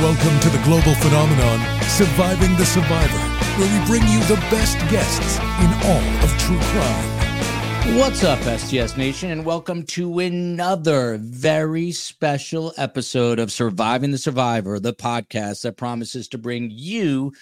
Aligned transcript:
Welcome 0.00 0.40
to 0.40 0.48
the 0.48 0.60
global 0.64 0.92
phenomenon, 0.96 1.60
Surviving 1.82 2.56
the 2.56 2.66
Survivor, 2.66 3.16
where 3.56 3.80
we 3.80 3.86
bring 3.86 4.02
you 4.08 4.18
the 4.24 4.34
best 4.50 4.76
guests 4.90 5.38
in 5.38 5.72
all 5.88 6.24
of 6.24 6.36
true 6.36 6.58
crime. 6.58 7.96
What's 7.96 8.24
up, 8.24 8.40
STS 8.40 8.96
Nation, 8.96 9.30
and 9.30 9.44
welcome 9.44 9.84
to 9.84 10.18
another 10.18 11.18
very 11.18 11.92
special 11.92 12.74
episode 12.76 13.38
of 13.38 13.52
Surviving 13.52 14.10
the 14.10 14.18
Survivor, 14.18 14.80
the 14.80 14.94
podcast 14.94 15.62
that 15.62 15.76
promises 15.76 16.26
to 16.30 16.38
bring 16.38 16.72
you 16.72 17.32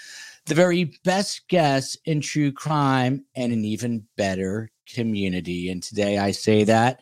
the 0.45 0.55
very 0.55 0.93
best 1.05 1.49
guests 1.49 1.97
in 2.05 2.21
true 2.21 2.53
crime 2.53 3.25
and 3.35 3.55
an 3.55 3.65
even 3.65 4.07
better 4.19 4.71
community. 4.87 5.71
And 5.71 5.83
today 5.83 6.19
I 6.19 6.33
say 6.33 6.65
that 6.65 7.01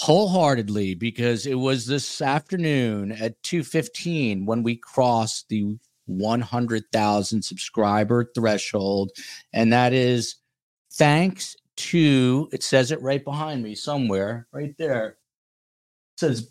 wholeheartedly 0.00 0.94
because 0.94 1.44
it 1.44 1.56
was 1.56 1.84
this 1.84 2.22
afternoon 2.22 3.12
at 3.12 3.40
2:15 3.42 4.46
when 4.46 4.62
we 4.62 4.74
crossed 4.74 5.50
the 5.50 5.76
100,000 6.06 7.42
subscriber 7.42 8.24
threshold 8.34 9.12
and 9.52 9.72
that 9.72 9.92
is 9.92 10.36
thanks 10.94 11.54
to 11.76 12.48
it 12.50 12.62
says 12.62 12.90
it 12.90 13.02
right 13.02 13.22
behind 13.22 13.62
me 13.62 13.74
somewhere 13.74 14.48
right 14.52 14.74
there. 14.78 15.18
It 16.14 16.20
says 16.20 16.50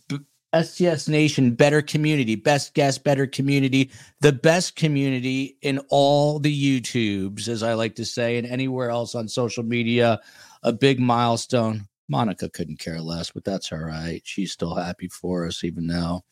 STS 0.54 1.08
Nation 1.08 1.56
better 1.56 1.82
community 1.82 2.36
best 2.36 2.76
guest 2.76 3.04
better 3.04 3.26
community 3.26 3.90
the 4.22 4.32
best 4.32 4.76
community 4.76 5.58
in 5.64 5.80
all 5.90 6.38
the 6.38 6.82
YouTubes 6.82 7.48
as 7.48 7.64
I 7.64 7.74
like 7.74 7.96
to 7.96 8.06
say 8.06 8.38
and 8.38 8.46
anywhere 8.46 8.92
else 8.92 9.16
on 9.16 9.28
social 9.28 9.64
media 9.64 10.20
a 10.62 10.72
big 10.72 11.00
milestone 11.00 11.89
Monica 12.10 12.50
couldn't 12.50 12.80
care 12.80 13.00
less, 13.00 13.32
but 13.32 13.44
that's 13.44 13.72
all 13.72 13.80
right. 13.80 14.22
She's 14.26 14.52
still 14.52 14.76
happy 14.76 15.08
for 15.08 15.46
us, 15.46 15.64
even 15.64 15.88
though 15.88 16.24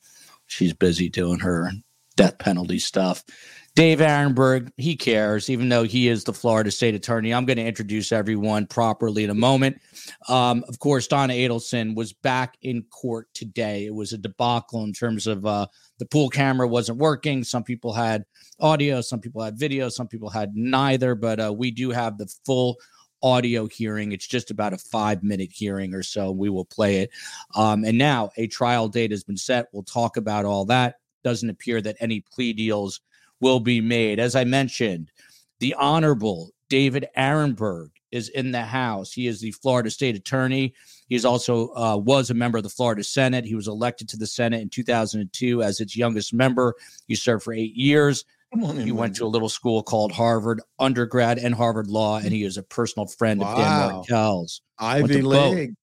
she's 0.48 0.74
busy 0.74 1.08
doing 1.10 1.40
her 1.40 1.72
death 2.18 2.40
penalty 2.40 2.80
stuff. 2.80 3.24
Dave 3.76 4.00
Aronberg, 4.00 4.72
he 4.78 4.96
cares, 4.96 5.52
even 5.52 5.70
though 5.70 5.84
he 5.84 6.08
is 6.08 6.24
the 6.24 6.34
Florida 6.34 6.72
state 6.72 6.96
attorney. 6.96 7.32
I'm 7.32 7.46
going 7.46 7.58
to 7.58 7.64
introduce 7.64 8.12
everyone 8.12 8.66
properly 8.66 9.24
in 9.24 9.30
a 9.30 9.36
moment. 9.36 9.80
Um, 10.28 10.66
of 10.68 10.80
course, 10.80 11.08
Donna 11.08 11.34
Adelson 11.34 11.96
was 11.96 12.12
back 12.12 12.58
in 12.64 12.82
court 12.90 13.28
today. 13.36 13.86
It 13.86 13.94
was 13.94 14.14
a 14.14 14.18
debacle 14.18 14.84
in 14.84 14.94
terms 14.94 15.28
of 15.28 15.46
uh, 15.46 15.68
the 16.00 16.08
pool 16.08 16.28
camera 16.28 16.68
wasn't 16.68 16.98
working. 16.98 17.44
Some 17.44 17.64
people 17.64 17.94
had 17.94 18.24
audio, 18.60 19.00
some 19.00 19.20
people 19.20 19.44
had 19.44 19.60
video, 19.60 19.90
some 19.90 20.08
people 20.08 20.32
had 20.32 20.56
neither, 20.56 21.14
but 21.14 21.40
uh, 21.40 21.54
we 21.56 21.70
do 21.70 21.92
have 21.92 22.18
the 22.18 22.28
full 22.48 22.78
audio 23.24 23.68
hearing. 23.68 24.12
It's 24.12 24.28
just 24.28 24.52
about 24.52 24.74
a 24.74 24.78
five 24.78 25.24
minute 25.24 25.52
hearing 25.52 25.94
or 25.94 26.04
so. 26.04 26.32
We 26.32 26.50
will 26.50 26.66
play 26.66 26.98
it. 26.98 27.12
Um, 27.56 27.84
and 27.84 27.98
now 27.98 28.32
a 28.38 28.48
trial 28.48 28.88
date 28.88 29.12
has 29.12 29.24
been 29.24 29.38
set. 29.38 29.68
We'll 29.72 29.84
talk 29.84 30.18
about 30.18 30.46
all 30.46 30.66
that. 30.66 30.96
Doesn't 31.24 31.50
appear 31.50 31.82
that 31.82 31.98
any 32.00 32.22
plea 32.22 32.54
deals 32.54 33.02
will 33.40 33.60
be 33.60 33.82
made. 33.82 34.20
As 34.20 34.36
I 34.36 34.44
mentioned, 34.44 35.12
the 35.60 35.74
Honorable 35.76 36.52
David 36.70 37.08
Aronberg 37.18 37.90
is 38.12 38.30
in 38.30 38.52
the 38.52 38.62
House. 38.62 39.12
He 39.12 39.28
is 39.28 39.42
the 39.42 39.52
Florida 39.52 39.90
State 39.90 40.16
Attorney. 40.16 40.74
He's 41.08 41.26
also 41.26 41.74
uh, 41.76 41.98
was 41.98 42.30
a 42.30 42.34
member 42.34 42.58
of 42.58 42.64
the 42.64 42.70
Florida 42.70 43.04
Senate. 43.04 43.46
He 43.46 43.56
was 43.56 43.68
elected 43.68 44.08
to 44.10 44.18
the 44.18 44.28
Senate 44.28 44.62
in 44.62 44.70
2002 44.70 45.64
as 45.64 45.80
its 45.80 45.96
youngest 45.96 46.34
member. 46.34 46.74
He 47.08 47.16
served 47.16 47.44
for 47.44 47.54
eight 47.54 47.76
years. 47.76 48.26
On, 48.54 48.78
he 48.78 48.92
went 48.92 49.16
to 49.18 49.26
a 49.26 49.28
little 49.28 49.50
school 49.50 49.84
called 49.84 50.12
Harvard 50.12 50.62
undergrad 50.80 51.38
and 51.38 51.54
Harvard 51.54 51.88
Law, 51.88 52.18
and 52.18 52.32
he 52.32 52.44
is 52.44 52.58
a 52.58 52.64
personal 52.64 53.06
friend 53.06 53.42
wow. 53.42 53.52
of 53.52 53.58
Dan 53.58 53.92
Markel's. 53.92 54.62
Ivy 54.80 55.22
League, 55.22 55.74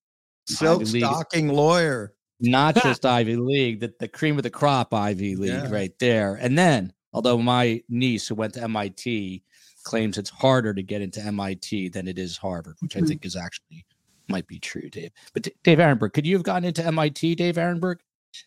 silk 0.46 0.80
Ivy 0.82 1.00
stocking 1.00 1.48
League. 1.48 1.56
lawyer. 1.56 2.14
Not 2.40 2.74
just 2.82 3.04
Ivy 3.04 3.36
League, 3.36 3.80
the, 3.80 3.92
the 4.00 4.08
cream 4.08 4.36
of 4.36 4.42
the 4.42 4.50
crop 4.50 4.94
Ivy 4.94 5.36
League 5.36 5.50
yeah. 5.50 5.70
right 5.70 5.92
there. 5.98 6.34
And 6.40 6.56
then, 6.56 6.92
although 7.12 7.38
my 7.38 7.82
niece 7.88 8.28
who 8.28 8.34
went 8.34 8.54
to 8.54 8.62
MIT 8.62 9.42
claims 9.84 10.16
it's 10.16 10.30
harder 10.30 10.72
to 10.72 10.82
get 10.82 11.02
into 11.02 11.20
MIT 11.20 11.90
than 11.90 12.08
it 12.08 12.18
is 12.18 12.36
Harvard, 12.36 12.76
which 12.80 12.94
mm-hmm. 12.94 13.04
I 13.04 13.08
think 13.08 13.26
is 13.26 13.36
actually 13.36 13.84
might 14.28 14.46
be 14.46 14.58
true, 14.58 14.88
Dave. 14.88 15.10
But 15.32 15.48
Dave 15.62 15.78
Aronberg, 15.78 16.14
could 16.14 16.26
you 16.26 16.34
have 16.34 16.42
gotten 16.42 16.64
into 16.64 16.84
MIT, 16.84 17.34
Dave 17.34 17.56
Aronberg? 17.56 17.96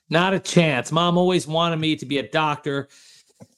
Not 0.09 0.33
a 0.33 0.39
chance. 0.39 0.91
Mom 0.91 1.17
always 1.17 1.47
wanted 1.47 1.77
me 1.77 1.95
to 1.95 2.05
be 2.05 2.17
a 2.17 2.27
doctor 2.27 2.89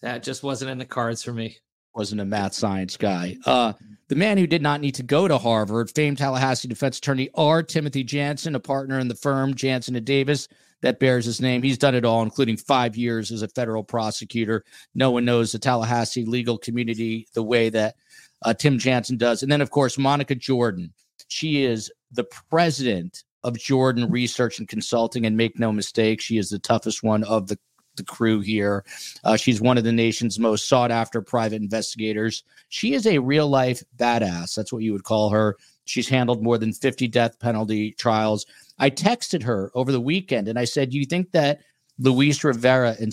that 0.01 0.23
just 0.23 0.43
wasn't 0.43 0.71
in 0.71 0.77
the 0.77 0.85
cards 0.85 1.23
for 1.23 1.33
me. 1.33 1.57
Wasn't 1.95 2.21
a 2.21 2.25
math 2.25 2.53
science 2.53 2.97
guy. 2.97 3.37
Uh, 3.45 3.73
the 4.07 4.15
man 4.15 4.37
who 4.37 4.47
did 4.47 4.61
not 4.61 4.81
need 4.81 4.95
to 4.95 5.03
go 5.03 5.27
to 5.27 5.37
Harvard, 5.37 5.91
famed 5.91 6.17
Tallahassee 6.17 6.67
defense 6.67 6.97
attorney 6.97 7.29
R. 7.35 7.63
Timothy 7.63 8.03
Jansen, 8.03 8.55
a 8.55 8.59
partner 8.59 8.99
in 8.99 9.07
the 9.07 9.15
firm 9.15 9.53
Jansen 9.53 9.95
and 9.95 10.05
Davis 10.05 10.47
that 10.81 10.99
bears 10.99 11.25
his 11.25 11.41
name. 11.41 11.61
He's 11.61 11.77
done 11.77 11.95
it 11.95 12.05
all, 12.05 12.23
including 12.23 12.57
five 12.57 12.95
years 12.95 13.31
as 13.31 13.41
a 13.41 13.47
federal 13.49 13.83
prosecutor. 13.83 14.63
No 14.95 15.11
one 15.11 15.25
knows 15.25 15.51
the 15.51 15.59
Tallahassee 15.59 16.25
legal 16.25 16.57
community 16.57 17.27
the 17.33 17.43
way 17.43 17.69
that 17.69 17.95
uh, 18.43 18.53
Tim 18.53 18.79
Jansen 18.79 19.17
does. 19.17 19.43
And 19.43 19.51
then, 19.51 19.61
of 19.61 19.71
course, 19.71 19.97
Monica 19.97 20.35
Jordan. 20.35 20.93
She 21.27 21.63
is 21.63 21.91
the 22.11 22.25
president 22.49 23.23
of 23.43 23.57
Jordan 23.57 24.09
Research 24.09 24.59
and 24.59 24.67
Consulting. 24.67 25.25
And 25.25 25.35
make 25.35 25.59
no 25.59 25.71
mistake, 25.71 26.21
she 26.21 26.37
is 26.37 26.49
the 26.49 26.59
toughest 26.59 27.03
one 27.03 27.23
of 27.25 27.47
the 27.47 27.59
the 27.99 28.03
crew 28.03 28.39
here. 28.39 28.83
Uh, 29.23 29.35
she's 29.37 29.61
one 29.61 29.77
of 29.77 29.83
the 29.83 29.91
nation's 29.91 30.39
most 30.39 30.67
sought 30.67 30.89
after 30.89 31.21
private 31.21 31.61
investigators. 31.61 32.43
She 32.69 32.93
is 32.93 33.05
a 33.05 33.19
real 33.19 33.47
life 33.47 33.83
badass. 33.97 34.55
That's 34.55 34.73
what 34.73 34.81
you 34.81 34.91
would 34.93 35.03
call 35.03 35.29
her. 35.29 35.55
She's 35.85 36.09
handled 36.09 36.43
more 36.43 36.57
than 36.57 36.73
50 36.73 37.07
death 37.07 37.39
penalty 37.39 37.91
trials. 37.91 38.45
I 38.79 38.89
texted 38.89 39.43
her 39.43 39.71
over 39.75 39.91
the 39.91 40.01
weekend 40.01 40.47
and 40.47 40.57
I 40.57 40.65
said, 40.65 40.89
Do 40.89 40.97
you 40.97 41.05
think 41.05 41.31
that 41.31 41.61
Luis 41.99 42.43
Rivera 42.43 42.95
and 42.99 43.09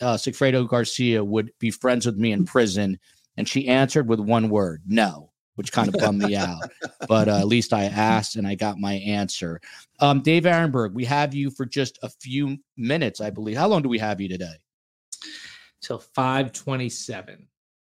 uh, 0.00 0.16
Sigfredo 0.16 0.68
Garcia 0.68 1.24
would 1.24 1.50
be 1.58 1.70
friends 1.70 2.06
with 2.06 2.16
me 2.16 2.32
in 2.32 2.44
prison? 2.44 2.98
And 3.36 3.48
she 3.48 3.68
answered 3.68 4.08
with 4.08 4.20
one 4.20 4.48
word 4.48 4.82
no 4.86 5.27
which 5.58 5.72
kind 5.72 5.88
of 5.88 5.94
bummed 6.00 6.22
me 6.22 6.36
out. 6.36 6.70
But 7.08 7.28
uh, 7.28 7.38
at 7.38 7.48
least 7.48 7.72
I 7.72 7.86
asked 7.86 8.36
and 8.36 8.46
I 8.46 8.54
got 8.54 8.78
my 8.78 8.94
answer. 8.94 9.60
Um, 9.98 10.20
Dave 10.20 10.44
Aronberg, 10.44 10.92
we 10.92 11.04
have 11.04 11.34
you 11.34 11.50
for 11.50 11.66
just 11.66 11.98
a 12.04 12.08
few 12.08 12.58
minutes, 12.76 13.20
I 13.20 13.30
believe. 13.30 13.56
How 13.56 13.66
long 13.66 13.82
do 13.82 13.88
we 13.88 13.98
have 13.98 14.20
you 14.20 14.28
today? 14.28 14.54
Till 15.82 15.98
527. 15.98 17.48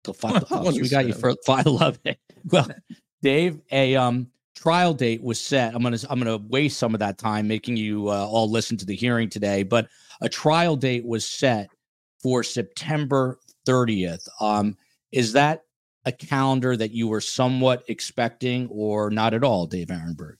Till 0.04 0.14
5 0.14 0.44
oh, 0.52 0.70
so 0.70 0.80
we 0.80 0.88
got 0.88 1.08
you 1.08 1.14
for 1.14 1.34
511. 1.46 2.14
Well, 2.44 2.69
Dave, 3.22 3.60
a 3.72 3.96
um 3.96 4.30
trial 4.54 4.94
date 4.94 5.20
was 5.20 5.40
set. 5.40 5.75
I'm 5.75 5.82
gonna 5.82 5.98
I'm 6.08 6.20
gonna 6.20 6.36
waste 6.36 6.78
some 6.78 6.94
of 6.94 7.00
that 7.00 7.19
time 7.19 7.48
making 7.48 7.76
you 7.76 8.08
uh, 8.08 8.25
all 8.26 8.48
listen 8.48 8.76
to 8.76 8.86
the 8.86 8.94
hearing 8.94 9.28
today, 9.28 9.64
but 9.64 9.88
a 10.20 10.28
trial 10.28 10.76
date 10.76 11.04
was 11.04 11.26
set 11.26 11.70
for 12.22 12.44
September 12.44 13.40
30th. 13.66 14.28
Um, 14.40 14.76
is 15.10 15.32
that 15.32 15.64
a 16.04 16.12
calendar 16.12 16.76
that 16.76 16.92
you 16.92 17.09
were 17.09 17.20
somewhat 17.20 17.84
expecting 17.88 18.69
or 18.70 19.10
not 19.10 19.34
at 19.34 19.44
all, 19.44 19.66
Dave 19.66 19.88
Aronberg? 19.88 20.36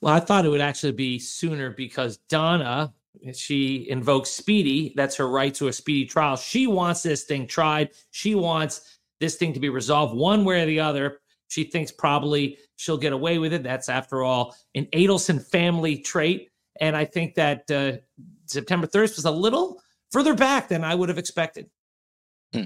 Well, 0.00 0.14
I 0.14 0.20
thought 0.20 0.44
it 0.44 0.48
would 0.48 0.60
actually 0.60 0.92
be 0.92 1.18
sooner 1.18 1.70
because 1.70 2.16
Donna, 2.28 2.92
she 3.34 3.88
invokes 3.88 4.30
speedy. 4.30 4.92
That's 4.96 5.16
her 5.16 5.28
right 5.28 5.54
to 5.54 5.68
a 5.68 5.72
speedy 5.72 6.06
trial. 6.06 6.36
She 6.36 6.66
wants 6.66 7.02
this 7.02 7.22
thing 7.22 7.46
tried. 7.46 7.90
She 8.10 8.34
wants 8.34 8.98
this 9.20 9.36
thing 9.36 9.52
to 9.52 9.60
be 9.60 9.68
resolved 9.68 10.16
one 10.16 10.44
way 10.44 10.62
or 10.62 10.66
the 10.66 10.80
other. 10.80 11.20
She 11.46 11.64
thinks 11.64 11.92
probably 11.92 12.58
she'll 12.76 12.98
get 12.98 13.12
away 13.12 13.38
with 13.38 13.52
it. 13.52 13.62
That's, 13.62 13.88
after 13.88 14.22
all, 14.22 14.56
an 14.74 14.86
Adelson 14.92 15.40
family 15.40 15.98
trait. 15.98 16.48
And 16.80 16.96
I 16.96 17.04
think 17.04 17.34
that 17.36 17.70
uh, 17.70 17.98
September 18.46 18.86
1st 18.86 19.16
was 19.16 19.24
a 19.24 19.30
little 19.30 19.80
further 20.10 20.34
back 20.34 20.68
than 20.68 20.82
I 20.82 20.94
would 20.94 21.08
have 21.10 21.18
expected. 21.18 21.70
Hmm. 22.52 22.64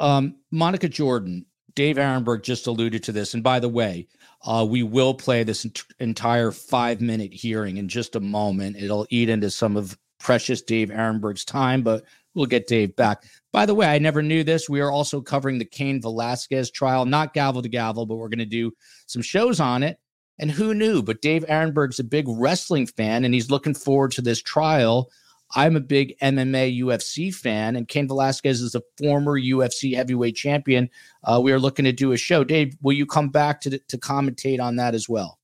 Um, 0.00 0.36
Monica 0.50 0.88
Jordan, 0.88 1.44
Dave 1.74 1.96
Aronberg 1.96 2.42
just 2.42 2.66
alluded 2.66 3.02
to 3.04 3.12
this. 3.12 3.34
And 3.34 3.42
by 3.42 3.60
the 3.60 3.68
way, 3.68 4.08
uh, 4.44 4.66
we 4.68 4.82
will 4.82 5.14
play 5.14 5.42
this 5.44 5.64
ent- 5.64 5.84
entire 6.00 6.50
five 6.50 7.00
minute 7.00 7.32
hearing 7.32 7.76
in 7.76 7.88
just 7.88 8.16
a 8.16 8.20
moment. 8.20 8.76
It'll 8.76 9.06
eat 9.10 9.28
into 9.28 9.50
some 9.50 9.76
of 9.76 9.96
precious 10.18 10.62
Dave 10.62 10.88
Aronberg's 10.88 11.44
time, 11.44 11.82
but 11.82 12.04
we'll 12.34 12.46
get 12.46 12.66
Dave 12.66 12.94
back. 12.96 13.24
By 13.52 13.66
the 13.66 13.74
way, 13.74 13.86
I 13.86 13.98
never 13.98 14.22
knew 14.22 14.44
this. 14.44 14.68
We 14.68 14.80
are 14.80 14.90
also 14.90 15.20
covering 15.20 15.58
the 15.58 15.64
Cain 15.64 16.00
Velasquez 16.00 16.70
trial, 16.70 17.04
not 17.04 17.34
gavel 17.34 17.62
to 17.62 17.68
gavel, 17.68 18.06
but 18.06 18.16
we're 18.16 18.28
going 18.28 18.38
to 18.38 18.44
do 18.44 18.72
some 19.06 19.22
shows 19.22 19.60
on 19.60 19.82
it. 19.82 19.98
And 20.40 20.50
who 20.50 20.74
knew? 20.74 21.02
But 21.02 21.22
Dave 21.22 21.44
Aronberg's 21.46 21.98
a 21.98 22.04
big 22.04 22.26
wrestling 22.28 22.86
fan, 22.86 23.24
and 23.24 23.34
he's 23.34 23.50
looking 23.50 23.74
forward 23.74 24.12
to 24.12 24.22
this 24.22 24.40
trial 24.40 25.10
I'm 25.54 25.76
a 25.76 25.80
big 25.80 26.18
MMA 26.20 26.80
UFC 26.80 27.34
fan, 27.34 27.76
and 27.76 27.88
Cain 27.88 28.06
Velasquez 28.06 28.60
is 28.60 28.74
a 28.74 28.82
former 28.98 29.40
UFC 29.40 29.94
heavyweight 29.94 30.36
champion. 30.36 30.90
Uh, 31.24 31.40
we 31.42 31.52
are 31.52 31.58
looking 31.58 31.84
to 31.84 31.92
do 31.92 32.12
a 32.12 32.16
show. 32.16 32.44
Dave, 32.44 32.76
will 32.82 32.92
you 32.92 33.06
come 33.06 33.28
back 33.28 33.60
to 33.62 33.78
to 33.78 33.98
commentate 33.98 34.60
on 34.60 34.76
that 34.76 34.94
as 34.94 35.08
well? 35.08 35.38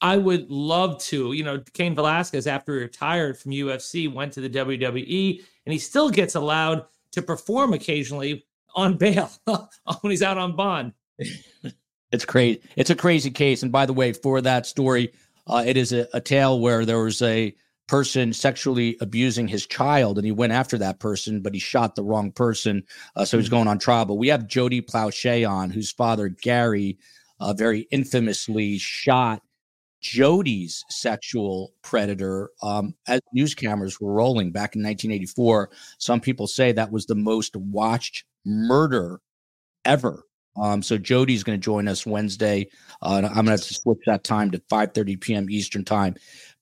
I 0.00 0.16
would 0.16 0.48
love 0.50 0.98
to. 1.04 1.32
You 1.32 1.44
know, 1.44 1.62
Cain 1.72 1.94
Velasquez, 1.94 2.46
after 2.46 2.74
he 2.74 2.80
retired 2.80 3.38
from 3.38 3.52
UFC, 3.52 4.12
went 4.12 4.32
to 4.34 4.40
the 4.40 4.50
WWE, 4.50 5.42
and 5.66 5.72
he 5.72 5.78
still 5.78 6.10
gets 6.10 6.34
allowed 6.34 6.84
to 7.12 7.22
perform 7.22 7.72
occasionally 7.72 8.44
on 8.74 8.96
bail 8.96 9.30
when 9.46 10.10
he's 10.10 10.22
out 10.22 10.38
on 10.38 10.54
bond. 10.54 10.92
it's 12.12 12.24
crazy. 12.24 12.60
It's 12.76 12.90
a 12.90 12.94
crazy 12.94 13.30
case. 13.30 13.62
And 13.62 13.72
by 13.72 13.86
the 13.86 13.92
way, 13.92 14.12
for 14.12 14.40
that 14.42 14.66
story, 14.66 15.12
uh, 15.46 15.64
it 15.66 15.76
is 15.76 15.92
a, 15.92 16.06
a 16.12 16.20
tale 16.20 16.60
where 16.60 16.84
there 16.84 17.00
was 17.00 17.22
a 17.22 17.54
person 17.88 18.32
sexually 18.32 18.96
abusing 19.00 19.48
his 19.48 19.66
child 19.66 20.18
and 20.18 20.24
he 20.24 20.30
went 20.30 20.52
after 20.52 20.78
that 20.78 21.00
person 21.00 21.40
but 21.40 21.54
he 21.54 21.58
shot 21.58 21.96
the 21.96 22.04
wrong 22.04 22.30
person 22.30 22.82
uh, 23.16 23.24
so 23.24 23.36
he's 23.36 23.46
mm-hmm. 23.46 23.56
going 23.56 23.68
on 23.68 23.78
trial 23.78 24.04
but 24.04 24.14
we 24.14 24.28
have 24.28 24.46
jody 24.46 24.80
plauché 24.80 25.48
on 25.48 25.70
whose 25.70 25.90
father 25.90 26.28
gary 26.28 26.98
uh, 27.40 27.52
very 27.54 27.88
infamously 27.90 28.76
shot 28.78 29.42
jody's 30.00 30.84
sexual 30.90 31.72
predator 31.82 32.50
um, 32.62 32.94
as 33.08 33.20
news 33.32 33.54
cameras 33.54 33.98
were 34.00 34.12
rolling 34.12 34.52
back 34.52 34.76
in 34.76 34.82
1984 34.82 35.70
some 35.98 36.20
people 36.20 36.46
say 36.46 36.70
that 36.70 36.92
was 36.92 37.06
the 37.06 37.14
most 37.14 37.56
watched 37.56 38.24
murder 38.44 39.20
ever 39.84 40.24
um, 40.60 40.82
so 40.82 40.98
Jody's 40.98 41.44
going 41.44 41.58
to 41.58 41.64
join 41.64 41.88
us 41.88 42.04
Wednesday. 42.04 42.68
Uh, 43.00 43.22
I'm 43.24 43.46
going 43.46 43.58
to 43.58 43.58
switch 43.58 44.00
that 44.06 44.24
time 44.24 44.50
to 44.50 44.58
5:30 44.70 45.20
p.m. 45.20 45.50
Eastern 45.50 45.84
time. 45.84 46.16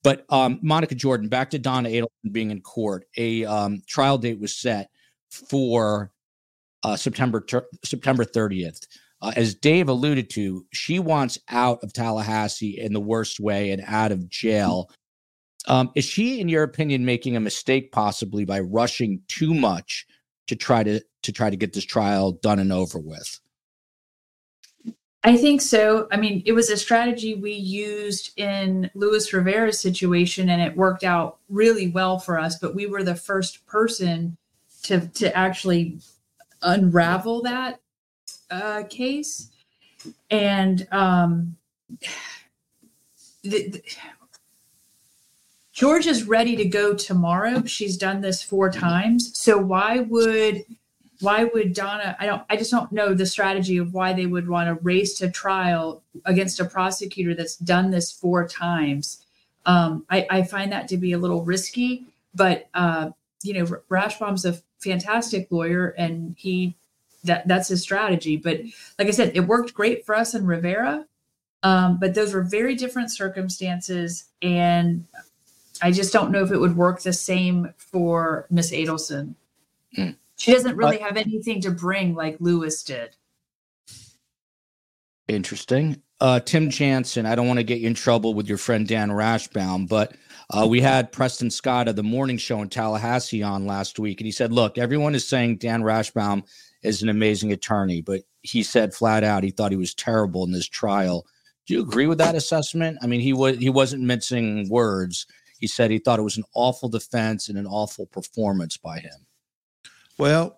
But 0.07 0.23
um, 0.29 0.59
Monica 0.61 0.95
Jordan, 0.95 1.27
back 1.27 1.49
to 1.49 1.59
Donna 1.59 1.89
Adelson 1.89 2.31
being 2.31 2.49
in 2.49 2.61
court. 2.61 3.03
A 3.17 3.43
um, 3.43 3.81
trial 3.87 4.17
date 4.17 4.39
was 4.39 4.55
set 4.55 4.89
for 5.29 6.13
uh, 6.83 6.95
September 6.95 7.41
ter- 7.41 7.67
September 7.83 8.23
30th. 8.23 8.87
Uh, 9.21 9.33
as 9.35 9.53
Dave 9.53 9.89
alluded 9.89 10.29
to, 10.29 10.65
she 10.71 10.99
wants 10.99 11.37
out 11.49 11.83
of 11.83 11.91
Tallahassee 11.91 12.79
in 12.79 12.93
the 12.93 13.01
worst 13.01 13.41
way 13.41 13.71
and 13.71 13.83
out 13.85 14.13
of 14.13 14.29
jail. 14.29 14.89
Um, 15.67 15.91
is 15.93 16.05
she, 16.05 16.39
in 16.39 16.47
your 16.47 16.63
opinion, 16.63 17.03
making 17.03 17.35
a 17.35 17.41
mistake 17.41 17.91
possibly 17.91 18.45
by 18.45 18.61
rushing 18.61 19.19
too 19.27 19.53
much 19.53 20.05
to 20.47 20.55
try 20.55 20.83
to 20.83 21.01
to 21.23 21.31
try 21.33 21.49
to 21.49 21.57
get 21.57 21.73
this 21.73 21.83
trial 21.83 22.31
done 22.31 22.59
and 22.59 22.71
over 22.71 22.97
with? 22.97 23.41
I 25.23 25.35
think 25.35 25.61
so. 25.61 26.07
I 26.11 26.17
mean, 26.17 26.43
it 26.45 26.53
was 26.53 26.69
a 26.69 26.77
strategy 26.77 27.35
we 27.35 27.53
used 27.53 28.37
in 28.37 28.89
Luis 28.93 29.33
Rivera's 29.33 29.79
situation, 29.79 30.49
and 30.49 30.61
it 30.61 30.77
worked 30.77 31.03
out 31.03 31.37
really 31.49 31.89
well 31.89 32.19
for 32.19 32.39
us. 32.39 32.57
But 32.59 32.75
we 32.75 32.85
were 32.85 33.03
the 33.03 33.15
first 33.15 33.65
person 33.65 34.37
to 34.83 35.07
to 35.07 35.35
actually 35.35 35.97
unravel 36.61 37.41
that 37.41 37.79
uh, 38.51 38.83
case, 38.89 39.49
and 40.29 40.87
um, 40.91 41.57
the, 43.41 43.69
the, 43.69 43.81
George 45.73 46.07
is 46.07 46.23
ready 46.23 46.55
to 46.55 46.65
go 46.65 46.93
tomorrow. 46.93 47.63
She's 47.65 47.97
done 47.97 48.21
this 48.21 48.41
four 48.43 48.71
times, 48.71 49.37
so 49.37 49.57
why 49.57 49.99
would 49.99 50.63
why 51.19 51.45
would 51.45 51.73
Donna? 51.73 52.15
I 52.19 52.25
don't. 52.25 52.43
I 52.49 52.57
just 52.57 52.71
don't 52.71 52.91
know 52.91 53.13
the 53.13 53.25
strategy 53.25 53.77
of 53.77 53.93
why 53.93 54.13
they 54.13 54.25
would 54.25 54.47
want 54.47 54.67
to 54.67 54.83
race 54.83 55.15
to 55.15 55.29
trial 55.29 56.03
against 56.25 56.59
a 56.59 56.65
prosecutor 56.65 57.33
that's 57.33 57.55
done 57.55 57.91
this 57.91 58.11
four 58.11 58.47
times. 58.47 59.25
Um, 59.65 60.05
I, 60.09 60.25
I, 60.29 60.43
find 60.43 60.71
that 60.71 60.87
to 60.89 60.97
be 60.97 61.11
a 61.11 61.17
little 61.17 61.43
risky, 61.43 62.05
but 62.33 62.69
uh, 62.73 63.09
you 63.43 63.53
know, 63.53 63.65
Rashbaum's 63.89 64.45
a 64.45 64.61
fantastic 64.79 65.51
lawyer, 65.51 65.89
and 65.97 66.35
he 66.37 66.75
that 67.23 67.47
that's 67.47 67.67
his 67.67 67.81
strategy. 67.81 68.37
But 68.37 68.61
like 68.99 69.07
I 69.07 69.11
said, 69.11 69.35
it 69.35 69.41
worked 69.41 69.73
great 69.73 70.05
for 70.05 70.15
us 70.15 70.35
in 70.35 70.45
Rivera, 70.45 71.05
um, 71.63 71.97
but 71.99 72.13
those 72.13 72.33
were 72.33 72.43
very 72.43 72.75
different 72.75 73.11
circumstances, 73.11 74.25
and 74.41 75.05
I 75.81 75.91
just 75.91 76.13
don't 76.13 76.31
know 76.31 76.43
if 76.43 76.51
it 76.51 76.59
would 76.59 76.77
work 76.77 77.01
the 77.01 77.13
same 77.13 77.73
for 77.77 78.45
Miss 78.49 78.71
Adelson. 78.71 79.35
Mm. 79.97 80.15
She 80.37 80.53
doesn't 80.53 80.77
really 80.77 80.99
have 80.99 81.17
anything 81.17 81.61
to 81.61 81.71
bring 81.71 82.13
like 82.15 82.37
Luis 82.39 82.83
did. 82.83 83.15
Interesting. 85.27 86.01
Uh, 86.19 86.39
Tim 86.39 86.69
Jansen, 86.69 87.25
I 87.25 87.35
don't 87.35 87.47
want 87.47 87.59
to 87.59 87.63
get 87.63 87.79
you 87.79 87.87
in 87.87 87.93
trouble 87.93 88.33
with 88.33 88.47
your 88.47 88.57
friend 88.57 88.87
Dan 88.87 89.09
Rashbaum, 89.09 89.87
but 89.87 90.15
uh, 90.49 90.65
we 90.67 90.79
had 90.79 91.11
Preston 91.11 91.51
Scott 91.51 91.87
of 91.87 91.95
the 91.95 92.03
morning 92.03 92.37
show 92.37 92.61
in 92.61 92.69
Tallahassee 92.69 93.43
on 93.43 93.67
last 93.67 93.99
week, 93.99 94.21
and 94.21 94.25
he 94.25 94.31
said, 94.31 94.51
Look, 94.53 94.77
everyone 94.77 95.13
is 95.13 95.27
saying 95.27 95.57
Dan 95.57 95.83
Rashbaum 95.83 96.43
is 96.83 97.03
an 97.03 97.09
amazing 97.09 97.51
attorney, 97.51 98.01
but 98.01 98.21
he 98.41 98.63
said 98.63 98.93
flat 98.93 99.23
out 99.23 99.43
he 99.43 99.51
thought 99.51 99.71
he 99.71 99.77
was 99.77 99.93
terrible 99.93 100.43
in 100.43 100.51
this 100.51 100.67
trial. 100.67 101.25
Do 101.65 101.73
you 101.73 101.81
agree 101.81 102.07
with 102.07 102.17
that 102.19 102.35
assessment? 102.35 102.97
I 103.01 103.07
mean, 103.07 103.19
he 103.19 103.33
was 103.33 103.57
he 103.57 103.69
wasn't 103.69 104.03
mincing 104.03 104.69
words. 104.69 105.27
He 105.59 105.67
said 105.67 105.91
he 105.91 105.99
thought 105.99 106.19
it 106.19 106.23
was 106.23 106.37
an 106.37 106.45
awful 106.55 106.87
defense 106.87 107.49
and 107.49 107.57
an 107.57 107.67
awful 107.67 108.05
performance 108.05 108.77
by 108.77 108.99
him. 108.99 109.26
Well, 110.17 110.57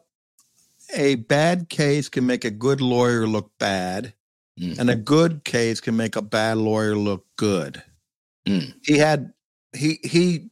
a 0.96 1.16
bad 1.16 1.70
case 1.70 2.10
can 2.10 2.26
make 2.26 2.46
a 2.46 2.52
good 2.52 2.82
lawyer 2.82 3.28
look 3.28 3.52
bad, 3.60 4.14
mm. 4.60 4.78
and 4.80 4.90
a 4.90 4.96
good 4.96 5.44
case 5.44 5.82
can 5.82 5.98
make 5.98 6.16
a 6.16 6.22
bad 6.22 6.58
lawyer 6.58 6.96
look 6.96 7.26
good. 7.36 7.84
Mm. 8.48 8.74
He 8.84 8.98
had 8.98 9.34
he 9.76 10.00
he 10.04 10.50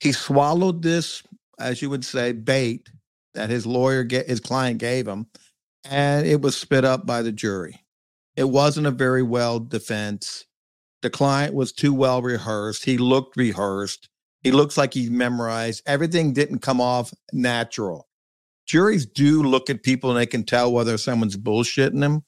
he 0.00 0.12
swallowed 0.12 0.82
this, 0.82 1.22
as 1.58 1.80
you 1.80 1.90
would 1.90 2.04
say, 2.04 2.32
bait 2.32 2.88
that 3.34 3.50
his 3.50 3.64
lawyer 3.64 4.04
get 4.04 4.28
his 4.28 4.40
client 4.40 4.78
gave 4.78 5.06
him, 5.06 5.26
and 5.84 6.26
it 6.26 6.40
was 6.40 6.56
spit 6.56 6.84
up 6.84 7.06
by 7.06 7.22
the 7.22 7.32
jury. 7.32 7.80
It 8.36 8.44
wasn't 8.44 8.86
a 8.86 8.92
very 8.92 9.22
well 9.22 9.60
defense. 9.60 10.46
The 11.02 11.10
client 11.10 11.54
was 11.54 11.72
too 11.72 11.94
well 11.94 12.22
rehearsed. 12.22 12.84
He 12.84 12.98
looked 12.98 13.36
rehearsed. 13.36 14.08
He 14.42 14.50
looks 14.50 14.76
like 14.76 14.94
he 14.94 15.08
memorized. 15.08 15.82
Everything 15.86 16.32
didn't 16.32 16.58
come 16.58 16.80
off 16.80 17.14
natural 17.32 18.08
juries 18.66 19.06
do 19.06 19.42
look 19.42 19.70
at 19.70 19.82
people 19.82 20.10
and 20.10 20.18
they 20.18 20.26
can 20.26 20.44
tell 20.44 20.72
whether 20.72 20.96
someone's 20.98 21.36
bullshitting 21.36 22.00
them. 22.00 22.24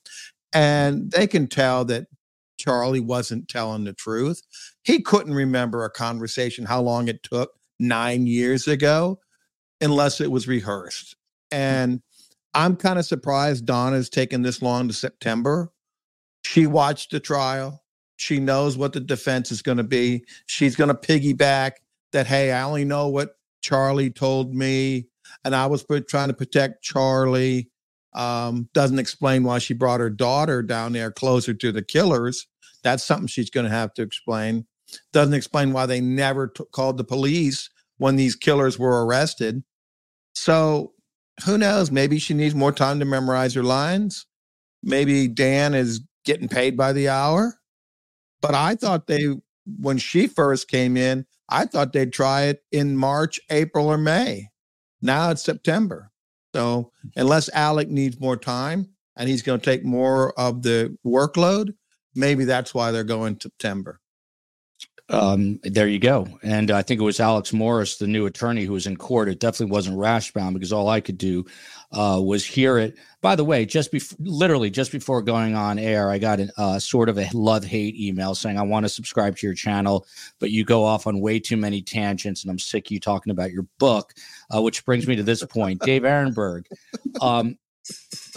And 0.52 1.10
they 1.10 1.26
can 1.26 1.48
tell 1.48 1.84
that 1.86 2.06
Charlie 2.58 3.00
wasn't 3.00 3.48
telling 3.48 3.84
the 3.84 3.92
truth. 3.92 4.42
He 4.82 5.00
couldn't 5.02 5.34
remember 5.34 5.84
a 5.84 5.90
conversation, 5.90 6.64
how 6.64 6.80
long 6.80 7.08
it 7.08 7.22
took 7.22 7.52
nine 7.80 8.26
years 8.26 8.68
ago, 8.68 9.18
unless 9.80 10.20
it 10.20 10.30
was 10.30 10.46
rehearsed. 10.46 11.16
And 11.50 12.02
I'm 12.54 12.76
kind 12.76 12.98
of 12.98 13.04
surprised 13.04 13.66
Donna's 13.66 14.08
taken 14.08 14.42
this 14.42 14.62
long 14.62 14.86
to 14.88 14.94
September. 14.94 15.72
She 16.44 16.66
watched 16.66 17.10
the 17.10 17.20
trial. 17.20 17.82
She 18.16 18.38
knows 18.38 18.76
what 18.76 18.92
the 18.92 19.00
defense 19.00 19.50
is 19.50 19.60
going 19.60 19.78
to 19.78 19.84
be. 19.84 20.24
She's 20.46 20.76
going 20.76 20.88
to 20.88 20.94
piggyback 20.94 21.72
that, 22.12 22.28
hey, 22.28 22.52
I 22.52 22.62
only 22.62 22.84
know 22.84 23.08
what 23.08 23.36
Charlie 23.60 24.10
told 24.10 24.54
me 24.54 25.08
and 25.44 25.54
I 25.54 25.66
was 25.66 25.84
trying 26.08 26.28
to 26.28 26.34
protect 26.34 26.82
Charlie. 26.82 27.70
Um, 28.14 28.68
doesn't 28.74 28.98
explain 28.98 29.42
why 29.42 29.58
she 29.58 29.74
brought 29.74 30.00
her 30.00 30.10
daughter 30.10 30.62
down 30.62 30.92
there 30.92 31.10
closer 31.10 31.52
to 31.54 31.72
the 31.72 31.82
killers. 31.82 32.46
That's 32.82 33.02
something 33.02 33.26
she's 33.26 33.50
going 33.50 33.64
to 33.64 33.70
have 33.70 33.92
to 33.94 34.02
explain. 34.02 34.66
Doesn't 35.12 35.34
explain 35.34 35.72
why 35.72 35.86
they 35.86 36.00
never 36.00 36.48
t- 36.48 36.64
called 36.72 36.96
the 36.96 37.04
police 37.04 37.70
when 37.98 38.16
these 38.16 38.36
killers 38.36 38.78
were 38.78 39.04
arrested. 39.04 39.64
So 40.34 40.92
who 41.44 41.58
knows? 41.58 41.90
Maybe 41.90 42.18
she 42.18 42.34
needs 42.34 42.54
more 42.54 42.72
time 42.72 43.00
to 43.00 43.04
memorize 43.04 43.54
her 43.54 43.62
lines. 43.62 44.26
Maybe 44.82 45.26
Dan 45.26 45.74
is 45.74 46.00
getting 46.24 46.48
paid 46.48 46.76
by 46.76 46.92
the 46.92 47.08
hour. 47.08 47.58
But 48.40 48.54
I 48.54 48.74
thought 48.74 49.06
they, 49.06 49.26
when 49.66 49.98
she 49.98 50.26
first 50.26 50.68
came 50.68 50.96
in, 50.96 51.26
I 51.48 51.64
thought 51.64 51.92
they'd 51.92 52.12
try 52.12 52.42
it 52.44 52.62
in 52.70 52.96
March, 52.96 53.40
April, 53.50 53.88
or 53.88 53.98
May. 53.98 54.50
Now 55.04 55.30
it's 55.30 55.44
September. 55.44 56.10
So 56.54 56.90
unless 57.14 57.50
Alec 57.50 57.88
needs 57.88 58.18
more 58.18 58.36
time 58.36 58.88
and 59.16 59.28
he's 59.28 59.42
going 59.42 59.60
to 59.60 59.64
take 59.64 59.84
more 59.84 60.38
of 60.38 60.62
the 60.62 60.96
workload, 61.04 61.74
maybe 62.14 62.44
that's 62.44 62.72
why 62.72 62.90
they're 62.90 63.04
going 63.04 63.38
September. 63.38 64.00
Um, 65.10 65.60
there 65.62 65.86
you 65.86 65.98
go. 65.98 66.26
And 66.42 66.70
I 66.70 66.80
think 66.80 67.00
it 67.00 67.04
was 67.04 67.20
Alex 67.20 67.52
Morris, 67.52 67.98
the 67.98 68.06
new 68.06 68.24
attorney 68.24 68.64
who 68.64 68.72
was 68.72 68.86
in 68.86 68.96
court. 68.96 69.28
It 69.28 69.38
definitely 69.38 69.72
wasn't 69.72 69.98
Rashbaum 69.98 70.54
because 70.54 70.72
all 70.72 70.88
I 70.88 71.00
could 71.00 71.18
do 71.18 71.44
uh, 71.94 72.20
was 72.20 72.44
hear 72.44 72.78
it. 72.78 72.96
By 73.20 73.36
the 73.36 73.44
way, 73.44 73.64
just 73.64 73.90
before, 73.90 74.18
literally 74.20 74.68
just 74.68 74.92
before 74.92 75.22
going 75.22 75.54
on 75.54 75.78
air, 75.78 76.10
I 76.10 76.18
got 76.18 76.40
a 76.40 76.52
uh, 76.58 76.78
sort 76.78 77.08
of 77.08 77.18
a 77.18 77.28
love 77.32 77.64
hate 77.64 77.96
email 77.96 78.34
saying, 78.34 78.58
I 78.58 78.62
want 78.62 78.84
to 78.84 78.88
subscribe 78.88 79.36
to 79.38 79.46
your 79.46 79.54
channel, 79.54 80.06
but 80.40 80.50
you 80.50 80.64
go 80.64 80.84
off 80.84 81.06
on 81.06 81.20
way 81.20 81.38
too 81.38 81.56
many 81.56 81.80
tangents 81.80 82.42
and 82.42 82.50
I'm 82.50 82.58
sick 82.58 82.88
of 82.88 82.90
you 82.90 83.00
talking 83.00 83.30
about 83.30 83.52
your 83.52 83.66
book, 83.78 84.12
uh, 84.54 84.60
which 84.60 84.84
brings 84.84 85.06
me 85.06 85.16
to 85.16 85.22
this 85.22 85.44
point. 85.44 85.80
Dave 85.84 86.02
Aronberg, 86.02 86.64
um, 87.22 87.56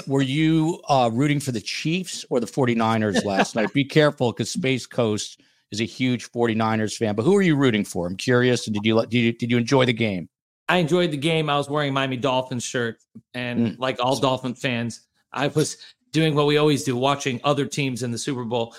were 0.06 0.22
you 0.22 0.82
uh, 0.88 1.10
rooting 1.12 1.40
for 1.40 1.52
the 1.52 1.62
Chiefs 1.62 2.26
or 2.30 2.40
the 2.40 2.48
49ers 2.48 3.26
last 3.26 3.56
night? 3.56 3.74
Be 3.74 3.84
careful 3.84 4.32
because 4.32 4.50
Space 4.50 4.86
Coast 4.86 5.42
is 5.72 5.82
a 5.82 5.86
huge 5.86 6.32
49ers 6.32 6.96
fan, 6.96 7.16
but 7.16 7.24
who 7.24 7.36
are 7.36 7.42
you 7.42 7.56
rooting 7.56 7.84
for? 7.84 8.08
I'm 8.08 8.16
curious. 8.16 8.68
And 8.68 8.74
did 8.74 8.86
you 8.86 9.02
did 9.06 9.14
you, 9.14 9.34
did 9.34 9.52
you 9.52 9.58
enjoy 9.58 9.86
the 9.86 9.94
game? 9.94 10.30
I 10.70 10.78
enjoyed 10.78 11.12
the 11.12 11.18
game. 11.18 11.50
I 11.50 11.58
was 11.58 11.70
wearing 11.70 11.94
Miami 11.94 12.18
Dolphins 12.18 12.64
shirt, 12.64 13.00
and 13.34 13.60
mm. 13.60 13.80
like 13.80 13.98
all 14.00 14.20
Dolphin 14.20 14.54
fans, 14.54 15.02
I 15.32 15.48
was 15.48 15.78
doing 16.12 16.36
what 16.36 16.46
we 16.46 16.58
always 16.58 16.84
do, 16.84 16.96
watching 16.96 17.40
other 17.44 17.66
teams 17.66 18.04
in 18.04 18.12
the 18.12 18.18
Super 18.18 18.44
Bowl. 18.44 18.76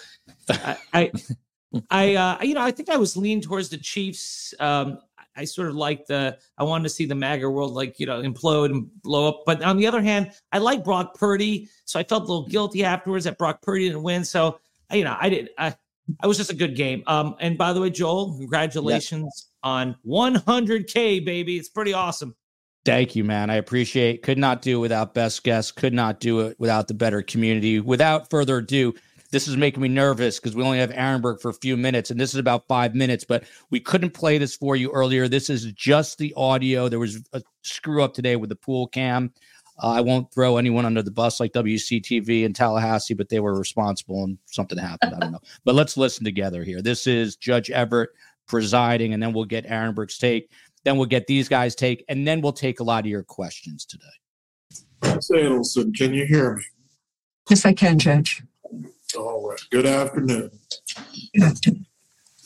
I, 0.51 0.77
I, 0.93 1.13
I 1.91 2.15
uh, 2.15 2.43
you 2.43 2.55
know, 2.55 2.63
I 2.63 2.71
think 2.71 2.91
I 2.91 2.97
was 2.97 3.17
leaning 3.17 3.41
towards 3.41 3.71
the 3.71 3.79
Chiefs. 3.79 4.55
Um, 4.61 4.99
I 5.35 5.45
sort 5.45 5.69
of 5.69 5.77
like 5.77 6.07
the 6.07 6.37
I 6.59 6.65
wanted 6.65 6.85
to 6.85 6.89
see 6.91 7.07
the 7.07 7.15
MAGA 7.15 7.49
world 7.49 7.73
like 7.73 8.01
you 8.01 8.07
know 8.07 8.23
implode 8.23 8.71
and 8.71 8.91
blow 9.03 9.29
up. 9.29 9.43
But 9.47 9.63
on 9.63 9.77
the 9.77 9.87
other 9.87 10.03
hand, 10.03 10.33
I 10.53 10.59
like 10.59 10.85
Brock 10.85 11.15
Purdy, 11.15 11.69
so 11.85 11.99
I 11.99 12.03
felt 12.03 12.25
a 12.25 12.27
little 12.27 12.49
guilty 12.49 12.85
afterwards 12.85 13.25
that 13.25 13.39
Brock 13.39 13.63
Purdy 13.63 13.87
didn't 13.87 14.03
win. 14.03 14.25
So 14.25 14.59
you 14.93 15.05
know, 15.05 15.17
I 15.19 15.29
did. 15.29 15.51
I 15.57 15.75
I 16.21 16.27
was 16.27 16.37
just 16.37 16.51
a 16.51 16.57
good 16.57 16.75
game. 16.75 17.03
Um, 17.07 17.37
and 17.39 17.57
by 17.57 17.73
the 17.73 17.81
way, 17.81 17.91
Joel, 17.91 18.37
congratulations 18.37 19.48
on 19.63 19.97
100K, 20.07 21.25
baby. 21.25 21.57
It's 21.57 21.69
pretty 21.69 21.93
awesome. 21.93 22.35
Thank 22.85 23.15
you, 23.15 23.25
man. 23.25 23.51
I 23.51 23.57
appreciate. 23.57 24.23
Could 24.23 24.39
not 24.39 24.63
do 24.63 24.81
without 24.81 25.13
best 25.13 25.45
guests. 25.45 25.71
Could 25.71 25.93
not 25.93 26.21
do 26.21 26.41
it 26.41 26.59
without 26.59 26.89
the 26.89 26.95
better 26.95 27.23
community. 27.23 27.81
Without 27.81 28.31
further 28.31 28.59
ado, 28.59 28.95
this 29.31 29.47
is 29.47 29.57
making 29.57 29.83
me 29.83 29.89
nervous 29.89 30.41
because 30.41 30.57
we 30.57 30.63
only 30.63 30.79
have 30.79 30.91
Aronberg 30.91 31.41
for 31.41 31.51
a 31.51 31.55
few 31.55 31.77
minutes, 31.77 32.11
and 32.11 32.19
this 32.19 32.33
is 32.33 32.41
about 32.41 32.67
five 32.67 32.95
minutes. 32.95 33.25
But 33.25 33.45
we 33.71 33.79
couldn't 33.79 34.13
play 34.13 34.39
this 34.39 34.57
for 34.57 34.75
you 34.75 34.91
earlier. 34.91 35.29
This 35.29 35.51
is 35.51 35.71
just 35.73 36.17
the 36.19 36.33
audio. 36.35 36.89
There 36.89 36.99
was 36.99 37.23
a 37.35 37.43
screw 37.63 38.03
up 38.03 38.15
today 38.15 38.37
with 38.37 38.49
the 38.49 38.57
pool 38.57 38.87
cam. 38.87 39.35
Uh, 39.81 39.91
I 39.91 40.01
won't 40.01 40.33
throw 40.33 40.57
anyone 40.57 40.85
under 40.87 41.03
the 41.03 41.11
bus 41.11 41.39
like 41.39 41.53
WCTV 41.53 42.43
in 42.43 42.53
Tallahassee, 42.53 43.15
but 43.15 43.29
they 43.29 43.39
were 43.39 43.57
responsible 43.57 44.25
and 44.25 44.39
something 44.47 44.79
happened. 44.79 45.15
I 45.15 45.21
don't 45.21 45.33
know. 45.33 45.41
But 45.65 45.75
let's 45.75 45.97
listen 45.97 46.25
together 46.25 46.65
here. 46.65 46.83
This 46.83 47.07
is 47.07 47.37
Judge 47.37 47.71
Everett 47.71 48.11
presiding, 48.49 49.13
and 49.15 49.23
then 49.23 49.33
we'll 49.33 49.45
get 49.45 49.67
Aronberg's 49.67 50.19
take. 50.19 50.51
Then 50.85 50.97
we'll 50.97 51.07
get 51.07 51.27
these 51.27 51.49
guys' 51.49 51.75
take, 51.75 52.05
and 52.09 52.27
then 52.27 52.41
we'll 52.41 52.53
take 52.53 52.81
a 52.81 52.85
lot 52.85 53.05
of 53.05 53.07
your 53.07 53.23
questions 53.23 53.85
today. 53.85 54.05
Adelson, 55.03 55.95
can 55.95 56.15
you 56.15 56.27
hear 56.27 56.57
me? 56.57 56.63
Yes, 57.49 57.65
I 57.65 57.73
can, 57.73 57.99
Judge. 57.99 58.43
All 59.17 59.49
right. 59.49 59.61
Good 59.71 59.87
afternoon. 59.87 60.51
Good 61.35 61.43
afternoon. 61.43 61.87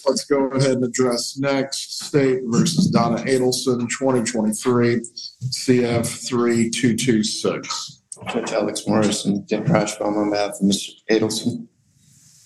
Let's 0.06 0.24
go 0.24 0.46
ahead 0.48 0.72
and 0.72 0.84
address 0.84 1.38
next 1.38 2.04
State 2.06 2.40
versus 2.46 2.88
Donna 2.88 3.18
Adelson, 3.22 3.88
2023 3.88 5.00
CF 5.00 6.28
3226. 6.28 8.02
Judge 8.32 8.52
Alex 8.52 8.86
Morris 8.86 9.24
and 9.24 9.46
Dan 9.46 9.64
Rashbaum 9.64 10.16
on 10.16 10.30
behalf 10.30 10.50
of 10.60 10.66
Mr. 10.66 10.90
Adelson. 11.10 11.66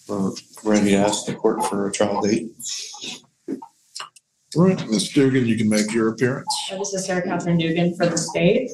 We're 0.08 0.32
ready 0.64 0.90
to 0.90 0.96
ask 0.96 1.26
the 1.26 1.34
court 1.34 1.64
for 1.64 1.88
a 1.88 1.92
trial 1.92 2.20
date. 2.20 2.50
All 4.56 4.64
right, 4.64 4.88
Ms. 4.88 5.10
Dugan, 5.10 5.44
you 5.44 5.54
can 5.58 5.68
make 5.68 5.92
your 5.92 6.08
appearance. 6.08 6.48
This 6.70 6.94
is 6.94 7.04
Sarah 7.04 7.20
Catherine 7.22 7.58
Dugan 7.58 7.94
for 7.94 8.06
the 8.06 8.16
state. 8.16 8.70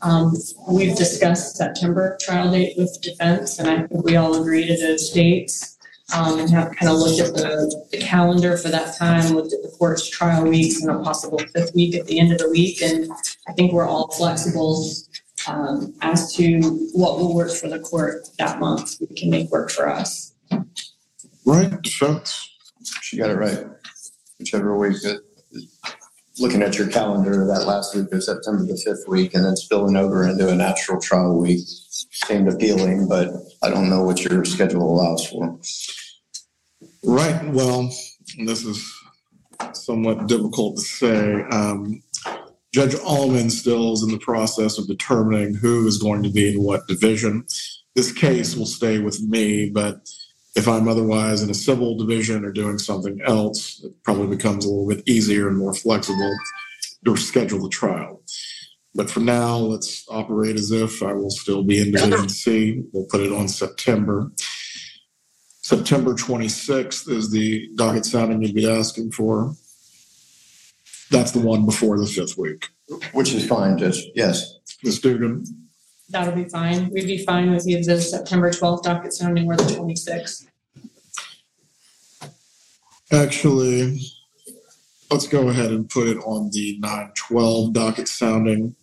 Um, 0.00 0.34
we've 0.70 0.96
discussed 0.96 1.56
September 1.56 2.16
trial 2.18 2.50
date 2.50 2.78
with 2.78 2.98
defense, 3.02 3.58
and 3.58 3.68
I 3.68 3.86
think 3.86 4.04
we 4.04 4.16
all 4.16 4.40
agree 4.40 4.66
to 4.66 4.74
those 4.74 5.10
dates. 5.10 5.76
Um, 6.14 6.38
and 6.40 6.50
have 6.50 6.72
kind 6.76 6.92
of 6.92 6.98
looked 6.98 7.20
at 7.20 7.34
the, 7.34 7.86
the 7.90 7.98
calendar 7.98 8.58
for 8.58 8.68
that 8.68 8.96
time, 8.98 9.34
looked 9.34 9.54
at 9.54 9.62
the 9.62 9.68
court's 9.78 10.08
trial 10.10 10.44
weeks 10.44 10.82
and 10.82 10.90
a 10.90 11.02
possible 11.02 11.38
fifth 11.54 11.74
week 11.74 11.94
at 11.94 12.06
the 12.06 12.18
end 12.18 12.32
of 12.32 12.38
the 12.38 12.50
week, 12.50 12.82
and 12.82 13.10
I 13.48 13.52
think 13.52 13.72
we're 13.72 13.86
all 13.86 14.10
flexible 14.12 14.90
um, 15.46 15.94
as 16.02 16.34
to 16.34 16.60
what 16.92 17.18
will 17.18 17.34
work 17.34 17.50
for 17.50 17.68
the 17.68 17.78
court 17.78 18.28
that 18.38 18.60
month. 18.60 18.96
We 19.00 19.14
can 19.14 19.30
make 19.30 19.50
work 19.50 19.70
for 19.70 19.88
us. 19.88 20.34
Right, 21.46 21.80
defense. 21.80 22.50
She 23.00 23.16
got 23.16 23.30
it 23.30 23.36
right. 23.36 23.64
Whichever 24.42 24.76
way. 24.76 24.92
Looking 26.40 26.62
at 26.62 26.76
your 26.76 26.88
calendar, 26.88 27.46
that 27.46 27.64
last 27.66 27.94
week 27.94 28.12
of 28.12 28.24
September, 28.24 28.64
the 28.64 28.76
fifth 28.76 29.04
week, 29.06 29.34
and 29.34 29.44
then 29.44 29.54
spilling 29.54 29.94
over 29.94 30.26
into 30.26 30.48
a 30.48 30.54
natural 30.54 31.00
trial 31.00 31.38
week 31.38 31.60
seemed 31.64 32.48
appealing, 32.48 33.06
but 33.06 33.28
I 33.62 33.70
don't 33.70 33.88
know 33.88 34.02
what 34.02 34.24
your 34.24 34.44
schedule 34.44 34.82
allows 34.82 35.26
for. 35.26 35.60
Right, 37.04 37.52
well, 37.52 37.94
this 38.44 38.64
is 38.64 38.92
somewhat 39.74 40.26
difficult 40.26 40.78
to 40.78 40.82
say. 40.82 41.42
Um, 41.42 42.02
Judge 42.74 42.96
Allman 42.96 43.50
still 43.50 43.92
is 43.92 44.02
in 44.02 44.10
the 44.10 44.18
process 44.18 44.78
of 44.78 44.88
determining 44.88 45.54
who 45.54 45.86
is 45.86 45.98
going 45.98 46.24
to 46.24 46.30
be 46.30 46.54
in 46.54 46.62
what 46.62 46.88
division. 46.88 47.44
This 47.94 48.10
case 48.10 48.56
will 48.56 48.66
stay 48.66 48.98
with 48.98 49.20
me, 49.22 49.70
but 49.70 50.00
if 50.54 50.68
I'm 50.68 50.88
otherwise 50.88 51.42
in 51.42 51.50
a 51.50 51.54
civil 51.54 51.96
division 51.96 52.44
or 52.44 52.52
doing 52.52 52.78
something 52.78 53.20
else, 53.24 53.82
it 53.84 53.92
probably 54.02 54.26
becomes 54.26 54.64
a 54.64 54.68
little 54.68 54.88
bit 54.88 55.08
easier 55.08 55.48
and 55.48 55.56
more 55.56 55.74
flexible 55.74 56.34
to 57.04 57.16
schedule 57.16 57.62
the 57.62 57.68
trial. 57.68 58.22
But 58.94 59.10
for 59.10 59.20
now, 59.20 59.56
let's 59.56 60.04
operate 60.10 60.56
as 60.56 60.70
if 60.70 61.02
I 61.02 61.14
will 61.14 61.30
still 61.30 61.62
be 61.62 61.80
in 61.80 61.92
Division 61.92 62.28
C. 62.28 62.82
We'll 62.92 63.06
put 63.06 63.22
it 63.22 63.32
on 63.32 63.48
September. 63.48 64.30
September 65.62 66.12
26th 66.12 67.08
is 67.08 67.30
the 67.30 67.68
docket 67.76 68.04
sounding 68.04 68.42
you'd 68.42 68.54
be 68.54 68.70
asking 68.70 69.12
for. 69.12 69.54
That's 71.10 71.30
the 71.30 71.40
one 71.40 71.64
before 71.64 71.98
the 71.98 72.06
fifth 72.06 72.36
week. 72.36 72.68
Which 73.12 73.32
is 73.32 73.46
fine, 73.46 73.78
Judge. 73.78 74.02
Yes. 74.14 74.58
Ms. 74.82 75.00
Dugan, 75.00 75.44
That'll 76.08 76.34
be 76.34 76.44
fine. 76.44 76.90
We'd 76.90 77.06
be 77.06 77.24
fine 77.24 77.50
with 77.50 77.64
the 77.64 78.00
September 78.00 78.52
twelfth 78.52 78.82
docket 78.82 79.12
sounding 79.12 79.50
or 79.50 79.56
the 79.56 79.74
twenty-sixth. 79.74 80.48
actually, 83.12 84.00
let's 85.10 85.26
go 85.26 85.48
ahead 85.48 85.70
and 85.70 85.88
put 85.88 86.08
it 86.08 86.18
on 86.18 86.50
the 86.52 86.78
912 86.80 87.72
docket 87.72 88.08
sounding. 88.08 88.74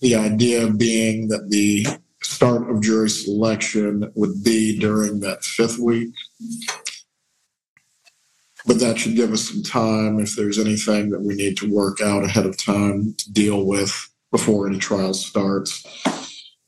The 0.00 0.16
idea 0.16 0.70
being 0.70 1.28
that 1.28 1.50
the 1.50 1.86
start 2.22 2.70
of 2.70 2.80
jury 2.80 3.10
selection 3.10 4.10
would 4.14 4.42
be 4.42 4.78
during 4.78 5.20
that 5.20 5.44
fifth 5.44 5.78
week. 5.78 6.14
But 8.64 8.78
that 8.78 8.98
should 8.98 9.16
give 9.16 9.32
us 9.32 9.48
some 9.48 9.62
time 9.62 10.20
if 10.20 10.34
there's 10.36 10.58
anything 10.58 11.10
that 11.10 11.20
we 11.20 11.34
need 11.34 11.56
to 11.58 11.72
work 11.72 12.00
out 12.00 12.24
ahead 12.24 12.46
of 12.46 12.56
time 12.56 13.14
to 13.18 13.32
deal 13.32 13.66
with 13.66 14.08
before 14.32 14.66
any 14.66 14.78
trial 14.78 15.14
starts. 15.14 15.86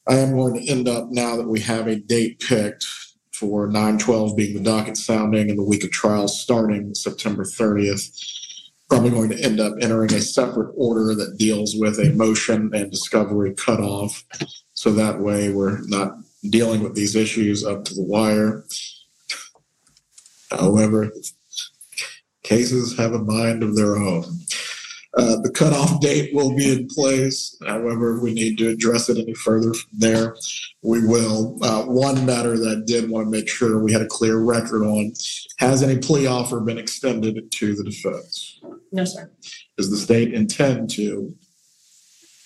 I 0.07 0.17
am 0.19 0.37
going 0.37 0.55
to 0.55 0.69
end 0.69 0.87
up 0.87 1.11
now 1.11 1.35
that 1.37 1.49
we 1.49 1.61
have 1.61 1.89
a 1.89 1.97
date 1.97 2.39
picked 2.39 2.87
for 3.33 3.67
912 3.67 4.37
being 4.37 4.55
the 4.55 4.63
docket 4.63 4.97
sounding 4.97 5.51
and 5.51 5.59
the 5.59 5.65
week 5.65 5.83
of 5.83 5.91
trial 5.91 6.29
starting 6.29 6.95
September 6.95 7.43
30th. 7.43 8.31
Probably 8.89 9.11
going 9.11 9.31
to 9.31 9.43
end 9.43 9.61
up 9.61 9.73
entering 9.81 10.13
a 10.13 10.21
separate 10.21 10.73
order 10.77 11.15
that 11.15 11.39
deals 11.39 11.75
with 11.75 11.99
a 11.99 12.11
motion 12.11 12.71
and 12.75 12.91
discovery 12.91 13.55
cutoff. 13.55 14.23
So 14.75 14.93
that 14.93 15.21
way 15.21 15.51
we're 15.51 15.81
not 15.87 16.19
dealing 16.51 16.83
with 16.83 16.95
these 16.95 17.17
issues 17.17 17.65
up 17.65 17.87
to 17.87 17.95
the 17.95 18.03
wire. 18.03 18.65
However, 20.51 21.11
cases 22.43 22.97
have 22.99 23.15
a 23.15 23.19
mind 23.19 23.63
of 23.63 23.75
their 23.75 23.97
own. 23.97 24.25
Uh, 25.17 25.37
the 25.43 25.51
cutoff 25.51 26.01
date 26.01 26.35
will 26.35 26.57
be 26.57 26.73
in 26.73 26.89
place. 26.89 27.57
However, 27.65 28.19
we 28.21 28.35
need 28.35 28.59
to 28.59 28.69
address 28.69 29.09
it 29.09 29.17
any 29.17 29.35
further 29.35 29.73
from 29.73 29.91
there. 29.93 30.37
We 30.83 31.07
will. 31.07 31.57
Uh, 31.63 31.85
one 31.85 32.27
matter 32.27 32.59
that 32.59 32.79
I 32.79 32.85
did 32.85 33.09
want 33.09 33.27
to 33.27 33.31
make 33.31 33.49
sure 33.49 33.79
we 33.79 33.93
had 33.93 34.03
a 34.03 34.07
clear 34.07 34.39
record 34.39 34.83
on 34.83 35.13
has 35.59 35.83
any 35.83 35.99
plea 35.99 36.27
offer 36.27 36.59
been 36.61 36.79
extended 36.79 37.51
to 37.53 37.75
the 37.77 37.85
defense? 37.85 38.61
No, 38.91 39.05
sir. 39.05 39.31
Does 39.77 39.91
the 39.91 39.97
state 39.97 40.35
intend 40.35 40.91
to 40.91 41.35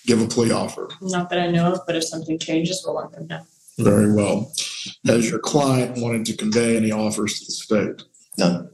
give 0.05 0.21
a 0.21 0.27
plea 0.27 0.51
offer? 0.51 0.89
Not 1.01 1.29
that 1.31 1.39
I 1.39 1.47
know 1.47 1.73
of, 1.73 1.81
but 1.87 1.95
if 1.95 2.03
something 2.03 2.37
changes, 2.37 2.83
we'll 2.85 2.95
let 2.95 3.11
them 3.11 3.27
know. 3.27 3.41
Very 3.79 4.11
well. 4.13 4.51
Has 5.05 5.29
your 5.29 5.39
client 5.39 5.97
wanted 6.01 6.25
to 6.25 6.35
convey 6.35 6.75
any 6.77 6.91
offers 6.91 7.39
to 7.39 7.45
the 7.45 7.51
state? 7.51 8.03
None. 8.37 8.69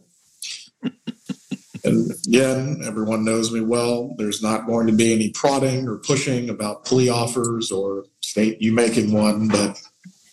And 1.85 2.11
again, 2.27 2.81
everyone 2.83 3.23
knows 3.23 3.51
me 3.51 3.61
well. 3.61 4.15
There's 4.17 4.41
not 4.41 4.65
going 4.65 4.87
to 4.87 4.93
be 4.93 5.13
any 5.13 5.29
prodding 5.29 5.87
or 5.87 5.97
pushing 5.97 6.49
about 6.49 6.85
plea 6.85 7.09
offers 7.09 7.71
or 7.71 8.05
state 8.21 8.61
you 8.61 8.73
making 8.73 9.13
one. 9.13 9.47
But 9.47 9.81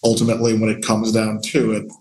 ultimately, 0.03 0.59
when 0.59 0.71
it 0.71 0.85
comes 0.85 1.13
down 1.13 1.43
to 1.43 1.73
it, 1.73 1.93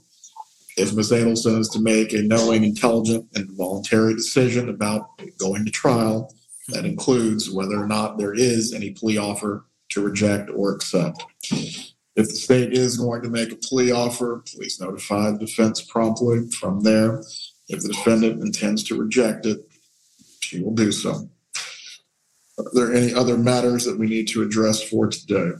if 0.78 0.94
Ms. 0.94 1.12
Adelson 1.12 1.60
is 1.60 1.70
to 1.70 1.82
make 1.82 2.14
a 2.14 2.22
knowing, 2.22 2.64
intelligent, 2.64 3.28
and 3.36 3.52
voluntary 3.52 4.16
decision 4.16 4.70
about 4.70 5.10
going 5.38 5.66
to 5.66 5.72
trial, 5.72 6.34
that 6.70 6.86
includes 6.86 7.52
whether 7.52 7.76
or 7.76 7.88
not 7.88 8.18
there 8.18 8.34
is 8.34 8.74
any 8.74 8.92
plea 8.92 9.18
offer 9.18 9.66
to 9.90 10.02
reject 10.02 10.50
or 10.56 10.74
accept. 10.74 11.26
If 12.16 12.28
the 12.28 12.36
state 12.36 12.74
is 12.74 12.98
going 12.98 13.22
to 13.24 13.30
make 13.30 13.52
a 13.52 13.58
plea 13.58 13.92
offer, 13.92 14.44
please 14.46 14.80
notify 14.80 15.32
the 15.32 15.40
defense 15.40 15.82
promptly. 15.82 16.50
From 16.52 16.82
there, 16.82 17.22
if 17.72 17.82
the 17.82 17.90
defendant 17.90 18.42
intends 18.42 18.84
to 18.84 19.00
reject 19.00 19.46
it, 19.46 19.60
she 20.42 20.62
will 20.62 20.74
do 20.74 20.92
so. 20.92 21.30
Are 22.58 22.66
there 22.74 22.94
any 22.94 23.14
other 23.14 23.38
matters 23.38 23.86
that 23.86 23.98
we 23.98 24.08
need 24.08 24.28
to 24.30 24.42
address 24.42 24.84
for 24.84 25.08
today? 25.08 25.52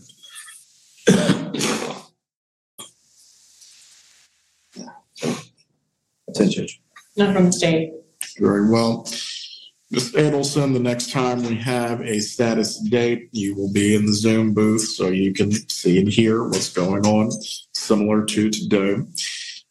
That's 6.28 6.40
it, 6.40 6.50
Judge. 6.50 6.82
Not 7.18 7.36
from 7.36 7.46
the 7.46 7.52
state. 7.52 7.94
Very 8.38 8.70
well. 8.70 9.08
Ms. 9.92 10.14
Adelson, 10.14 10.74
the 10.74 10.80
next 10.80 11.12
time 11.12 11.44
we 11.44 11.56
have 11.56 12.00
a 12.02 12.22
status 12.22 12.80
date, 12.80 13.28
you 13.34 13.56
will 13.56 13.72
be 13.74 13.94
in 13.94 14.06
the 14.06 14.14
Zoom 14.14 14.54
booth 14.54 14.84
so 14.84 15.10
you 15.10 15.34
can 15.34 15.52
see 15.70 16.00
and 16.00 16.08
hear 16.08 16.46
what's 16.46 16.72
going 16.72 17.06
on, 17.06 17.30
similar 17.74 18.24
to 18.24 18.50
today. 18.50 18.96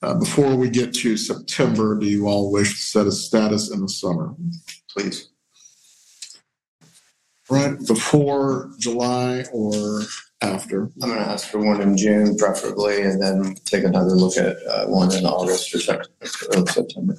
Uh, 0.03 0.15
before 0.15 0.57
we 0.57 0.71
get 0.71 0.95
to 0.95 1.17
September, 1.17 1.99
do 1.99 2.07
you 2.07 2.27
all 2.27 2.51
wish 2.51 2.75
to 2.75 2.83
set 2.83 3.07
a 3.07 3.13
status 3.13 3.71
in 3.71 3.83
the 3.83 3.89
summer? 3.89 4.35
Please. 4.89 5.29
Right, 7.51 7.77
before 7.87 8.71
July 8.79 9.45
or 9.53 10.03
after? 10.41 10.85
I'm 11.03 11.11
going 11.11 11.19
to 11.19 11.29
ask 11.29 11.49
for 11.49 11.59
one 11.59 11.83
in 11.83 11.97
June 11.97 12.37
preferably, 12.37 13.03
and 13.03 13.21
then 13.21 13.57
take 13.65 13.85
another 13.85 14.13
look 14.13 14.37
at 14.37 14.57
uh, 14.67 14.87
one 14.87 15.13
in 15.15 15.27
August 15.27 15.75
or 15.75 15.81
September. 15.81 17.17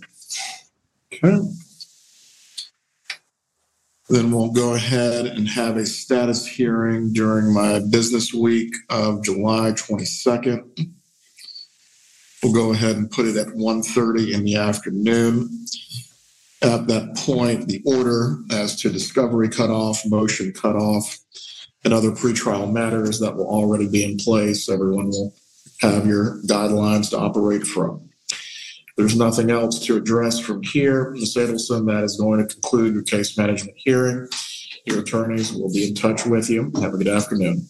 Okay. 1.14 1.38
Then 4.10 4.32
we'll 4.32 4.52
go 4.52 4.74
ahead 4.74 5.26
and 5.26 5.48
have 5.48 5.78
a 5.78 5.86
status 5.86 6.48
hearing 6.48 7.14
during 7.14 7.54
my 7.54 7.80
business 7.92 8.34
week 8.34 8.74
of 8.90 9.24
July 9.24 9.72
22nd. 9.74 10.64
We'll 12.44 12.54
go 12.54 12.72
ahead 12.72 12.96
and 12.98 13.10
put 13.10 13.28
it 13.28 13.38
at 13.38 13.56
1:30 13.56 14.34
in 14.34 14.44
the 14.44 14.56
afternoon. 14.56 15.66
At 16.64 16.88
that 16.88 17.16
point, 17.18 17.68
the 17.68 17.82
order 17.86 18.38
as 18.52 18.76
to 18.82 18.90
discovery 18.90 19.50
cutoff, 19.50 20.04
motion 20.06 20.52
cutoff, 20.52 21.20
and 21.84 21.94
other 21.94 22.12
pretrial 22.12 22.72
matters 22.72 23.20
that 23.20 23.36
will 23.36 23.48
already 23.48 23.88
be 23.88 24.04
in 24.04 24.18
place, 24.18 24.70
everyone 24.70 25.10
will 25.10 25.34
have 25.82 26.06
your 26.06 26.40
guidelines 26.46 27.10
to 27.10 27.18
operate 27.18 27.66
from. 27.66 28.10
There's 28.98 29.16
nothing 29.16 29.50
else 29.50 29.80
to 29.86 29.96
address 29.98 30.40
from 30.40 30.62
here. 30.62 31.12
Ms. 31.12 31.36
Adelson, 31.36 31.88
that 31.88 32.04
is 32.04 32.18
going 32.18 32.46
to 32.46 32.54
conclude 32.54 32.94
your 32.94 33.04
case 33.04 33.36
management 33.38 33.78
hearing. 33.78 34.28
Your 34.86 35.00
attorneys 35.00 35.54
will 35.54 35.72
be 35.72 35.88
in 35.88 35.96
touch 35.96 36.26
with 36.26 36.50
you. 36.50 36.72
Have 36.82 36.94
a 36.94 36.98
good 36.98 37.08
afternoon. 37.08 37.68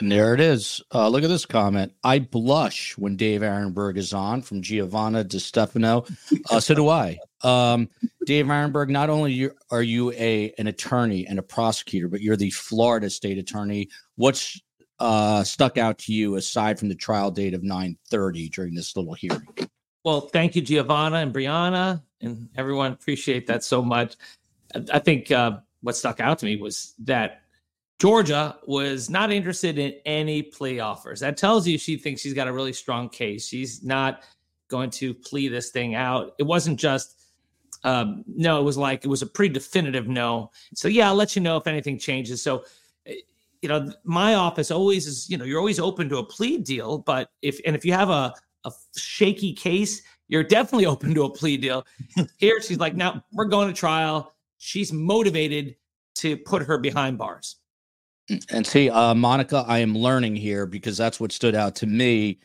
And 0.00 0.10
there 0.10 0.34
it 0.34 0.40
is. 0.40 0.82
Uh, 0.92 1.08
look 1.08 1.22
at 1.22 1.28
this 1.28 1.46
comment. 1.46 1.92
I 2.02 2.18
blush 2.18 2.98
when 2.98 3.16
Dave 3.16 3.42
Aronberg 3.42 3.96
is 3.96 4.12
on 4.12 4.42
from 4.42 4.60
Giovanna 4.60 5.22
Di 5.22 5.38
Stefano. 5.38 6.04
Uh, 6.50 6.58
so 6.60 6.74
do 6.74 6.88
I. 6.88 7.18
Um, 7.42 7.88
Dave 8.26 8.46
Aronberg, 8.46 8.88
not 8.88 9.08
only 9.08 9.50
are 9.70 9.82
you 9.82 10.12
a 10.12 10.52
an 10.58 10.66
attorney 10.66 11.26
and 11.26 11.38
a 11.38 11.42
prosecutor, 11.42 12.08
but 12.08 12.20
you're 12.20 12.36
the 12.36 12.50
Florida 12.50 13.08
state 13.08 13.38
attorney. 13.38 13.88
What's 14.16 14.60
uh, 14.98 15.44
stuck 15.44 15.78
out 15.78 15.98
to 15.98 16.12
you 16.12 16.36
aside 16.36 16.78
from 16.78 16.88
the 16.88 16.94
trial 16.94 17.30
date 17.30 17.54
of 17.54 17.62
9:30 17.62 18.50
during 18.52 18.74
this 18.74 18.96
little 18.96 19.14
hearing? 19.14 19.46
Well, 20.04 20.22
thank 20.22 20.56
you, 20.56 20.62
Giovanna 20.62 21.18
and 21.18 21.32
Brianna, 21.32 22.02
and 22.20 22.48
everyone. 22.56 22.92
Appreciate 22.92 23.46
that 23.46 23.62
so 23.62 23.80
much. 23.80 24.16
I 24.92 24.98
think 24.98 25.30
uh, 25.30 25.58
what 25.82 25.96
stuck 25.96 26.18
out 26.18 26.40
to 26.40 26.46
me 26.46 26.56
was 26.56 26.94
that 27.04 27.43
Georgia 28.00 28.58
was 28.66 29.08
not 29.08 29.32
interested 29.32 29.78
in 29.78 29.94
any 30.04 30.42
plea 30.42 30.80
offers. 30.80 31.20
That 31.20 31.36
tells 31.36 31.66
you 31.66 31.78
she 31.78 31.96
thinks 31.96 32.20
she's 32.20 32.34
got 32.34 32.48
a 32.48 32.52
really 32.52 32.72
strong 32.72 33.08
case. 33.08 33.46
She's 33.46 33.82
not 33.82 34.22
going 34.68 34.90
to 34.90 35.14
plea 35.14 35.48
this 35.48 35.70
thing 35.70 35.94
out. 35.94 36.34
It 36.38 36.42
wasn't 36.42 36.78
just 36.78 37.20
um, 37.84 38.24
no, 38.26 38.58
it 38.58 38.62
was 38.62 38.78
like 38.78 39.04
it 39.04 39.08
was 39.08 39.22
a 39.22 39.26
pretty 39.26 39.52
definitive 39.52 40.08
no. 40.08 40.50
So 40.74 40.88
yeah, 40.88 41.08
I'll 41.08 41.14
let 41.14 41.36
you 41.36 41.42
know 41.42 41.56
if 41.56 41.66
anything 41.66 41.98
changes. 41.98 42.42
So 42.42 42.64
eh, 43.06 43.16
you 43.60 43.68
know, 43.68 43.92
my 44.04 44.34
office 44.34 44.70
always 44.70 45.06
is, 45.06 45.28
you 45.28 45.36
know, 45.36 45.44
you're 45.44 45.58
always 45.58 45.78
open 45.78 46.08
to 46.08 46.18
a 46.18 46.24
plea 46.24 46.58
deal, 46.58 46.98
but 46.98 47.30
if 47.42 47.60
and 47.66 47.76
if 47.76 47.84
you 47.84 47.92
have 47.92 48.10
a 48.10 48.34
a 48.64 48.72
shaky 48.96 49.52
case, 49.52 50.02
you're 50.28 50.42
definitely 50.42 50.86
open 50.94 51.14
to 51.14 51.24
a 51.24 51.30
plea 51.30 51.58
deal. 51.58 51.86
Here 52.38 52.60
she's 52.60 52.78
like, 52.78 52.94
now 52.94 53.22
we're 53.32 53.44
going 53.44 53.68
to 53.68 53.74
trial. 53.74 54.34
She's 54.58 54.92
motivated 54.92 55.76
to 56.16 56.38
put 56.38 56.62
her 56.62 56.78
behind 56.78 57.18
bars. 57.18 57.56
And 58.50 58.66
see, 58.66 58.88
uh, 58.88 59.14
Monica, 59.14 59.64
I 59.66 59.78
am 59.78 59.96
learning 59.96 60.36
here 60.36 60.66
because 60.66 60.96
that's 60.96 61.20
what 61.20 61.32
stood 61.32 61.54
out 61.54 61.76
to 61.76 61.86
me. 61.86 62.38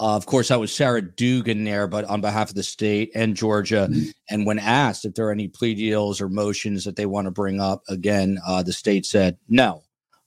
Uh, 0.00 0.16
of 0.16 0.26
course, 0.26 0.50
I 0.50 0.56
was 0.56 0.74
Sarah 0.74 1.02
Dugan 1.02 1.64
there, 1.64 1.86
but 1.86 2.04
on 2.06 2.20
behalf 2.20 2.48
of 2.48 2.54
the 2.56 2.62
state 2.62 3.10
and 3.14 3.36
Georgia. 3.36 3.88
Mm-hmm. 3.90 4.10
And 4.30 4.46
when 4.46 4.58
asked 4.58 5.04
if 5.04 5.14
there 5.14 5.28
are 5.28 5.32
any 5.32 5.48
plea 5.48 5.74
deals 5.74 6.20
or 6.20 6.28
motions 6.28 6.84
that 6.84 6.96
they 6.96 7.06
want 7.06 7.26
to 7.26 7.30
bring 7.30 7.60
up, 7.60 7.82
again, 7.88 8.38
uh, 8.46 8.62
the 8.62 8.72
state 8.72 9.06
said 9.06 9.38
no. 9.48 9.82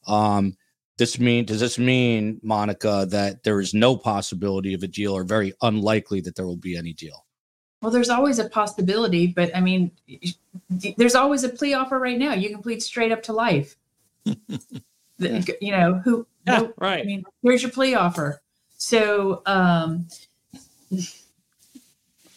Um, 0.08 0.56
this 0.98 1.20
mean 1.20 1.46
does 1.46 1.60
this 1.60 1.78
mean, 1.78 2.40
Monica, 2.42 3.06
that 3.10 3.44
there 3.44 3.60
is 3.60 3.74
no 3.74 3.96
possibility 3.96 4.74
of 4.74 4.84
a 4.84 4.88
deal, 4.88 5.14
or 5.14 5.24
very 5.24 5.54
unlikely 5.62 6.22
that 6.22 6.36
there 6.36 6.48
will 6.48 6.58
be 6.58 6.78
any 6.78 6.94
deal? 6.94 7.26
Well, 7.82 7.92
there's 7.92 8.10
always 8.10 8.40
a 8.40 8.50
possibility, 8.50 9.28
but 9.28 9.56
I 9.56 9.62
mean, 9.62 9.92
there's 10.98 11.14
always 11.14 11.44
a 11.44 11.50
plea 11.50 11.76
offer 11.76 12.00
right 12.00 12.18
now. 12.18 12.34
You 12.34 12.50
can 12.50 12.64
plead 12.64 12.82
straight 12.82 13.12
up 13.12 13.22
to 13.24 13.34
life. 13.34 13.76
you 15.20 15.72
know 15.72 16.02
who? 16.04 16.28
Yeah, 16.46 16.68
right. 16.78 17.02
I 17.02 17.04
mean, 17.04 17.24
here's 17.44 17.62
your 17.62 17.72
plea 17.72 17.96
offer. 17.96 18.42
So 18.78 19.42
um, 19.46 20.08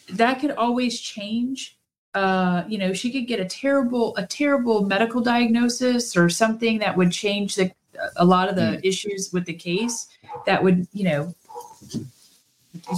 that 0.09 0.39
could 0.39 0.51
always 0.51 0.99
change. 0.99 1.77
Uh, 2.13 2.63
you 2.67 2.77
know, 2.77 2.91
she 2.91 3.11
could 3.11 3.27
get 3.27 3.39
a 3.39 3.45
terrible, 3.45 4.15
a 4.17 4.25
terrible 4.25 4.83
medical 4.83 5.21
diagnosis 5.21 6.17
or 6.17 6.29
something 6.29 6.79
that 6.79 6.97
would 6.97 7.11
change 7.11 7.55
the 7.55 7.71
a 8.15 8.25
lot 8.25 8.49
of 8.49 8.55
the 8.55 8.61
mm. 8.61 8.79
issues 8.83 9.31
with 9.31 9.45
the 9.45 9.53
case. 9.53 10.07
That 10.45 10.63
would, 10.63 10.87
you 10.93 11.03
know, 11.03 11.35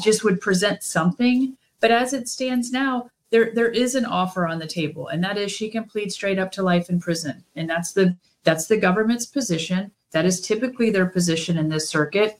just 0.02 0.24
would 0.24 0.41
present 0.41 0.84
something. 0.84 1.58
But 1.80 1.91
as 1.91 2.13
it 2.13 2.28
stands 2.28 2.72
now, 2.72 3.10
there 3.30 3.52
there 3.54 3.69
is 3.69 3.96
an 3.96 4.06
offer 4.06 4.48
on 4.48 4.60
the 4.60 4.67
table, 4.67 5.08
and 5.08 5.24
that 5.24 5.38
is 5.38 5.52
she 5.52 5.69
can 5.69 5.84
plead 5.86 6.12
straight 6.12 6.39
up 6.39 6.52
to 6.54 6.63
life 6.63 6.89
in 6.89 7.00
prison, 7.00 7.43
and 7.56 7.69
that's 7.69 7.91
the 7.91 8.15
that's 8.44 8.68
the 8.68 8.78
government's 8.78 9.26
position. 9.26 9.92
That 10.12 10.26
is 10.26 10.42
typically 10.42 10.90
their 10.90 11.08
position 11.08 11.58
in 11.58 11.70
this 11.70 11.90
circuit. 11.90 12.40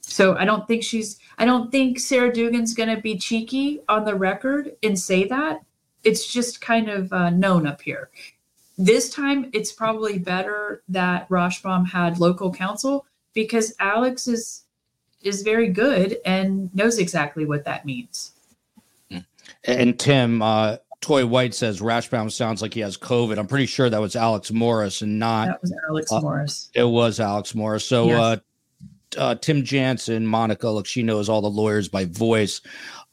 So 0.00 0.36
I 0.36 0.44
don't 0.44 0.66
think 0.66 0.82
she's 0.82 1.18
I 1.38 1.44
don't 1.44 1.70
think 1.70 1.98
Sarah 1.98 2.32
Dugan's 2.32 2.74
going 2.74 2.94
to 2.94 3.00
be 3.00 3.18
cheeky 3.18 3.80
on 3.88 4.04
the 4.04 4.14
record 4.14 4.76
and 4.82 4.98
say 4.98 5.24
that. 5.24 5.62
It's 6.04 6.32
just 6.32 6.60
kind 6.60 6.88
of 6.88 7.12
uh, 7.12 7.30
known 7.30 7.66
up 7.66 7.80
here. 7.80 8.10
This 8.76 9.08
time, 9.08 9.50
it's 9.52 9.72
probably 9.72 10.18
better 10.18 10.82
that 10.88 11.28
Rashbaum 11.28 11.88
had 11.88 12.18
local 12.18 12.52
counsel 12.52 13.06
because 13.32 13.74
Alex 13.78 14.28
is 14.28 14.64
is 15.22 15.42
very 15.42 15.68
good 15.68 16.18
and 16.26 16.72
knows 16.74 16.98
exactly 16.98 17.46
what 17.46 17.64
that 17.64 17.84
means. 17.86 18.32
And 19.64 19.98
Tim, 19.98 20.42
uh, 20.42 20.76
Toy 21.04 21.26
White 21.26 21.54
says 21.54 21.80
Rashbaum 21.80 22.32
sounds 22.32 22.62
like 22.62 22.72
he 22.72 22.80
has 22.80 22.96
COVID. 22.96 23.36
I'm 23.36 23.46
pretty 23.46 23.66
sure 23.66 23.90
that 23.90 24.00
was 24.00 24.16
Alex 24.16 24.50
Morris 24.50 25.02
and 25.02 25.18
not 25.18 25.48
that 25.48 25.60
was 25.60 25.74
Alex 25.90 26.10
uh, 26.10 26.20
Morris. 26.22 26.70
It 26.74 26.84
was 26.84 27.20
Alex 27.20 27.54
Morris. 27.54 27.86
So 27.86 28.06
yes. 28.06 28.18
uh, 28.18 28.36
uh, 29.18 29.34
Tim 29.34 29.62
Jansen, 29.64 30.26
Monica, 30.26 30.70
look, 30.70 30.86
she 30.86 31.02
knows 31.02 31.28
all 31.28 31.42
the 31.42 31.50
lawyers 31.50 31.90
by 31.90 32.06
voice. 32.06 32.62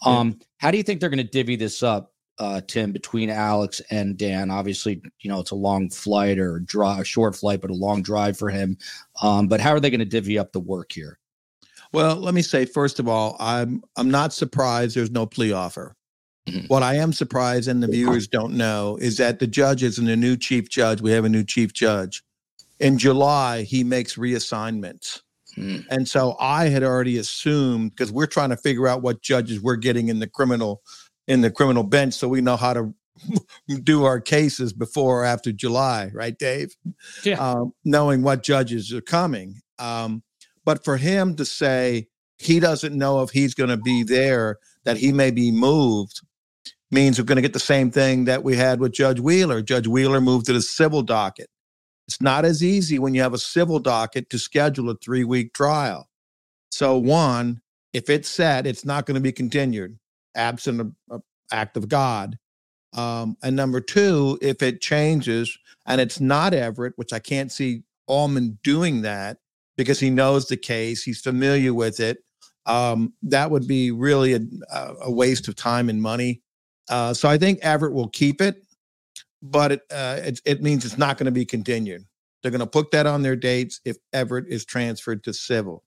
Um, 0.05 0.37
yeah. 0.39 0.45
How 0.59 0.71
do 0.71 0.77
you 0.77 0.83
think 0.83 1.01
they're 1.01 1.09
going 1.09 1.17
to 1.17 1.25
divvy 1.25 1.57
this 1.57 1.83
up, 1.83 2.13
uh, 2.39 2.61
Tim, 2.65 2.93
between 2.93 3.29
Alex 3.29 3.81
and 3.91 4.17
Dan? 4.17 4.51
Obviously, 4.51 5.01
you 5.19 5.29
know 5.29 5.41
it's 5.41 5.51
a 5.51 5.55
long 5.55 5.89
flight 5.89 6.39
or 6.39 6.55
a, 6.55 6.63
drive, 6.63 7.01
a 7.01 7.03
short 7.03 7.35
flight, 7.35 7.59
but 7.59 7.71
a 7.71 7.73
long 7.73 8.01
drive 8.01 8.37
for 8.37 8.49
him. 8.49 8.77
Um, 9.21 9.49
but 9.49 9.59
how 9.59 9.71
are 9.71 9.81
they 9.81 9.89
going 9.89 9.99
to 9.99 10.05
divvy 10.05 10.39
up 10.39 10.53
the 10.53 10.61
work 10.61 10.93
here? 10.93 11.19
Well, 11.91 12.15
let 12.15 12.33
me 12.33 12.41
say 12.41 12.63
first 12.63 12.99
of 13.01 13.09
all, 13.09 13.35
I'm 13.37 13.83
I'm 13.97 14.09
not 14.09 14.31
surprised 14.31 14.95
there's 14.95 15.11
no 15.11 15.25
plea 15.25 15.51
offer. 15.51 15.97
Mm-hmm. 16.49 16.67
What 16.67 16.83
I 16.83 16.95
am 16.95 17.13
surprised, 17.13 17.67
and 17.67 17.83
the 17.83 17.87
viewers 17.87 18.27
don't 18.27 18.53
know, 18.53 18.97
is 18.99 19.17
that 19.17 19.39
the 19.39 19.47
judge 19.47 19.83
isn't 19.83 20.07
a 20.07 20.15
new 20.15 20.35
chief 20.35 20.69
judge. 20.69 21.01
We 21.01 21.11
have 21.11 21.25
a 21.25 21.29
new 21.29 21.43
chief 21.43 21.71
judge. 21.71 22.23
In 22.79 22.97
July, 22.97 23.61
he 23.61 23.83
makes 23.83 24.15
reassignments. 24.15 25.21
Mm. 25.55 25.85
And 25.89 26.07
so 26.07 26.35
I 26.39 26.69
had 26.69 26.83
already 26.83 27.17
assumed 27.17 27.91
because 27.91 28.11
we're 28.11 28.25
trying 28.25 28.49
to 28.49 28.57
figure 28.57 28.87
out 28.87 29.01
what 29.01 29.21
judges 29.21 29.61
we're 29.61 29.75
getting 29.75 30.09
in 30.09 30.19
the 30.19 30.27
criminal 30.27 30.81
in 31.27 31.41
the 31.41 31.51
criminal 31.51 31.83
bench 31.83 32.13
so 32.15 32.27
we 32.27 32.41
know 32.41 32.57
how 32.57 32.73
to 32.73 32.93
do 33.83 34.03
our 34.03 34.19
cases 34.19 34.73
before 34.73 35.21
or 35.21 35.25
after 35.25 35.51
July, 35.51 36.09
right, 36.13 36.37
Dave? 36.37 36.75
Yeah. 37.23 37.35
Um, 37.35 37.73
knowing 37.85 38.23
what 38.23 38.43
judges 38.43 38.91
are 38.93 39.01
coming. 39.01 39.61
Um, 39.77 40.23
but 40.65 40.83
for 40.83 40.97
him 40.97 41.35
to 41.35 41.45
say 41.45 42.07
he 42.37 42.59
doesn't 42.59 42.97
know 42.97 43.21
if 43.21 43.29
he's 43.29 43.53
going 43.53 43.69
to 43.69 43.77
be 43.77 44.03
there, 44.03 44.57
that 44.83 44.97
he 44.97 45.11
may 45.11 45.31
be 45.31 45.51
moved, 45.51 46.21
means 46.91 47.17
we're 47.17 47.25
going 47.25 47.37
to 47.37 47.41
get 47.41 47.53
the 47.53 47.59
same 47.59 47.91
thing 47.91 48.25
that 48.25 48.43
we 48.43 48.55
had 48.55 48.79
with 48.79 48.91
Judge 48.91 49.19
Wheeler. 49.19 49.61
Judge 49.61 49.87
Wheeler 49.87 50.21
moved 50.21 50.45
to 50.47 50.53
the 50.53 50.61
civil 50.61 51.01
docket. 51.01 51.49
It's 52.07 52.21
not 52.21 52.45
as 52.45 52.63
easy 52.63 52.99
when 52.99 53.13
you 53.13 53.21
have 53.21 53.33
a 53.33 53.37
civil 53.37 53.79
docket 53.79 54.29
to 54.29 54.39
schedule 54.39 54.89
a 54.89 54.97
three 54.97 55.23
week 55.23 55.53
trial. 55.53 56.09
So, 56.71 56.97
one, 56.97 57.61
if 57.93 58.09
it's 58.09 58.29
set, 58.29 58.65
it's 58.65 58.85
not 58.85 59.05
going 59.05 59.15
to 59.15 59.21
be 59.21 59.31
continued, 59.31 59.97
absent 60.35 60.81
an 61.09 61.21
act 61.51 61.77
of 61.77 61.87
God. 61.89 62.37
Um, 62.93 63.37
and 63.41 63.55
number 63.55 63.79
two, 63.79 64.37
if 64.41 64.61
it 64.61 64.81
changes 64.81 65.57
and 65.85 66.01
it's 66.01 66.19
not 66.19 66.53
Everett, 66.53 66.93
which 66.97 67.13
I 67.13 67.19
can't 67.19 67.51
see 67.51 67.83
Allman 68.07 68.59
doing 68.63 69.01
that 69.03 69.37
because 69.77 69.99
he 69.99 70.09
knows 70.09 70.47
the 70.47 70.57
case, 70.57 71.03
he's 71.03 71.21
familiar 71.21 71.73
with 71.73 71.99
it, 71.99 72.19
um, 72.65 73.13
that 73.23 73.49
would 73.49 73.67
be 73.67 73.91
really 73.91 74.33
a, 74.33 74.41
a, 75.01 75.11
waste 75.11 75.47
of 75.47 75.55
time 75.55 75.89
and 75.89 76.01
money. 76.01 76.41
Uh, 76.89 77.13
so 77.13 77.29
I 77.29 77.37
think 77.37 77.59
Everett 77.61 77.93
will 77.93 78.09
keep 78.09 78.41
it 78.41 78.63
but 79.41 79.71
it, 79.73 79.81
uh, 79.91 80.19
it, 80.23 80.41
it 80.45 80.61
means 80.61 80.85
it's 80.85 80.97
not 80.97 81.17
going 81.17 81.25
to 81.25 81.31
be 81.31 81.45
continued. 81.45 82.05
They're 82.41 82.51
going 82.51 82.59
to 82.59 82.67
put 82.67 82.91
that 82.91 83.05
on 83.05 83.21
their 83.21 83.35
dates 83.35 83.81
if 83.85 83.97
Everett 84.13 84.47
is 84.47 84.65
transferred 84.65 85.23
to 85.23 85.33
civil. 85.33 85.83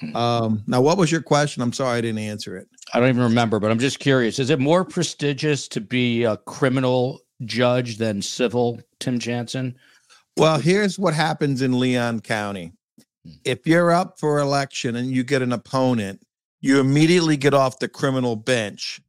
Hmm. 0.00 0.16
Um, 0.16 0.64
now, 0.66 0.80
what 0.80 0.98
was 0.98 1.10
your 1.10 1.22
question? 1.22 1.62
I'm 1.62 1.72
sorry 1.72 1.98
I 1.98 2.00
didn't 2.00 2.18
answer 2.18 2.56
it. 2.56 2.68
I 2.92 3.00
don't 3.00 3.08
even 3.08 3.22
remember, 3.22 3.58
but 3.60 3.70
I'm 3.70 3.78
just 3.78 3.98
curious. 3.98 4.38
Is 4.38 4.50
it 4.50 4.58
more 4.58 4.84
prestigious 4.84 5.68
to 5.68 5.80
be 5.80 6.24
a 6.24 6.36
criminal 6.38 7.20
judge 7.44 7.96
than 7.96 8.20
civil, 8.20 8.80
Tim 8.98 9.18
Jansen? 9.18 9.74
Well, 10.36 10.58
here's 10.58 10.98
what 10.98 11.14
happens 11.14 11.62
in 11.62 11.78
Leon 11.78 12.20
County. 12.20 12.72
Hmm. 13.24 13.32
If 13.44 13.66
you're 13.66 13.90
up 13.90 14.18
for 14.18 14.38
election 14.38 14.96
and 14.96 15.10
you 15.10 15.24
get 15.24 15.42
an 15.42 15.52
opponent, 15.52 16.22
you 16.62 16.78
immediately 16.78 17.38
get 17.38 17.54
off 17.54 17.78
the 17.78 17.88
criminal 17.88 18.36
bench 18.36 19.00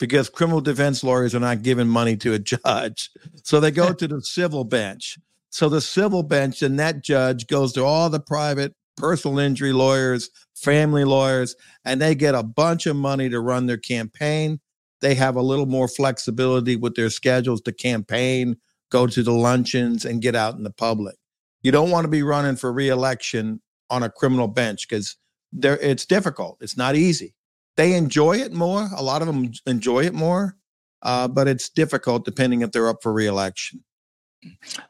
because 0.00 0.28
criminal 0.28 0.60
defense 0.60 1.04
lawyers 1.04 1.34
are 1.34 1.40
not 1.40 1.62
giving 1.62 1.86
money 1.86 2.16
to 2.16 2.32
a 2.32 2.38
judge. 2.40 3.10
So 3.44 3.60
they 3.60 3.70
go 3.70 3.92
to 3.92 4.08
the 4.08 4.22
civil 4.22 4.64
bench. 4.64 5.16
So 5.50 5.68
the 5.68 5.80
civil 5.80 6.24
bench 6.24 6.62
and 6.62 6.80
that 6.80 7.04
judge 7.04 7.46
goes 7.46 7.72
to 7.74 7.84
all 7.84 8.10
the 8.10 8.18
private 8.18 8.74
personal 8.96 9.38
injury 9.38 9.72
lawyers, 9.72 10.30
family 10.54 11.04
lawyers, 11.04 11.54
and 11.84 12.00
they 12.00 12.14
get 12.14 12.34
a 12.34 12.42
bunch 12.42 12.86
of 12.86 12.96
money 12.96 13.28
to 13.28 13.40
run 13.40 13.66
their 13.66 13.78
campaign. 13.78 14.60
They 15.00 15.14
have 15.14 15.36
a 15.36 15.42
little 15.42 15.66
more 15.66 15.88
flexibility 15.88 16.76
with 16.76 16.94
their 16.94 17.10
schedules 17.10 17.62
to 17.62 17.72
campaign, 17.72 18.56
go 18.90 19.06
to 19.06 19.22
the 19.22 19.32
luncheons, 19.32 20.04
and 20.04 20.20
get 20.20 20.36
out 20.36 20.56
in 20.56 20.62
the 20.62 20.70
public. 20.70 21.16
You 21.62 21.72
don't 21.72 21.90
want 21.90 22.04
to 22.04 22.10
be 22.10 22.22
running 22.22 22.56
for 22.56 22.72
reelection 22.72 23.60
on 23.88 24.02
a 24.02 24.10
criminal 24.10 24.48
bench 24.48 24.88
because 24.88 25.16
there 25.52 25.78
it's 25.78 26.06
difficult. 26.06 26.58
It's 26.60 26.76
not 26.76 26.94
easy. 26.94 27.34
They 27.80 27.94
enjoy 27.94 28.36
it 28.36 28.52
more. 28.52 28.90
A 28.94 29.02
lot 29.02 29.22
of 29.22 29.26
them 29.26 29.52
enjoy 29.64 30.04
it 30.04 30.12
more, 30.12 30.54
uh, 31.00 31.26
but 31.28 31.48
it's 31.48 31.70
difficult 31.70 32.26
depending 32.26 32.60
if 32.60 32.72
they're 32.72 32.90
up 32.90 33.02
for 33.02 33.10
reelection. 33.10 33.82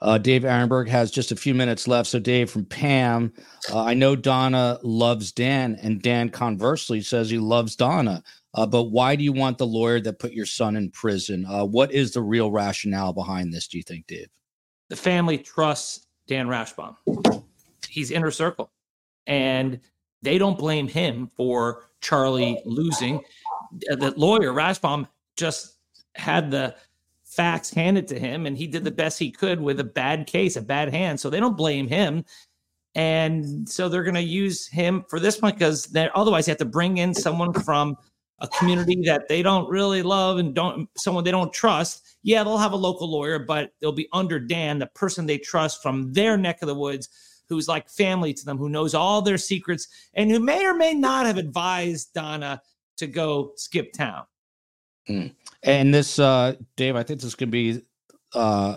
Uh, 0.01 0.19
Dave 0.19 0.43
Aronberg 0.43 0.89
has 0.89 1.13
just 1.13 1.31
a 1.31 1.37
few 1.37 1.55
minutes 1.55 1.87
left. 1.87 2.09
So, 2.09 2.19
Dave 2.19 2.51
from 2.51 2.65
Pam, 2.65 3.33
uh, 3.73 3.85
I 3.85 3.95
know 3.95 4.17
Donna 4.17 4.81
loves 4.83 5.31
Dan, 5.31 5.79
and 5.81 6.03
Dan 6.03 6.31
conversely 6.31 7.01
says 7.01 7.31
he 7.31 7.39
loves 7.39 7.77
Donna. 7.77 8.25
Uh, 8.55 8.67
but 8.67 8.87
why 8.87 9.15
do 9.15 9.23
you 9.23 9.33
want 9.33 9.59
the 9.59 9.69
lawyer 9.69 10.01
that 10.01 10.19
put 10.19 10.33
your 10.33 10.45
son 10.45 10.75
in 10.75 10.91
prison? 10.91 11.47
Uh, 11.47 11.65
what 11.65 11.93
is 11.93 12.11
the 12.11 12.23
real 12.23 12.51
rationale 12.51 13.13
behind 13.13 13.55
this, 13.55 13.69
do 13.69 13.77
you 13.77 13.85
think, 13.85 14.09
Dave? 14.09 14.27
The 14.89 14.97
family 14.97 15.39
trusts 15.39 16.09
Dan 16.27 16.49
Rashbaum. 16.49 16.97
He's 17.89 18.11
inner 18.11 18.33
circle. 18.33 18.73
And 19.29 19.79
they 20.23 20.39
don't 20.39 20.59
blame 20.59 20.89
him 20.89 21.31
for 21.37 21.90
Charlie 22.01 22.61
losing. 22.65 23.23
Uh, 23.91 23.97
the 23.97 24.13
lawyer, 24.17 24.53
Rashbaum, 24.53 25.09
just 25.37 25.77
had 26.15 26.51
the 26.51 26.75
facts 27.25 27.71
handed 27.73 28.09
to 28.09 28.19
him 28.19 28.47
and 28.47 28.59
he 28.59 28.67
did 28.67 28.83
the 28.83 28.91
best 28.91 29.19
he 29.19 29.31
could 29.31 29.61
with 29.61 29.79
a 29.79 29.85
bad 29.85 30.27
case, 30.27 30.57
a 30.57 30.63
bad 30.63 30.93
hand. 30.93 31.21
So 31.21 31.31
they 31.31 31.41
don't 31.41 31.57
blame 31.57 31.87
him. 31.87 32.25
And 32.97 33.69
so 33.69 33.89
they're 33.89 34.03
going 34.03 34.15
to 34.15 34.21
use 34.21 34.67
him 34.67 35.05
for 35.09 35.21
this 35.21 35.41
one 35.41 35.53
because 35.53 35.95
otherwise 36.15 36.47
they 36.47 36.53
have 36.53 36.59
to 36.59 36.65
bring 36.65 36.99
in 36.99 37.15
someone 37.15 37.53
from 37.53 37.97
a 38.41 38.49
community 38.49 39.01
that 39.05 39.29
they 39.29 39.43
don't 39.43 39.69
really 39.69 40.03
love 40.03 40.39
and 40.39 40.55
don't 40.55 40.89
someone 40.97 41.23
they 41.23 41.31
don't 41.31 41.53
trust. 41.53 42.17
Yeah, 42.23 42.43
they'll 42.43 42.59
have 42.59 42.73
a 42.73 42.77
local 42.77 43.11
lawyer, 43.11 43.39
but 43.39 43.73
they'll 43.81 43.93
be 43.93 44.09
under 44.13 44.41
Dan, 44.41 44.79
the 44.79 44.87
person 44.87 45.27
they 45.27 45.39
trust 45.39 45.83
from 45.83 46.13
their 46.13 46.37
neck 46.37 46.63
of 46.63 46.69
the 46.69 46.75
woods, 46.75 47.09
who's 47.51 47.69
like 47.69 47.91
family 47.91 48.33
to 48.33 48.45
them, 48.47 48.57
who 48.57 48.71
knows 48.71 48.95
all 48.95 49.21
their 49.21 49.37
secrets, 49.37 49.89
and 50.15 50.31
who 50.31 50.41
may 50.41 50.65
or 50.65 50.73
may 50.73 50.95
not 50.95 51.27
have 51.27 51.37
advised 51.37 52.15
Donna 52.15 52.63
to 52.97 53.07
go 53.07 53.53
skip 53.57 53.93
town. 53.93 54.25
Mm. 55.09 55.35
And 55.63 55.93
this, 55.93 56.19
uh, 56.19 56.55
Dave, 56.77 56.97
I 56.97 57.03
think 57.03 57.21
this 57.21 57.35
could 57.35 57.51
be 57.51 57.83
uh, 58.35 58.77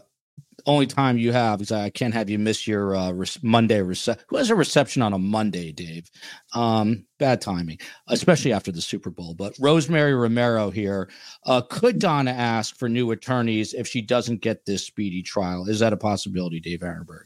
only 0.65 0.87
time 0.87 1.17
you 1.17 1.31
have 1.31 1.59
because 1.59 1.71
I 1.71 1.89
can't 1.89 2.13
have 2.13 2.29
you 2.29 2.39
miss 2.39 2.67
your 2.67 2.95
uh, 2.95 3.13
Monday 3.41 3.81
reception. 3.81 4.25
Who 4.29 4.37
has 4.37 4.49
a 4.49 4.55
reception 4.55 5.01
on 5.01 5.13
a 5.13 5.19
Monday, 5.19 5.71
Dave? 5.71 6.09
Um, 6.53 7.05
bad 7.19 7.41
timing, 7.41 7.79
especially 8.07 8.53
after 8.53 8.71
the 8.71 8.81
Super 8.81 9.09
Bowl. 9.09 9.33
But 9.33 9.55
Rosemary 9.59 10.13
Romero 10.13 10.69
here. 10.69 11.09
Uh, 11.45 11.61
could 11.61 11.99
Donna 11.99 12.31
ask 12.31 12.77
for 12.77 12.89
new 12.89 13.11
attorneys 13.11 13.73
if 13.73 13.87
she 13.87 14.01
doesn't 14.01 14.41
get 14.41 14.65
this 14.65 14.85
speedy 14.85 15.21
trial? 15.21 15.67
Is 15.67 15.79
that 15.79 15.93
a 15.93 15.97
possibility, 15.97 16.59
Dave 16.59 16.79
Aronberg? 16.79 17.25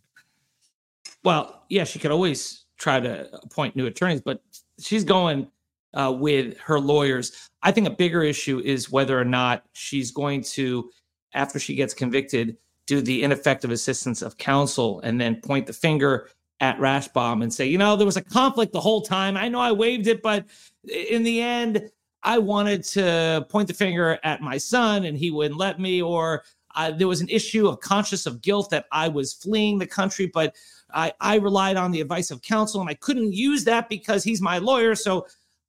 Well, 1.24 1.64
yeah, 1.70 1.84
she 1.84 2.00
could 2.00 2.12
always 2.12 2.66
try 2.78 3.00
to 3.00 3.28
appoint 3.44 3.76
new 3.76 3.86
attorneys, 3.86 4.22
but 4.22 4.42
she's 4.80 5.04
going 5.04 5.48
uh, 5.94 6.14
with 6.18 6.58
her 6.60 6.80
lawyers. 6.80 7.50
I 7.64 7.72
think 7.72 7.88
a 7.88 7.92
bigger 7.92 8.24
issue 8.24 8.60
is 8.60 8.92
whether 8.92 9.20
or 9.20 9.26
not 9.26 9.64
she's 9.74 10.12
going 10.12 10.44
to, 10.44 10.90
after 11.34 11.60
she 11.60 11.76
gets 11.76 11.94
convicted, 11.94 12.58
do 12.86 13.02
the 13.02 13.24
ineffective 13.24 13.72
assistance 13.72 14.22
of 14.22 14.38
counsel 14.38 15.02
and 15.02 15.20
then 15.20 15.42
point 15.42 15.68
the 15.68 15.74
finger 15.74 16.30
at 16.60 16.78
Rashbaum 16.80 17.44
and 17.44 17.54
say, 17.54 17.68
you 17.68 17.78
know, 17.78 17.96
there 17.96 18.06
was 18.06 18.18
a 18.18 18.24
conflict 18.24 18.74
the 18.74 18.80
whole 18.80 19.02
time. 19.02 19.38
I 19.38 19.48
know 19.50 19.60
I 19.60 19.72
waived 19.72 20.08
it, 20.08 20.22
but 20.22 20.46
in 20.88 21.24
the 21.24 21.42
end, 21.42 21.90
I 22.24 22.40
wanted 22.40 22.84
to 22.86 23.46
point 23.50 23.68
the 23.68 23.74
finger 23.74 24.18
at 24.24 24.42
my 24.42 24.58
son 24.58 25.06
and 25.06 25.18
he 25.18 25.30
wouldn't 25.30 25.60
let 25.60 25.80
me. 25.80 26.02
Or 26.02 26.44
uh, 26.76 26.92
there 26.92 27.08
was 27.08 27.22
an 27.22 27.30
issue 27.30 27.68
of 27.68 27.80
conscious 27.80 28.26
of 28.26 28.42
guilt 28.42 28.70
that 28.72 28.86
I 28.92 29.08
was 29.08 29.34
fleeing 29.34 29.78
the 29.78 29.88
country, 29.88 30.32
but 30.34 30.56
I, 30.94 31.14
I 31.20 31.36
relied 31.36 31.78
on 31.78 31.92
the 31.92 32.02
advice 32.02 32.32
of 32.32 32.42
counsel 32.42 32.82
and 32.82 32.90
I 32.90 32.94
couldn't 32.94 33.34
use 33.34 33.64
that 33.66 33.90
because 33.90 34.24
he's 34.24 34.42
my 34.42 34.58
lawyer. 34.58 34.96
So 34.96 35.28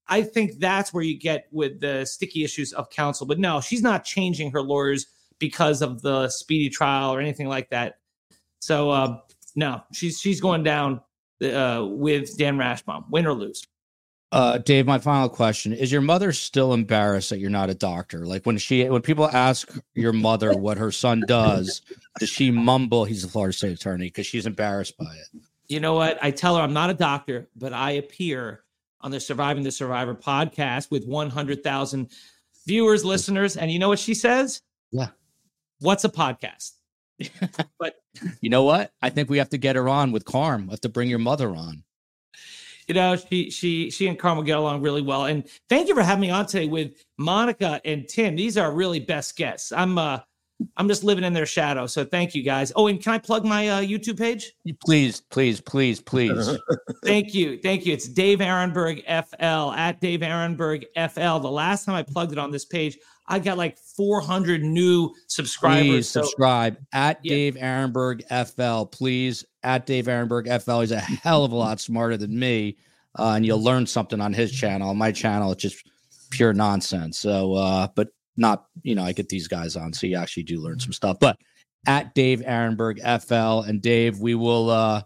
I 0.09 0.23
think 0.23 0.59
that's 0.59 0.93
where 0.93 1.03
you 1.03 1.19
get 1.19 1.47
with 1.53 1.81
the 1.81 2.05
sticky 2.05 2.45
issues 2.45 2.73
of 2.73 2.91
counsel. 2.91 3.27
But 3.27 3.39
no, 3.39 3.61
she's 3.61 3.83
not 3.83 4.05
changing 4.05 4.51
her 4.53 4.63
lawyers 4.63 5.07
because 5.39 5.83
of 5.83 6.03
the 6.03 6.29
speedy 6.29 6.71
trial 6.71 7.15
or 7.15 7.21
anything 7.21 7.49
like 7.49 7.71
that. 7.71 7.99
So 8.61 8.91
uh, 8.91 9.19
no, 9.55 9.83
she's 9.93 10.21
she's 10.21 10.41
going 10.41 10.63
down 10.63 11.01
uh, 11.43 11.87
with 11.89 12.37
Dan 12.37 12.57
Rashbaum, 12.57 13.05
win 13.11 13.27
or 13.27 13.35
lose. 13.35 13.63
Uh, 14.31 14.59
Dave, 14.59 14.87
my 14.87 14.99
final 14.99 15.29
question 15.29 15.73
is: 15.73 15.91
Your 15.91 16.01
mother 16.01 16.33
still 16.33 16.75
embarrassed 16.75 17.31
that 17.31 17.39
you're 17.39 17.51
not 17.51 17.71
a 17.71 17.75
doctor? 17.75 18.27
Like 18.27 18.45
when 18.45 18.59
she, 18.59 18.89
when 18.89 19.03
people 19.03 19.29
ask 19.29 19.71
your 19.95 20.13
mother 20.13 20.57
what 20.57 20.79
her 20.79 20.93
son 20.93 21.23
does, 21.27 21.81
does 22.19 22.29
she 22.29 22.51
mumble 22.51 23.05
he's 23.05 23.25
a 23.25 23.29
Florida 23.29 23.53
State 23.53 23.73
attorney 23.73 24.07
because 24.07 24.27
she's 24.27 24.47
embarrassed 24.47 24.99
by 24.99 25.15
it? 25.15 25.43
You 25.69 25.81
know 25.81 25.95
what? 25.95 26.19
I 26.23 26.31
tell 26.31 26.57
her 26.57 26.63
I'm 26.63 26.73
not 26.73 26.91
a 26.91 26.95
doctor, 26.95 27.49
but 27.57 27.73
I 27.73 27.93
appear 27.93 28.65
on 29.01 29.11
the 29.11 29.21
Surviving 29.21 29.63
the 29.63 29.71
Survivor 29.71 30.15
podcast 30.15 30.91
with 30.91 31.07
100,000 31.07 32.11
viewers, 32.67 33.05
listeners, 33.05 33.57
and 33.57 33.71
you 33.71 33.79
know 33.79 33.89
what 33.89 33.99
she 33.99 34.15
says? 34.15 34.63
Yeah 34.91 35.09
what's 35.81 36.05
a 36.05 36.09
podcast? 36.09 36.73
but 37.79 37.97
you 38.41 38.51
know 38.51 38.65
what? 38.65 38.93
I 39.03 39.11
think 39.11 39.29
we 39.29 39.39
have 39.39 39.51
to 39.51 39.59
get 39.59 39.77
her 39.77 39.89
on 39.89 40.13
with 40.13 40.25
Carm. 40.25 40.67
We 40.67 40.71
have 40.71 40.81
to 40.83 40.89
bring 40.89 41.09
your 41.09 41.19
mother 41.19 41.51
on. 41.55 41.83
You 42.89 42.95
know, 42.95 43.17
she 43.17 43.51
she 43.51 43.91
she 43.91 44.09
and 44.09 44.19
Carm 44.19 44.39
will 44.39 44.45
get 44.45 44.57
along 44.57 44.81
really 44.81 45.03
well. 45.03 45.27
And 45.27 45.47
thank 45.69 45.89
you 45.89 45.95
for 45.95 46.03
having 46.03 46.23
me 46.23 46.31
on 46.31 46.47
today 46.47 46.67
with 46.67 46.93
Monica 47.19 47.81
and 47.85 48.09
Tim. 48.09 48.35
These 48.35 48.57
are 48.57 48.73
really 48.73 48.99
best 48.99 49.37
guests. 49.37 49.73
I'm 49.73 49.99
uh 49.99 50.21
I'm 50.77 50.89
just 50.89 51.05
living 51.05 51.25
in 51.25 51.33
their 51.33 51.47
shadow. 51.47 51.87
So 51.87 52.05
thank 52.05 52.35
you 52.35 52.43
guys. 52.43 52.73
Oh, 52.75 52.89
and 52.89 53.01
can 53.01 53.13
I 53.13 53.19
plug 53.19 53.45
my 53.45 53.69
uh, 53.69 53.81
YouTube 53.81 54.19
page? 54.19 54.55
Please, 54.85 55.21
please, 55.21 55.61
please, 55.61 56.01
please. 56.01 56.51
thank 57.05 57.33
you. 57.33 57.61
Thank 57.63 57.87
you. 57.87 57.93
It's 57.93 58.09
Dave 58.09 58.41
Aronberg 58.41 59.05
FL 59.05 59.73
at 59.73 60.01
Dave 60.01 60.21
Aronberg 60.21 60.85
FL. 60.97 61.39
The 61.39 61.51
last 61.51 61.85
time 61.85 61.95
I 61.95 62.03
plugged 62.03 62.33
it 62.33 62.39
on 62.39 62.51
this 62.51 62.65
page, 62.65 62.99
I 63.29 63.39
got 63.39 63.59
like 63.59 63.79
400 63.79 64.65
new 64.65 65.15
subscribers. 65.27 65.87
Please 65.87 66.09
so, 66.09 66.23
subscribe 66.23 66.79
at 66.93 67.21
yeah. 67.23 67.31
Dave 67.31 67.55
Aronberg 67.57 68.23
FL. 68.29 68.87
Please 68.87 69.45
at 69.63 69.87
Dave 69.87 70.07
Aronberg 70.07 70.47
FL. 70.63 70.81
He's 70.81 70.93
a 70.93 70.99
hell 70.99 71.45
of 71.45 71.53
a 71.53 71.57
lot 71.57 71.79
smarter 71.79 72.17
than 72.17 72.37
me, 72.39 72.79
uh, 73.19 73.35
and 73.37 73.45
you'll 73.45 73.63
learn 73.63 73.87
something 73.87 74.21
on 74.21 74.33
his 74.33 74.51
channel. 74.51 74.89
On 74.89 74.97
my 74.97 75.13
channel, 75.13 75.53
it's 75.53 75.63
just 75.63 75.89
pure 76.31 76.55
nonsense. 76.55 77.19
So, 77.19 77.55
uh, 77.55 77.89
but 77.95 78.09
not 78.37 78.67
you 78.83 78.95
know, 78.95 79.05
I 79.05 79.13
get 79.13 79.29
these 79.29 79.47
guys 79.47 79.77
on, 79.77 79.93
so 79.93 80.07
you 80.07 80.17
actually 80.17 80.45
do 80.45 80.61
learn 80.61 80.81
some 80.81 80.93
stuff. 80.93 81.19
But 81.21 81.37
at 81.87 82.15
Dave 82.15 82.41
Aronberg 82.41 82.99
FL 83.21 83.69
and 83.69 83.83
Dave, 83.83 84.21
we 84.21 84.35
will 84.35 84.71
uh, 84.71 85.03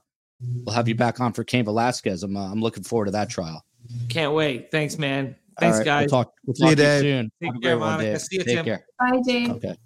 we'll 0.65 0.75
have 0.75 0.89
you 0.89 0.95
back 0.95 1.21
on 1.21 1.33
for 1.33 1.43
Cain 1.43 1.65
Velasquez. 1.65 2.23
I'm 2.23 2.37
uh, 2.37 2.51
I'm 2.51 2.61
looking 2.61 2.85
forward 2.85 3.07
to 3.07 3.13
that 3.13 3.31
trial. 3.31 3.65
Can't 4.09 4.33
wait. 4.33 4.71
Thanks, 4.71 4.97
man. 4.97 5.35
Thanks, 5.61 5.79
right, 5.79 5.85
guys. 5.85 6.01
We'll 6.11 6.25
talk, 6.25 6.33
we'll 6.47 6.55
talk 6.55 6.77
to 6.77 6.83
you 6.83 7.01
soon. 7.01 7.33
Take 7.43 7.63
care, 7.63 7.79
Monica. 7.79 8.19
See 8.19 8.37
you, 8.37 8.45
Take 8.45 8.57
Tim. 8.57 8.65
care. 8.65 8.87
Bye, 8.99 9.21
Dave. 9.27 9.51
Okay. 9.51 9.77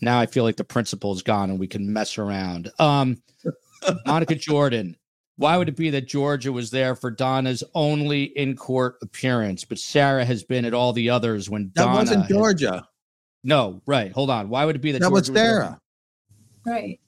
Now 0.00 0.20
I 0.20 0.26
feel 0.26 0.44
like 0.44 0.56
the 0.56 0.64
principal's 0.64 1.22
gone 1.22 1.50
and 1.50 1.58
we 1.58 1.66
can 1.66 1.90
mess 1.92 2.18
around. 2.18 2.70
Um, 2.78 3.22
Monica 4.06 4.34
Jordan. 4.34 4.96
Why 5.36 5.56
would 5.56 5.68
it 5.68 5.76
be 5.76 5.90
that 5.90 6.06
Georgia 6.06 6.52
was 6.52 6.70
there 6.70 6.94
for 6.94 7.10
Donna's 7.10 7.64
only 7.74 8.24
in 8.24 8.54
court 8.56 8.96
appearance, 9.02 9.64
but 9.64 9.78
Sarah 9.78 10.24
has 10.24 10.44
been 10.44 10.64
at 10.64 10.74
all 10.74 10.92
the 10.92 11.10
others 11.10 11.50
when 11.50 11.72
that 11.74 11.84
Donna 11.84 11.96
wasn't 11.98 12.20
had- 12.22 12.28
Georgia. 12.30 12.86
no, 13.42 13.82
right. 13.86 14.12
Hold 14.12 14.30
on. 14.30 14.48
Why 14.48 14.64
would 14.64 14.76
it 14.76 14.82
be 14.82 14.92
that 14.92 15.00
That 15.00 15.08
Georgia 15.08 15.14
was 15.14 15.30
there? 15.32 15.44
Sarah. 15.62 15.80
Right. 16.66 17.00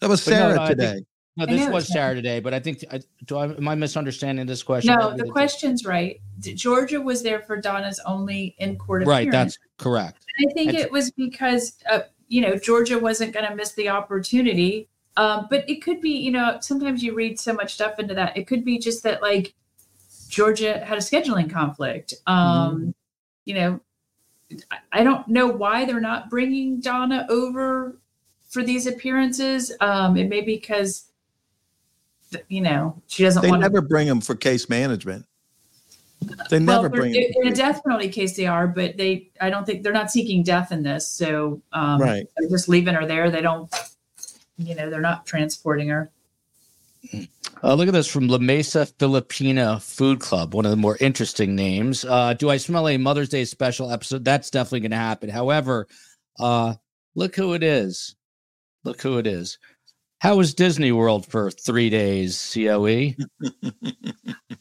That 0.00 0.08
was 0.08 0.24
But 0.24 0.30
no, 0.32 0.36
Sarah 0.38 0.56
no, 0.56 0.66
today. 0.68 1.04
No, 1.38 1.46
this 1.46 1.68
was 1.70 1.86
today, 1.88 2.40
but 2.40 2.52
I 2.52 2.58
think 2.58 2.84
I, 2.90 3.00
do 3.26 3.36
I 3.36 3.44
am 3.44 3.68
I 3.68 3.76
misunderstanding 3.76 4.44
this 4.44 4.62
question? 4.62 4.94
No, 4.98 5.16
the 5.16 5.24
question's 5.24 5.84
right. 5.84 6.20
Georgia 6.40 7.00
was 7.00 7.22
there 7.22 7.40
for 7.40 7.56
Donna's 7.56 8.00
only 8.04 8.56
in 8.58 8.76
court 8.76 9.02
appearance. 9.02 9.26
Right, 9.26 9.30
that's 9.30 9.58
correct. 9.76 10.24
I 10.40 10.52
think 10.52 10.70
And- 10.70 10.78
it 10.78 10.90
was 10.90 11.12
because 11.12 11.78
uh, 11.90 12.00
you 12.26 12.40
know 12.40 12.56
Georgia 12.56 12.98
wasn't 12.98 13.32
going 13.32 13.48
to 13.48 13.54
miss 13.54 13.72
the 13.72 13.88
opportunity. 13.88 14.88
Um, 15.16 15.48
but 15.50 15.68
it 15.68 15.82
could 15.82 16.00
be, 16.00 16.10
you 16.10 16.30
know, 16.30 16.58
sometimes 16.60 17.02
you 17.02 17.12
read 17.12 17.40
so 17.40 17.52
much 17.52 17.74
stuff 17.74 17.98
into 17.98 18.14
that. 18.14 18.36
It 18.36 18.46
could 18.46 18.64
be 18.64 18.78
just 18.78 19.02
that 19.02 19.20
like 19.20 19.52
Georgia 20.28 20.78
had 20.84 20.96
a 20.96 21.00
scheduling 21.00 21.50
conflict. 21.50 22.14
Um, 22.26 22.94
You 23.44 23.54
know, 23.54 23.80
I, 24.92 25.02
don't 25.02 25.26
know 25.26 25.46
why 25.48 25.84
they're 25.86 26.00
not 26.00 26.30
bringing 26.30 26.80
Donna 26.80 27.26
over 27.28 27.98
for 28.48 28.62
these 28.62 28.86
appearances. 28.86 29.72
Um, 29.80 30.16
it 30.16 30.28
may 30.28 30.40
be 30.40 30.56
because 30.56 31.07
you 32.48 32.60
know 32.60 33.00
she 33.06 33.22
doesn't 33.22 33.42
They 33.42 33.50
want 33.50 33.62
never 33.62 33.80
bring 33.80 34.06
them 34.06 34.20
for 34.20 34.34
case 34.34 34.68
management. 34.68 35.26
They 36.50 36.58
never 36.58 36.82
well, 36.82 36.90
bring 36.90 37.14
it. 37.14 37.36
in 37.36 37.48
a 37.48 37.54
death 37.54 37.82
penalty 37.84 38.08
case 38.08 38.36
they 38.36 38.46
are, 38.46 38.66
but 38.66 38.96
they 38.96 39.30
I 39.40 39.50
don't 39.50 39.64
think 39.64 39.82
they're 39.82 39.92
not 39.92 40.10
seeking 40.10 40.42
death 40.42 40.72
in 40.72 40.82
this. 40.82 41.08
So 41.08 41.62
um, 41.72 42.00
Right. 42.00 42.26
they're 42.36 42.48
just 42.48 42.68
leaving 42.68 42.94
her 42.94 43.06
there. 43.06 43.30
They 43.30 43.40
don't, 43.40 43.72
you 44.56 44.74
know, 44.74 44.90
they're 44.90 45.00
not 45.00 45.26
transporting 45.26 45.88
her. 45.88 46.10
Uh, 47.62 47.74
look 47.74 47.88
at 47.88 47.94
this 47.94 48.08
from 48.08 48.26
La 48.28 48.38
Mesa 48.38 48.86
Filipina 48.98 49.80
Food 49.80 50.20
Club, 50.20 50.54
one 50.54 50.64
of 50.64 50.70
the 50.72 50.76
more 50.76 50.96
interesting 51.00 51.54
names. 51.54 52.04
Uh, 52.04 52.34
do 52.34 52.50
I 52.50 52.56
smell 52.56 52.88
a 52.88 52.96
Mother's 52.96 53.28
Day 53.28 53.44
special 53.44 53.90
episode? 53.90 54.24
That's 54.24 54.50
definitely 54.50 54.80
going 54.80 54.90
to 54.90 54.96
happen. 54.96 55.28
However, 55.28 55.86
uh, 56.38 56.74
look 57.14 57.36
who 57.36 57.54
it 57.54 57.62
is. 57.62 58.16
Look 58.84 59.00
who 59.00 59.18
it 59.18 59.26
is. 59.26 59.58
How 60.20 60.36
was 60.36 60.54
Disney 60.54 60.92
World 60.92 61.26
for 61.26 61.50
three 61.50 61.90
days, 61.90 62.52
COE? 62.54 63.14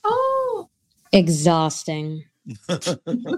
Oh, 0.03 0.69
Exhausting. 1.11 2.25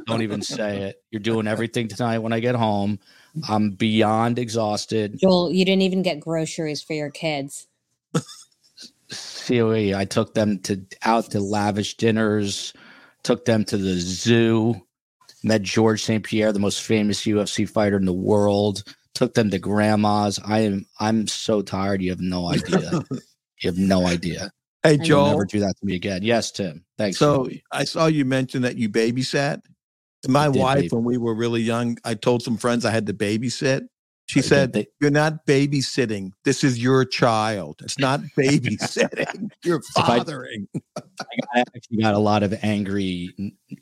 Don't 0.07 0.21
even 0.21 0.41
say 0.41 0.83
it. 0.83 1.03
You're 1.11 1.21
doing 1.21 1.47
everything 1.47 1.87
tonight 1.87 2.19
when 2.19 2.33
I 2.33 2.39
get 2.39 2.55
home. 2.55 2.99
I'm 3.47 3.71
beyond 3.71 4.37
exhausted. 4.39 5.17
Joel, 5.19 5.51
you 5.51 5.65
didn't 5.65 5.83
even 5.83 6.01
get 6.01 6.19
groceries 6.19 6.81
for 6.81 6.93
your 6.93 7.09
kids. 7.09 7.67
COE. 9.47 9.97
I 9.97 10.05
took 10.05 10.33
them 10.33 10.59
to 10.59 10.81
out 11.03 11.31
to 11.31 11.39
lavish 11.39 11.97
dinners, 11.97 12.73
took 13.23 13.45
them 13.45 13.63
to 13.65 13.77
the 13.77 13.95
zoo, 13.95 14.75
met 15.43 15.63
Georges 15.63 16.03
St. 16.05 16.23
Pierre, 16.23 16.51
the 16.51 16.59
most 16.59 16.83
famous 16.83 17.21
UFC 17.21 17.67
fighter 17.67 17.97
in 17.97 18.05
the 18.05 18.13
world, 18.13 18.83
took 19.19 19.33
them 19.33 19.49
to 19.49 19.59
grandma's. 19.59 20.39
I 20.45 20.59
am 20.59 20.85
I'm 21.01 21.27
so 21.27 21.61
tired. 21.61 22.01
You 22.01 22.09
have 22.11 22.21
no 22.21 22.47
idea. 22.47 22.89
you 23.61 23.69
have 23.69 23.77
no 23.77 24.07
idea. 24.07 24.49
Hey, 24.81 24.93
You'll 24.93 25.03
Joel. 25.03 25.29
never 25.31 25.43
do 25.45 25.59
that 25.59 25.75
to 25.77 25.85
me 25.85 25.95
again. 25.95 26.23
Yes, 26.23 26.51
Tim. 26.51 26.85
Thanks. 26.97 27.17
So. 27.17 27.49
I 27.73 27.83
saw 27.83 28.05
you 28.05 28.23
mention 28.23 28.61
that 28.61 28.77
you 28.77 28.87
babysat. 28.87 29.59
My 30.29 30.45
I 30.45 30.47
wife, 30.47 30.75
baby- 30.83 30.87
when 30.95 31.03
we 31.03 31.17
were 31.17 31.35
really 31.35 31.59
young, 31.61 31.97
I 32.05 32.13
told 32.13 32.43
some 32.43 32.55
friends 32.55 32.85
I 32.85 32.91
had 32.91 33.07
to 33.07 33.13
babysit. 33.13 33.81
She 34.27 34.39
I 34.39 34.43
said, 34.43 34.71
ba- 34.71 34.85
You're 35.01 35.11
not 35.11 35.45
babysitting. 35.45 36.31
This 36.45 36.63
is 36.63 36.81
your 36.81 37.03
child. 37.03 37.81
It's 37.83 37.99
not 37.99 38.21
babysitting. 38.39 39.49
You're 39.65 39.81
fathering. 39.95 40.69
I 40.97 41.59
actually 41.75 41.97
got 42.01 42.13
a 42.13 42.19
lot 42.19 42.43
of 42.43 42.53
angry 42.63 43.33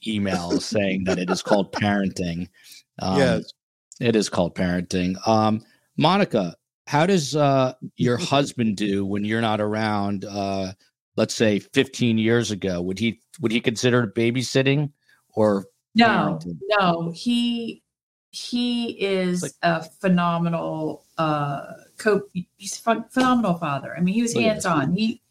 emails 0.07 0.63
saying 0.63 1.03
that 1.03 1.19
it 1.19 1.29
is 1.29 1.43
called 1.43 1.71
parenting. 1.73 2.49
Um, 2.99 3.19
yes. 3.19 3.53
It 3.99 4.15
is 4.15 4.29
called 4.29 4.55
parenting. 4.55 5.15
Um, 5.27 5.61
Monica, 5.97 6.55
how 6.85 7.05
does 7.05 7.35
uh, 7.35 7.73
your 7.95 8.17
husband 8.33 8.77
do 8.77 9.05
when 9.05 9.25
you're 9.25 9.41
not 9.41 9.59
around? 9.61 10.25
Uh, 10.25 10.73
let's 11.15 11.33
say 11.33 11.59
15 11.59 12.17
years 12.17 12.51
ago, 12.51 12.81
would 12.81 12.99
he 12.99 13.19
would 13.41 13.51
he 13.51 13.59
consider 13.59 14.07
babysitting 14.07 14.91
or 15.33 15.65
no, 15.95 16.39
parenting? 16.41 16.59
no, 16.79 17.11
he 17.15 17.81
he 18.29 18.89
is 18.91 19.41
Like- 19.41 19.51
a 19.63 19.83
phenomenal 19.83 21.05
uh 21.17 21.61
co 21.97 22.21
he's 22.57 22.81
a 22.85 23.03
phenomenal 23.09 23.55
father. 23.55 23.95
I 23.97 24.01
mean, 24.01 24.13
he 24.13 24.21
was 24.21 24.33
this. 24.33 24.43
hands 24.43 24.65
on. 24.65 24.93
He 24.93 25.21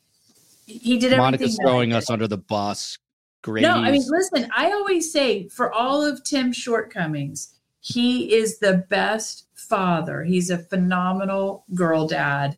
he 0.66 0.98
did 0.98 1.12
everything. 1.12 1.18
Monica's 1.18 1.58
throwing 1.62 1.92
us 1.92 2.10
under 2.10 2.26
the 2.26 2.38
bus. 2.38 2.98
Great. 3.42 3.62
No, 3.62 3.74
I 3.76 3.92
mean, 3.92 4.02
listen, 4.08 4.50
I 4.56 4.72
always 4.72 5.12
say 5.12 5.46
for 5.48 5.72
all 5.72 6.04
of 6.04 6.24
Tim's 6.24 6.56
shortcomings, 6.56 7.54
he 7.86 8.34
is 8.34 8.58
the 8.58 8.84
best 8.88 9.46
father. 9.54 10.24
He's 10.24 10.50
a 10.50 10.58
phenomenal 10.58 11.64
girl 11.72 12.08
dad. 12.08 12.56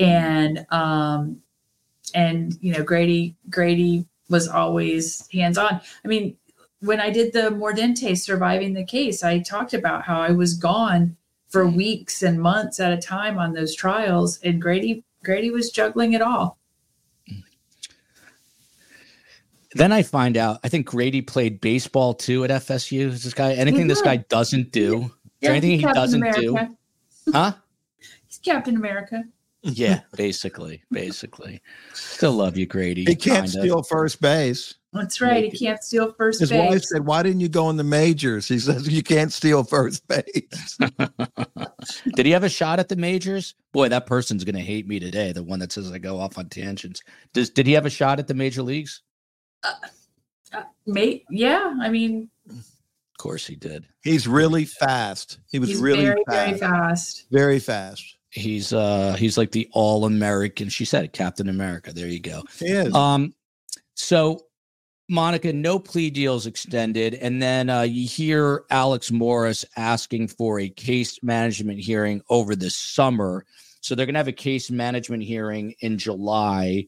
And 0.00 0.66
um 0.70 1.40
and 2.12 2.58
you 2.60 2.72
know, 2.72 2.82
Grady 2.82 3.36
Grady 3.48 4.04
was 4.28 4.48
always 4.48 5.28
hands 5.32 5.58
on. 5.58 5.80
I 6.04 6.08
mean, 6.08 6.36
when 6.80 6.98
I 6.98 7.10
did 7.10 7.32
the 7.32 7.50
Mordente 7.50 8.18
surviving 8.18 8.74
the 8.74 8.84
case, 8.84 9.22
I 9.22 9.38
talked 9.38 9.74
about 9.74 10.02
how 10.02 10.20
I 10.20 10.32
was 10.32 10.54
gone 10.54 11.16
for 11.48 11.68
weeks 11.68 12.24
and 12.24 12.40
months 12.42 12.80
at 12.80 12.92
a 12.92 13.00
time 13.00 13.38
on 13.38 13.52
those 13.52 13.76
trials 13.76 14.40
and 14.40 14.60
Grady 14.60 15.04
Grady 15.22 15.52
was 15.52 15.70
juggling 15.70 16.14
it 16.14 16.22
all. 16.22 16.58
Then 19.74 19.92
I 19.92 20.02
find 20.02 20.36
out. 20.36 20.60
I 20.64 20.68
think 20.68 20.86
Grady 20.86 21.20
played 21.22 21.60
baseball 21.60 22.14
too 22.14 22.44
at 22.44 22.50
FSU. 22.50 23.08
Is 23.08 23.24
this 23.24 23.34
guy 23.34 23.52
anything 23.54 23.86
this 23.86 24.02
guy 24.02 24.16
doesn't 24.16 24.72
do? 24.72 25.02
Is 25.04 25.10
there 25.42 25.50
anything 25.52 25.72
he 25.72 25.78
Captain 25.82 26.20
doesn't 26.20 26.34
do? 26.34 26.58
Huh? 27.32 27.52
He's 28.26 28.38
Captain 28.38 28.76
America. 28.76 29.24
Yeah, 29.66 30.00
basically, 30.14 30.82
basically. 30.90 31.62
Still 31.94 32.32
love 32.32 32.56
you, 32.58 32.66
Grady. 32.66 33.04
He 33.06 33.16
can't 33.16 33.46
kinda. 33.46 33.48
steal 33.48 33.82
first 33.82 34.20
base. 34.20 34.74
That's 34.92 35.20
right. 35.22 35.36
He 35.36 35.42
Make 35.44 35.54
it- 35.54 35.58
can't 35.58 35.82
steal 35.82 36.12
first 36.12 36.40
His 36.40 36.52
wife 36.52 36.82
said, 36.84 37.06
Why 37.06 37.22
didn't 37.22 37.40
you 37.40 37.48
go 37.48 37.70
in 37.70 37.76
the 37.76 37.82
majors? 37.84 38.46
He 38.46 38.58
says, 38.58 38.86
You 38.86 39.02
can't 39.02 39.32
steal 39.32 39.64
first 39.64 40.06
base. 40.06 40.78
Did 42.14 42.26
he 42.26 42.32
have 42.32 42.44
a 42.44 42.48
shot 42.48 42.78
at 42.78 42.88
the 42.88 42.96
majors? 42.96 43.54
Boy, 43.72 43.88
that 43.88 44.06
person's 44.06 44.44
gonna 44.44 44.60
hate 44.60 44.86
me 44.86 45.00
today. 45.00 45.32
The 45.32 45.42
one 45.42 45.58
that 45.60 45.72
says 45.72 45.90
I 45.90 45.98
go 45.98 46.18
off 46.18 46.38
on 46.38 46.48
tangents. 46.48 47.02
Does 47.32 47.50
did 47.50 47.66
he 47.66 47.72
have 47.72 47.86
a 47.86 47.90
shot 47.90 48.18
at 48.18 48.26
the 48.28 48.34
major 48.34 48.62
leagues? 48.62 49.02
Uh, 49.64 50.62
mate, 50.86 51.24
yeah. 51.30 51.74
I 51.80 51.88
mean, 51.88 52.30
Of 52.48 52.64
course 53.18 53.46
he 53.46 53.56
did. 53.56 53.86
He's 54.02 54.28
really 54.28 54.64
fast. 54.64 55.38
He 55.50 55.58
was 55.58 55.70
he's 55.70 55.80
really 55.80 56.04
very, 56.04 56.22
fast. 56.26 56.46
very 56.46 56.58
fast. 56.58 57.26
Very 57.30 57.58
fast. 57.58 58.16
He's 58.30 58.72
uh 58.72 59.14
he's 59.14 59.38
like 59.38 59.52
the 59.52 59.68
all 59.72 60.04
American. 60.04 60.68
She 60.68 60.84
said 60.84 61.04
it, 61.04 61.12
Captain 61.12 61.48
America. 61.48 61.92
There 61.92 62.08
you 62.08 62.20
go. 62.20 62.42
He 62.58 62.66
is. 62.66 62.92
Um, 62.94 63.32
so 63.94 64.46
Monica, 65.08 65.52
no 65.52 65.78
plea 65.78 66.10
deals 66.10 66.46
extended, 66.46 67.14
and 67.14 67.40
then 67.40 67.68
uh, 67.68 67.82
you 67.82 68.08
hear 68.08 68.64
Alex 68.70 69.10
Morris 69.10 69.64
asking 69.76 70.28
for 70.28 70.60
a 70.60 70.68
case 70.68 71.22
management 71.22 71.78
hearing 71.78 72.22
over 72.30 72.56
the 72.56 72.70
summer. 72.70 73.44
So 73.80 73.94
they're 73.94 74.06
going 74.06 74.14
to 74.14 74.20
have 74.20 74.28
a 74.28 74.32
case 74.32 74.70
management 74.70 75.22
hearing 75.22 75.74
in 75.80 75.98
July. 75.98 76.86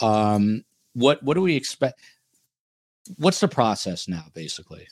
Um, 0.00 0.64
what 0.92 1.22
what 1.22 1.34
do 1.34 1.40
we 1.40 1.56
expect? 1.56 2.00
What's 3.16 3.40
the 3.40 3.48
process 3.48 4.08
now, 4.08 4.24
basically? 4.34 4.86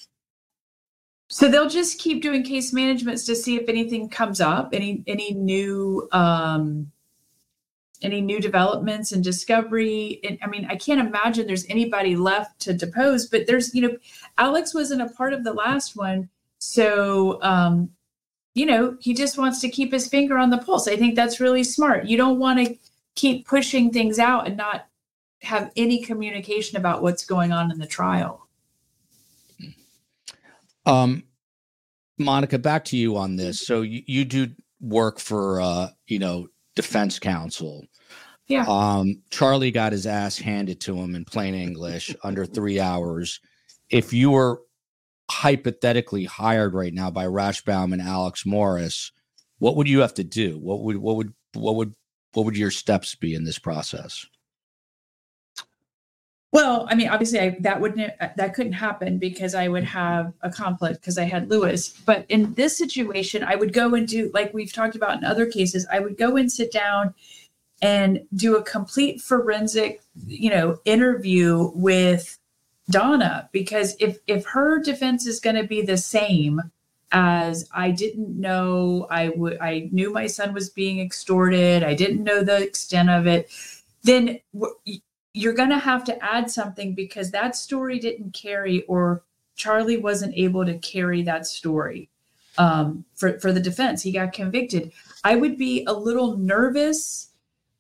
So 1.29 1.49
they'll 1.49 1.69
just 1.69 1.99
keep 1.99 2.23
doing 2.23 2.43
case 2.43 2.73
managements 2.73 3.25
to 3.25 3.35
see 3.35 3.57
if 3.57 3.69
anything 3.69 4.11
comes 4.11 4.41
up, 4.41 4.71
any 4.75 5.03
any 5.07 5.33
new 5.33 6.09
um 6.13 6.93
any 8.03 8.21
new 8.21 8.41
developments 8.41 9.13
and 9.13 9.25
discovery. 9.25 10.21
And 10.25 10.39
I 10.43 10.47
mean, 10.49 10.67
I 10.69 10.77
can't 10.77 11.01
imagine 11.01 11.47
there's 11.47 11.67
anybody 11.69 12.17
left 12.17 12.61
to 12.63 12.75
depose, 12.75 13.27
but 13.27 13.47
there's, 13.47 13.75
you 13.75 13.81
know, 13.81 13.97
Alex 14.37 14.75
wasn't 14.75 15.03
a 15.03 15.09
part 15.09 15.33
of 15.33 15.45
the 15.45 15.53
last 15.53 15.97
one. 15.97 16.29
So 16.59 17.43
um, 17.43 17.91
you 18.55 18.67
know, 18.67 18.99
he 19.01 19.15
just 19.15 19.39
wants 19.39 19.61
to 19.61 19.71
keep 19.71 19.93
his 19.93 20.09
finger 20.09 20.37
on 20.37 20.51
the 20.51 20.59
pulse. 20.59 20.87
I 20.87 20.97
think 20.97 21.15
that's 21.15 21.41
really 21.41 21.65
smart. 21.65 22.05
You 22.05 22.19
don't 22.19 22.39
want 22.39 22.59
to 22.67 22.77
keep 23.15 23.47
pushing 23.47 23.91
things 23.91 24.19
out 24.19 24.47
and 24.47 24.57
not 24.57 24.87
have 25.43 25.73
any 25.77 26.03
communication 26.03 26.77
about 26.77 27.03
what's 27.03 27.25
going 27.25 27.53
on 27.53 27.71
in 27.71 27.79
the 27.79 27.87
trial. 27.87 28.49
Um, 30.87 31.25
Monica, 32.19 32.59
back 32.59 32.85
to 32.87 32.97
you 32.97 33.17
on 33.17 33.37
this. 33.37 33.65
So 33.65 33.83
you, 33.83 34.03
you 34.07 34.25
do 34.25 34.49
work 34.81 35.19
for 35.19 35.61
uh, 35.61 35.89
you 36.07 36.19
know, 36.19 36.49
defense 36.75 37.19
counsel. 37.19 37.85
Yeah. 38.49 38.65
Um, 38.69 39.23
Charlie 39.31 39.71
got 39.71 39.93
his 39.93 40.07
ass 40.07 40.39
handed 40.39 40.81
to 40.83 40.97
him 40.97 41.15
in 41.15 41.25
plain 41.25 41.55
English 41.55 42.15
under 42.25 42.45
three 42.45 42.81
hours. 42.81 43.41
If 43.91 44.13
you 44.13 44.31
were 44.31 44.63
hypothetically 45.31 46.25
hired 46.25 46.75
right 46.75 46.93
now 46.93 47.11
by 47.11 47.27
Rashbaum 47.27 47.93
and 47.93 48.03
Alex 48.03 48.45
Morris, 48.45 49.13
what 49.59 49.77
would 49.77 49.89
you 49.89 50.01
have 50.01 50.15
to 50.15 50.25
do? 50.25 50.59
What 50.59 50.81
would 50.83 50.97
what 50.97 51.17
would 51.17 51.35
what 51.55 51.77
would 51.77 51.95
what 52.33 52.47
would 52.47 52.57
your 52.57 52.71
steps 52.71 53.15
be 53.15 53.35
in 53.35 53.45
this 53.45 53.59
process? 53.59 54.27
Well, 56.53 56.87
I 56.91 56.95
mean, 56.95 57.09
obviously, 57.09 57.41
I, 57.41 57.57
that 57.61 57.81
wouldn't 57.81 58.13
uh, 58.21 58.29
that 58.37 58.55
couldn't 58.55 58.75
happen 58.75 59.19
because 59.19 59.55
I 59.55 59.69
would 59.69 59.85
have 59.85 60.35
a 60.43 60.51
conflict 60.51 61.01
because 61.01 61.17
I 61.17 61.25
had 61.25 61.49
Luis. 61.49 61.89
But 62.05 62.27
in 62.29 62.53
this 62.55 62.77
situation, 62.77 63.43
I 63.43 63.57
would 63.57 63.73
go 63.73 63.95
and 63.95 64.07
do 64.07 64.31
like 64.35 64.53
we've 64.53 64.73
talked 64.73 64.95
about 64.95 65.17
in 65.17 65.25
other 65.25 65.47
cases. 65.47 65.87
I 65.91 66.01
would 66.01 66.19
go 66.19 66.37
and 66.37 66.53
sit 66.53 66.71
down 66.71 67.15
and 67.81 68.21
do 68.35 68.57
a 68.57 68.63
complete 68.63 69.23
forensic, 69.23 70.03
you 70.27 70.51
know, 70.51 70.79
interview 70.85 71.71
with 71.75 72.39
Donna 72.91 73.49
because 73.51 73.97
if 73.99 74.19
if 74.27 74.45
her 74.45 74.79
defense 74.83 75.27
is 75.27 75.41
going 75.41 75.57
to 75.57 75.65
be 75.65 75.81
the 75.81 75.97
same 75.97 76.61
as 77.13 77.67
I 77.75 77.93
didn't 77.93 78.39
know, 78.39 79.07
I 79.11 79.31
would 79.31 79.59
I 79.59 79.89
knew 79.91 80.13
my 80.13 80.27
son 80.27 80.53
was 80.53 80.69
being 80.69 81.01
extorted. 81.01 81.83
I 81.83 81.95
didn't 81.95 82.23
know 82.23 82.45
the 82.45 82.63
extent 82.63 83.09
of 83.09 83.27
it. 83.27 83.51
Then 84.03 84.41
you're 85.35 85.55
going 85.55 85.71
to 85.71 85.79
have 85.79 86.05
to 86.05 86.25
add 86.25 86.51
something 86.51 86.95
because 86.95 87.31
that 87.31 87.57
story 87.57 87.99
didn't 87.99 88.33
carry 88.35 88.83
or 88.83 89.23
Charlie 89.57 89.97
wasn't 89.97 90.35
able 90.37 90.65
to 90.65 90.79
carry 90.79 91.23
that 91.23 91.47
story 91.47 92.11
um, 92.59 93.05
for, 93.15 93.39
for 93.41 93.53
the 93.53 93.61
defense. 93.61 94.03
He 94.03 94.13
got 94.13 94.33
convicted. 94.33 94.93
I 95.25 95.37
would 95.37 95.57
be 95.57 95.85
a 95.87 95.93
little 95.93 96.37
nervous 96.37 97.31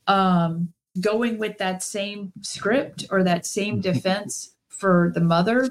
um, 0.06 0.72
going 1.00 1.38
with 1.38 1.58
that 1.58 1.82
same 1.82 2.32
script 2.40 3.06
or 3.10 3.22
that 3.22 3.46
same 3.46 3.80
defense 3.82 4.54
for 4.68 5.12
the 5.14 5.20
mother 5.20 5.68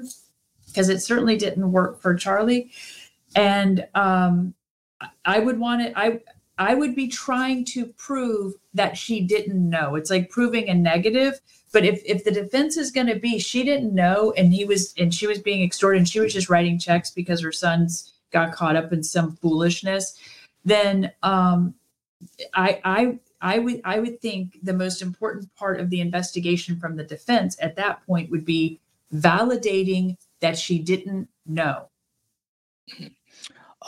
because 0.66 0.88
it 0.88 1.00
certainly 1.00 1.36
didn't 1.36 1.70
work 1.70 2.00
for 2.00 2.14
Charlie. 2.14 2.70
And 3.34 3.86
um, 3.94 4.54
I 5.24 5.38
would 5.38 5.58
want 5.58 5.82
it. 5.82 5.92
I 5.96 6.20
I 6.58 6.74
would 6.74 6.94
be 6.94 7.08
trying 7.08 7.64
to 7.66 7.86
prove 7.86 8.54
that 8.74 8.96
she 8.96 9.20
didn't 9.20 9.68
know. 9.68 9.96
It's 9.96 10.10
like 10.10 10.30
proving 10.30 10.68
a 10.68 10.74
negative. 10.74 11.40
But 11.72 11.84
if 11.84 12.02
if 12.04 12.24
the 12.24 12.30
defense 12.30 12.76
is 12.76 12.90
going 12.90 13.06
to 13.08 13.16
be 13.16 13.38
she 13.38 13.64
didn't 13.64 13.94
know 13.94 14.32
and 14.36 14.52
he 14.52 14.64
was 14.64 14.94
and 14.98 15.12
she 15.12 15.26
was 15.26 15.38
being 15.38 15.62
extorted 15.62 15.98
and 15.98 16.08
she 16.08 16.20
was 16.20 16.32
just 16.32 16.50
writing 16.50 16.78
checks 16.78 17.10
because 17.10 17.40
her 17.40 17.52
sons 17.52 18.12
got 18.30 18.52
caught 18.52 18.76
up 18.76 18.92
in 18.92 19.02
some 19.02 19.36
foolishness, 19.36 20.18
then 20.64 21.12
um, 21.22 21.74
I 22.54 22.80
I 22.84 23.18
I 23.40 23.58
would 23.58 23.80
I 23.84 24.00
would 24.00 24.20
think 24.20 24.58
the 24.62 24.74
most 24.74 25.02
important 25.02 25.54
part 25.54 25.80
of 25.80 25.90
the 25.90 26.00
investigation 26.00 26.78
from 26.78 26.96
the 26.96 27.04
defense 27.04 27.56
at 27.60 27.76
that 27.76 28.04
point 28.06 28.30
would 28.30 28.44
be 28.44 28.78
validating 29.14 30.16
that 30.40 30.58
she 30.58 30.78
didn't 30.78 31.28
know. 31.46 31.88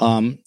Um, 0.01 0.39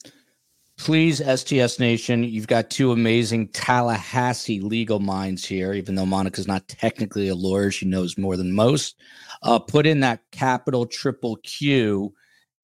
please, 0.78 1.22
STS 1.22 1.80
Nation, 1.80 2.24
you've 2.24 2.48
got 2.48 2.70
two 2.70 2.92
amazing 2.92 3.50
Tallahassee 3.50 4.62
legal 4.62 5.00
minds 5.00 5.46
here. 5.46 5.74
Even 5.74 5.96
though 5.96 6.06
Monica's 6.06 6.48
not 6.48 6.68
technically 6.68 7.28
a 7.28 7.36
lawyer, 7.36 7.72
she 7.72 7.86
knows 7.86 8.18
more 8.18 8.38
than 8.38 8.54
most. 8.54 9.00
Uh, 9.44 9.60
put 9.60 9.86
in 9.86 10.00
that 10.02 10.22
capital 10.32 10.86
triple 10.86 11.38
Q, 11.38 12.14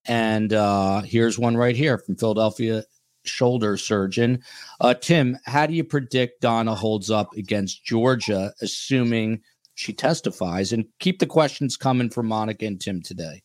and 0.06 0.54
uh, 0.54 1.02
here's 1.02 1.40
one 1.40 1.58
right 1.58 1.76
here 1.76 1.98
from 1.98 2.16
Philadelphia 2.16 2.84
shoulder 3.26 3.78
surgeon. 3.78 4.44
Uh, 4.80 4.94
Tim, 4.94 5.38
how 5.46 5.66
do 5.66 5.74
you 5.74 5.84
predict 5.84 6.42
Donna 6.42 6.76
holds 6.76 7.10
up 7.10 7.34
against 7.36 7.84
Georgia, 7.84 8.54
assuming 8.62 9.42
she 9.76 9.94
testifies? 9.94 10.74
And 10.74 10.86
keep 11.00 11.20
the 11.20 11.26
questions 11.26 11.78
coming 11.78 12.10
for 12.10 12.24
Monica 12.24 12.66
and 12.66 12.80
Tim 12.80 13.02
today. 13.02 13.42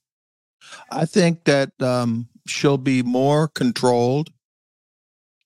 I 0.90 1.04
think 1.06 1.44
that 1.44 1.70
um, 1.80 2.28
she'll 2.46 2.78
be 2.78 3.02
more 3.02 3.48
controlled. 3.48 4.30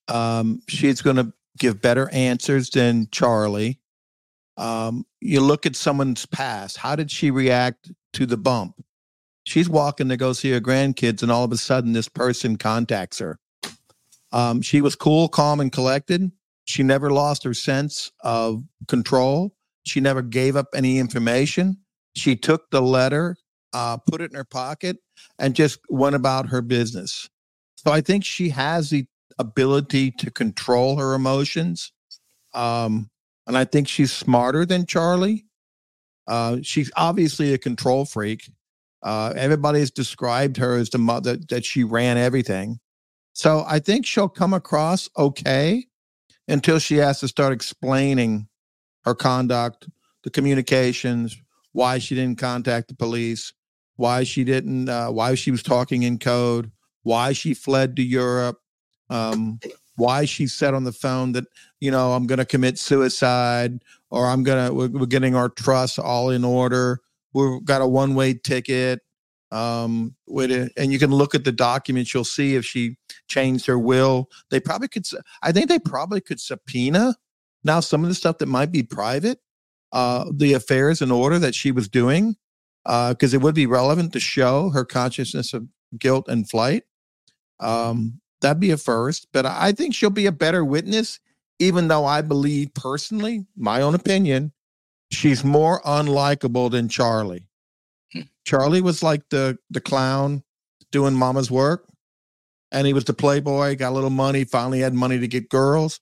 Um, 0.08 0.60
she's 0.68 1.02
going 1.02 1.16
to 1.16 1.32
give 1.58 1.80
better 1.80 2.08
answers 2.10 2.70
than 2.70 3.08
Charlie. 3.10 3.80
Um, 4.56 5.06
you 5.20 5.40
look 5.40 5.66
at 5.66 5.76
someone's 5.76 6.26
past. 6.26 6.76
How 6.76 6.96
did 6.96 7.10
she 7.10 7.30
react 7.30 7.90
to 8.14 8.26
the 8.26 8.36
bump? 8.36 8.82
She's 9.44 9.68
walking 9.68 10.08
to 10.08 10.16
go 10.16 10.32
see 10.32 10.52
her 10.52 10.60
grandkids, 10.60 11.22
and 11.22 11.32
all 11.32 11.44
of 11.44 11.52
a 11.52 11.56
sudden, 11.56 11.92
this 11.92 12.08
person 12.08 12.56
contacts 12.56 13.18
her. 13.18 13.38
Um, 14.30 14.62
she 14.62 14.80
was 14.80 14.94
cool, 14.94 15.28
calm, 15.28 15.60
and 15.60 15.72
collected. 15.72 16.30
She 16.64 16.82
never 16.82 17.10
lost 17.10 17.44
her 17.44 17.54
sense 17.54 18.12
of 18.22 18.62
control. 18.88 19.54
She 19.84 20.00
never 20.00 20.22
gave 20.22 20.56
up 20.56 20.68
any 20.74 20.98
information. 20.98 21.78
She 22.14 22.36
took 22.36 22.70
the 22.70 22.80
letter, 22.82 23.36
uh, 23.72 23.96
put 23.96 24.20
it 24.20 24.30
in 24.30 24.36
her 24.36 24.44
pocket, 24.44 24.98
and 25.38 25.56
just 25.56 25.80
went 25.88 26.14
about 26.14 26.48
her 26.50 26.62
business. 26.62 27.28
So 27.76 27.90
I 27.90 28.00
think 28.00 28.24
she 28.24 28.50
has 28.50 28.90
the 28.90 29.06
ability 29.38 30.10
to 30.12 30.30
control 30.30 30.96
her 30.96 31.14
emotions. 31.14 31.92
Um, 32.54 33.10
and 33.46 33.56
I 33.56 33.64
think 33.64 33.88
she's 33.88 34.12
smarter 34.12 34.64
than 34.64 34.86
Charlie. 34.86 35.46
Uh, 36.26 36.58
she's 36.62 36.90
obviously 36.96 37.52
a 37.52 37.58
control 37.58 38.04
freak. 38.04 38.50
Uh, 39.02 39.32
everybody 39.36 39.80
has 39.80 39.90
described 39.90 40.56
her 40.58 40.76
as 40.76 40.90
the 40.90 40.98
mother 40.98 41.36
that 41.48 41.64
she 41.64 41.82
ran 41.82 42.16
everything. 42.16 42.78
So 43.32 43.64
I 43.66 43.78
think 43.78 44.06
she'll 44.06 44.28
come 44.28 44.54
across 44.54 45.08
okay 45.18 45.86
until 46.46 46.78
she 46.78 46.96
has 46.96 47.20
to 47.20 47.28
start 47.28 47.52
explaining 47.52 48.48
her 49.04 49.14
conduct, 49.14 49.88
the 50.22 50.30
communications, 50.30 51.36
why 51.72 51.98
she 51.98 52.14
didn't 52.14 52.38
contact 52.38 52.88
the 52.88 52.94
police, 52.94 53.52
why 53.96 54.22
she 54.22 54.44
didn't, 54.44 54.88
uh, 54.88 55.08
why 55.08 55.34
she 55.34 55.50
was 55.50 55.62
talking 55.62 56.02
in 56.04 56.18
code, 56.18 56.70
why 57.02 57.32
she 57.32 57.54
fled 57.54 57.96
to 57.96 58.02
Europe, 58.02 58.61
um, 59.12 59.60
why 59.96 60.24
she 60.24 60.46
said 60.46 60.74
on 60.74 60.84
the 60.84 60.92
phone 60.92 61.32
that, 61.32 61.44
you 61.80 61.90
know, 61.90 62.12
I'm 62.12 62.26
going 62.26 62.38
to 62.38 62.44
commit 62.44 62.78
suicide 62.78 63.82
or 64.10 64.26
I'm 64.26 64.42
going 64.42 64.68
to, 64.68 64.74
we're, 64.74 64.88
we're 64.88 65.06
getting 65.06 65.34
our 65.34 65.48
trust 65.48 65.98
all 65.98 66.30
in 66.30 66.44
order. 66.44 67.00
We've 67.34 67.64
got 67.64 67.82
a 67.82 67.86
one 67.86 68.14
way 68.14 68.34
ticket. 68.34 69.00
Um, 69.50 70.16
with 70.26 70.50
it, 70.50 70.72
and 70.78 70.90
you 70.94 70.98
can 70.98 71.10
look 71.10 71.34
at 71.34 71.44
the 71.44 71.52
documents, 71.52 72.14
you'll 72.14 72.24
see 72.24 72.54
if 72.54 72.64
she 72.64 72.96
changed 73.28 73.66
her 73.66 73.78
will. 73.78 74.30
They 74.50 74.60
probably 74.60 74.88
could, 74.88 75.04
I 75.42 75.52
think 75.52 75.68
they 75.68 75.78
probably 75.78 76.22
could 76.22 76.40
subpoena 76.40 77.16
now 77.62 77.80
some 77.80 78.02
of 78.02 78.08
the 78.08 78.14
stuff 78.14 78.38
that 78.38 78.46
might 78.46 78.72
be 78.72 78.82
private, 78.82 79.40
uh, 79.92 80.24
the 80.34 80.54
affairs 80.54 81.02
in 81.02 81.10
order 81.10 81.38
that 81.38 81.54
she 81.54 81.70
was 81.70 81.86
doing, 81.86 82.36
because 82.84 83.34
uh, 83.34 83.36
it 83.36 83.42
would 83.42 83.54
be 83.54 83.66
relevant 83.66 84.14
to 84.14 84.20
show 84.20 84.70
her 84.70 84.86
consciousness 84.86 85.52
of 85.52 85.66
guilt 85.98 86.28
and 86.28 86.48
flight. 86.48 86.84
Um, 87.60 88.21
that'd 88.42 88.60
be 88.60 88.70
a 88.70 88.76
first, 88.76 89.28
but 89.32 89.46
I 89.46 89.72
think 89.72 89.94
she'll 89.94 90.10
be 90.10 90.26
a 90.26 90.32
better 90.32 90.64
witness, 90.64 91.18
even 91.58 91.88
though 91.88 92.04
I 92.04 92.20
believe 92.20 92.74
personally, 92.74 93.46
my 93.56 93.80
own 93.80 93.94
opinion, 93.94 94.52
she's 95.10 95.42
more 95.42 95.80
unlikable 95.82 96.70
than 96.70 96.88
Charlie. 96.88 97.46
Hmm. 98.12 98.22
Charlie 98.44 98.82
was 98.82 99.02
like 99.02 99.28
the 99.30 99.58
the 99.70 99.80
clown 99.80 100.42
doing 100.92 101.14
mama's 101.14 101.50
work. 101.50 101.88
And 102.70 102.86
he 102.86 102.92
was 102.92 103.04
the 103.04 103.12
playboy, 103.12 103.76
got 103.76 103.90
a 103.90 103.94
little 103.94 104.10
money, 104.10 104.44
finally 104.44 104.80
had 104.80 104.94
money 104.94 105.18
to 105.18 105.28
get 105.28 105.50
girls. 105.50 106.00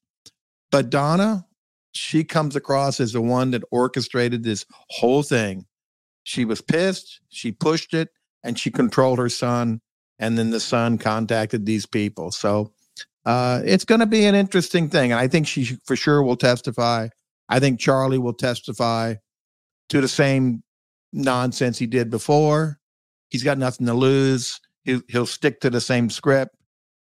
But 0.70 0.90
Donna, 0.90 1.46
she 1.92 2.22
comes 2.22 2.54
across 2.54 3.00
as 3.00 3.12
the 3.12 3.20
one 3.20 3.50
that 3.52 3.64
orchestrated 3.72 4.44
this 4.44 4.64
whole 4.90 5.22
thing. 5.22 5.66
She 6.22 6.44
was 6.44 6.60
pissed, 6.60 7.20
she 7.28 7.50
pushed 7.50 7.92
it, 7.92 8.10
and 8.44 8.58
she 8.58 8.70
controlled 8.70 9.18
her 9.18 9.28
son. 9.28 9.80
And 10.20 10.38
then 10.38 10.50
the 10.50 10.60
son 10.60 10.98
contacted 10.98 11.66
these 11.66 11.86
people. 11.86 12.30
So 12.30 12.72
uh, 13.24 13.62
it's 13.64 13.84
going 13.84 14.00
to 14.00 14.06
be 14.06 14.26
an 14.26 14.36
interesting 14.36 14.88
thing. 14.88 15.10
And 15.10 15.20
I 15.20 15.26
think 15.26 15.48
she 15.48 15.76
for 15.84 15.96
sure 15.96 16.22
will 16.22 16.36
testify. 16.36 17.08
I 17.48 17.58
think 17.58 17.80
Charlie 17.80 18.18
will 18.18 18.34
testify 18.34 19.14
to 19.88 20.00
the 20.00 20.08
same 20.08 20.62
nonsense 21.12 21.78
he 21.78 21.86
did 21.86 22.10
before. 22.10 22.78
He's 23.30 23.42
got 23.42 23.58
nothing 23.58 23.86
to 23.86 23.94
lose. 23.94 24.60
He'll, 24.84 25.02
he'll 25.08 25.26
stick 25.26 25.60
to 25.62 25.70
the 25.70 25.80
same 25.80 26.10
script 26.10 26.54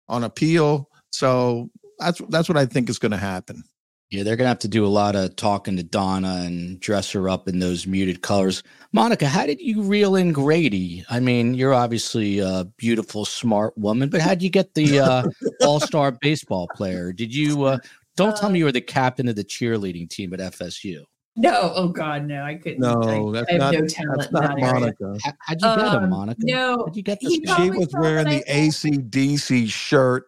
on 0.07 0.23
appeal. 0.23 0.89
So 1.11 1.69
that's 1.99 2.21
that's 2.29 2.49
what 2.49 2.57
I 2.57 2.65
think 2.65 2.89
is 2.89 2.99
going 2.99 3.11
to 3.11 3.17
happen. 3.17 3.63
Yeah, 4.11 4.23
they're 4.23 4.35
going 4.35 4.45
to 4.45 4.49
have 4.49 4.59
to 4.59 4.67
do 4.67 4.85
a 4.85 4.87
lot 4.87 5.15
of 5.15 5.35
talking 5.35 5.77
to 5.77 5.83
Donna 5.83 6.41
and 6.43 6.79
dress 6.79 7.11
her 7.11 7.29
up 7.29 7.47
in 7.47 7.59
those 7.59 7.85
muted 7.85 8.23
colors. 8.23 8.63
Monica, 8.91 9.27
how 9.27 9.45
did 9.45 9.61
you 9.61 9.83
reel 9.83 10.15
in 10.15 10.31
Grady? 10.33 11.05
I 11.11 11.19
mean, 11.19 11.53
you're 11.53 11.75
obviously 11.75 12.39
a 12.39 12.65
beautiful, 12.77 13.23
smart 13.23 13.77
woman, 13.77 14.09
but 14.09 14.21
how 14.21 14.29
did 14.29 14.41
you 14.41 14.49
get 14.49 14.73
the 14.73 14.99
uh, 14.99 15.23
all 15.61 15.79
star 15.79 16.11
baseball 16.11 16.67
player? 16.75 17.13
Did 17.13 17.35
you, 17.35 17.65
uh, 17.65 17.77
don't 18.17 18.35
tell 18.35 18.49
me 18.49 18.57
you 18.59 18.65
were 18.65 18.71
the 18.71 18.81
captain 18.81 19.27
of 19.27 19.35
the 19.35 19.43
cheerleading 19.43 20.09
team 20.09 20.33
at 20.33 20.39
FSU. 20.39 21.03
No, 21.35 21.71
oh 21.75 21.87
God, 21.89 22.25
no, 22.25 22.41
I 22.43 22.55
couldn't. 22.55 22.79
No, 22.79 23.29
I, 23.29 23.31
that's 23.31 23.49
I 23.49 23.53
have 23.53 23.59
not, 23.61 23.73
no 23.75 23.87
talent. 23.87 24.17
that's 24.19 24.31
not 24.31 24.57
in 24.57 24.65
that. 24.65 24.73
Monica. 24.73 25.17
How, 25.23 25.31
how'd 25.39 25.61
you 25.61 25.67
get 25.83 25.93
him, 25.93 26.03
Um, 26.03 26.09
Monica? 26.09 26.41
No, 26.43 26.77
How'd 26.79 26.95
you 26.97 27.03
get 27.03 27.19
this 27.21 27.31
he? 27.31 27.45
She 27.45 27.69
was 27.69 27.87
wearing 27.93 28.25
the 28.25 28.31
I 28.51 28.53
had- 28.55 28.71
ACDC 28.71 29.69
shirt 29.69 30.25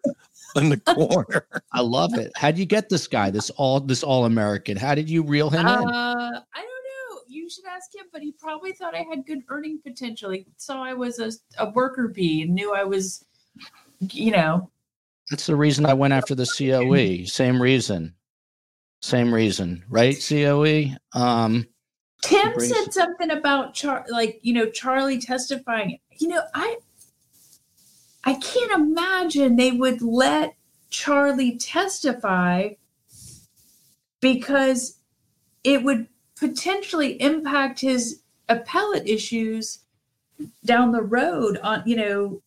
in 0.61 0.69
the 0.69 0.77
corner. 0.77 1.45
I 1.71 1.81
love 1.81 2.13
it. 2.17 2.31
How'd 2.35 2.57
you 2.57 2.65
get 2.65 2.89
this 2.89 3.07
guy? 3.07 3.29
This 3.29 3.49
all 3.51 3.79
this 3.79 4.03
all 4.03 4.25
American. 4.25 4.77
How 4.77 4.95
did 4.95 5.09
you 5.09 5.23
reel 5.23 5.49
him 5.49 5.65
Uh, 5.65 5.81
in? 5.81 5.87
I 5.89 6.31
don't 6.31 6.35
know. 6.35 7.21
You 7.27 7.49
should 7.49 7.65
ask 7.65 7.93
him, 7.95 8.05
but 8.11 8.21
he 8.21 8.31
probably 8.33 8.73
thought 8.73 8.95
I 8.95 9.05
had 9.09 9.25
good 9.25 9.39
earning 9.49 9.79
potential. 9.85 10.31
He 10.31 10.45
saw 10.57 10.83
I 10.83 10.93
was 10.93 11.19
a, 11.19 11.31
a 11.57 11.69
worker 11.71 12.07
bee 12.07 12.41
and 12.43 12.53
knew 12.53 12.73
I 12.73 12.83
was, 12.83 13.23
you 13.99 14.31
know. 14.31 14.69
That's 15.29 15.45
the 15.45 15.55
reason 15.55 15.85
I 15.85 15.93
went 15.93 16.13
after 16.13 16.35
the 16.35 16.45
COE. 16.45 17.25
Same 17.25 17.61
reason. 17.61 18.13
Same 19.01 19.33
reason, 19.33 19.83
right? 19.89 20.15
COE. 20.27 20.87
Um, 21.13 21.65
Tim 22.21 22.59
said 22.59 22.93
something 22.93 23.31
about 23.31 23.73
Char, 23.73 24.05
like 24.09 24.39
you 24.43 24.53
know 24.53 24.69
Charlie 24.69 25.19
testifying. 25.19 25.97
You 26.19 26.27
know, 26.27 26.41
I 26.53 26.77
I 28.23 28.36
can't 28.36 28.72
imagine 28.72 29.55
they 29.55 29.72
would 29.72 30.01
let 30.01 30.55
Charlie 30.89 31.57
testify 31.57 32.69
because 34.19 34.97
it 35.63 35.84
would 35.84 36.07
potentially 36.36 37.22
impact 37.22 37.80
his 37.82 38.22
appellate 38.49 39.07
issues 39.07 39.80
down 40.65 40.91
the 40.91 41.01
road 41.01 41.59
on 41.61 41.84
you 41.86 41.95
know 41.95 42.41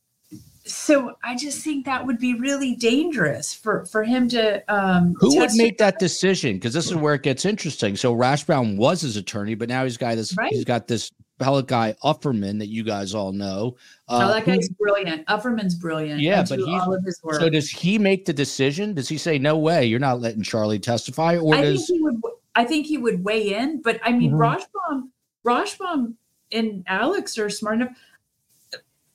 so 0.64 1.14
i 1.22 1.36
just 1.36 1.62
think 1.62 1.84
that 1.84 2.04
would 2.04 2.18
be 2.18 2.34
really 2.34 2.74
dangerous 2.74 3.54
for 3.54 3.86
for 3.86 4.02
him 4.02 4.28
to 4.28 4.62
um 4.72 5.14
who 5.20 5.38
would 5.38 5.54
make 5.54 5.78
that 5.78 5.98
decision? 5.98 6.54
Because 6.56 6.74
this 6.74 6.86
is 6.86 6.94
where 6.94 7.14
it 7.14 7.22
gets 7.22 7.44
interesting. 7.44 7.96
So 7.96 8.14
Rashbaum 8.14 8.76
was 8.76 9.00
his 9.00 9.16
attorney, 9.16 9.54
but 9.54 9.68
now 9.68 9.84
he's 9.84 9.96
got 9.96 10.16
this. 10.16 10.36
Right. 10.36 10.52
He's 10.52 10.64
got 10.64 10.86
this 10.86 11.10
appellate 11.44 11.66
guy 11.66 11.94
Ufferman 12.02 12.58
that 12.58 12.68
you 12.68 12.82
guys 12.84 13.14
all 13.14 13.32
know. 13.32 13.76
oh 14.08 14.16
Uh, 14.16 14.28
that 14.34 14.44
who- 14.44 14.52
guy's 14.56 14.68
brilliant 14.70 15.24
ufferman's 15.28 15.74
brilliant 15.74 16.20
Yeah, 16.20 16.42
but 16.48 16.58
do 16.58 16.64
he's- 16.64 16.82
all 16.82 16.94
of 16.94 17.04
his 17.04 17.20
work 17.22 17.40
so 17.40 17.48
does 17.50 17.68
he 17.68 17.98
make 17.98 18.24
the 18.24 18.32
decision? 18.32 18.94
Does 18.94 19.08
he 19.08 19.18
say 19.18 19.38
no 19.38 19.58
way? 19.58 19.84
You're 19.86 19.98
not 20.00 20.20
letting 20.20 20.42
Charlie 20.42 20.78
testify, 20.78 21.36
or 21.36 21.54
I 21.54 21.62
think 21.62 21.80
he 21.86 22.00
would. 22.00 22.20
I 22.56 22.64
think 22.64 22.86
he 22.86 22.98
would 22.98 23.24
weigh 23.24 23.54
in, 23.54 23.82
but 23.82 23.98
I 24.04 24.12
mean, 24.12 24.32
Mhm. 24.32 24.38
Rashbaum, 24.38 25.08
Rashbaum 25.44 26.14
and 26.52 26.84
Alex 26.86 27.36
are 27.38 27.50
smart 27.50 27.76
enough. 27.80 27.96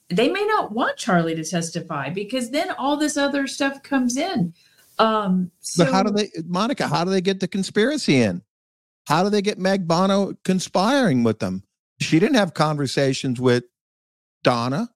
They 0.10 0.30
may 0.30 0.44
not 0.46 0.72
want 0.72 0.98
Charlie 0.98 1.36
to 1.36 1.44
testify 1.44 2.10
because 2.10 2.50
then 2.50 2.72
all 2.72 2.98
this 2.98 3.16
other 3.16 3.48
stuff 3.48 3.82
comes 3.84 4.18
in. 4.18 4.54
Um, 4.98 5.52
so, 5.62 5.86
but 5.86 5.94
how 5.94 6.04
do 6.04 6.12
they, 6.12 6.30
Monica? 6.46 6.88
How 6.88 7.04
do 7.06 7.12
they 7.12 7.22
get 7.22 7.40
the 7.40 7.48
conspiracy 7.48 8.22
in? 8.22 8.42
How 9.08 9.24
do 9.24 9.30
they 9.30 9.42
get 9.42 9.58
Magbanua 9.60 10.36
conspiring 10.44 11.24
with 11.24 11.40
them? 11.40 11.64
She 12.00 12.20
didn't 12.20 12.36
have 12.36 12.54
conversations 12.54 13.40
with 13.40 13.66
Donna, 14.44 14.90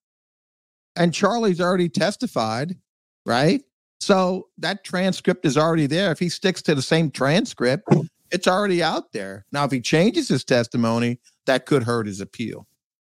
and 0.95 1.14
Charlie's 1.14 1.60
already 1.60 1.89
testified, 1.89 2.78
right? 3.26 3.62
So 3.99 4.47
that 4.58 4.84
transcript 4.84 5.45
is 5.45 5.58
already 5.58 5.88
there. 5.88 6.12
If 6.12 6.20
he 6.20 6.30
sticks 6.30 6.62
to 6.64 6.76
the 6.76 6.82
same 6.82 7.10
transcript, 7.12 7.88
it's 8.32 8.47
already 8.47 8.84
out 8.84 9.12
there. 9.12 9.45
Now, 9.51 9.64
if 9.64 9.72
he 9.72 9.80
changes 9.80 10.28
his 10.28 10.43
testimony, 10.43 11.20
that 11.45 11.66
could 11.66 11.84
hurt 11.84 12.08
his 12.08 12.20
appeal. 12.20 12.68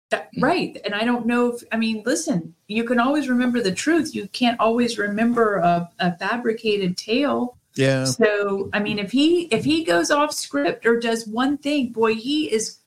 That, 0.10 0.30
right. 0.39 0.78
And 0.84 0.94
I 0.94 1.06
don't 1.06 1.26
know 1.26 1.54
if, 1.54 1.64
I 1.72 1.78
mean, 1.78 2.04
listen, 2.06 2.54
you 2.68 2.84
can 2.84 3.00
always 3.00 3.30
remember 3.30 3.62
the 3.62 3.72
truth. 3.72 4.14
You 4.14 4.28
can't 4.28 4.60
always 4.60 4.98
remember 4.98 5.58
a, 5.58 5.89
a 6.00 6.18
fabricated 6.18 6.98
tale. 6.98 7.58
Yeah. 7.76 8.04
So, 8.04 8.70
I 8.74 8.82
mean, 8.82 9.00
if 9.00 9.14
he, 9.14 9.44
if 9.44 9.64
he 9.64 9.86
goes 9.86 10.12
off 10.12 10.34
script 10.34 10.86
or 10.86 11.00
does 11.00 11.26
one 11.26 11.58
thing, 11.58 11.94
boy, 11.94 12.16
he 12.16 12.52
is 12.52 12.80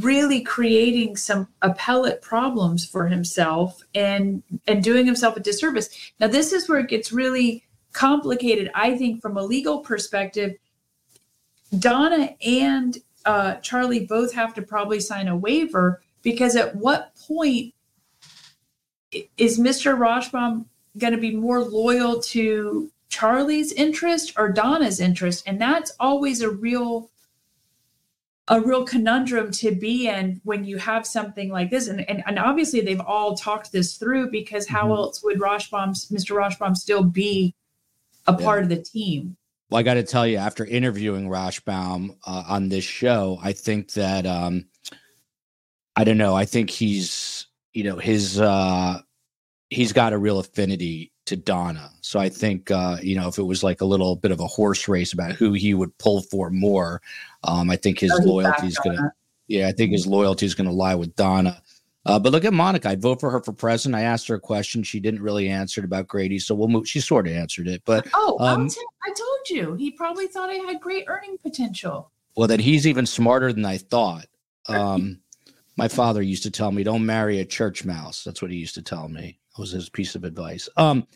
really 0.00 0.42
creating 0.42 1.16
some 1.16 1.48
appellate 1.62 2.20
problems 2.20 2.84
for 2.84 3.06
himself 3.06 3.82
and, 3.94 4.42
and 4.66 4.84
doing 4.84 5.06
himself 5.06 5.36
a 5.36 5.40
disservice. 5.40 5.88
Now, 6.20 6.26
this 6.26 6.52
is 6.52 6.68
where 6.68 6.78
it 6.78 6.88
gets 6.88 7.10
really 7.10 7.64
complicated. 7.92 8.70
I 8.74 8.96
think 8.96 9.22
from 9.22 9.36
a 9.36 9.42
legal 9.42 9.80
perspective, 9.80 10.56
Donna 11.78 12.34
and 12.44 12.98
uh, 13.24 13.54
Charlie 13.56 14.06
both 14.06 14.32
have 14.34 14.54
to 14.54 14.62
probably 14.62 15.00
sign 15.00 15.28
a 15.28 15.36
waiver 15.36 16.02
because 16.22 16.56
at 16.56 16.76
what 16.76 17.14
point 17.16 17.74
is 19.36 19.58
Mr. 19.58 19.96
Rashbaum 19.96 20.66
going 20.98 21.12
to 21.12 21.20
be 21.20 21.34
more 21.34 21.62
loyal 21.62 22.20
to 22.20 22.90
Charlie's 23.08 23.72
interest 23.72 24.34
or 24.36 24.50
Donna's 24.50 25.00
interest? 25.00 25.44
And 25.46 25.60
that's 25.60 25.92
always 25.98 26.40
a 26.40 26.50
real 26.50 27.10
a 28.48 28.60
real 28.60 28.84
conundrum 28.84 29.50
to 29.50 29.74
be 29.74 30.08
in 30.08 30.40
when 30.44 30.64
you 30.64 30.78
have 30.78 31.06
something 31.06 31.50
like 31.50 31.70
this. 31.70 31.88
And, 31.88 32.08
and, 32.08 32.22
and 32.26 32.38
obviously 32.38 32.80
they've 32.80 33.00
all 33.00 33.36
talked 33.36 33.72
this 33.72 33.96
through 33.96 34.30
because 34.30 34.66
how 34.66 34.84
mm-hmm. 34.84 34.92
else 34.92 35.22
would 35.22 35.38
Rashbaum, 35.38 35.90
Mr. 36.10 36.34
Rashbaum 36.34 36.76
still 36.76 37.02
be 37.02 37.54
a 38.26 38.32
yeah. 38.32 38.44
part 38.44 38.62
of 38.62 38.68
the 38.68 38.82
team? 38.82 39.36
Well, 39.70 39.78
I 39.78 39.82
got 39.82 39.94
to 39.94 40.02
tell 40.02 40.26
you, 40.26 40.38
after 40.38 40.64
interviewing 40.64 41.28
Rashbaum 41.28 42.16
uh, 42.26 42.44
on 42.48 42.70
this 42.70 42.84
show, 42.84 43.38
I 43.42 43.52
think 43.52 43.92
that 43.92 44.24
um, 44.24 44.64
I 45.94 46.04
don't 46.04 46.16
know. 46.16 46.34
I 46.34 46.46
think 46.46 46.70
he's, 46.70 47.48
you 47.74 47.84
know, 47.84 47.96
his 47.96 48.40
uh 48.40 49.00
he's 49.68 49.92
got 49.92 50.14
a 50.14 50.18
real 50.18 50.38
affinity 50.38 51.12
to 51.26 51.36
Donna. 51.36 51.90
So 52.00 52.18
I 52.18 52.30
think 52.30 52.70
uh, 52.70 52.96
you 53.02 53.14
know, 53.14 53.28
if 53.28 53.36
it 53.36 53.42
was 53.42 53.62
like 53.62 53.82
a 53.82 53.84
little 53.84 54.16
bit 54.16 54.30
of 54.30 54.40
a 54.40 54.46
horse 54.46 54.88
race 54.88 55.12
about 55.12 55.32
who 55.32 55.52
he 55.52 55.74
would 55.74 55.96
pull 55.98 56.22
for 56.22 56.48
more, 56.50 57.02
um, 57.44 57.70
I 57.70 57.76
think 57.76 58.00
his 58.00 58.12
oh, 58.12 58.24
loyalty 58.24 58.66
is 58.66 58.78
gonna 58.78 59.12
yeah, 59.46 59.68
I 59.68 59.72
think 59.72 59.92
his 59.92 60.06
loyalty 60.06 60.46
is 60.46 60.54
gonna 60.54 60.72
lie 60.72 60.94
with 60.94 61.14
Donna. 61.16 61.62
Uh, 62.08 62.18
but 62.18 62.32
look 62.32 62.44
at 62.44 62.54
Monica. 62.54 62.88
I'd 62.88 63.02
vote 63.02 63.20
for 63.20 63.30
her 63.30 63.42
for 63.42 63.52
president. 63.52 64.00
I 64.00 64.04
asked 64.04 64.28
her 64.28 64.36
a 64.36 64.40
question. 64.40 64.82
She 64.82 64.98
didn't 64.98 65.20
really 65.20 65.48
answer 65.48 65.82
it 65.82 65.84
about 65.84 66.08
Grady. 66.08 66.38
So 66.38 66.54
we'll 66.54 66.68
move. 66.68 66.88
She 66.88 67.00
sort 67.00 67.26
of 67.26 67.34
answered 67.34 67.68
it. 67.68 67.82
But 67.84 68.08
oh, 68.14 68.36
um, 68.40 68.68
t- 68.68 68.80
I 69.04 69.12
told 69.12 69.50
you. 69.50 69.74
He 69.74 69.90
probably 69.90 70.26
thought 70.26 70.48
I 70.48 70.54
had 70.54 70.80
great 70.80 71.04
earning 71.06 71.36
potential. 71.38 72.10
Well, 72.34 72.48
then 72.48 72.60
he's 72.60 72.86
even 72.86 73.04
smarter 73.04 73.52
than 73.52 73.64
I 73.64 73.78
thought. 73.78 74.26
Um, 74.68 75.20
my 75.78 75.88
father 75.88 76.20
used 76.20 76.42
to 76.42 76.50
tell 76.50 76.70
me, 76.72 76.82
"Don't 76.82 77.06
marry 77.06 77.40
a 77.40 77.44
church 77.46 77.86
mouse." 77.86 78.22
That's 78.22 78.42
what 78.42 78.50
he 78.50 78.58
used 78.58 78.74
to 78.74 78.82
tell 78.82 79.08
me. 79.08 79.38
That 79.56 79.62
was 79.62 79.70
his 79.70 79.88
piece 79.88 80.14
of 80.14 80.24
advice. 80.24 80.68
Um, 80.76 81.06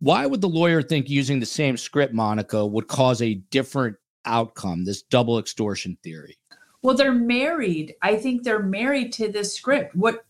why 0.00 0.26
would 0.26 0.42
the 0.42 0.50
lawyer 0.50 0.82
think 0.82 1.08
using 1.08 1.40
the 1.40 1.46
same 1.46 1.78
script, 1.78 2.12
Monica, 2.12 2.66
would 2.66 2.86
cause 2.86 3.22
a 3.22 3.36
different 3.36 3.96
outcome? 4.24 4.84
This 4.84 5.02
double 5.02 5.38
extortion 5.38 5.98
theory. 6.02 6.38
Well, 6.82 6.94
they're 6.94 7.12
married. 7.12 7.94
I 8.02 8.16
think 8.16 8.42
they're 8.42 8.62
married 8.62 9.12
to 9.14 9.30
this 9.30 9.54
script. 9.54 9.94
What 9.94 10.24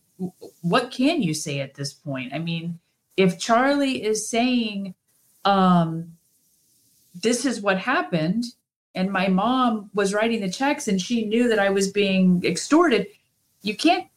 what 0.61 0.91
can 0.91 1.21
you 1.21 1.33
say 1.33 1.59
at 1.59 1.73
this 1.73 1.93
point? 1.93 2.33
I 2.33 2.39
mean, 2.39 2.79
if 3.17 3.37
Charlie 3.37 4.03
is 4.03 4.29
saying, 4.29 4.95
um, 5.43 6.15
"This 7.13 7.45
is 7.45 7.59
what 7.59 7.77
happened," 7.77 8.45
and 8.93 9.11
my 9.11 9.27
mom 9.27 9.89
was 9.93 10.13
writing 10.13 10.39
the 10.39 10.49
checks 10.49 10.87
and 10.87 11.01
she 11.01 11.25
knew 11.25 11.49
that 11.49 11.59
I 11.59 11.69
was 11.69 11.91
being 11.91 12.41
extorted, 12.45 13.07
you 13.61 13.75
can't 13.75 14.07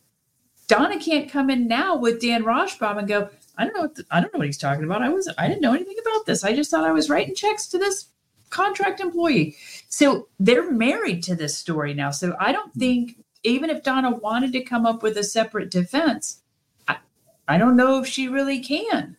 Donna 0.69 1.01
can't 1.01 1.31
come 1.31 1.51
in 1.51 1.67
now 1.67 1.97
with 1.97 2.21
Dan 2.21 2.45
Rashbaum 2.45 2.99
and 2.99 3.09
go, 3.09 3.31
I 3.57 3.65
don't 3.65 3.75
know 3.75 3.81
what 3.81 3.95
the, 3.97 4.05
I 4.11 4.21
don't 4.21 4.33
know 4.33 4.39
what 4.39 4.47
he's 4.47 4.59
talking 4.59 4.85
about. 4.85 5.03
I 5.03 5.09
was 5.09 5.33
I 5.37 5.49
didn't 5.49 5.63
know 5.63 5.75
anything 5.75 5.97
about 6.01 6.27
this. 6.27 6.45
I 6.45 6.55
just 6.55 6.71
thought 6.71 6.85
I 6.85 6.93
was 6.93 7.11
writing 7.11 7.35
checks 7.35 7.67
to 7.69 7.79
this 7.79 8.07
contract 8.51 9.01
employee. 9.01 9.57
So 9.89 10.29
they're 10.39 10.71
married 10.71 11.23
to 11.25 11.35
this 11.35 11.57
story 11.57 11.95
now. 11.95 12.11
So 12.11 12.37
I 12.41 12.53
don't 12.53 12.73
think 12.75 13.17
even 13.43 13.71
if 13.71 13.83
Donna 13.83 14.11
wanted 14.11 14.53
to 14.53 14.61
come 14.63 14.87
up 14.87 15.03
with 15.03 15.17
a 15.17 15.25
separate 15.25 15.71
defense, 15.71 16.43
I, 16.87 16.99
I 17.47 17.59
don't 17.59 17.77
know 17.77 18.01
if 18.01 18.07
she 18.07 18.29
really 18.29 18.61
can. 18.61 19.17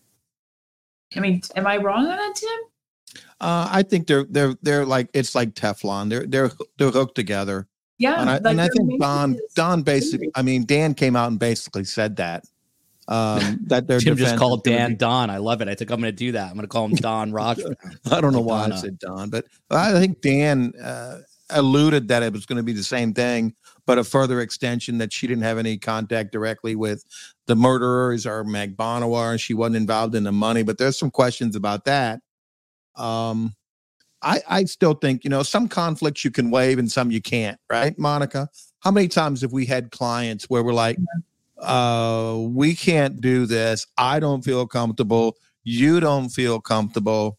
I 1.15 1.19
mean, 1.19 1.41
am 1.55 1.65
I 1.65 1.77
wrong 1.77 2.05
on 2.05 2.17
that, 2.17 2.35
Tim? 2.35 3.21
Uh, 3.41 3.67
I 3.71 3.83
think 3.83 4.07
they're 4.07 4.25
they're 4.25 4.55
they're 4.61 4.85
like 4.85 5.09
it's 5.13 5.33
like 5.33 5.55
Teflon. 5.55 6.09
They're 6.09 6.27
they're 6.27 6.51
they're 6.77 6.91
hooked 6.91 7.15
together. 7.15 7.67
Yeah, 7.97 8.21
and 8.21 8.29
I, 8.29 8.37
and 8.37 8.61
I 8.61 8.67
think 8.69 8.99
Don 8.99 9.37
Don 9.55 9.81
basically, 9.81 10.29
I 10.35 10.41
mean, 10.41 10.65
Dan 10.65 10.93
came 10.93 11.15
out 11.15 11.29
and 11.29 11.39
basically 11.39 11.83
said 11.83 12.17
that. 12.17 12.45
Um, 13.09 13.59
that 13.67 13.87
they're 13.87 13.99
Jim 13.99 14.15
just 14.15 14.37
called 14.37 14.63
Dan 14.63 14.91
be, 14.91 14.97
Don. 14.97 15.29
I 15.29 15.37
love 15.37 15.61
it. 15.61 15.67
I 15.67 15.75
think 15.75 15.91
I'm 15.91 15.99
going 15.99 16.13
to 16.13 16.15
do 16.15 16.31
that. 16.33 16.47
I'm 16.47 16.53
going 16.53 16.61
to 16.61 16.67
call 16.67 16.85
him 16.85 16.95
Don 16.95 17.31
Roger. 17.33 17.75
I 18.09 18.21
don't 18.21 18.33
know 18.33 18.39
why 18.39 18.61
Donna. 18.61 18.75
I 18.75 18.77
said 18.77 18.99
Don, 18.99 19.29
but 19.29 19.45
I 19.71 19.91
think 19.93 20.21
Dan 20.21 20.73
uh, 20.81 21.19
alluded 21.49 22.07
that 22.09 22.23
it 22.23 22.31
was 22.31 22.45
going 22.45 22.57
to 22.57 22.63
be 22.63 22.71
the 22.71 22.83
same 22.83 23.13
thing, 23.13 23.55
but 23.87 23.97
a 23.97 24.03
further 24.03 24.41
extension 24.41 24.99
that 24.99 25.11
she 25.11 25.25
didn't 25.25 25.43
have 25.43 25.57
any 25.57 25.77
contact 25.77 26.31
directly 26.31 26.75
with 26.75 27.03
the 27.47 27.55
murderers 27.55 28.27
or 28.27 28.43
Magbanua. 28.43 29.39
She 29.39 29.55
wasn't 29.55 29.77
involved 29.77 30.13
in 30.13 30.23
the 30.23 30.31
money, 30.31 30.61
but 30.61 30.77
there's 30.77 30.97
some 30.97 31.11
questions 31.11 31.55
about 31.55 31.85
that. 31.85 32.21
Um, 32.95 33.55
I, 34.21 34.41
I 34.47 34.63
still 34.65 34.93
think, 34.93 35.23
you 35.23 35.29
know, 35.29 35.43
some 35.43 35.67
conflicts 35.67 36.23
you 36.23 36.31
can 36.31 36.51
waive 36.51 36.77
and 36.77 36.91
some 36.91 37.09
you 37.09 37.21
can't, 37.21 37.57
right, 37.71 37.97
Monica? 37.97 38.49
How 38.81 38.91
many 38.91 39.07
times 39.07 39.41
have 39.41 39.53
we 39.53 39.65
had 39.65 39.91
clients 39.91 40.45
where 40.49 40.63
we're 40.63 40.73
like, 40.73 40.97
uh, 41.61 42.37
we 42.39 42.75
can't 42.75 43.19
do 43.21 43.45
this. 43.45 43.85
I 43.97 44.19
don't 44.19 44.43
feel 44.43 44.67
comfortable. 44.67 45.37
You 45.63 45.99
don't 45.99 46.29
feel 46.29 46.59
comfortable. 46.59 47.37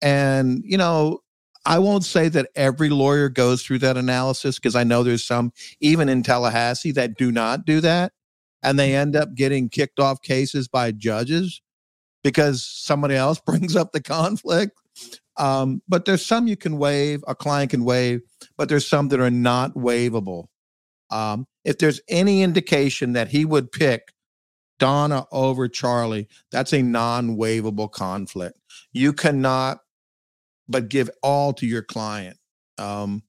And, 0.00 0.62
you 0.64 0.76
know, 0.76 1.20
I 1.64 1.78
won't 1.78 2.04
say 2.04 2.28
that 2.28 2.48
every 2.56 2.88
lawyer 2.88 3.28
goes 3.28 3.62
through 3.62 3.78
that 3.80 3.96
analysis 3.96 4.56
because 4.58 4.74
I 4.74 4.82
know 4.84 5.02
there's 5.02 5.24
some, 5.24 5.52
even 5.80 6.08
in 6.08 6.22
Tallahassee, 6.22 6.90
that 6.92 7.16
do 7.16 7.30
not 7.30 7.64
do 7.64 7.80
that. 7.80 8.12
And 8.64 8.78
they 8.78 8.94
end 8.94 9.14
up 9.14 9.34
getting 9.34 9.68
kicked 9.68 10.00
off 10.00 10.22
cases 10.22 10.66
by 10.68 10.92
judges 10.92 11.62
because 12.24 12.64
somebody 12.64 13.14
else 13.14 13.40
brings 13.46 13.76
up 13.76 13.92
the 13.92 14.02
conflict. 14.02 14.76
Um, 15.36 15.82
but 15.88 16.04
there's 16.04 16.24
some 16.24 16.46
you 16.46 16.56
can 16.56 16.78
waive, 16.78 17.24
a 17.26 17.34
client 17.34 17.70
can 17.70 17.84
waive, 17.84 18.20
but 18.56 18.68
there's 18.68 18.86
some 18.86 19.08
that 19.08 19.20
are 19.20 19.30
not 19.30 19.74
waivable. 19.74 20.46
Um, 21.12 21.46
if 21.64 21.78
there's 21.78 22.00
any 22.08 22.42
indication 22.42 23.12
that 23.12 23.28
he 23.28 23.44
would 23.44 23.70
pick 23.70 24.12
Donna 24.78 25.26
over 25.30 25.68
Charlie, 25.68 26.28
that's 26.50 26.72
a 26.72 26.82
non 26.82 27.36
waivable 27.36 27.90
conflict. 27.90 28.58
You 28.92 29.12
cannot 29.12 29.80
but 30.68 30.88
give 30.88 31.10
all 31.22 31.52
to 31.54 31.66
your 31.66 31.82
client. 31.82 32.38
Um, 32.78 33.22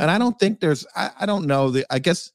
and 0.00 0.10
I 0.10 0.18
don't 0.18 0.38
think 0.38 0.60
there's, 0.60 0.86
I, 0.96 1.10
I 1.20 1.26
don't 1.26 1.46
know. 1.46 1.70
The, 1.70 1.86
I 1.90 1.98
guess, 1.98 2.30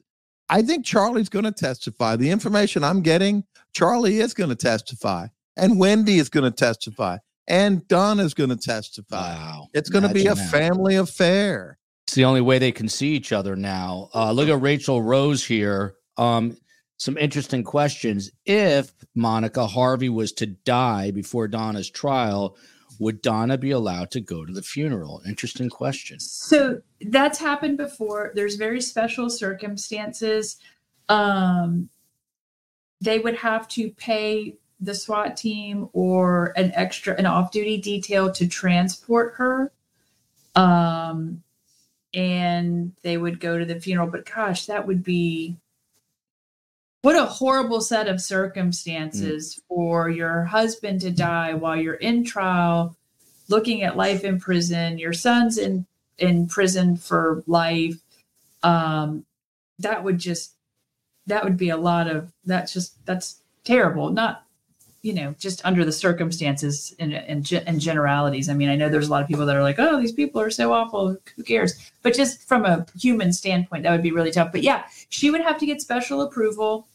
I 0.47 0.61
think 0.61 0.85
Charlie's 0.85 1.29
going 1.29 1.45
to 1.45 1.51
testify. 1.51 2.15
The 2.15 2.29
information 2.29 2.83
I'm 2.83 3.01
getting, 3.01 3.43
Charlie 3.73 4.19
is 4.19 4.33
going 4.33 4.49
to 4.49 4.55
testify, 4.55 5.27
and 5.57 5.79
Wendy 5.79 6.19
is 6.19 6.29
going 6.29 6.45
to 6.45 6.55
testify 6.55 7.17
and 7.47 7.87
Don 7.87 8.19
is 8.19 8.33
going 8.33 8.49
to 8.49 8.57
testify. 8.57 9.35
Wow. 9.35 9.67
It's 9.73 9.89
going 9.89 10.03
to 10.03 10.13
be 10.13 10.27
a 10.27 10.35
family 10.35 10.95
affair. 10.95 11.76
It's 12.07 12.15
the 12.15 12.23
only 12.23 12.39
way 12.39 12.57
they 12.57 12.71
can 12.71 12.87
see 12.87 13.09
each 13.09 13.33
other 13.33 13.57
now. 13.57 14.09
Uh, 14.15 14.31
look 14.31 14.47
at 14.47 14.61
Rachel 14.61 15.01
Rose 15.01 15.45
here. 15.45 15.95
Um, 16.15 16.55
some 16.95 17.17
interesting 17.17 17.65
questions. 17.65 18.31
If 18.45 18.93
Monica 19.13 19.67
Harvey 19.67 20.07
was 20.07 20.31
to 20.33 20.45
die 20.45 21.11
before 21.11 21.49
Donna's 21.49 21.89
trial, 21.89 22.55
would 22.97 23.21
Donna 23.21 23.57
be 23.57 23.71
allowed 23.71 24.09
to 24.11 24.21
go 24.21 24.45
to 24.45 24.53
the 24.53 24.61
funeral? 24.61 25.21
Interesting 25.27 25.69
question. 25.69 26.21
So 26.21 26.81
that's 27.01 27.39
happened 27.39 27.77
before. 27.77 28.31
There's 28.33 28.55
very 28.55 28.79
special 28.79 29.29
circumstances. 29.29 30.55
Um, 31.09 31.89
they 33.01 33.19
would 33.19 33.35
have 33.35 33.67
to 33.69 33.89
pay 33.91 34.55
the 34.79 34.95
SWAT 34.95 35.35
team 35.35 35.89
or 35.91 36.53
an 36.55 36.71
extra 36.73 37.15
an 37.15 37.25
off-duty 37.25 37.79
detail 37.81 38.31
to 38.31 38.47
transport 38.47 39.33
her. 39.35 39.73
Um 40.55 41.43
and 42.13 42.93
they 43.03 43.17
would 43.17 43.39
go 43.39 43.57
to 43.57 43.65
the 43.65 43.79
funeral. 43.79 44.07
But 44.07 44.25
gosh 44.25 44.65
that 44.65 44.87
would 44.87 45.03
be 45.03 45.57
what 47.01 47.15
a 47.15 47.25
horrible 47.25 47.81
set 47.81 48.07
of 48.07 48.21
circumstances 48.21 49.55
mm. 49.55 49.61
for 49.67 50.09
your 50.09 50.43
husband 50.43 51.01
to 51.01 51.11
die 51.11 51.53
while 51.53 51.77
you're 51.77 51.93
in 51.93 52.23
trial 52.23 52.95
looking 53.49 53.83
at 53.83 53.95
life 53.95 54.23
in 54.25 54.39
prison 54.39 54.97
your 54.97 55.13
son's 55.13 55.57
in 55.57 55.85
in 56.17 56.47
prison 56.47 56.97
for 56.97 57.43
life. 57.47 57.95
Um 58.63 59.25
that 59.79 60.03
would 60.03 60.17
just 60.17 60.53
that 61.27 61.43
would 61.43 61.57
be 61.57 61.69
a 61.69 61.77
lot 61.77 62.07
of 62.07 62.31
that's 62.45 62.73
just 62.73 63.05
that's 63.05 63.41
terrible. 63.63 64.09
Not 64.09 64.46
you 65.07 65.13
know 65.13 65.33
just 65.39 65.65
under 65.65 65.85
the 65.85 65.91
circumstances 65.91 66.93
and 66.99 67.13
and, 67.13 67.51
and 67.65 67.79
generalities. 67.79 68.49
I 68.49 68.53
mean 68.53 68.69
i 68.69 68.75
know 68.75 68.89
there's 68.89 69.07
a 69.07 69.11
lot 69.11 69.21
of 69.21 69.27
people 69.27 69.45
that 69.45 69.55
are 69.55 69.63
like 69.63 69.79
oh 69.79 69.99
these 69.99 70.11
people 70.11 70.41
are 70.41 70.49
so 70.49 70.73
awful. 70.73 71.17
Who 71.35 71.43
cares? 71.43 71.91
But 72.03 72.13
just 72.13 72.47
from 72.47 72.65
a 72.65 72.85
human 72.99 73.31
standpoint 73.31 73.83
that 73.83 73.91
would 73.91 74.03
be 74.03 74.11
really 74.11 74.31
tough. 74.31 74.51
But 74.51 74.63
yeah 74.63 74.83
she 75.09 75.31
would 75.31 75.41
have 75.41 75.57
to 75.59 75.65
get 75.65 75.81
special 75.81 76.21
approval 76.21 76.87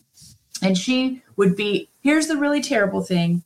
and 0.63 0.77
she 0.77 1.23
would 1.37 1.57
be 1.57 1.89
here's 2.03 2.27
the 2.29 2.37
really 2.37 2.61
terrible 2.61 3.03
thing. 3.03 3.43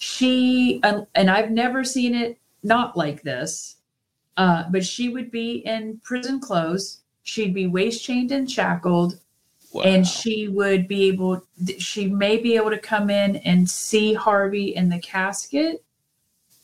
She 0.00 0.80
and 0.82 1.30
i've 1.30 1.50
never 1.50 1.84
seen 1.84 2.14
it 2.14 2.38
not 2.62 2.96
like 2.96 3.22
this 3.22 3.76
uh, 4.38 4.64
but 4.70 4.86
she 4.86 5.08
would 5.08 5.30
be 5.32 5.56
in 5.66 6.00
prison 6.04 6.38
clothes. 6.38 7.00
She'd 7.24 7.52
be 7.52 7.66
waist 7.66 8.04
chained 8.04 8.30
and 8.30 8.48
shackled 8.48 9.18
Wow. 9.72 9.82
And 9.82 10.06
she 10.06 10.48
would 10.48 10.88
be 10.88 11.08
able, 11.08 11.44
she 11.78 12.08
may 12.08 12.38
be 12.38 12.56
able 12.56 12.70
to 12.70 12.78
come 12.78 13.10
in 13.10 13.36
and 13.36 13.68
see 13.68 14.14
Harvey 14.14 14.74
in 14.74 14.88
the 14.88 14.98
casket. 14.98 15.84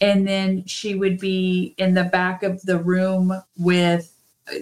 And 0.00 0.26
then 0.26 0.64
she 0.66 0.94
would 0.94 1.18
be 1.18 1.74
in 1.78 1.94
the 1.94 2.05
back 2.05 2.42
of 2.42 2.62
the 2.62 2.78
room 2.78 3.42
with 3.57 4.12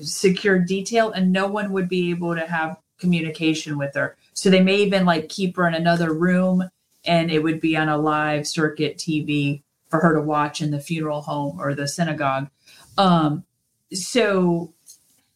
secure 0.01 0.59
detail, 0.59 1.11
and 1.11 1.33
no 1.33 1.47
one 1.47 1.73
would 1.73 1.89
be 1.89 2.11
able 2.11 2.35
to 2.35 2.47
have 2.47 2.79
communication 2.99 3.79
with 3.79 3.95
her. 3.95 4.17
So 4.35 4.51
they 4.51 4.63
may 4.63 4.77
even 4.77 5.05
like 5.05 5.29
keep 5.29 5.57
her 5.57 5.67
in 5.67 5.75
another 5.75 6.13
room 6.13 6.69
and 7.05 7.31
it 7.31 7.43
would 7.43 7.61
be 7.61 7.77
on 7.77 7.89
a 7.89 7.99
live 7.99 8.47
circuit 8.47 8.97
TV 8.97 9.63
for 9.89 10.01
her 10.01 10.15
to 10.15 10.23
watch 10.23 10.63
in 10.63 10.71
the 10.71 10.81
funeral 10.81 11.21
home 11.21 11.61
or 11.61 11.75
the 11.75 11.89
synagogue. 11.89 12.49
Um, 12.97 13.45
so 13.93 14.73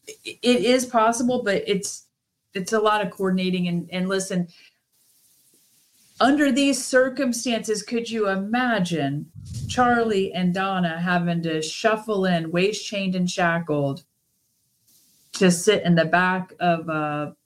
it 0.07 0.38
is 0.42 0.86
possible, 0.86 1.42
but 1.42 1.64
it's 1.66 2.05
it's 2.57 2.72
a 2.72 2.80
lot 2.80 3.04
of 3.04 3.11
coordinating 3.11 3.68
and, 3.68 3.88
and 3.92 4.09
listen 4.09 4.48
under 6.20 6.50
these 6.50 6.82
circumstances 6.82 7.82
could 7.82 8.09
you 8.09 8.28
imagine 8.28 9.30
charlie 9.68 10.32
and 10.32 10.54
donna 10.54 10.98
having 11.00 11.42
to 11.42 11.61
shuffle 11.61 12.24
in 12.24 12.50
waist 12.50 12.86
chained 12.86 13.14
and 13.14 13.30
shackled 13.30 14.02
to 15.38 15.50
sit 15.50 15.82
in 15.84 15.94
the 15.94 16.04
back 16.04 16.52
of 16.61 16.88
a 16.88 17.36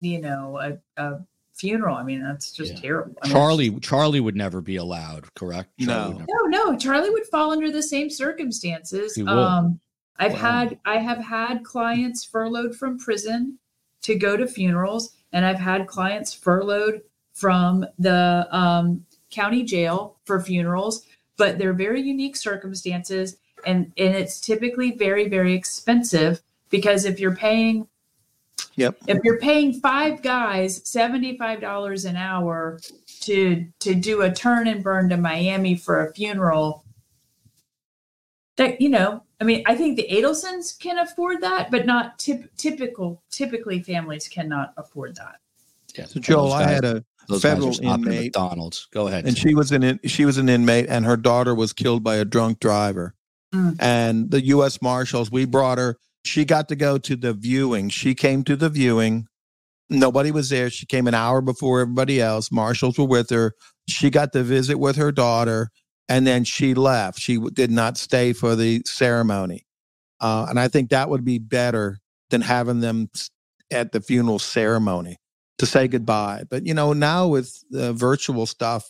you 0.00 0.20
know 0.20 0.58
a, 0.58 1.02
a 1.02 1.20
funeral? 1.54 1.96
I 1.96 2.02
mean 2.02 2.22
that's 2.22 2.52
just 2.52 2.74
yeah. 2.74 2.80
terrible. 2.80 3.14
I 3.22 3.26
mean, 3.26 3.34
charlie 3.34 3.80
charlie 3.80 4.20
would 4.20 4.36
never 4.36 4.60
be 4.60 4.76
allowed 4.76 5.32
correct? 5.34 5.70
Charlie 5.80 6.18
no. 6.18 6.24
no 6.28 6.70
no 6.70 6.78
charlie 6.78 7.10
would 7.10 7.26
fall 7.26 7.52
under 7.52 7.70
the 7.70 7.82
same 7.82 8.10
circumstances. 8.10 9.18
Um 9.26 9.80
i've 10.18 10.32
wow. 10.32 10.38
had 10.38 10.78
i 10.84 10.98
have 10.98 11.18
had 11.18 11.62
clients 11.64 12.24
furloughed 12.24 12.74
from 12.76 12.98
prison 12.98 13.58
to 14.02 14.14
go 14.14 14.36
to 14.36 14.46
funerals, 14.46 15.14
and 15.32 15.44
I've 15.44 15.58
had 15.58 15.86
clients 15.86 16.32
furloughed 16.32 17.02
from 17.32 17.86
the 17.98 18.48
um, 18.50 19.04
county 19.30 19.62
jail 19.62 20.16
for 20.24 20.40
funerals, 20.40 21.06
but 21.36 21.58
they're 21.58 21.72
very 21.72 22.02
unique 22.02 22.36
circumstances, 22.36 23.36
and 23.66 23.92
and 23.96 24.14
it's 24.14 24.40
typically 24.40 24.92
very 24.92 25.28
very 25.28 25.54
expensive 25.54 26.42
because 26.70 27.04
if 27.04 27.20
you're 27.20 27.36
paying 27.36 27.86
Yep. 28.76 28.96
If 29.08 29.18
you're 29.24 29.38
paying 29.38 29.74
five 29.80 30.22
guys 30.22 30.80
$75 30.82 32.08
an 32.08 32.16
hour 32.16 32.80
to 33.20 33.66
to 33.80 33.94
do 33.94 34.22
a 34.22 34.32
turn 34.32 34.68
and 34.68 34.82
burn 34.82 35.08
to 35.10 35.16
Miami 35.16 35.76
for 35.76 36.06
a 36.06 36.12
funeral, 36.14 36.84
that 38.60 38.78
you 38.80 38.90
know, 38.90 39.22
I 39.40 39.44
mean, 39.44 39.62
I 39.66 39.74
think 39.74 39.96
the 39.96 40.06
Adelsons 40.10 40.78
can 40.78 40.98
afford 40.98 41.40
that, 41.40 41.70
but 41.70 41.86
not 41.86 42.18
tip, 42.18 42.54
typical. 42.58 43.22
Typically, 43.30 43.82
families 43.82 44.28
cannot 44.28 44.74
afford 44.76 45.16
that. 45.16 45.36
Yeah. 45.96 46.04
So, 46.04 46.20
Joel, 46.20 46.50
guys, 46.50 46.66
I 46.66 46.70
had 46.70 46.84
a 46.84 47.04
federal 47.40 47.80
inmate. 47.82 48.34
McDonald's. 48.34 48.86
Go 48.92 49.08
ahead. 49.08 49.26
And 49.26 49.36
she 49.36 49.54
was 49.54 49.72
an 49.72 49.98
she 50.04 50.26
was 50.26 50.36
an 50.36 50.50
inmate, 50.50 50.86
and 50.90 51.06
her 51.06 51.16
daughter 51.16 51.54
was 51.54 51.72
killed 51.72 52.04
by 52.04 52.16
a 52.16 52.24
drunk 52.24 52.60
driver. 52.60 53.14
Mm. 53.54 53.76
And 53.80 54.30
the 54.30 54.44
U.S. 54.46 54.80
Marshals, 54.82 55.30
we 55.30 55.46
brought 55.46 55.78
her. 55.78 55.96
She 56.24 56.44
got 56.44 56.68
to 56.68 56.76
go 56.76 56.98
to 56.98 57.16
the 57.16 57.32
viewing. 57.32 57.88
She 57.88 58.14
came 58.14 58.44
to 58.44 58.56
the 58.56 58.68
viewing. 58.68 59.26
Nobody 59.88 60.30
was 60.30 60.50
there. 60.50 60.68
She 60.68 60.84
came 60.84 61.06
an 61.08 61.14
hour 61.14 61.40
before 61.40 61.80
everybody 61.80 62.20
else. 62.20 62.52
Marshals 62.52 62.98
were 62.98 63.06
with 63.06 63.30
her. 63.30 63.54
She 63.88 64.10
got 64.10 64.32
to 64.34 64.42
visit 64.42 64.78
with 64.78 64.96
her 64.96 65.10
daughter 65.10 65.70
and 66.10 66.26
then 66.26 66.42
she 66.42 66.74
left. 66.74 67.20
She 67.20 67.38
did 67.38 67.70
not 67.70 67.96
stay 67.96 68.32
for 68.32 68.56
the 68.56 68.82
ceremony. 68.84 69.64
Uh, 70.20 70.46
and 70.50 70.58
I 70.58 70.66
think 70.66 70.90
that 70.90 71.08
would 71.08 71.24
be 71.24 71.38
better 71.38 72.00
than 72.30 72.40
having 72.40 72.80
them 72.80 73.08
at 73.70 73.92
the 73.92 74.00
funeral 74.00 74.40
ceremony 74.40 75.18
to 75.58 75.66
say 75.66 75.86
goodbye. 75.86 76.42
But, 76.50 76.66
you 76.66 76.74
know, 76.74 76.92
now 76.92 77.28
with 77.28 77.62
the 77.70 77.92
virtual 77.92 78.46
stuff, 78.46 78.88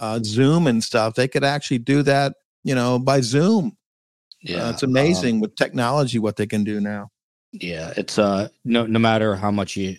uh, 0.00 0.18
Zoom 0.24 0.66
and 0.66 0.82
stuff, 0.82 1.14
they 1.14 1.28
could 1.28 1.44
actually 1.44 1.78
do 1.78 2.02
that, 2.02 2.34
you 2.64 2.74
know, 2.74 2.98
by 2.98 3.20
Zoom. 3.20 3.76
Yeah. 4.42 4.64
Uh, 4.66 4.70
it's 4.70 4.82
amazing 4.82 5.36
um, 5.36 5.40
with 5.42 5.54
technology 5.54 6.18
what 6.18 6.34
they 6.34 6.46
can 6.46 6.64
do 6.64 6.80
now. 6.80 7.10
Yeah. 7.52 7.94
It's 7.96 8.18
uh, 8.18 8.48
no, 8.64 8.86
no 8.86 8.98
matter 8.98 9.36
how 9.36 9.52
much 9.52 9.76
you 9.76 9.96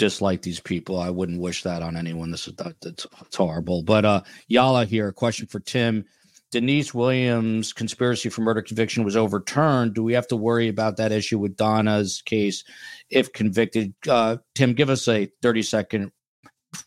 dislike 0.00 0.40
these 0.40 0.60
people. 0.60 0.98
I 0.98 1.10
wouldn't 1.10 1.42
wish 1.42 1.62
that 1.62 1.82
on 1.82 1.94
anyone. 1.94 2.30
This 2.30 2.48
is 2.48 2.54
that's 2.54 3.06
it's 3.20 3.36
horrible. 3.36 3.82
But 3.82 4.04
uh 4.06 4.22
Yala 4.50 4.86
here, 4.86 5.08
a 5.08 5.12
question 5.12 5.46
for 5.46 5.60
Tim. 5.60 6.06
Denise 6.50 6.92
Williams' 6.92 7.72
conspiracy 7.72 8.28
for 8.28 8.40
murder 8.40 8.62
conviction 8.62 9.04
was 9.04 9.16
overturned. 9.16 9.94
Do 9.94 10.02
we 10.02 10.14
have 10.14 10.26
to 10.28 10.36
worry 10.36 10.66
about 10.66 10.96
that 10.96 11.12
issue 11.12 11.38
with 11.38 11.54
Donna's 11.54 12.22
case 12.24 12.64
if 13.08 13.32
convicted? 13.32 13.94
Uh, 14.08 14.38
Tim, 14.56 14.72
give 14.72 14.90
us 14.90 15.06
a 15.06 15.30
30 15.42 15.62
second 15.62 16.12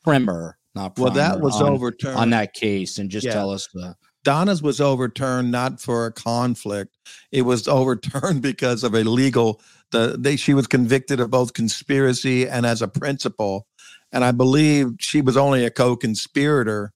primer, 0.03 0.57
not 0.75 0.95
primer, 0.95 1.05
well, 1.05 1.15
that 1.15 1.39
was 1.39 1.61
on, 1.61 1.69
overturned 1.69 2.17
on 2.17 2.31
that 2.31 2.53
case, 2.53 2.97
and 2.97 3.09
just 3.09 3.25
yeah. 3.25 3.33
tell 3.33 3.51
us. 3.51 3.69
Uh, 3.73 3.93
Donna's 4.23 4.61
was 4.61 4.79
overturned 4.79 5.51
not 5.51 5.79
for 5.79 6.05
a 6.05 6.11
conflict; 6.11 6.97
it 7.31 7.43
was 7.43 7.67
overturned 7.67 8.41
because 8.41 8.83
of 8.83 8.93
a 8.93 9.03
legal 9.03 9.61
the 9.91 10.15
they 10.19 10.35
she 10.35 10.53
was 10.53 10.67
convicted 10.67 11.21
of 11.21 11.31
both 11.31 11.53
conspiracy 11.53 12.47
and 12.47 12.65
as 12.65 12.81
a 12.81 12.87
principal, 12.87 13.67
and 14.11 14.25
I 14.25 14.31
believe 14.31 14.95
she 14.99 15.21
was 15.21 15.37
only 15.37 15.65
a 15.65 15.71
co-conspirator. 15.71 16.91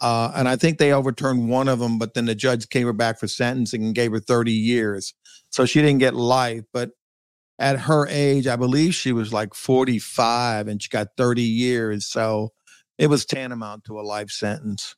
Uh, 0.00 0.30
and 0.34 0.48
I 0.48 0.54
think 0.54 0.78
they 0.78 0.92
overturned 0.92 1.48
one 1.48 1.66
of 1.66 1.80
them, 1.80 1.98
but 1.98 2.14
then 2.14 2.26
the 2.26 2.34
judge 2.34 2.68
came 2.68 2.86
her 2.86 2.92
back 2.92 3.18
for 3.18 3.26
sentencing 3.26 3.82
and 3.82 3.94
gave 3.96 4.12
her 4.12 4.20
30 4.20 4.52
years. 4.52 5.12
So 5.50 5.66
she 5.66 5.80
didn't 5.80 5.98
get 5.98 6.14
life. 6.14 6.62
But 6.72 6.90
at 7.58 7.80
her 7.80 8.06
age, 8.08 8.46
I 8.46 8.54
believe 8.54 8.94
she 8.94 9.10
was 9.12 9.32
like 9.32 9.54
45 9.54 10.68
and 10.68 10.80
she 10.80 10.88
got 10.88 11.08
30 11.16 11.42
years. 11.42 12.06
So 12.06 12.52
it 12.96 13.08
was 13.08 13.24
tantamount 13.24 13.84
to 13.84 13.98
a 13.98 14.02
life 14.02 14.30
sentence. 14.30 14.94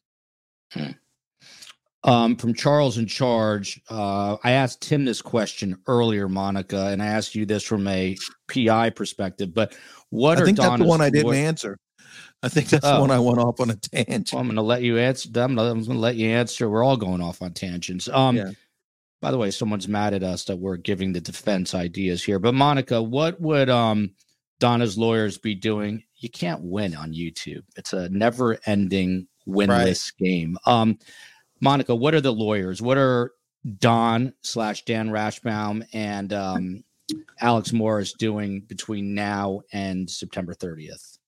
Hmm. 0.72 0.92
Um, 2.02 2.36
from 2.36 2.54
Charles 2.54 2.96
in 2.96 3.06
Charge, 3.06 3.80
uh, 3.90 4.36
I 4.42 4.52
asked 4.52 4.80
Tim 4.80 5.04
this 5.04 5.20
question 5.20 5.76
earlier, 5.86 6.28
Monica, 6.28 6.86
and 6.86 7.02
I 7.02 7.06
asked 7.06 7.34
you 7.34 7.44
this 7.44 7.62
from 7.62 7.86
a 7.86 8.16
PI 8.48 8.90
perspective. 8.90 9.52
But 9.52 9.76
what 10.08 10.38
I 10.38 10.42
are 10.42 10.44
think 10.46 10.56
Donna's 10.56 10.70
that's 10.70 10.82
the 10.82 10.88
one 10.88 11.00
I 11.02 11.10
didn't 11.10 11.34
answer. 11.34 11.76
I 12.42 12.48
think 12.48 12.68
that's 12.68 12.86
oh. 12.86 12.94
the 12.94 13.00
one 13.00 13.10
I 13.10 13.18
went 13.18 13.38
off 13.38 13.60
on 13.60 13.70
a 13.70 13.76
tangent. 13.76 14.32
Well, 14.32 14.40
I'm 14.40 14.46
going 14.46 14.56
to 14.56 14.62
let 14.62 14.82
you 14.82 14.98
answer. 14.98 15.28
I'm 15.34 15.54
going 15.54 15.84
to 15.84 15.92
let 15.92 16.16
you 16.16 16.30
answer. 16.30 16.70
We're 16.70 16.84
all 16.84 16.96
going 16.96 17.20
off 17.20 17.42
on 17.42 17.52
tangents. 17.52 18.08
Um, 18.08 18.36
yeah. 18.36 18.50
By 19.20 19.30
the 19.30 19.36
way, 19.36 19.50
someone's 19.50 19.86
mad 19.88 20.14
at 20.14 20.22
us 20.22 20.44
that 20.44 20.56
we're 20.56 20.78
giving 20.78 21.12
the 21.12 21.20
defense 21.20 21.74
ideas 21.74 22.24
here. 22.24 22.38
But 22.38 22.54
Monica, 22.54 23.02
what 23.02 23.38
would 23.38 23.68
um, 23.68 24.12
Donna's 24.58 24.96
lawyers 24.96 25.36
be 25.36 25.54
doing? 25.54 26.02
You 26.16 26.30
can't 26.30 26.62
win 26.62 26.94
on 26.94 27.12
YouTube. 27.12 27.62
It's 27.76 27.92
a 27.92 28.08
never-ending 28.08 29.28
winless 29.46 30.12
right. 30.18 30.26
game. 30.26 30.56
Um, 30.64 30.98
Monica, 31.60 31.94
what 31.94 32.14
are 32.14 32.20
the 32.20 32.32
lawyers? 32.32 32.80
What 32.80 32.98
are 32.98 33.32
Don 33.78 34.32
slash 34.42 34.84
Dan 34.84 35.10
Rashbaum 35.10 35.84
and 35.92 36.32
um, 36.32 36.84
Alex 37.40 37.72
Morris 37.72 38.12
doing 38.12 38.60
between 38.60 39.14
now 39.14 39.62
and 39.72 40.08
September 40.08 40.54
30th? 40.54 41.18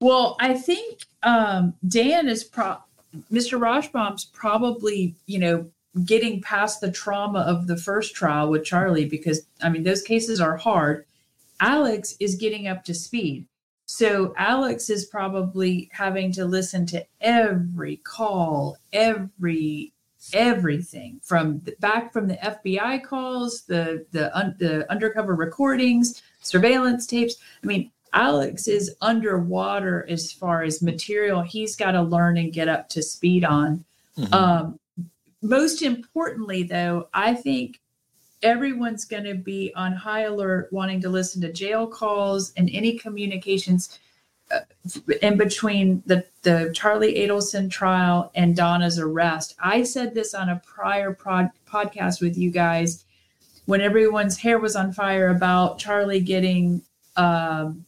Well, 0.00 0.36
I 0.40 0.54
think 0.54 1.00
um, 1.22 1.74
Dan 1.86 2.28
is 2.28 2.44
pro. 2.44 2.76
Mr. 3.32 3.58
Rashbaum's 3.58 4.24
probably, 4.24 5.14
you 5.26 5.38
know, 5.38 5.70
getting 6.04 6.42
past 6.42 6.80
the 6.80 6.90
trauma 6.90 7.40
of 7.40 7.66
the 7.68 7.76
first 7.76 8.14
trial 8.14 8.50
with 8.50 8.64
Charlie 8.64 9.04
because 9.04 9.46
I 9.62 9.68
mean 9.68 9.84
those 9.84 10.02
cases 10.02 10.40
are 10.40 10.56
hard. 10.56 11.06
Alex 11.60 12.16
is 12.18 12.34
getting 12.34 12.66
up 12.66 12.84
to 12.84 12.94
speed. 12.94 13.46
So 13.96 14.34
Alex 14.36 14.90
is 14.90 15.04
probably 15.04 15.88
having 15.92 16.32
to 16.32 16.46
listen 16.46 16.84
to 16.86 17.06
every 17.20 17.98
call, 17.98 18.76
every 18.92 19.92
everything 20.32 21.20
from 21.22 21.60
the, 21.60 21.76
back 21.78 22.12
from 22.12 22.26
the 22.26 22.34
FBI 22.34 23.04
calls, 23.04 23.62
the 23.68 24.04
the 24.10 24.36
un, 24.36 24.56
the 24.58 24.90
undercover 24.90 25.36
recordings, 25.36 26.20
surveillance 26.40 27.06
tapes. 27.06 27.36
I 27.62 27.66
mean, 27.68 27.92
Alex 28.12 28.66
is 28.66 28.96
underwater 29.00 30.04
as 30.08 30.32
far 30.32 30.64
as 30.64 30.82
material 30.82 31.42
he's 31.42 31.76
got 31.76 31.92
to 31.92 32.02
learn 32.02 32.36
and 32.36 32.52
get 32.52 32.66
up 32.66 32.88
to 32.88 33.00
speed 33.00 33.44
on. 33.44 33.84
Mm-hmm. 34.18 34.34
Um, 34.34 34.80
most 35.40 35.82
importantly, 35.82 36.64
though, 36.64 37.06
I 37.14 37.34
think 37.34 37.78
everyone's 38.44 39.04
going 39.04 39.24
to 39.24 39.34
be 39.34 39.72
on 39.74 39.92
high 39.92 40.22
alert, 40.22 40.68
wanting 40.70 41.00
to 41.00 41.08
listen 41.08 41.40
to 41.40 41.52
jail 41.52 41.86
calls 41.86 42.52
and 42.56 42.70
any 42.72 42.96
communications 42.96 43.98
uh, 44.52 44.60
in 45.22 45.36
between 45.36 46.02
the, 46.06 46.24
the 46.42 46.70
Charlie 46.74 47.14
Adelson 47.14 47.70
trial 47.70 48.30
and 48.34 48.54
Donna's 48.54 48.98
arrest. 48.98 49.56
I 49.58 49.82
said 49.82 50.14
this 50.14 50.34
on 50.34 50.50
a 50.50 50.62
prior 50.64 51.12
prod, 51.12 51.50
podcast 51.66 52.20
with 52.20 52.36
you 52.36 52.50
guys 52.50 53.04
when 53.64 53.80
everyone's 53.80 54.38
hair 54.38 54.58
was 54.58 54.76
on 54.76 54.92
fire 54.92 55.30
about 55.30 55.78
Charlie 55.78 56.20
getting 56.20 56.82
um, 57.16 57.86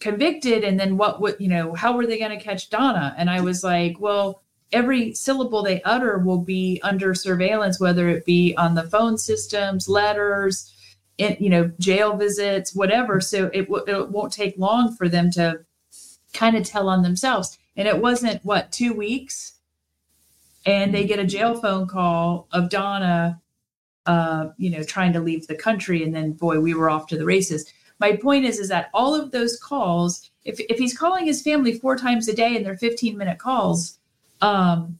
convicted 0.00 0.64
and 0.64 0.78
then 0.78 0.96
what 0.96 1.20
would 1.20 1.36
you 1.38 1.48
know 1.48 1.72
how 1.74 1.96
were 1.96 2.06
they 2.06 2.18
going 2.18 2.36
to 2.36 2.44
catch 2.44 2.68
donna 2.68 3.14
and 3.16 3.30
i 3.30 3.40
was 3.40 3.64
like 3.64 3.98
well 3.98 4.42
every 4.72 5.14
syllable 5.14 5.62
they 5.62 5.82
utter 5.82 6.18
will 6.18 6.40
be 6.40 6.80
under 6.82 7.14
surveillance 7.14 7.78
whether 7.78 8.08
it 8.08 8.24
be 8.24 8.54
on 8.56 8.74
the 8.74 8.82
phone 8.82 9.16
systems 9.16 9.88
letters 9.88 10.72
in, 11.18 11.36
you 11.40 11.48
know 11.48 11.70
jail 11.78 12.16
visits 12.16 12.74
whatever. 12.74 13.20
So 13.20 13.50
it, 13.52 13.68
w- 13.68 13.84
it 13.86 14.10
won't 14.10 14.32
take 14.32 14.58
long 14.58 14.94
for 14.94 15.08
them 15.08 15.30
to 15.32 15.60
kind 16.32 16.56
of 16.56 16.64
tell 16.64 16.88
on 16.88 17.02
themselves. 17.02 17.58
And 17.76 17.88
it 17.88 18.00
wasn't 18.00 18.44
what 18.44 18.72
two 18.72 18.92
weeks? 18.92 19.54
And 20.64 20.92
they 20.92 21.04
get 21.04 21.18
a 21.20 21.24
jail 21.24 21.54
phone 21.54 21.86
call 21.86 22.48
of 22.52 22.70
donna 22.70 23.40
uh, 24.06 24.48
you 24.56 24.70
know 24.70 24.82
trying 24.82 25.12
to 25.12 25.20
leave 25.20 25.46
the 25.46 25.54
country 25.54 26.02
and 26.02 26.14
then 26.14 26.32
boy 26.32 26.60
we 26.60 26.74
were 26.74 26.90
off 26.90 27.06
to 27.08 27.18
the 27.18 27.24
races. 27.24 27.72
My 27.98 28.16
point 28.16 28.44
is 28.44 28.58
is 28.58 28.68
that 28.68 28.90
all 28.92 29.14
of 29.14 29.30
those 29.30 29.58
calls 29.58 30.30
if, 30.44 30.60
if 30.60 30.78
he's 30.78 30.96
calling 30.96 31.26
his 31.26 31.42
family 31.42 31.72
four 31.78 31.96
times 31.96 32.28
a 32.28 32.34
day 32.34 32.56
and 32.56 32.64
they're 32.64 32.76
15 32.76 33.16
minute 33.16 33.38
calls 33.38 33.98
um, 34.40 34.98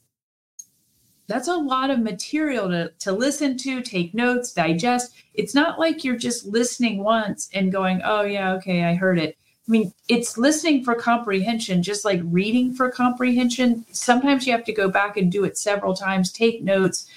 that's 1.29 1.49
a 1.49 1.57
lot 1.57 1.91
of 1.91 2.01
material 2.01 2.69
to, 2.69 2.93
to 3.01 3.13
listen 3.13 3.57
to 3.59 3.83
take 3.83 4.15
notes 4.15 4.53
digest. 4.53 5.15
It's 5.35 5.55
not 5.55 5.79
like 5.79 6.05
you're 6.05 6.17
just 6.17 6.47
listening 6.47 7.03
once 7.03 7.49
and 7.53 7.73
going 7.73 8.01
oh 8.05 8.23
yeah 8.23 8.53
okay 8.55 8.85
i 8.85 8.95
heard 8.95 9.19
it. 9.19 9.37
I 9.69 9.71
mean 9.71 9.93
it's 10.09 10.39
listening 10.39 10.85
for 10.85 10.95
comprehension 10.95 11.83
just 11.83 12.05
like 12.05 12.21
reading 12.25 12.73
for 12.73 12.91
comprehension. 12.91 13.85
Sometimes 13.91 14.47
you 14.47 14.53
have 14.53 14.65
to 14.65 14.73
go 14.73 14.89
back 14.89 15.17
and 15.17 15.31
do 15.31 15.45
it 15.45 15.59
several 15.59 15.95
times 15.95 16.33
take 16.33 16.63
notes 16.63 17.11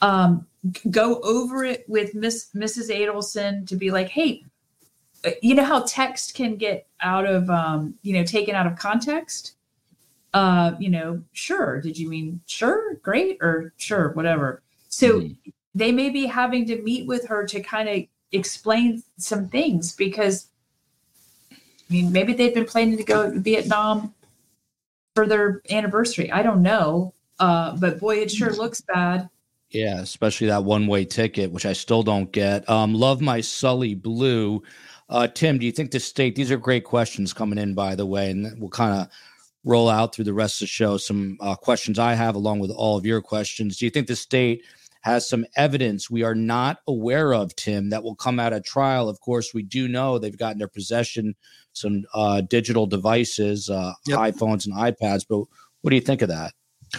um, 0.00 0.46
go 0.90 1.20
over 1.20 1.64
it 1.64 1.84
with 1.88 2.14
miss 2.14 2.50
mrs 2.54 2.90
adelson 2.90 3.66
to 3.66 3.76
be 3.76 3.90
like 3.90 4.08
hey 4.08 4.44
you 5.40 5.54
know 5.54 5.64
how 5.64 5.80
text 5.82 6.34
can 6.34 6.56
get 6.56 6.86
out 7.00 7.26
of 7.26 7.48
um, 7.50 7.94
you 8.02 8.12
know 8.12 8.24
taken 8.24 8.54
out 8.54 8.66
of 8.66 8.76
context 8.76 9.54
uh 10.34 10.72
you 10.78 10.88
know 10.88 11.22
sure 11.32 11.80
did 11.80 11.98
you 11.98 12.08
mean 12.08 12.40
sure 12.46 12.94
great 13.02 13.38
or 13.40 13.72
sure 13.76 14.10
whatever. 14.10 14.62
So 14.88 15.20
mm-hmm. 15.20 15.50
they 15.74 15.92
may 15.92 16.10
be 16.10 16.26
having 16.26 16.66
to 16.66 16.80
meet 16.82 17.06
with 17.06 17.26
her 17.28 17.46
to 17.46 17.60
kind 17.60 17.88
of 17.88 18.02
explain 18.32 19.02
some 19.18 19.48
things 19.48 19.94
because 19.94 20.48
i 21.52 21.56
mean 21.90 22.10
maybe 22.12 22.32
they've 22.32 22.54
been 22.54 22.64
planning 22.64 22.96
to 22.96 23.04
go 23.04 23.30
to 23.30 23.38
vietnam 23.40 24.14
for 25.14 25.26
their 25.26 25.60
anniversary. 25.70 26.32
I 26.32 26.42
don't 26.42 26.62
know. 26.62 27.12
Uh 27.38 27.76
but 27.76 28.00
boy 28.00 28.18
it 28.18 28.30
sure 28.30 28.52
looks 28.54 28.80
bad. 28.80 29.28
Yeah 29.68 30.00
especially 30.00 30.46
that 30.46 30.64
one 30.64 30.86
way 30.86 31.04
ticket 31.04 31.50
which 31.50 31.66
i 31.66 31.74
still 31.74 32.02
don't 32.02 32.32
get. 32.32 32.68
Um 32.70 32.94
love 32.94 33.20
my 33.20 33.40
sully 33.42 33.94
blue. 33.94 34.62
Uh, 35.12 35.26
Tim, 35.26 35.58
do 35.58 35.66
you 35.66 35.72
think 35.72 35.90
the 35.90 36.00
state, 36.00 36.34
these 36.34 36.50
are 36.50 36.56
great 36.56 36.84
questions 36.84 37.34
coming 37.34 37.58
in, 37.58 37.74
by 37.74 37.94
the 37.94 38.06
way, 38.06 38.30
and 38.30 38.58
we'll 38.58 38.70
kind 38.70 38.98
of 38.98 39.08
roll 39.64 39.88
out 39.88 40.14
through 40.14 40.24
the 40.24 40.34
rest 40.34 40.56
of 40.56 40.66
the 40.66 40.68
show 40.68 40.96
some 40.96 41.36
uh, 41.40 41.54
questions 41.54 41.98
I 41.98 42.14
have 42.14 42.34
along 42.34 42.58
with 42.58 42.70
all 42.70 42.96
of 42.96 43.06
your 43.06 43.20
questions. 43.20 43.76
Do 43.76 43.84
you 43.84 43.90
think 43.90 44.06
the 44.06 44.16
state 44.16 44.64
has 45.02 45.28
some 45.28 45.44
evidence 45.56 46.10
we 46.10 46.22
are 46.22 46.34
not 46.34 46.78
aware 46.86 47.34
of, 47.34 47.54
Tim, 47.56 47.90
that 47.90 48.02
will 48.02 48.14
come 48.14 48.38
out 48.40 48.52
of 48.52 48.64
trial? 48.64 49.08
Of 49.08 49.20
course, 49.20 49.52
we 49.52 49.62
do 49.62 49.88
know 49.88 50.18
they've 50.18 50.36
got 50.36 50.52
in 50.52 50.58
their 50.58 50.68
possession 50.68 51.34
some 51.72 52.04
uh, 52.14 52.40
digital 52.42 52.86
devices, 52.86 53.70
uh, 53.70 53.94
yep. 54.06 54.18
iPhones 54.18 54.66
and 54.66 54.74
iPads, 54.74 55.24
but 55.28 55.44
what 55.80 55.90
do 55.90 55.96
you 55.96 56.02
think 56.02 56.22
of 56.22 56.28
that? 56.28 56.52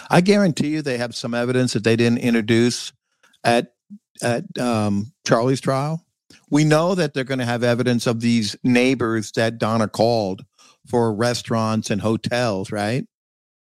I 0.10 0.22
guarantee 0.22 0.70
you 0.70 0.82
they 0.82 0.98
have 0.98 1.16
some 1.16 1.34
evidence 1.34 1.74
that 1.74 1.84
they 1.84 1.96
didn't 1.96 2.20
introduce 2.20 2.94
at 3.44 3.74
at 4.22 4.58
um, 4.60 5.14
Charlie's 5.26 5.62
trial. 5.62 6.06
We 6.50 6.64
know 6.64 6.96
that 6.96 7.14
they're 7.14 7.24
going 7.24 7.40
to 7.40 7.46
have 7.46 7.64
evidence 7.64 8.08
of 8.08 8.22
these 8.22 8.56
neighbors 8.64 9.32
that 9.34 9.58
Donna 9.58 9.88
called 9.88 10.46
for 10.88 11.14
restaurants 11.14 11.90
and 11.90 12.02
hotels, 12.02 12.72
right? 12.72 13.06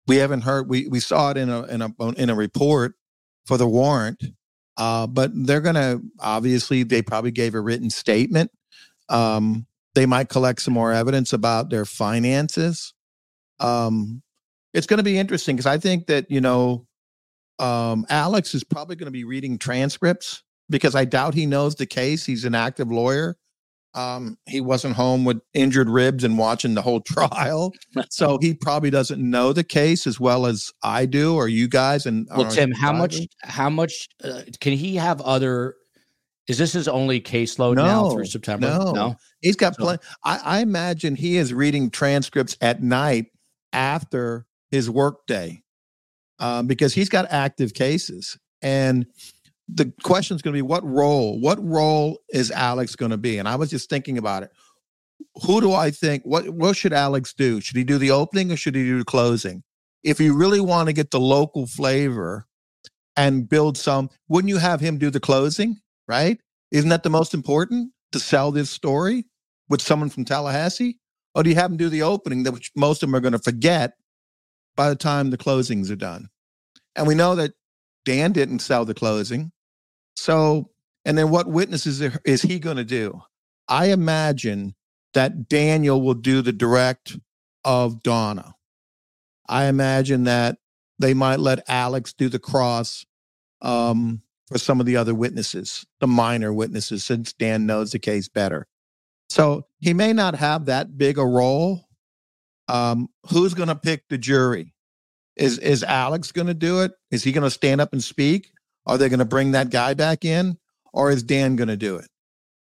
We 0.07 0.17
haven't 0.17 0.41
heard. 0.41 0.69
We 0.69 0.87
we 0.87 0.99
saw 0.99 1.31
it 1.31 1.37
in 1.37 1.49
a 1.49 1.63
in 1.63 1.81
a 1.81 1.91
in 2.17 2.29
a 2.29 2.35
report 2.35 2.95
for 3.45 3.57
the 3.57 3.67
warrant, 3.67 4.23
uh, 4.77 5.07
but 5.07 5.31
they're 5.33 5.61
going 5.61 5.75
to 5.75 6.01
obviously 6.19 6.83
they 6.83 7.01
probably 7.01 7.31
gave 7.31 7.55
a 7.55 7.61
written 7.61 7.89
statement. 7.89 8.51
Um, 9.09 9.65
they 9.95 10.05
might 10.05 10.29
collect 10.29 10.61
some 10.61 10.73
more 10.73 10.91
evidence 10.93 11.33
about 11.33 11.69
their 11.69 11.85
finances. 11.85 12.93
Um, 13.59 14.21
it's 14.73 14.87
going 14.87 14.99
to 14.99 15.03
be 15.03 15.17
interesting 15.17 15.55
because 15.55 15.65
I 15.65 15.77
think 15.77 16.07
that 16.07 16.29
you 16.31 16.41
know 16.41 16.87
um, 17.59 18.05
Alex 18.09 18.55
is 18.55 18.63
probably 18.63 18.95
going 18.95 19.07
to 19.07 19.11
be 19.11 19.25
reading 19.25 19.57
transcripts 19.57 20.43
because 20.69 20.95
I 20.95 21.05
doubt 21.05 21.33
he 21.33 21.45
knows 21.45 21.75
the 21.75 21.85
case. 21.85 22.25
He's 22.25 22.45
an 22.45 22.55
active 22.55 22.91
lawyer. 22.91 23.37
Um, 23.95 24.37
he 24.45 24.61
wasn't 24.61 24.95
home 24.95 25.25
with 25.25 25.41
injured 25.53 25.89
ribs 25.89 26.23
and 26.23 26.37
watching 26.37 26.75
the 26.75 26.81
whole 26.81 27.01
trial, 27.07 27.73
so 28.09 28.37
he 28.41 28.53
probably 28.53 28.89
doesn't 28.89 29.19
know 29.19 29.53
the 29.53 29.63
case 29.63 30.05
as 30.05 30.19
well 30.19 30.45
as 30.45 30.71
I 30.83 31.05
do 31.05 31.35
or 31.35 31.47
you 31.47 31.67
guys. 31.67 32.05
And 32.05 32.27
well, 32.35 32.49
Tim, 32.49 32.71
how 32.71 32.93
much? 32.93 33.17
How 33.41 33.69
much 33.69 34.07
uh, 34.23 34.41
can 34.59 34.73
he 34.73 34.95
have 34.95 35.21
other? 35.21 35.75
Is 36.47 36.57
this 36.57 36.73
his 36.73 36.87
only 36.87 37.21
caseload 37.21 37.75
no, 37.75 37.85
now 37.85 38.09
through 38.09 38.25
September? 38.25 38.67
No, 38.67 38.91
no. 38.91 39.15
he's 39.41 39.55
got 39.55 39.75
so, 39.75 39.83
plenty. 39.83 40.03
I, 40.23 40.39
I 40.43 40.59
imagine 40.61 41.15
he 41.15 41.37
is 41.37 41.53
reading 41.53 41.91
transcripts 41.91 42.57
at 42.59 42.81
night 42.81 43.27
after 43.71 44.47
his 44.71 44.89
workday 44.89 45.61
uh, 46.39 46.63
because 46.63 46.93
he's 46.93 47.09
got 47.09 47.27
active 47.29 47.73
cases 47.73 48.37
and 48.61 49.05
the 49.71 49.93
question 50.03 50.35
is 50.35 50.41
going 50.41 50.53
to 50.53 50.57
be 50.57 50.61
what 50.61 50.83
role 50.85 51.39
what 51.39 51.63
role 51.63 52.19
is 52.29 52.51
alex 52.51 52.95
going 52.95 53.11
to 53.11 53.17
be? 53.17 53.37
And 53.37 53.47
i 53.47 53.55
was 53.55 53.69
just 53.69 53.89
thinking 53.89 54.17
about 54.17 54.43
it. 54.43 54.51
Who 55.45 55.61
do 55.61 55.73
i 55.73 55.91
think 55.91 56.23
what 56.23 56.49
what 56.49 56.75
should 56.75 56.93
alex 56.93 57.33
do? 57.33 57.61
Should 57.61 57.77
he 57.77 57.83
do 57.83 57.97
the 57.97 58.11
opening 58.11 58.51
or 58.51 58.57
should 58.57 58.75
he 58.75 58.83
do 58.83 58.99
the 58.99 59.05
closing? 59.05 59.63
If 60.03 60.19
you 60.19 60.35
really 60.35 60.61
want 60.61 60.87
to 60.87 60.93
get 60.93 61.11
the 61.11 61.19
local 61.19 61.67
flavor 61.67 62.45
and 63.15 63.47
build 63.47 63.77
some 63.77 64.09
wouldn't 64.27 64.49
you 64.49 64.57
have 64.57 64.79
him 64.79 64.97
do 64.97 65.09
the 65.09 65.19
closing 65.19 65.77
right? 66.07 66.39
Isn't 66.71 66.89
that 66.89 67.03
the 67.03 67.09
most 67.09 67.33
important 67.33 67.91
to 68.11 68.19
sell 68.19 68.51
this 68.51 68.69
story 68.69 69.25
with 69.69 69.81
someone 69.81 70.09
from 70.09 70.25
tallahassee? 70.25 70.99
Or 71.35 71.43
do 71.43 71.49
you 71.49 71.55
have 71.55 71.71
him 71.71 71.77
do 71.77 71.89
the 71.89 72.01
opening 72.01 72.43
that 72.43 72.51
which 72.51 72.71
most 72.75 73.03
of 73.03 73.07
them 73.07 73.15
are 73.15 73.21
going 73.21 73.33
to 73.33 73.39
forget 73.39 73.93
by 74.75 74.89
the 74.89 74.95
time 74.95 75.29
the 75.29 75.37
closings 75.37 75.91
are 75.91 75.95
done? 75.95 76.29
And 76.95 77.07
we 77.07 77.15
know 77.15 77.35
that 77.35 77.53
dan 78.03 78.31
didn't 78.31 78.59
sell 78.59 78.83
the 78.83 78.95
closing 78.95 79.51
so, 80.15 80.69
and 81.05 81.17
then 81.17 81.29
what 81.29 81.47
witnesses 81.47 82.01
is 82.25 82.41
he 82.41 82.59
going 82.59 82.77
to 82.77 82.83
do? 82.83 83.21
I 83.67 83.87
imagine 83.87 84.75
that 85.13 85.47
Daniel 85.47 86.01
will 86.01 86.13
do 86.13 86.41
the 86.41 86.51
direct 86.51 87.17
of 87.63 88.03
Donna. 88.03 88.55
I 89.47 89.65
imagine 89.65 90.25
that 90.25 90.57
they 90.99 91.13
might 91.13 91.39
let 91.39 91.67
Alex 91.67 92.13
do 92.13 92.29
the 92.29 92.39
cross 92.39 93.05
um, 93.61 94.21
for 94.47 94.57
some 94.57 94.79
of 94.79 94.85
the 94.85 94.97
other 94.97 95.15
witnesses, 95.15 95.85
the 95.99 96.07
minor 96.07 96.53
witnesses, 96.53 97.03
since 97.03 97.33
Dan 97.33 97.65
knows 97.65 97.91
the 97.91 97.99
case 97.99 98.27
better. 98.27 98.67
So 99.29 99.65
he 99.79 99.93
may 99.93 100.13
not 100.13 100.35
have 100.35 100.65
that 100.65 100.97
big 100.97 101.17
a 101.17 101.25
role. 101.25 101.85
Um, 102.67 103.09
who's 103.31 103.53
going 103.53 103.69
to 103.69 103.75
pick 103.75 104.07
the 104.09 104.17
jury? 104.17 104.73
Is 105.35 105.57
is 105.57 105.83
Alex 105.83 106.31
going 106.31 106.47
to 106.47 106.53
do 106.53 106.81
it? 106.81 106.91
Is 107.11 107.23
he 107.23 107.31
going 107.31 107.43
to 107.43 107.49
stand 107.49 107.79
up 107.81 107.93
and 107.93 108.03
speak? 108.03 108.51
Are 108.89 108.97
they 108.97 109.07
going 109.07 109.19
to 109.19 109.25
bring 109.25 109.51
that 109.51 109.69
guy 109.69 109.93
back 109.93 110.25
in 110.25 110.57
or 110.91 111.11
is 111.11 111.21
Dan 111.21 111.55
going 111.55 111.67
to 111.67 111.77
do 111.77 111.97
it? 111.97 112.07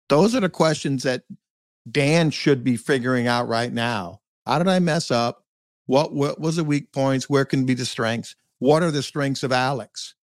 Those 0.09 0.35
are 0.35 0.41
the 0.41 0.49
questions 0.49 1.03
that 1.03 1.23
Dan 1.89 2.29
should 2.29 2.61
be 2.61 2.75
figuring 2.75 3.25
out 3.25 3.47
right 3.47 3.71
now. 3.71 4.19
How 4.45 4.57
did 4.57 4.67
I 4.67 4.79
mess 4.79 5.11
up? 5.11 5.45
What, 5.85 6.13
what 6.13 6.37
was 6.37 6.57
the 6.57 6.65
weak 6.65 6.91
points? 6.91 7.29
Where 7.29 7.45
can 7.45 7.65
be 7.65 7.73
the 7.73 7.85
strengths? 7.85 8.35
What 8.57 8.83
are 8.83 8.91
the 8.91 9.01
strengths 9.01 9.43
of 9.43 9.53
Alex? 9.53 10.15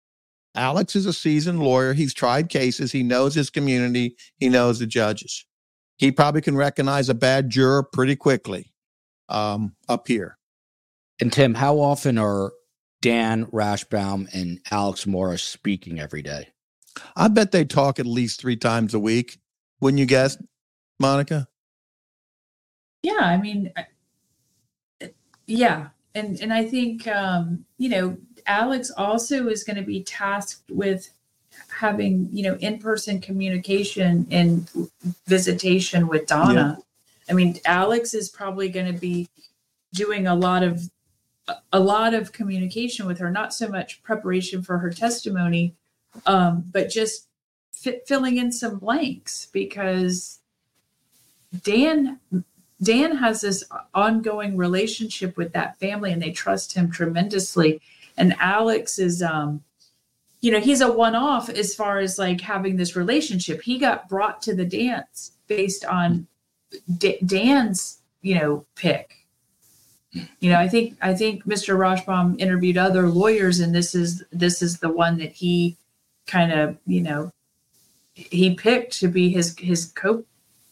Alex 0.53 0.97
is 0.97 1.05
a 1.05 1.13
seasoned 1.13 1.61
lawyer. 1.61 1.93
He's 1.93 2.13
tried 2.13 2.49
cases. 2.49 2.91
He 2.91 3.01
knows 3.01 3.33
his 3.33 3.49
community. 3.49 4.17
He 4.35 4.49
knows 4.49 4.79
the 4.79 4.87
judges. 4.87 5.45
He 5.95 6.11
probably 6.11 6.41
can 6.41 6.57
recognize 6.57 7.07
a 7.07 7.13
bad 7.13 7.49
juror 7.49 7.83
pretty 7.83 8.17
quickly 8.17 8.73
um, 9.29 9.77
up 9.87 10.09
here. 10.09 10.37
And 11.21 11.31
Tim, 11.31 11.53
how 11.53 11.79
often 11.79 12.17
are 12.17 12.51
Dan 13.05 13.45
Rashbaum 13.45 14.27
and 14.33 14.59
Alex 14.71 15.05
Morris 15.05 15.43
speaking 15.43 15.99
every 15.99 16.23
day? 16.23 16.47
I 17.15 17.27
bet 17.27 17.51
they 17.51 17.63
talk 17.63 17.99
at 17.99 18.07
least 18.07 18.41
three 18.41 18.55
times 18.55 18.95
a 18.95 18.99
week. 18.99 19.37
Wouldn't 19.79 19.99
you 19.99 20.07
guess, 20.07 20.41
Monica? 20.99 21.47
Yeah, 23.03 23.19
I 23.19 23.37
mean, 23.37 23.71
yeah, 25.45 25.89
and 26.15 26.41
and 26.41 26.51
I 26.51 26.65
think 26.65 27.07
um, 27.07 27.63
you 27.77 27.89
know 27.89 28.17
Alex 28.47 28.89
also 28.97 29.49
is 29.49 29.63
going 29.63 29.77
to 29.77 29.83
be 29.83 30.01
tasked 30.01 30.71
with 30.71 31.11
having 31.69 32.27
you 32.31 32.41
know 32.41 32.55
in-person 32.55 33.21
communication 33.21 34.25
and 34.31 34.67
visitation 35.27 36.07
with 36.07 36.25
Donna. 36.25 36.79
Yeah. 36.79 36.83
I 37.29 37.33
mean, 37.33 37.59
Alex 37.65 38.15
is 38.15 38.29
probably 38.29 38.69
going 38.69 38.91
to 38.91 38.99
be 38.99 39.29
doing 39.93 40.25
a 40.25 40.33
lot 40.33 40.63
of 40.63 40.89
a 41.71 41.79
lot 41.79 42.13
of 42.13 42.31
communication 42.31 43.05
with 43.05 43.19
her, 43.19 43.29
not 43.29 43.53
so 43.53 43.67
much 43.67 44.01
preparation 44.03 44.61
for 44.61 44.79
her 44.79 44.89
testimony, 44.89 45.75
um, 46.25 46.63
but 46.71 46.89
just 46.89 47.27
filling 48.05 48.37
in 48.37 48.51
some 48.51 48.79
blanks 48.79 49.47
because 49.51 50.39
Dan 51.63 52.19
Dan 52.81 53.17
has 53.17 53.41
this 53.41 53.63
ongoing 53.93 54.57
relationship 54.57 55.37
with 55.37 55.53
that 55.53 55.79
family 55.79 56.11
and 56.11 56.21
they 56.21 56.31
trust 56.31 56.73
him 56.73 56.91
tremendously. 56.91 57.79
And 58.17 58.35
Alex 58.39 58.97
is 58.99 59.21
um 59.21 59.63
you 60.41 60.51
know, 60.51 60.59
he's 60.59 60.81
a 60.81 60.91
one-off 60.91 61.49
as 61.49 61.73
far 61.73 61.97
as 61.97 62.19
like 62.19 62.39
having 62.39 62.75
this 62.75 62.95
relationship. 62.95 63.63
He 63.63 63.79
got 63.79 64.07
brought 64.07 64.43
to 64.43 64.55
the 64.55 64.65
dance 64.65 65.31
based 65.47 65.83
on 65.85 66.27
D- 66.97 67.17
Dan's, 67.25 67.99
you 68.21 68.35
know, 68.35 68.65
pick. 68.75 69.24
You 70.39 70.49
know, 70.51 70.59
I 70.59 70.67
think 70.67 70.97
I 71.01 71.13
think 71.13 71.45
Mr. 71.45 71.77
Rashbaum 71.77 72.39
interviewed 72.39 72.77
other 72.77 73.09
lawyers 73.09 73.59
and 73.59 73.75
this 73.75 73.93
is 73.95 74.23
this 74.31 74.61
is 74.61 74.79
the 74.79 74.89
one 74.89 75.17
that 75.17 75.31
he 75.31 75.77
kind 76.27 76.51
of, 76.51 76.77
you 76.85 77.01
know, 77.01 77.31
he 78.13 78.55
picked 78.55 78.99
to 78.99 79.07
be 79.07 79.29
his 79.29 79.57
his 79.57 79.87
co 79.87 80.23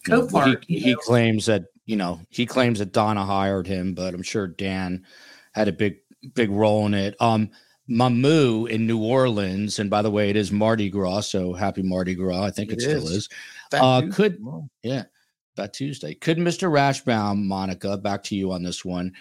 co-part. 0.05 0.63
He, 0.65 0.79
he 0.79 0.95
claims 0.95 1.45
that 1.47 1.65
you 1.85 1.95
know 1.95 2.19
he 2.29 2.45
claims 2.45 2.79
that 2.79 2.93
Donna 2.93 3.25
hired 3.25 3.67
him, 3.67 3.93
but 3.93 4.13
I'm 4.13 4.23
sure 4.23 4.47
Dan 4.47 5.05
had 5.53 5.67
a 5.67 5.73
big 5.73 5.97
big 6.33 6.49
role 6.49 6.85
in 6.85 6.93
it. 6.93 7.15
Um, 7.19 7.51
Mamu 7.89 8.69
in 8.69 8.87
New 8.87 9.03
Orleans, 9.03 9.79
and 9.79 9.89
by 9.89 10.01
the 10.01 10.09
way, 10.09 10.29
it 10.29 10.37
is 10.37 10.51
Mardi 10.51 10.89
Gras, 10.89 11.21
so 11.21 11.51
happy 11.53 11.81
Mardi 11.81 12.15
Gras. 12.15 12.43
I 12.43 12.51
think 12.51 12.71
it, 12.71 12.77
it 12.77 12.81
still 12.81 13.07
is. 13.07 13.11
is. 13.11 13.29
Uh, 13.73 14.03
could 14.11 14.41
yeah, 14.83 15.03
that 15.55 15.73
Tuesday. 15.73 16.13
Could 16.13 16.37
Mr. 16.37 16.69
Rashbaum, 16.71 17.43
Monica, 17.43 17.97
back 17.97 18.23
to 18.23 18.35
you 18.35 18.51
on 18.51 18.63
this 18.63 18.83
one? 18.83 19.13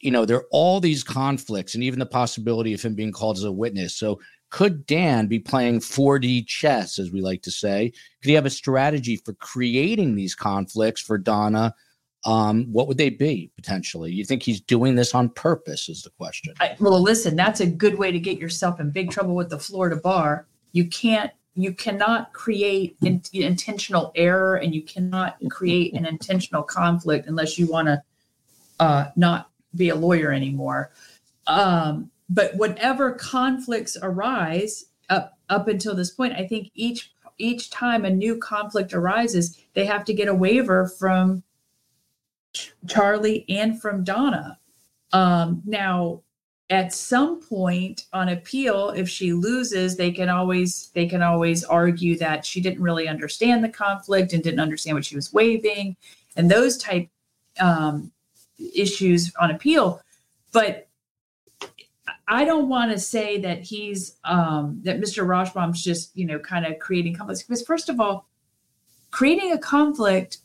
You 0.00 0.10
know, 0.10 0.24
there 0.24 0.38
are 0.38 0.46
all 0.50 0.80
these 0.80 1.02
conflicts, 1.02 1.74
and 1.74 1.84
even 1.84 1.98
the 1.98 2.06
possibility 2.06 2.72
of 2.74 2.82
him 2.82 2.94
being 2.94 3.12
called 3.12 3.36
as 3.36 3.44
a 3.44 3.52
witness. 3.52 3.96
So 3.96 4.20
could 4.50 4.86
Dan 4.86 5.26
be 5.26 5.38
playing 5.38 5.80
4D 5.80 6.46
chess, 6.46 6.98
as 6.98 7.10
we 7.10 7.20
like 7.20 7.42
to 7.42 7.50
say? 7.50 7.92
Could 8.22 8.28
he 8.28 8.34
have 8.34 8.46
a 8.46 8.50
strategy 8.50 9.16
for 9.16 9.34
creating 9.34 10.14
these 10.14 10.34
conflicts 10.34 11.00
for 11.00 11.18
Donna? 11.18 11.74
Um, 12.24 12.66
what 12.72 12.88
would 12.88 12.98
they 12.98 13.10
be 13.10 13.50
potentially? 13.56 14.12
You 14.12 14.24
think 14.24 14.42
he's 14.42 14.60
doing 14.60 14.94
this 14.94 15.14
on 15.14 15.28
purpose? 15.30 15.88
Is 15.88 16.02
the 16.02 16.10
question. 16.10 16.54
I, 16.60 16.76
well, 16.80 17.00
listen, 17.00 17.36
that's 17.36 17.60
a 17.60 17.66
good 17.66 17.98
way 17.98 18.10
to 18.10 18.18
get 18.18 18.38
yourself 18.38 18.80
in 18.80 18.90
big 18.90 19.10
trouble 19.10 19.34
with 19.34 19.50
the 19.50 19.58
Florida 19.58 19.96
bar. 19.96 20.46
You 20.72 20.88
can't, 20.88 21.30
you 21.56 21.72
cannot 21.72 22.32
create 22.32 22.96
in, 23.02 23.22
intentional 23.32 24.12
error, 24.14 24.56
and 24.56 24.74
you 24.74 24.82
cannot 24.82 25.36
create 25.50 25.94
an 25.94 26.06
intentional 26.06 26.62
conflict 26.62 27.26
unless 27.26 27.58
you 27.58 27.66
want 27.66 27.88
to 27.88 28.02
uh, 28.78 29.06
not 29.16 29.50
be 29.74 29.88
a 29.88 29.94
lawyer 29.94 30.32
anymore. 30.32 30.90
Um, 31.46 32.10
but 32.28 32.54
whatever 32.56 33.12
conflicts 33.12 33.96
arise 34.02 34.86
up 35.08 35.38
up 35.48 35.68
until 35.68 35.94
this 35.94 36.10
point 36.10 36.34
i 36.34 36.46
think 36.46 36.70
each 36.74 37.12
each 37.38 37.70
time 37.70 38.04
a 38.04 38.10
new 38.10 38.36
conflict 38.36 38.92
arises 38.92 39.58
they 39.74 39.84
have 39.84 40.04
to 40.04 40.14
get 40.14 40.28
a 40.28 40.34
waiver 40.34 40.88
from 40.88 41.42
Ch- 42.52 42.72
charlie 42.88 43.44
and 43.48 43.80
from 43.80 44.04
donna 44.04 44.58
um, 45.12 45.62
now 45.64 46.22
at 46.68 46.92
some 46.92 47.40
point 47.40 48.06
on 48.12 48.28
appeal 48.30 48.90
if 48.90 49.08
she 49.08 49.32
loses 49.32 49.96
they 49.96 50.10
can 50.10 50.28
always 50.28 50.90
they 50.94 51.06
can 51.06 51.22
always 51.22 51.62
argue 51.62 52.18
that 52.18 52.44
she 52.44 52.60
didn't 52.60 52.82
really 52.82 53.06
understand 53.06 53.62
the 53.62 53.68
conflict 53.68 54.32
and 54.32 54.42
didn't 54.42 54.58
understand 54.58 54.96
what 54.96 55.04
she 55.04 55.14
was 55.14 55.32
waiving 55.32 55.96
and 56.34 56.50
those 56.50 56.76
type 56.76 57.08
um, 57.60 58.10
issues 58.74 59.32
on 59.40 59.52
appeal 59.52 60.00
but 60.52 60.88
I 62.28 62.44
don't 62.44 62.68
want 62.68 62.90
to 62.90 62.98
say 62.98 63.38
that 63.40 63.62
he's 63.62 64.16
um, 64.24 64.80
that 64.82 65.00
Mr. 65.00 65.24
Rashbaum's 65.24 65.82
just 65.82 66.16
you 66.16 66.26
know 66.26 66.38
kind 66.38 66.66
of 66.66 66.78
creating 66.78 67.14
conflicts 67.14 67.42
because 67.42 67.62
first 67.62 67.88
of 67.88 68.00
all, 68.00 68.26
creating 69.12 69.52
a 69.52 69.58
conflict 69.58 70.38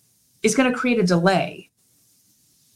is 0.44 0.56
going 0.56 0.72
to 0.72 0.78
create 0.78 1.00
a 1.00 1.04
delay 1.04 1.71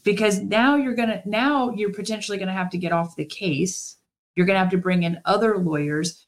because 0.06 0.40
now 0.40 0.76
you're 0.76 0.94
going 0.94 1.08
to 1.08 1.20
now 1.26 1.70
you're 1.70 1.92
potentially 1.92 2.38
going 2.38 2.46
to 2.46 2.54
have 2.54 2.70
to 2.70 2.78
get 2.78 2.92
off 2.92 3.16
the 3.16 3.24
case. 3.24 3.96
You're 4.36 4.46
going 4.46 4.54
to 4.54 4.60
have 4.60 4.70
to 4.70 4.78
bring 4.78 5.02
in 5.02 5.20
other 5.24 5.58
lawyers. 5.58 6.26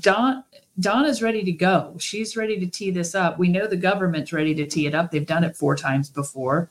Don 0.00 0.42
Donna's 0.78 1.22
ready 1.22 1.44
to 1.44 1.52
go. 1.52 1.94
She's 2.00 2.38
ready 2.38 2.58
to 2.58 2.66
tee 2.66 2.90
this 2.90 3.14
up. 3.14 3.38
We 3.38 3.48
know 3.48 3.66
the 3.66 3.76
government's 3.76 4.32
ready 4.32 4.54
to 4.54 4.66
tee 4.66 4.86
it 4.86 4.94
up. 4.94 5.10
They've 5.10 5.26
done 5.26 5.44
it 5.44 5.56
four 5.56 5.76
times 5.76 6.08
before. 6.08 6.70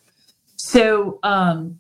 So 0.55 1.20
um, 1.22 1.80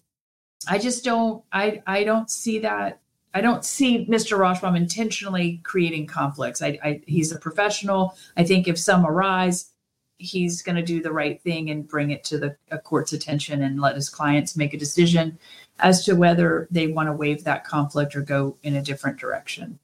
I 0.67 0.77
just 0.77 1.03
don't 1.03 1.43
I 1.51 1.81
I 1.87 2.03
don't 2.03 2.29
see 2.29 2.59
that 2.59 2.99
I 3.33 3.41
don't 3.41 3.65
see 3.65 4.05
Mr. 4.05 4.37
Rashbaum 4.37 4.77
intentionally 4.77 5.59
creating 5.63 6.05
conflicts. 6.05 6.61
I, 6.61 6.77
I, 6.83 7.01
he's 7.07 7.31
a 7.31 7.39
professional. 7.39 8.15
I 8.37 8.43
think 8.43 8.67
if 8.67 8.77
some 8.77 9.05
arise, 9.05 9.71
he's 10.19 10.61
going 10.61 10.75
to 10.75 10.83
do 10.83 11.01
the 11.01 11.11
right 11.11 11.41
thing 11.41 11.71
and 11.71 11.87
bring 11.87 12.11
it 12.11 12.23
to 12.25 12.37
the 12.37 12.55
court's 12.83 13.13
attention 13.13 13.63
and 13.63 13.81
let 13.81 13.95
his 13.95 14.09
clients 14.09 14.55
make 14.55 14.73
a 14.73 14.77
decision 14.77 15.39
as 15.79 16.05
to 16.05 16.13
whether 16.13 16.67
they 16.69 16.87
want 16.87 17.07
to 17.07 17.13
waive 17.13 17.43
that 17.45 17.63
conflict 17.63 18.15
or 18.15 18.21
go 18.21 18.57
in 18.63 18.75
a 18.75 18.81
different 18.81 19.17
direction. 19.17 19.79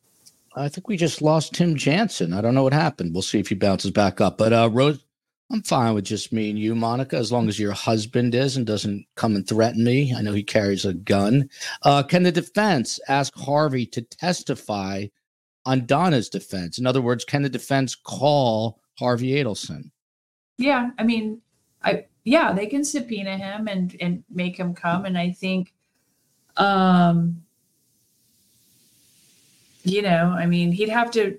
I 0.55 0.69
think 0.69 0.88
we 0.88 0.97
just 0.97 1.21
lost 1.21 1.53
Tim 1.53 1.75
Jansen. 1.75 2.33
I 2.33 2.41
don't 2.41 2.53
know 2.53 2.63
what 2.63 2.73
happened. 2.73 3.13
We'll 3.13 3.23
see 3.23 3.39
if 3.39 3.47
he 3.47 3.55
bounces 3.55 3.91
back 3.91 4.21
up. 4.21 4.38
But 4.38 4.53
uh, 4.53 4.69
Rose, 4.71 5.03
I'm 5.51 5.63
fine 5.63 5.93
with 5.93 6.05
just 6.05 6.33
me 6.33 6.49
and 6.49 6.59
you, 6.59 6.75
Monica, 6.75 7.17
as 7.17 7.31
long 7.31 7.47
as 7.47 7.59
your 7.59 7.73
husband 7.73 8.36
is 8.36 8.57
and 8.57 8.65
doesn't 8.65 9.05
come 9.15 9.36
and 9.36 9.47
threaten 9.47 9.83
me. 9.83 10.13
I 10.13 10.21
know 10.21 10.33
he 10.33 10.43
carries 10.43 10.86
a 10.86 10.93
gun. 10.93 11.49
Uh, 11.83 12.03
can 12.03 12.23
the 12.23 12.31
defense 12.31 12.99
ask 13.07 13.33
Harvey 13.36 13.86
to 13.88 14.01
testify 14.01 15.05
on 15.65 15.86
Donna's 15.86 16.29
defense? 16.29 16.77
In 16.77 16.88
other 16.88 17.01
words, 17.01 17.25
can 17.25 17.41
the 17.41 17.49
defense 17.49 17.95
call 17.95 18.79
Harvey 18.97 19.31
Adelson? 19.31 19.91
Yeah, 20.58 20.91
I 20.97 21.03
mean, 21.03 21.41
I 21.84 22.06
yeah, 22.24 22.53
they 22.53 22.68
can 22.68 22.84
subpoena 22.84 23.38
him 23.38 23.68
and 23.68 23.95
and 23.99 24.24
make 24.30 24.58
him 24.58 24.74
come, 24.74 25.06
and 25.06 25.18
I 25.18 25.32
think, 25.32 25.74
um, 26.58 27.43
you 29.84 30.01
know, 30.01 30.36
I 30.38 30.45
mean, 30.45 30.72
he'd 30.72 30.89
have 30.89 31.12
to. 31.12 31.38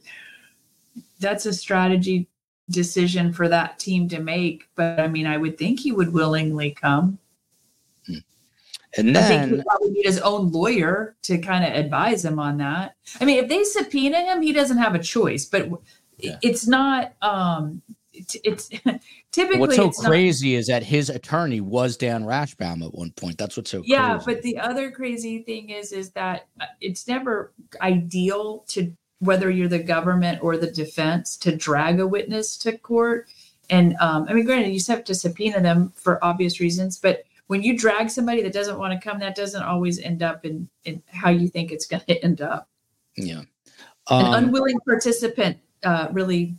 That's 1.19 1.47
a 1.47 1.53
strategy 1.53 2.29
decision 2.71 3.33
for 3.33 3.49
that 3.49 3.79
team 3.79 4.09
to 4.11 4.21
make. 4.21 4.69
But 4.75 5.01
I 5.01 5.09
mean, 5.09 5.27
I 5.27 5.39
would 5.39 5.57
think 5.57 5.81
he 5.81 5.93
would 5.93 6.13
willingly 6.13 6.73
come. 6.73 7.19
Hmm. 8.07 8.19
And 8.99 9.17
then 9.17 9.17
I 9.17 9.29
think 9.29 9.57
he 9.57 9.63
probably 9.63 9.91
need 9.91 10.07
his 10.07 10.21
own 10.21 10.53
lawyer 10.53 11.17
to 11.23 11.39
kind 11.39 11.65
of 11.65 11.73
advise 11.73 12.23
him 12.23 12.39
on 12.39 12.59
that. 12.59 12.97
I 13.21 13.25
mean, 13.25 13.43
if 13.43 13.49
they 13.49 13.65
subpoena 13.65 14.21
him, 14.21 14.43
he 14.43 14.53
doesn't 14.53 14.79
have 14.79 14.95
a 14.95 15.03
choice. 15.03 15.47
But 15.47 15.71
yeah. 16.19 16.39
it's 16.43 16.67
not. 16.67 17.15
um 17.23 17.83
It's, 18.17 18.37
it's 18.45 18.69
typically 19.33 19.61
what's 19.61 19.77
so 19.77 19.91
crazy 19.91 20.55
not, 20.55 20.59
is 20.59 20.67
that 20.67 20.83
his 20.83 21.11
attorney 21.11 21.61
was 21.61 21.97
Dan 21.97 22.25
Rashbaum 22.25 22.85
at 22.85 22.95
one 22.95 23.13
point. 23.13 23.39
That's 23.39 23.57
what's 23.57 23.71
so 23.71 23.83
yeah. 23.85 24.19
Crazy. 24.19 24.25
But 24.27 24.43
the 24.43 24.59
other 24.59 24.91
crazy 24.91 25.43
thing 25.43 25.71
is, 25.71 25.93
is 25.93 26.11
that 26.13 26.49
uh, 26.61 26.67
it's 26.81 27.07
never 27.07 27.53
ideal 27.81 28.65
to 28.69 28.93
whether 29.21 29.51
you're 29.51 29.69
the 29.69 29.79
government 29.79 30.43
or 30.43 30.57
the 30.57 30.71
defense 30.71 31.37
to 31.39 31.57
drag 31.57 32.01
a 32.01 32.07
witness 32.07 32.57
to 32.59 32.77
court. 32.79 33.29
And 33.71 33.97
um, 34.01 34.27
I 34.29 34.35
mean, 34.35 34.45
granted, 34.45 34.73
you 34.73 34.81
have 34.89 35.05
to 35.05 35.15
subpoena 35.15 35.61
them 35.61 35.93
for 35.97 36.23
obvious 36.25 36.61
reasons, 36.61 36.99
but 36.99 37.25
when 37.47 37.63
you 37.63 37.79
drag 37.79 38.11
somebody 38.11 38.43
that 38.43 38.53
doesn't 38.53 38.79
want 38.79 38.93
to 38.93 39.09
come, 39.09 39.19
that 39.21 39.37
doesn't 39.37 39.63
always 39.63 40.01
end 40.01 40.23
up 40.23 40.45
in, 40.45 40.69
in 40.85 41.03
how 41.07 41.31
you 41.31 41.49
think 41.49 41.71
it's 41.71 41.87
going 41.87 42.03
to 42.09 42.23
end 42.25 42.41
up. 42.41 42.69
Yeah. 43.17 43.43
Um, 44.09 44.27
An 44.27 44.45
unwilling 44.45 44.79
participant 44.81 45.59
uh, 45.83 46.09
really 46.13 46.57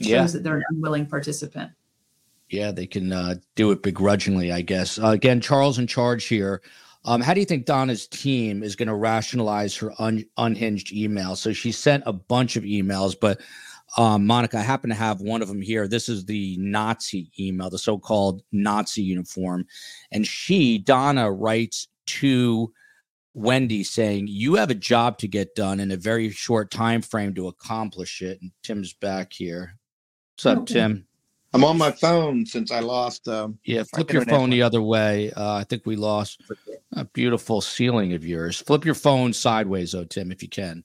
shows 0.00 0.08
yeah. 0.08 0.26
that 0.26 0.42
they're 0.42 0.56
an 0.56 0.64
unwilling 0.70 1.06
participant. 1.06 1.72
Yeah, 2.48 2.70
they 2.70 2.86
can 2.86 3.12
uh, 3.12 3.36
do 3.54 3.72
it 3.72 3.82
begrudgingly, 3.82 4.52
I 4.52 4.60
guess. 4.60 4.98
Uh, 4.98 5.08
again, 5.08 5.40
Charles 5.40 5.78
in 5.78 5.86
charge 5.86 6.24
here. 6.26 6.62
Um, 7.04 7.20
how 7.20 7.34
do 7.34 7.40
you 7.40 7.46
think 7.46 7.66
Donna's 7.66 8.06
team 8.06 8.62
is 8.62 8.76
going 8.76 8.88
to 8.88 8.94
rationalize 8.94 9.76
her 9.76 9.92
un- 9.98 10.24
unhinged 10.36 10.92
email? 10.92 11.36
So 11.36 11.52
she 11.52 11.72
sent 11.72 12.02
a 12.06 12.12
bunch 12.12 12.56
of 12.56 12.64
emails, 12.64 13.14
but 13.18 13.40
um, 13.96 14.26
Monica, 14.26 14.58
I 14.58 14.62
happen 14.62 14.90
to 14.90 14.96
have 14.96 15.20
one 15.20 15.40
of 15.40 15.48
them 15.48 15.62
here. 15.62 15.86
This 15.86 16.08
is 16.08 16.24
the 16.24 16.56
Nazi 16.58 17.30
email, 17.38 17.70
the 17.70 17.78
so-called 17.78 18.42
Nazi 18.52 19.02
uniform, 19.02 19.66
and 20.10 20.26
she, 20.26 20.78
Donna, 20.78 21.30
writes 21.30 21.88
to 22.06 22.72
Wendy 23.34 23.84
saying, 23.84 24.26
"You 24.28 24.54
have 24.54 24.70
a 24.70 24.74
job 24.74 25.18
to 25.18 25.28
get 25.28 25.54
done 25.54 25.78
in 25.78 25.92
a 25.92 25.96
very 25.96 26.30
short 26.30 26.70
time 26.70 27.02
frame 27.02 27.34
to 27.34 27.46
accomplish 27.46 28.20
it." 28.20 28.42
And 28.42 28.50
Tim's 28.62 28.92
back 28.92 29.32
here. 29.32 29.78
What's 30.36 30.44
up, 30.44 30.58
okay. 30.58 30.74
Tim? 30.74 31.06
I'm 31.54 31.64
on 31.64 31.78
my 31.78 31.90
phone 31.90 32.44
since 32.44 32.70
I 32.70 32.80
lost. 32.80 33.26
Um, 33.26 33.58
Yeah, 33.64 33.84
flip 33.84 34.12
your 34.12 34.20
internet 34.20 34.38
phone 34.38 34.50
the 34.50 34.60
other 34.60 34.82
way. 34.82 35.32
Uh, 35.32 35.54
I 35.54 35.64
think 35.64 35.86
we 35.86 35.96
lost 35.96 36.42
a 36.92 37.06
beautiful 37.06 37.62
ceiling 37.62 38.12
of 38.12 38.22
yours. 38.22 38.60
Flip 38.60 38.84
your 38.84 38.94
phone 38.94 39.32
sideways, 39.32 39.92
though, 39.92 40.04
Tim, 40.04 40.30
if 40.30 40.42
you 40.42 40.50
can. 40.50 40.84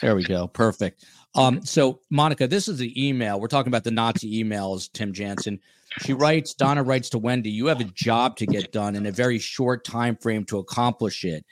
There 0.00 0.16
we 0.16 0.24
go. 0.24 0.46
Perfect. 0.46 1.04
Um, 1.34 1.62
so 1.62 2.00
Monica, 2.08 2.46
this 2.46 2.68
is 2.68 2.78
the 2.78 3.06
email. 3.06 3.38
We're 3.38 3.48
talking 3.48 3.68
about 3.68 3.84
the 3.84 3.90
Nazi 3.90 4.42
emails, 4.42 4.90
Tim 4.92 5.12
Jansen. 5.12 5.60
She 5.98 6.14
writes, 6.14 6.54
Donna 6.54 6.82
writes 6.82 7.10
to 7.10 7.18
Wendy, 7.18 7.50
you 7.50 7.66
have 7.66 7.80
a 7.80 7.84
job 7.84 8.36
to 8.38 8.46
get 8.46 8.72
done 8.72 8.96
in 8.96 9.04
a 9.04 9.12
very 9.12 9.38
short 9.38 9.84
time 9.84 10.16
frame 10.16 10.46
to 10.46 10.58
accomplish 10.58 11.22
it. 11.24 11.44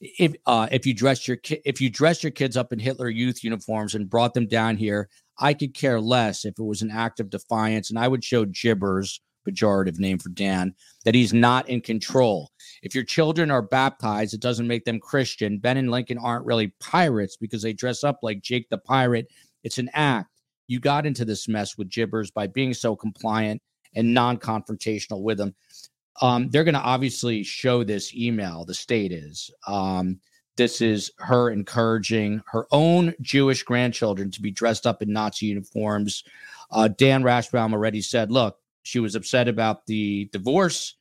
If 0.00 0.34
uh, 0.46 0.68
if 0.72 0.84
you 0.84 0.94
dress 0.94 1.28
your 1.28 1.36
ki- 1.36 1.62
if 1.64 1.80
you 1.80 1.90
dress 1.90 2.24
your 2.24 2.32
kids 2.32 2.56
up 2.56 2.72
in 2.72 2.80
Hitler 2.80 3.08
youth 3.08 3.44
uniforms 3.44 3.94
and 3.94 4.10
brought 4.10 4.34
them 4.34 4.46
down 4.46 4.76
here, 4.76 5.08
I 5.38 5.54
could 5.54 5.74
care 5.74 6.00
less 6.00 6.44
if 6.44 6.58
it 6.58 6.62
was 6.64 6.82
an 6.82 6.90
act 6.90 7.20
of 7.20 7.30
defiance, 7.30 7.90
and 7.90 7.98
I 7.98 8.08
would 8.08 8.24
show 8.24 8.44
Gibbers, 8.44 9.20
pejorative 9.48 9.98
name 9.98 10.18
for 10.18 10.30
Dan, 10.30 10.74
that 11.04 11.14
he's 11.14 11.32
not 11.32 11.68
in 11.68 11.80
control. 11.80 12.50
If 12.82 12.94
your 12.94 13.04
children 13.04 13.50
are 13.50 13.62
baptized, 13.62 14.34
it 14.34 14.40
doesn't 14.40 14.66
make 14.66 14.84
them 14.84 15.00
Christian. 15.00 15.58
Ben 15.58 15.76
and 15.76 15.90
Lincoln 15.90 16.18
aren't 16.18 16.46
really 16.46 16.74
pirates 16.80 17.36
because 17.36 17.62
they 17.62 17.72
dress 17.72 18.04
up 18.04 18.18
like 18.22 18.42
Jake 18.42 18.68
the 18.68 18.78
Pirate. 18.78 19.28
It's 19.64 19.78
an 19.78 19.90
act. 19.94 20.28
You 20.66 20.80
got 20.80 21.06
into 21.06 21.24
this 21.24 21.48
mess 21.48 21.78
with 21.78 21.88
Gibbers 21.88 22.32
by 22.32 22.46
being 22.46 22.74
so 22.74 22.94
compliant 22.94 23.62
and 23.94 24.12
non 24.12 24.38
confrontational 24.38 25.22
with 25.22 25.38
them. 25.38 25.54
Um, 26.20 26.50
they're 26.50 26.64
going 26.64 26.74
to 26.74 26.80
obviously 26.80 27.42
show 27.42 27.84
this 27.84 28.14
email, 28.14 28.64
the 28.64 28.74
state 28.74 29.12
is. 29.12 29.50
Um, 29.66 30.20
this 30.58 30.82
is 30.82 31.12
her 31.18 31.48
encouraging 31.50 32.42
her 32.46 32.66
own 32.72 33.14
Jewish 33.22 33.62
grandchildren 33.62 34.30
to 34.32 34.42
be 34.42 34.50
dressed 34.50 34.86
up 34.86 35.00
in 35.00 35.12
Nazi 35.12 35.46
uniforms. 35.46 36.24
Uh, 36.70 36.88
Dan 36.88 37.22
Rashbaum 37.22 37.72
already 37.72 38.02
said, 38.02 38.30
look, 38.30 38.58
she 38.82 38.98
was 38.98 39.14
upset 39.14 39.48
about 39.48 39.86
the 39.86 40.28
divorce. 40.32 40.96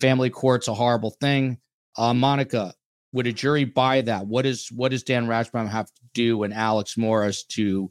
Family 0.00 0.30
court's 0.30 0.68
a 0.68 0.74
horrible 0.74 1.10
thing. 1.10 1.58
Uh, 1.98 2.14
Monica, 2.14 2.74
would 3.12 3.26
a 3.26 3.32
jury 3.32 3.64
buy 3.64 4.02
that? 4.02 4.26
What 4.26 4.46
is 4.46 4.70
what 4.70 4.90
does 4.90 5.02
Dan 5.02 5.26
Rashbaum 5.26 5.68
have 5.68 5.86
to 5.86 6.02
do 6.14 6.42
and 6.44 6.54
Alex 6.54 6.96
Morris 6.96 7.42
to 7.44 7.90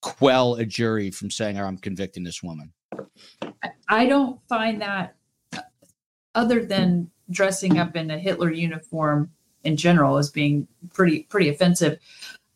quell 0.00 0.54
a 0.54 0.64
jury 0.64 1.10
from 1.10 1.30
saying, 1.30 1.58
"I'm 1.58 1.78
convicting 1.78 2.22
this 2.22 2.42
woman"? 2.42 2.72
I 3.88 4.06
don't 4.06 4.38
find 4.48 4.80
that 4.80 5.16
uh, 5.56 5.62
other 6.36 6.64
than 6.64 7.10
dressing 7.30 7.78
up 7.78 7.96
in 7.96 8.12
a 8.12 8.18
Hitler 8.18 8.52
uniform 8.52 9.30
in 9.64 9.76
general 9.76 10.16
as 10.18 10.30
being 10.30 10.66
pretty 10.92 11.24
pretty 11.24 11.48
offensive. 11.48 11.98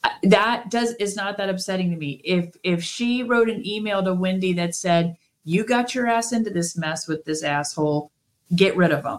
uh, 0.05 0.11
That 0.25 0.71
does 0.71 0.95
is 0.95 1.17
not 1.17 1.37
that 1.39 1.49
upsetting 1.49 1.91
to 1.91 1.97
me. 1.97 2.21
If 2.25 2.57
if 2.63 2.83
she 2.83 3.23
wrote 3.23 3.49
an 3.51 3.67
email 3.67 4.03
to 4.05 4.15
Wendy 4.15 4.53
that 4.55 4.75
said, 4.75 5.17
"You 5.45 5.65
got 5.65 5.95
your 5.95 6.07
ass 6.07 6.33
into 6.33 6.51
this 6.51 6.77
mess 6.77 7.07
with 7.09 7.25
this 7.25 7.43
asshole, 7.43 8.11
get 8.55 8.77
rid 8.77 8.93
of 8.93 9.05
him," 9.05 9.19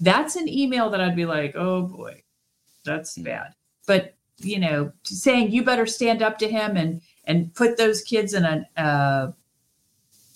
that's 0.00 0.36
an 0.36 0.48
email 0.48 0.90
that 0.90 1.00
I'd 1.00 1.16
be 1.16 1.26
like, 1.26 1.54
"Oh 1.56 1.82
boy, 1.82 2.22
that's 2.84 3.16
bad." 3.18 3.54
But 3.86 4.14
you 4.38 4.58
know, 4.58 4.92
saying 5.04 5.52
you 5.52 5.64
better 5.64 5.86
stand 5.86 6.22
up 6.22 6.38
to 6.38 6.48
him 6.48 6.76
and 6.76 7.00
and 7.24 7.54
put 7.54 7.76
those 7.76 8.02
kids 8.02 8.34
in 8.34 8.44
a 8.44 8.68
uh, 8.76 9.32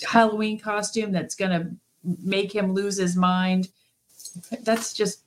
Halloween 0.06 0.58
costume 0.58 1.12
that's 1.12 1.34
going 1.34 1.50
to 1.50 1.70
make 2.22 2.54
him 2.54 2.72
lose 2.74 2.96
his 2.96 3.16
mind. 3.16 3.68
That's 4.62 4.92
just 4.92 5.24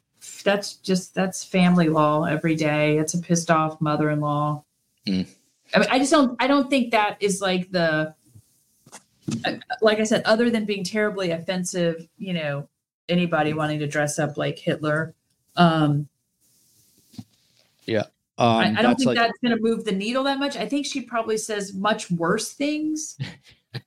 that's 0.50 0.76
just 0.78 1.14
that's 1.14 1.44
family 1.44 1.90
law 1.90 2.24
every 2.24 2.56
day. 2.56 2.98
It's 2.98 3.14
a 3.14 3.20
pissed 3.20 3.52
off 3.52 3.80
mother-in-law. 3.80 4.64
Mm. 5.08 5.28
I 5.76 5.80
mean, 5.80 5.88
I 5.92 6.00
just 6.00 6.12
don't 6.12 6.36
I 6.42 6.48
don't 6.48 6.70
think 6.70 6.92
that 6.92 7.18
is 7.20 7.40
like 7.40 7.72
the 7.72 8.16
like 9.82 10.00
I 10.00 10.04
said 10.04 10.24
other 10.26 10.50
than 10.50 10.66
being 10.66 10.84
terribly 10.84 11.30
offensive, 11.30 12.08
you 12.18 12.34
know, 12.34 12.68
anybody 13.08 13.54
wanting 13.54 13.80
to 13.80 13.88
dress 13.88 14.18
up 14.18 14.38
like 14.38 14.58
Hitler. 14.58 15.14
Um 15.56 16.10
Yeah. 17.86 18.06
Um, 18.40 18.48
I, 18.48 18.76
I 18.78 18.82
don't 18.82 18.96
think 18.96 19.08
like- 19.08 19.18
that's 19.18 19.38
going 19.44 19.56
to 19.56 19.62
move 19.62 19.84
the 19.84 19.92
needle 19.92 20.24
that 20.24 20.40
much. 20.40 20.56
I 20.56 20.66
think 20.66 20.86
she 20.86 21.02
probably 21.02 21.38
says 21.38 21.74
much 21.74 22.10
worse 22.10 22.54
things 22.54 23.18
uh, 23.76 23.80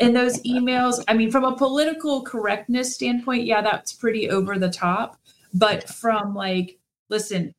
in 0.00 0.12
those 0.12 0.42
emails. 0.42 1.02
I 1.06 1.14
mean, 1.14 1.30
from 1.30 1.44
a 1.44 1.56
political 1.56 2.22
correctness 2.22 2.96
standpoint, 2.96 3.44
yeah, 3.44 3.62
that's 3.62 3.92
pretty 3.92 4.28
over 4.28 4.58
the 4.58 4.70
top. 4.70 5.21
But 5.54 5.88
from 5.88 6.34
like, 6.34 6.78
listen, 7.08 7.54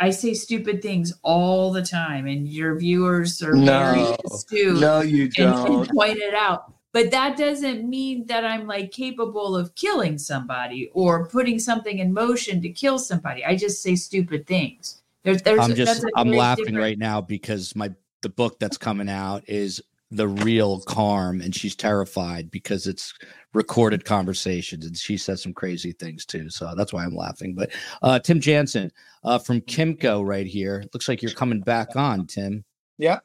I 0.00 0.10
say 0.10 0.34
stupid 0.34 0.80
things 0.82 1.12
all 1.22 1.72
the 1.72 1.82
time, 1.82 2.26
and 2.26 2.46
your 2.46 2.78
viewers 2.78 3.42
are 3.42 3.52
very 3.56 3.64
No, 4.02 4.16
astute 4.26 4.80
no, 4.80 5.00
you 5.00 5.24
and, 5.24 5.38
and 5.38 5.54
don't. 5.54 5.90
point 5.90 6.18
it 6.18 6.34
out. 6.34 6.72
But 6.92 7.10
that 7.10 7.36
doesn't 7.36 7.88
mean 7.88 8.26
that 8.26 8.44
I'm 8.44 8.66
like 8.66 8.92
capable 8.92 9.56
of 9.56 9.74
killing 9.74 10.16
somebody 10.18 10.90
or 10.94 11.26
putting 11.26 11.58
something 11.58 11.98
in 11.98 12.12
motion 12.14 12.62
to 12.62 12.70
kill 12.70 12.98
somebody. 12.98 13.44
I 13.44 13.56
just 13.56 13.82
say 13.82 13.94
stupid 13.94 14.46
things. 14.46 15.02
There's, 15.24 15.42
there's, 15.42 15.60
I'm 15.60 15.74
just 15.74 16.04
I'm 16.16 16.30
laughing 16.30 16.64
different- 16.66 16.82
right 16.82 16.98
now 16.98 17.20
because 17.20 17.76
my 17.76 17.92
the 18.22 18.28
book 18.28 18.58
that's 18.58 18.78
coming 18.78 19.08
out 19.08 19.48
is 19.48 19.82
the 20.10 20.28
real 20.28 20.80
Carm, 20.80 21.40
and 21.40 21.54
she's 21.54 21.76
terrified 21.76 22.50
because 22.50 22.86
it's 22.86 23.12
recorded 23.52 24.04
conversations, 24.04 24.86
and 24.86 24.96
she 24.96 25.16
says 25.16 25.42
some 25.42 25.52
crazy 25.52 25.92
things 25.92 26.24
too. 26.24 26.48
So 26.48 26.74
that's 26.76 26.92
why 26.92 27.04
I'm 27.04 27.14
laughing. 27.14 27.54
But 27.54 27.70
uh, 28.02 28.18
Tim 28.18 28.40
Jansen 28.40 28.90
uh, 29.24 29.38
from 29.38 29.60
Kimco 29.62 30.26
right 30.26 30.46
here. 30.46 30.84
Looks 30.94 31.08
like 31.08 31.22
you're 31.22 31.32
coming 31.32 31.60
back 31.60 31.96
on, 31.96 32.26
Tim. 32.26 32.64
Yeah. 32.96 33.20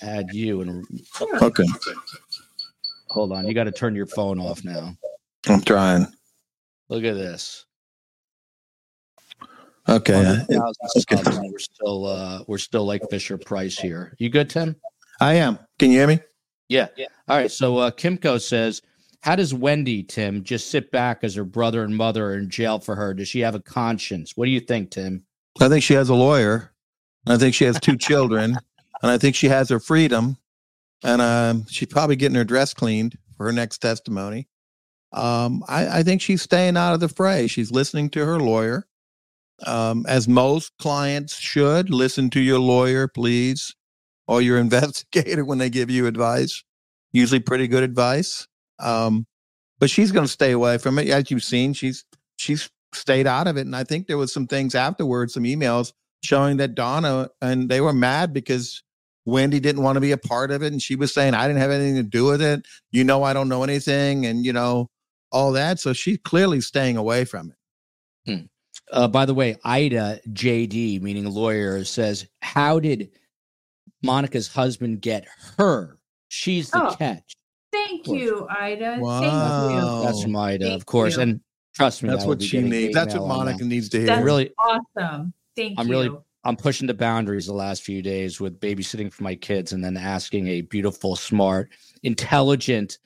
Add 0.00 0.32
you 0.32 0.60
and 0.62 0.84
Okay. 1.42 1.64
hold 3.08 3.32
on. 3.32 3.46
You 3.46 3.54
got 3.54 3.64
to 3.64 3.72
turn 3.72 3.94
your 3.94 4.06
phone 4.06 4.38
off 4.40 4.64
now. 4.64 4.94
I'm 5.48 5.60
trying. 5.62 6.06
Look 6.88 7.04
at 7.04 7.14
this. 7.14 7.66
Okay. 9.88 10.14
100,000 10.14 10.74
subs, 10.86 11.36
and 11.36 11.52
We're 11.52 11.58
still 11.58 12.06
uh, 12.06 12.44
we're 12.46 12.58
still 12.58 12.84
like 12.84 13.02
Fisher 13.10 13.36
Price 13.36 13.78
here. 13.78 14.14
You 14.18 14.30
good, 14.30 14.48
Tim? 14.48 14.76
I 15.20 15.34
am. 15.34 15.58
Can 15.78 15.90
you 15.90 15.98
hear 15.98 16.06
me? 16.06 16.20
Yeah. 16.68 16.88
All 17.28 17.36
right. 17.36 17.50
So 17.50 17.78
uh, 17.78 17.90
Kimco 17.90 18.40
says, 18.40 18.82
"How 19.22 19.36
does 19.36 19.52
Wendy 19.52 20.02
Tim 20.02 20.44
just 20.44 20.70
sit 20.70 20.90
back 20.90 21.24
as 21.24 21.34
her 21.34 21.44
brother 21.44 21.82
and 21.82 21.96
mother 21.96 22.26
are 22.26 22.34
in 22.34 22.48
jail 22.48 22.78
for 22.78 22.94
her? 22.94 23.12
Does 23.12 23.28
she 23.28 23.40
have 23.40 23.54
a 23.54 23.60
conscience? 23.60 24.36
What 24.36 24.44
do 24.46 24.50
you 24.50 24.60
think, 24.60 24.90
Tim?" 24.92 25.26
I 25.60 25.68
think 25.68 25.82
she 25.82 25.94
has 25.94 26.08
a 26.08 26.14
lawyer. 26.14 26.72
I 27.26 27.36
think 27.36 27.54
she 27.54 27.64
has 27.64 27.78
two 27.78 27.96
children, 27.96 28.56
and 29.02 29.10
I 29.10 29.18
think 29.18 29.34
she 29.34 29.48
has 29.48 29.68
her 29.68 29.80
freedom. 29.80 30.36
And 31.04 31.20
um, 31.20 31.66
she's 31.66 31.88
probably 31.88 32.16
getting 32.16 32.36
her 32.36 32.44
dress 32.44 32.72
cleaned 32.72 33.18
for 33.36 33.46
her 33.46 33.52
next 33.52 33.78
testimony. 33.78 34.48
Um, 35.12 35.64
I, 35.68 35.98
I 35.98 36.02
think 36.02 36.22
she's 36.22 36.42
staying 36.42 36.76
out 36.76 36.94
of 36.94 37.00
the 37.00 37.08
fray. 37.08 37.46
She's 37.48 37.70
listening 37.70 38.08
to 38.10 38.24
her 38.24 38.38
lawyer, 38.38 38.86
um, 39.66 40.04
as 40.08 40.28
most 40.28 40.72
clients 40.78 41.36
should. 41.38 41.90
Listen 41.90 42.30
to 42.30 42.40
your 42.40 42.58
lawyer, 42.58 43.08
please, 43.08 43.74
or 44.26 44.42
your 44.42 44.58
investigator 44.66 45.44
when 45.44 45.58
they 45.58 45.70
give 45.70 45.90
you 45.90 46.06
advice. 46.06 46.62
Usually, 47.12 47.40
pretty 47.40 47.68
good 47.68 47.82
advice. 47.82 48.46
Um, 48.78 49.26
but 49.78 49.90
she's 49.90 50.12
going 50.12 50.24
to 50.24 50.32
stay 50.32 50.52
away 50.52 50.78
from 50.78 50.98
it. 50.98 51.08
As 51.08 51.30
you've 51.30 51.44
seen, 51.44 51.72
she's 51.72 52.04
she's 52.36 52.70
stayed 52.94 53.26
out 53.26 53.46
of 53.46 53.56
it. 53.56 53.62
And 53.62 53.76
I 53.76 53.84
think 53.84 54.06
there 54.06 54.18
was 54.18 54.32
some 54.32 54.46
things 54.46 54.74
afterwards, 54.74 55.34
some 55.34 55.44
emails 55.44 55.92
showing 56.22 56.58
that 56.58 56.74
Donna 56.74 57.28
and 57.40 57.68
they 57.68 57.80
were 57.80 57.92
mad 57.92 58.32
because 58.32 58.82
Wendy 59.24 59.60
didn't 59.60 59.82
want 59.82 59.96
to 59.96 60.00
be 60.00 60.12
a 60.12 60.18
part 60.18 60.50
of 60.50 60.62
it. 60.62 60.72
And 60.72 60.82
she 60.82 60.96
was 60.96 61.12
saying, 61.12 61.34
I 61.34 61.46
didn't 61.46 61.60
have 61.60 61.70
anything 61.70 61.96
to 61.96 62.02
do 62.02 62.24
with 62.24 62.42
it. 62.42 62.66
You 62.90 63.04
know, 63.04 63.22
I 63.22 63.32
don't 63.32 63.48
know 63.48 63.62
anything. 63.62 64.26
And, 64.26 64.44
you 64.44 64.52
know, 64.52 64.88
all 65.30 65.52
that. 65.52 65.80
So 65.80 65.92
she's 65.92 66.18
clearly 66.24 66.60
staying 66.60 66.96
away 66.96 67.24
from 67.24 67.50
it. 67.50 68.32
Uh, 68.92 69.08
by 69.08 69.24
the 69.24 69.34
way, 69.34 69.56
Ida 69.64 70.20
JD, 70.30 71.00
meaning 71.00 71.28
lawyer, 71.28 71.82
says, 71.84 72.26
"How 72.42 72.78
did 72.78 73.10
Monica's 74.02 74.48
husband 74.48 75.00
get 75.00 75.26
her? 75.58 75.98
She's 76.28 76.70
the 76.70 76.88
Oh. 76.90 76.94
catch." 76.94 77.34
Thank 77.72 78.06
you, 78.06 78.46
Ida. 78.50 78.98
Wow. 79.00 79.20
Thank 79.20 80.04
That's 80.04 80.18
you. 80.18 80.22
from 80.24 80.36
Ida, 80.36 80.64
Thank 80.66 80.76
of 80.80 80.86
course. 80.86 81.16
you. 81.16 81.22
And 81.22 81.40
trust 81.74 82.02
me, 82.02 82.10
That's 82.10 82.26
what 82.26 82.42
she 82.42 82.60
needs. 82.60 82.94
That's 82.94 83.14
what 83.14 83.26
Monica 83.28 83.58
that. 83.60 83.64
needs 83.64 83.88
to 83.90 83.98
hear. 83.98 84.06
That's 84.06 84.24
really- 84.24 84.50
awesome. 84.58 85.32
Thank 85.56 85.70
you. 85.70 85.74
I'm 85.78 85.86
you. 85.88 85.92
really 85.92 86.10
I'm 86.44 86.56
pushing 86.56 86.88
the 86.88 86.94
boundaries 86.94 87.46
the 87.46 87.52
last 87.54 87.82
few 87.84 88.02
days 88.02 88.40
with 88.40 88.58
babysitting 88.58 89.12
for 89.12 89.22
my 89.22 89.36
kids 89.36 89.72
and 89.72 89.82
then 89.84 89.96
asking 89.96 90.48
a 90.48 90.62
beautiful, 90.62 91.14
smart, 91.14 91.70
intelligent, 92.02 92.98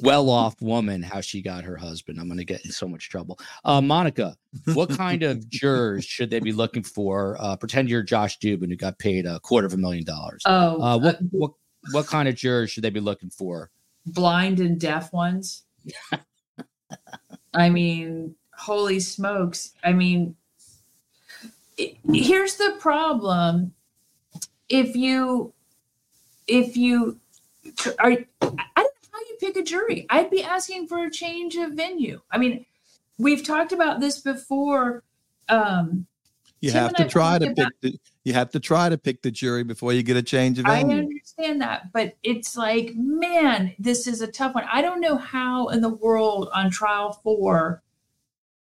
well-off 0.00 0.60
woman 0.60 1.02
how 1.02 1.20
she 1.20 1.40
got 1.40 1.64
her 1.64 1.76
husband. 1.76 2.18
I'm 2.20 2.26
going 2.26 2.38
to 2.38 2.44
get 2.44 2.64
in 2.64 2.70
so 2.70 2.86
much 2.86 3.08
trouble. 3.08 3.38
Uh, 3.64 3.80
Monica, 3.80 4.36
what 4.74 4.90
kind 4.90 5.22
of 5.22 5.48
jurors 5.50 6.04
should 6.04 6.28
they 6.30 6.40
be 6.40 6.52
looking 6.52 6.82
for? 6.82 7.36
Uh, 7.40 7.56
pretend 7.56 7.88
you're 7.88 8.02
Josh 8.02 8.38
Dubin 8.38 8.68
who 8.68 8.76
got 8.76 8.98
paid 8.98 9.24
a 9.26 9.40
quarter 9.40 9.66
of 9.66 9.72
a 9.72 9.76
million 9.78 10.04
dollars. 10.04 10.42
Oh, 10.46 10.80
Uh, 10.82 10.98
what 10.98 11.14
uh, 11.16 11.18
what 11.30 11.50
what 11.92 12.06
kind 12.06 12.28
of 12.28 12.34
jurors 12.34 12.70
should 12.70 12.82
they 12.84 12.90
be 12.90 13.00
looking 13.00 13.30
for? 13.30 13.70
blind 14.08 14.60
and 14.60 14.78
deaf 14.78 15.12
ones. 15.12 15.64
I 17.54 17.70
mean, 17.70 18.34
holy 18.56 19.00
smokes. 19.00 19.72
I 19.82 19.92
mean, 19.92 20.36
i- 21.80 21.96
here's 22.12 22.56
the 22.56 22.76
problem. 22.78 23.72
If 24.68 24.94
you 24.94 25.52
if 26.46 26.76
you 26.76 27.18
are 27.98 28.16
pick 29.38 29.56
a 29.56 29.62
jury. 29.62 30.06
I'd 30.10 30.30
be 30.30 30.42
asking 30.42 30.88
for 30.88 31.04
a 31.04 31.10
change 31.10 31.56
of 31.56 31.72
venue. 31.72 32.20
I 32.30 32.38
mean, 32.38 32.66
we've 33.18 33.44
talked 33.44 33.72
about 33.72 34.00
this 34.00 34.20
before. 34.20 35.02
Um, 35.48 36.06
You 36.60 36.70
Tim 36.70 36.82
have 36.82 36.94
to 36.94 37.08
try 37.08 37.38
to 37.38 37.54
talked 37.54 37.80
pick 37.82 37.92
the 37.92 37.98
you 38.24 38.32
have 38.32 38.50
to 38.50 38.58
try 38.58 38.88
to 38.88 38.98
pick 38.98 39.22
the 39.22 39.30
jury 39.30 39.62
before 39.62 39.92
you 39.92 40.02
get 40.02 40.16
a 40.16 40.22
change 40.22 40.58
of 40.58 40.64
venue. 40.64 40.96
I 40.96 40.98
understand 40.98 41.62
that, 41.62 41.92
but 41.92 42.16
it's 42.24 42.56
like, 42.56 42.92
man, 42.96 43.72
this 43.78 44.08
is 44.08 44.20
a 44.20 44.26
tough 44.26 44.56
one. 44.56 44.64
I 44.70 44.82
don't 44.82 45.00
know 45.00 45.16
how 45.16 45.68
in 45.68 45.80
the 45.80 45.90
world 45.90 46.48
on 46.52 46.70
trial 46.70 47.12
four 47.22 47.84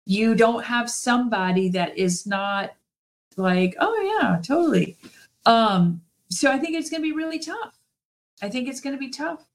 you 0.05 0.33
don't 0.33 0.65
have 0.65 0.89
somebody 0.89 1.69
that 1.69 1.95
is 1.95 2.25
not 2.25 2.71
like, 3.37 3.75
oh 3.79 4.19
yeah, 4.19 4.41
totally. 4.41 4.97
Um, 5.45 6.01
so 6.29 6.51
I 6.51 6.57
think 6.57 6.75
it's 6.75 6.89
going 6.89 7.03
to 7.03 7.07
be 7.07 7.15
really 7.15 7.37
tough. 7.37 7.77
I 8.41 8.49
think 8.49 8.67
it's 8.67 8.81
going 8.81 8.95
to 8.95 8.99
be 8.99 9.09
tough, 9.09 9.45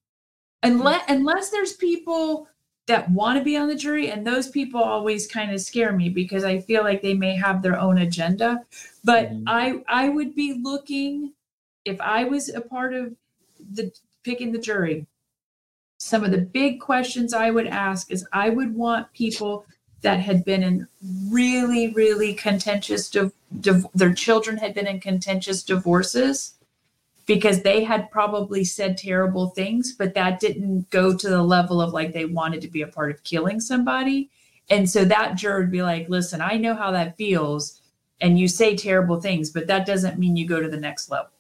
unless 0.67 1.05
unless 1.09 1.51
there's 1.51 1.73
people 1.75 2.49
that 2.87 3.11
want 3.11 3.37
to 3.39 3.45
be 3.45 3.57
on 3.57 3.67
the 3.69 3.75
jury, 3.75 4.11
and 4.11 4.27
those 4.27 4.49
people 4.49 4.81
always 4.81 5.27
kind 5.27 5.51
of 5.53 5.61
scare 5.61 5.93
me 5.93 6.09
because 6.09 6.45
I 6.45 6.61
feel 6.61 6.83
like 6.85 7.03
they 7.03 7.15
may 7.15 7.35
have 7.37 7.63
their 7.63 7.79
own 7.79 7.99
agenda. 7.99 8.65
But 9.05 9.31
Mhm. 9.31 9.45
I 9.47 9.83
I 9.89 10.09
would 10.09 10.35
be 10.35 10.61
looking 10.63 11.33
if 11.85 12.01
I 12.01 12.25
was 12.25 12.49
a 12.49 12.61
part 12.61 12.95
of 12.95 13.15
the 13.73 13.93
picking 14.25 14.53
the 14.53 14.59
jury. 14.59 15.07
Some 15.99 16.25
of 16.25 16.31
the 16.31 16.39
big 16.39 16.81
questions 16.81 17.33
I 17.33 17.51
would 17.51 17.67
ask 17.67 18.11
is 18.11 18.27
I 18.33 18.51
would 18.51 18.75
want 18.75 19.13
people 19.13 19.67
that 20.03 20.21
had 20.21 20.45
been 20.45 20.63
in 20.63 20.87
really 21.31 21.93
really 21.93 22.35
contentious 22.35 23.09
div- 23.11 23.33
div- 23.61 23.87
their 23.95 24.13
children 24.13 24.59
had 24.59 24.75
been 24.75 24.87
in 24.87 25.01
contentious 25.01 25.63
divorces 25.63 26.56
because 27.27 27.63
they 27.63 27.83
had 27.83 28.11
probably 28.11 28.65
said 28.65 28.97
terrible 28.97 29.49
things 29.51 29.93
but 29.93 30.15
that 30.15 30.41
didn't 30.41 30.89
go 30.91 31.15
to 31.15 31.29
the 31.29 31.43
level 31.43 31.81
of 31.81 31.93
like 31.93 32.13
they 32.13 32.25
wanted 32.25 32.61
to 32.61 32.69
be 32.69 32.83
a 32.83 32.87
part 32.87 33.11
of 33.11 33.23
killing 33.25 33.61
somebody. 33.61 34.31
And 34.71 34.89
so 34.89 35.05
that 35.05 35.37
juror 35.37 35.61
would 35.61 35.71
be 35.71 35.83
like 35.83 36.09
listen 36.09 36.41
i 36.41 36.57
know 36.57 36.75
how 36.75 36.91
that 36.93 37.17
feels 37.17 37.83
and 38.21 38.39
you 38.39 38.49
say 38.49 38.75
terrible 38.75 39.21
things 39.21 39.51
but 39.51 39.67
that 39.67 39.87
doesn't 39.87 40.19
mean 40.19 40.37
you 40.37 40.47
go 40.47 40.61
to 40.61 40.69
the 40.69 40.77
next 40.77 41.11
level. 41.11 41.31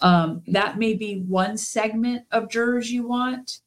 Um, 0.00 0.42
that 0.46 0.78
may 0.78 0.94
be 0.94 1.22
one 1.22 1.56
segment 1.56 2.24
of 2.30 2.48
jurors 2.48 2.90
you 2.90 3.06
want 3.06 3.60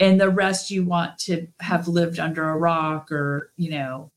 and 0.00 0.20
the 0.20 0.28
rest 0.28 0.70
you 0.70 0.84
want 0.84 1.18
to 1.20 1.46
have 1.60 1.86
lived 1.86 2.18
under 2.18 2.48
a 2.48 2.56
rock 2.56 3.12
or 3.12 3.52
you 3.56 3.70
know 3.70 4.10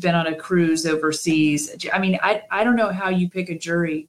been 0.00 0.14
on 0.14 0.26
a 0.26 0.34
cruise 0.34 0.86
overseas. 0.86 1.86
I 1.92 1.98
mean 1.98 2.18
i, 2.22 2.42
I 2.50 2.64
don't 2.64 2.76
know 2.76 2.90
how 2.90 3.08
you 3.08 3.28
pick 3.28 3.50
a 3.50 3.58
jury 3.58 4.08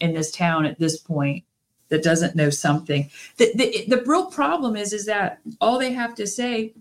in 0.00 0.14
this 0.14 0.30
town 0.30 0.64
at 0.64 0.78
this 0.78 0.98
point 0.98 1.44
that 1.88 2.02
doesn't 2.02 2.36
know 2.36 2.50
something 2.50 3.10
the, 3.36 3.50
the, 3.54 3.84
the 3.96 4.02
real 4.04 4.26
problem 4.26 4.76
is 4.76 4.92
is 4.92 5.06
that 5.06 5.40
all 5.60 5.78
they 5.78 5.92
have 5.92 6.14
to 6.14 6.26
say 6.26 6.72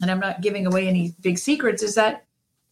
and 0.00 0.10
i'm 0.10 0.20
not 0.20 0.40
giving 0.40 0.66
away 0.66 0.86
any 0.86 1.14
big 1.20 1.38
secrets 1.38 1.82
is 1.82 1.94
that 1.94 2.24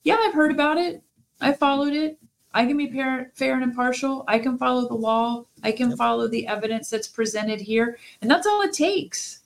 yeah 0.05 0.17
i've 0.21 0.35
heard 0.35 0.51
about 0.53 0.79
it 0.79 1.03
i 1.41 1.53
followed 1.53 1.93
it 1.93 2.19
i 2.55 2.65
can 2.65 2.77
be 2.77 2.91
fair, 2.91 3.33
fair 3.35 3.55
and 3.55 3.63
impartial 3.63 4.25
i 4.29 4.39
can 4.39 4.57
follow 4.57 4.87
the 4.87 4.95
law 4.95 5.45
i 5.63 5.73
can 5.73 5.97
follow 5.97 6.29
the 6.29 6.47
evidence 6.47 6.89
that's 6.91 7.09
presented 7.09 7.61
here 7.61 7.99
and 8.23 8.31
that's 8.31 8.47
all 8.47 8.63
it 8.63 8.73
takes 8.73 9.41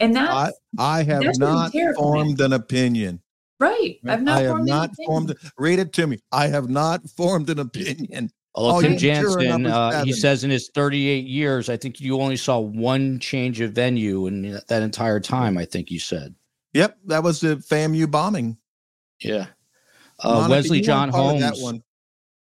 and 0.00 0.16
that's 0.16 0.58
I 0.78 0.98
I 1.00 1.02
have 1.04 1.22
that's 1.22 1.38
not 1.38 1.72
formed 1.94 2.40
an 2.40 2.52
opinion. 2.54 3.20
right 3.60 3.98
i've 4.08 4.22
not 4.22 4.38
I 4.38 4.42
have 4.42 4.50
formed 4.50 4.68
an 4.68 4.74
not 4.74 4.92
opinion. 4.92 5.06
formed. 5.06 5.36
Read 5.58 5.78
it 5.78 5.92
to 5.94 6.06
me. 6.06 6.18
I 6.32 6.48
have 6.48 6.68
not 6.68 7.08
formed 7.08 7.50
an 7.50 7.60
opinion. 7.60 8.32
Although 8.54 8.78
Oh, 8.78 8.80
Tim 8.82 8.98
Jansen, 8.98 9.66
uh, 9.66 10.04
he 10.04 10.12
says 10.12 10.44
in 10.44 10.50
his 10.50 10.70
38 10.74 11.26
years, 11.26 11.68
I 11.70 11.76
think 11.78 12.00
you 12.00 12.20
only 12.20 12.36
saw 12.36 12.58
one 12.58 13.18
change 13.18 13.60
of 13.60 13.72
venue 13.72 14.26
in 14.26 14.60
that 14.68 14.82
entire 14.82 15.20
time. 15.20 15.56
I 15.56 15.64
think 15.64 15.90
you 15.90 15.98
said, 15.98 16.34
Yep, 16.74 16.98
that 17.06 17.22
was 17.22 17.40
the 17.40 17.56
FAMU 17.56 18.10
bombing. 18.10 18.58
yeah. 19.20 19.46
Uh, 20.18 20.34
Monica, 20.34 20.50
Wesley 20.50 20.80
John 20.82 21.08
Holmes, 21.08 21.40
That 21.40 21.56
one. 21.58 21.82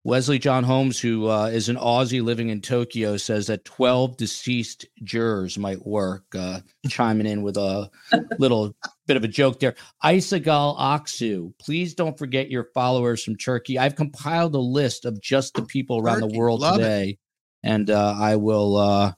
Wesley 0.02 0.38
John 0.38 0.64
Holmes, 0.64 0.98
who 0.98 1.28
uh, 1.28 1.46
is 1.46 1.68
an 1.68 1.76
Aussie 1.76 2.22
living 2.22 2.48
in 2.48 2.62
Tokyo, 2.62 3.18
says 3.18 3.48
that 3.48 3.66
12 3.66 4.16
deceased 4.16 4.86
jurors 5.04 5.58
might 5.58 5.84
work, 5.86 6.24
uh, 6.34 6.60
chiming 6.88 7.26
in 7.26 7.42
with 7.42 7.58
a 7.58 7.90
little 8.38 8.74
bit 9.06 9.18
of 9.18 9.24
a 9.24 9.28
joke 9.28 9.60
there. 9.60 9.74
Isagal 10.02 10.78
Aksu, 10.78 11.52
please 11.58 11.94
don't 11.94 12.18
forget 12.18 12.50
your 12.50 12.68
followers 12.72 13.22
from 13.22 13.36
Turkey. 13.36 13.78
I've 13.78 13.94
compiled 13.94 14.54
a 14.54 14.58
list 14.58 15.04
of 15.04 15.20
just 15.20 15.52
the 15.52 15.62
people 15.62 15.98
around 15.98 16.20
the 16.20 16.38
world 16.38 16.60
love 16.60 16.76
it. 16.76 16.82
today, 16.82 17.18
and 17.62 17.90
uh, 17.90 18.14
I 18.18 18.36
will 18.36 18.78
uh, 18.78 19.12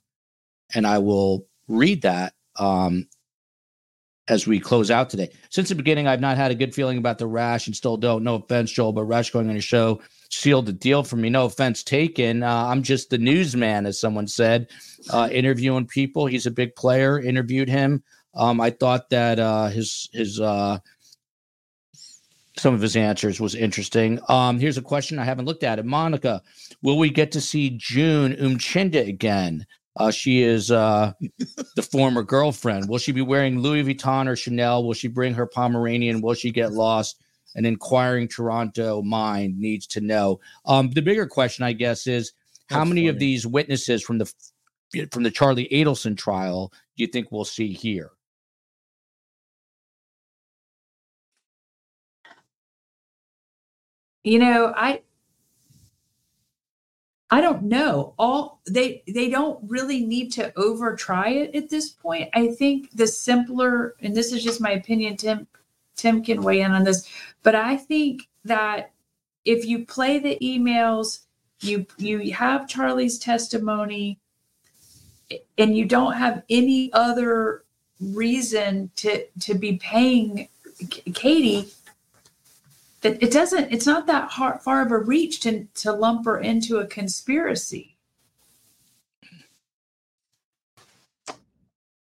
and 0.74 0.84
I 0.84 0.98
will 0.98 1.46
read 1.68 2.02
that 2.02 2.32
um, 2.58 3.06
as 4.26 4.48
we 4.48 4.58
close 4.58 4.90
out 4.90 5.10
today. 5.10 5.30
Since 5.50 5.68
the 5.68 5.76
beginning, 5.76 6.08
I've 6.08 6.20
not 6.20 6.36
had 6.36 6.50
a 6.50 6.56
good 6.56 6.74
feeling 6.74 6.98
about 6.98 7.18
the 7.18 7.28
rash 7.28 7.68
and 7.68 7.76
still 7.76 7.96
don't. 7.96 8.24
No 8.24 8.34
offense, 8.34 8.72
Joel, 8.72 8.92
but 8.92 9.04
Rash 9.04 9.30
going 9.30 9.46
on 9.46 9.54
your 9.54 9.62
show 9.62 10.00
sealed 10.32 10.66
the 10.66 10.72
deal 10.72 11.02
for 11.02 11.16
me. 11.16 11.30
No 11.30 11.44
offense 11.44 11.82
taken. 11.82 12.42
Uh, 12.42 12.66
I'm 12.66 12.82
just 12.82 13.10
the 13.10 13.18
newsman, 13.18 13.86
as 13.86 14.00
someone 14.00 14.26
said, 14.26 14.68
uh, 15.10 15.28
interviewing 15.30 15.86
people. 15.86 16.26
He's 16.26 16.46
a 16.46 16.50
big 16.50 16.74
player. 16.74 17.20
Interviewed 17.20 17.68
him. 17.68 18.02
Um, 18.34 18.60
I 18.60 18.70
thought 18.70 19.10
that 19.10 19.38
uh, 19.38 19.68
his 19.68 20.08
his 20.12 20.40
uh, 20.40 20.78
some 22.56 22.74
of 22.74 22.80
his 22.80 22.96
answers 22.96 23.40
was 23.40 23.54
interesting. 23.54 24.18
Um, 24.28 24.58
here's 24.58 24.78
a 24.78 24.82
question 24.82 25.18
I 25.18 25.24
haven't 25.24 25.44
looked 25.44 25.64
at 25.64 25.78
it. 25.78 25.84
Monica, 25.84 26.42
will 26.82 26.98
we 26.98 27.10
get 27.10 27.32
to 27.32 27.40
see 27.40 27.70
June 27.70 28.34
Umchinda 28.34 29.06
again? 29.06 29.66
Uh, 29.96 30.10
she 30.10 30.42
is 30.42 30.70
uh, 30.70 31.12
the 31.76 31.82
former 31.82 32.22
girlfriend. 32.22 32.88
Will 32.88 32.98
she 32.98 33.12
be 33.12 33.20
wearing 33.20 33.58
Louis 33.58 33.84
Vuitton 33.84 34.26
or 34.26 34.36
Chanel? 34.36 34.84
Will 34.84 34.94
she 34.94 35.08
bring 35.08 35.34
her 35.34 35.46
Pomeranian? 35.46 36.22
Will 36.22 36.34
she 36.34 36.50
get 36.50 36.72
lost? 36.72 37.21
An 37.54 37.64
inquiring 37.64 38.28
Toronto 38.28 39.02
mind 39.02 39.58
needs 39.58 39.86
to 39.88 40.00
know. 40.00 40.40
Um, 40.64 40.90
the 40.90 41.02
bigger 41.02 41.26
question, 41.26 41.64
I 41.64 41.72
guess, 41.72 42.06
is 42.06 42.32
how 42.68 42.78
That's 42.78 42.88
many 42.88 43.08
of 43.08 43.18
these 43.18 43.46
witnesses 43.46 44.02
from 44.02 44.18
the 44.18 44.32
from 45.10 45.22
the 45.22 45.30
Charlie 45.30 45.68
Adelson 45.72 46.16
trial 46.16 46.72
do 46.96 47.04
you 47.04 47.06
think 47.06 47.32
we'll 47.32 47.44
see 47.44 47.72
here? 47.72 48.10
you 54.24 54.38
know 54.38 54.72
i 54.76 55.00
i 57.30 57.40
don't 57.40 57.62
know 57.62 58.14
all 58.18 58.60
they 58.68 59.02
they 59.08 59.28
don't 59.28 59.58
really 59.68 60.04
need 60.04 60.30
to 60.30 60.52
over 60.56 60.94
try 60.94 61.28
it 61.28 61.54
at 61.54 61.70
this 61.70 61.90
point 61.90 62.28
i 62.34 62.48
think 62.48 62.90
the 62.92 63.06
simpler 63.06 63.94
and 64.00 64.14
this 64.14 64.32
is 64.32 64.42
just 64.44 64.60
my 64.60 64.70
opinion 64.70 65.16
tim 65.16 65.46
tim 65.96 66.22
can 66.22 66.42
weigh 66.42 66.60
in 66.60 66.72
on 66.72 66.84
this 66.84 67.08
but 67.42 67.54
i 67.54 67.76
think 67.76 68.28
that 68.44 68.92
if 69.44 69.64
you 69.64 69.84
play 69.84 70.18
the 70.18 70.38
emails 70.42 71.20
you 71.60 71.86
you 71.98 72.32
have 72.32 72.68
charlie's 72.68 73.18
testimony 73.18 74.18
and 75.58 75.76
you 75.76 75.84
don't 75.84 76.14
have 76.14 76.42
any 76.50 76.92
other 76.92 77.64
reason 78.00 78.90
to 78.96 79.24
to 79.40 79.54
be 79.54 79.76
paying 79.76 80.48
katie 81.14 81.68
that 83.02 83.22
it 83.22 83.30
doesn't 83.30 83.72
it's 83.72 83.86
not 83.86 84.06
that 84.06 84.30
hard, 84.30 84.60
far 84.60 84.84
of 84.84 84.90
a 84.90 84.98
reach 84.98 85.40
to 85.40 85.64
to 85.74 85.92
lump 85.92 86.24
her 86.24 86.38
into 86.38 86.78
a 86.78 86.86
conspiracy 86.86 87.91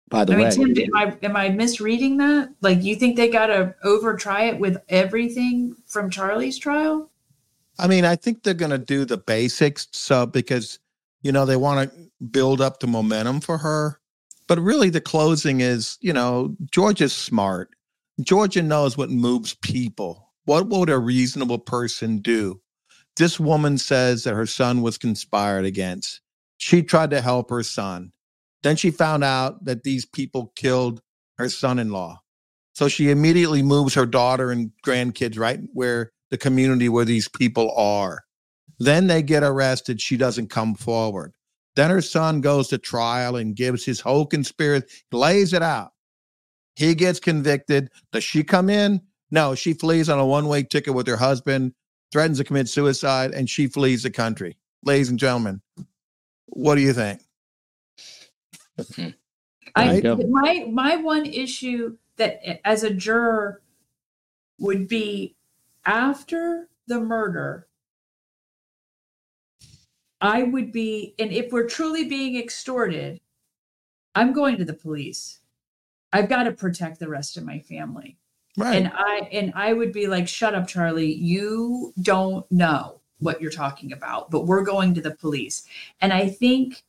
By 0.09 0.25
the 0.25 0.33
i 0.33 0.35
mean 0.35 0.45
way, 0.45 0.73
tim 0.73 0.75
am 0.75 0.95
i 0.95 1.17
am 1.23 1.35
i 1.35 1.49
misreading 1.49 2.17
that 2.17 2.49
like 2.61 2.83
you 2.83 2.95
think 2.95 3.15
they 3.15 3.29
got 3.29 3.47
to 3.47 3.75
over 3.83 4.15
try 4.15 4.45
it 4.45 4.59
with 4.59 4.77
everything 4.89 5.75
from 5.85 6.09
charlie's 6.09 6.57
trial 6.57 7.09
I 7.79 7.87
mean, 7.87 8.03
I 8.03 8.17
think 8.17 8.43
they're 8.43 8.53
going 8.53 8.71
to 8.71 8.77
do 8.77 9.05
the 9.05 9.17
basics. 9.17 9.87
So 9.93 10.25
because 10.25 10.79
you 11.21 11.31
know 11.31 11.45
they 11.45 11.55
want 11.55 11.89
to 11.89 11.97
build 12.29 12.61
up 12.61 12.79
the 12.79 12.87
momentum 12.87 13.39
for 13.39 13.57
her, 13.57 13.99
but 14.47 14.59
really 14.59 14.89
the 14.89 15.01
closing 15.01 15.61
is 15.61 15.97
you 16.01 16.13
know 16.13 16.55
Georgia's 16.71 17.13
smart. 17.13 17.69
Georgia 18.21 18.61
knows 18.61 18.97
what 18.97 19.09
moves 19.09 19.55
people. 19.55 20.29
What 20.43 20.67
would 20.67 20.89
a 20.89 20.99
reasonable 20.99 21.59
person 21.59 22.19
do? 22.19 22.59
This 23.15 23.39
woman 23.39 23.77
says 23.77 24.23
that 24.23 24.33
her 24.33 24.45
son 24.45 24.81
was 24.81 24.97
conspired 24.97 25.65
against. 25.65 26.19
She 26.57 26.83
tried 26.83 27.11
to 27.11 27.21
help 27.21 27.49
her 27.49 27.63
son. 27.63 28.11
Then 28.63 28.75
she 28.75 28.91
found 28.91 29.23
out 29.23 29.65
that 29.65 29.83
these 29.83 30.05
people 30.05 30.51
killed 30.55 31.01
her 31.37 31.49
son 31.49 31.79
in 31.79 31.91
law. 31.91 32.21
So 32.73 32.87
she 32.87 33.09
immediately 33.09 33.61
moves 33.63 33.93
her 33.95 34.05
daughter 34.05 34.51
and 34.51 34.71
grandkids 34.85 35.37
right 35.37 35.59
where 35.73 36.11
the 36.31 36.37
community 36.37 36.89
where 36.89 37.05
these 37.05 37.27
people 37.27 37.73
are. 37.75 38.23
Then 38.79 39.07
they 39.07 39.21
get 39.21 39.43
arrested. 39.43 39.99
She 39.99 40.17
doesn't 40.17 40.49
come 40.49 40.75
forward. 40.75 41.33
Then 41.75 41.89
her 41.89 42.01
son 42.01 42.41
goes 42.41 42.67
to 42.69 42.77
trial 42.77 43.35
and 43.35 43.55
gives 43.55 43.85
his 43.85 43.99
whole 43.99 44.25
conspiracy, 44.25 44.87
lays 45.11 45.53
it 45.53 45.61
out. 45.61 45.91
He 46.75 46.95
gets 46.95 47.19
convicted. 47.19 47.89
Does 48.11 48.23
she 48.23 48.43
come 48.43 48.69
in? 48.69 49.01
No, 49.31 49.55
she 49.55 49.73
flees 49.73 50.09
on 50.09 50.19
a 50.19 50.25
one 50.25 50.47
way 50.47 50.63
ticket 50.63 50.93
with 50.93 51.07
her 51.07 51.17
husband, 51.17 51.73
threatens 52.11 52.37
to 52.37 52.43
commit 52.43 52.69
suicide, 52.69 53.31
and 53.31 53.49
she 53.49 53.67
flees 53.67 54.03
the 54.03 54.09
country. 54.09 54.57
Ladies 54.83 55.09
and 55.09 55.19
gentlemen, 55.19 55.61
what 56.47 56.75
do 56.75 56.81
you 56.81 56.93
think? 56.93 57.21
Mm-hmm. 58.79 59.09
I 59.75 59.99
There 59.99 60.17
you 60.17 60.27
my 60.29 60.67
my 60.71 60.95
one 60.95 61.25
issue 61.25 61.97
that 62.17 62.39
eh, 62.43 62.57
as 62.65 62.83
a 62.83 62.93
juror 62.93 63.61
would 64.57 64.87
be 64.87 65.35
after 65.85 66.69
the 66.87 66.99
murder 66.99 67.67
I 70.21 70.43
would 70.43 70.71
be 70.71 71.15
and 71.19 71.31
if 71.31 71.51
we're 71.51 71.67
truly 71.67 72.05
being 72.05 72.37
extorted 72.37 73.21
I'm 74.15 74.33
going 74.33 74.57
to 74.57 74.65
the 74.65 74.73
police. 74.73 75.39
I've 76.11 76.29
got 76.29 76.43
to 76.43 76.51
protect 76.51 76.99
the 76.99 77.07
rest 77.07 77.37
of 77.37 77.45
my 77.45 77.59
family. 77.59 78.17
Right. 78.57 78.75
And 78.75 78.91
I 78.93 79.29
and 79.31 79.53
I 79.55 79.73
would 79.73 79.93
be 79.93 80.07
like 80.07 80.27
shut 80.27 80.55
up 80.55 80.67
Charlie, 80.67 81.13
you 81.13 81.93
don't 82.01 82.49
know 82.51 82.99
what 83.19 83.41
you're 83.41 83.51
talking 83.51 83.93
about, 83.93 84.31
but 84.31 84.45
we're 84.45 84.63
going 84.63 84.93
to 84.95 85.01
the 85.01 85.11
police. 85.11 85.63
And 86.01 86.11
I 86.11 86.27
think 86.27 86.83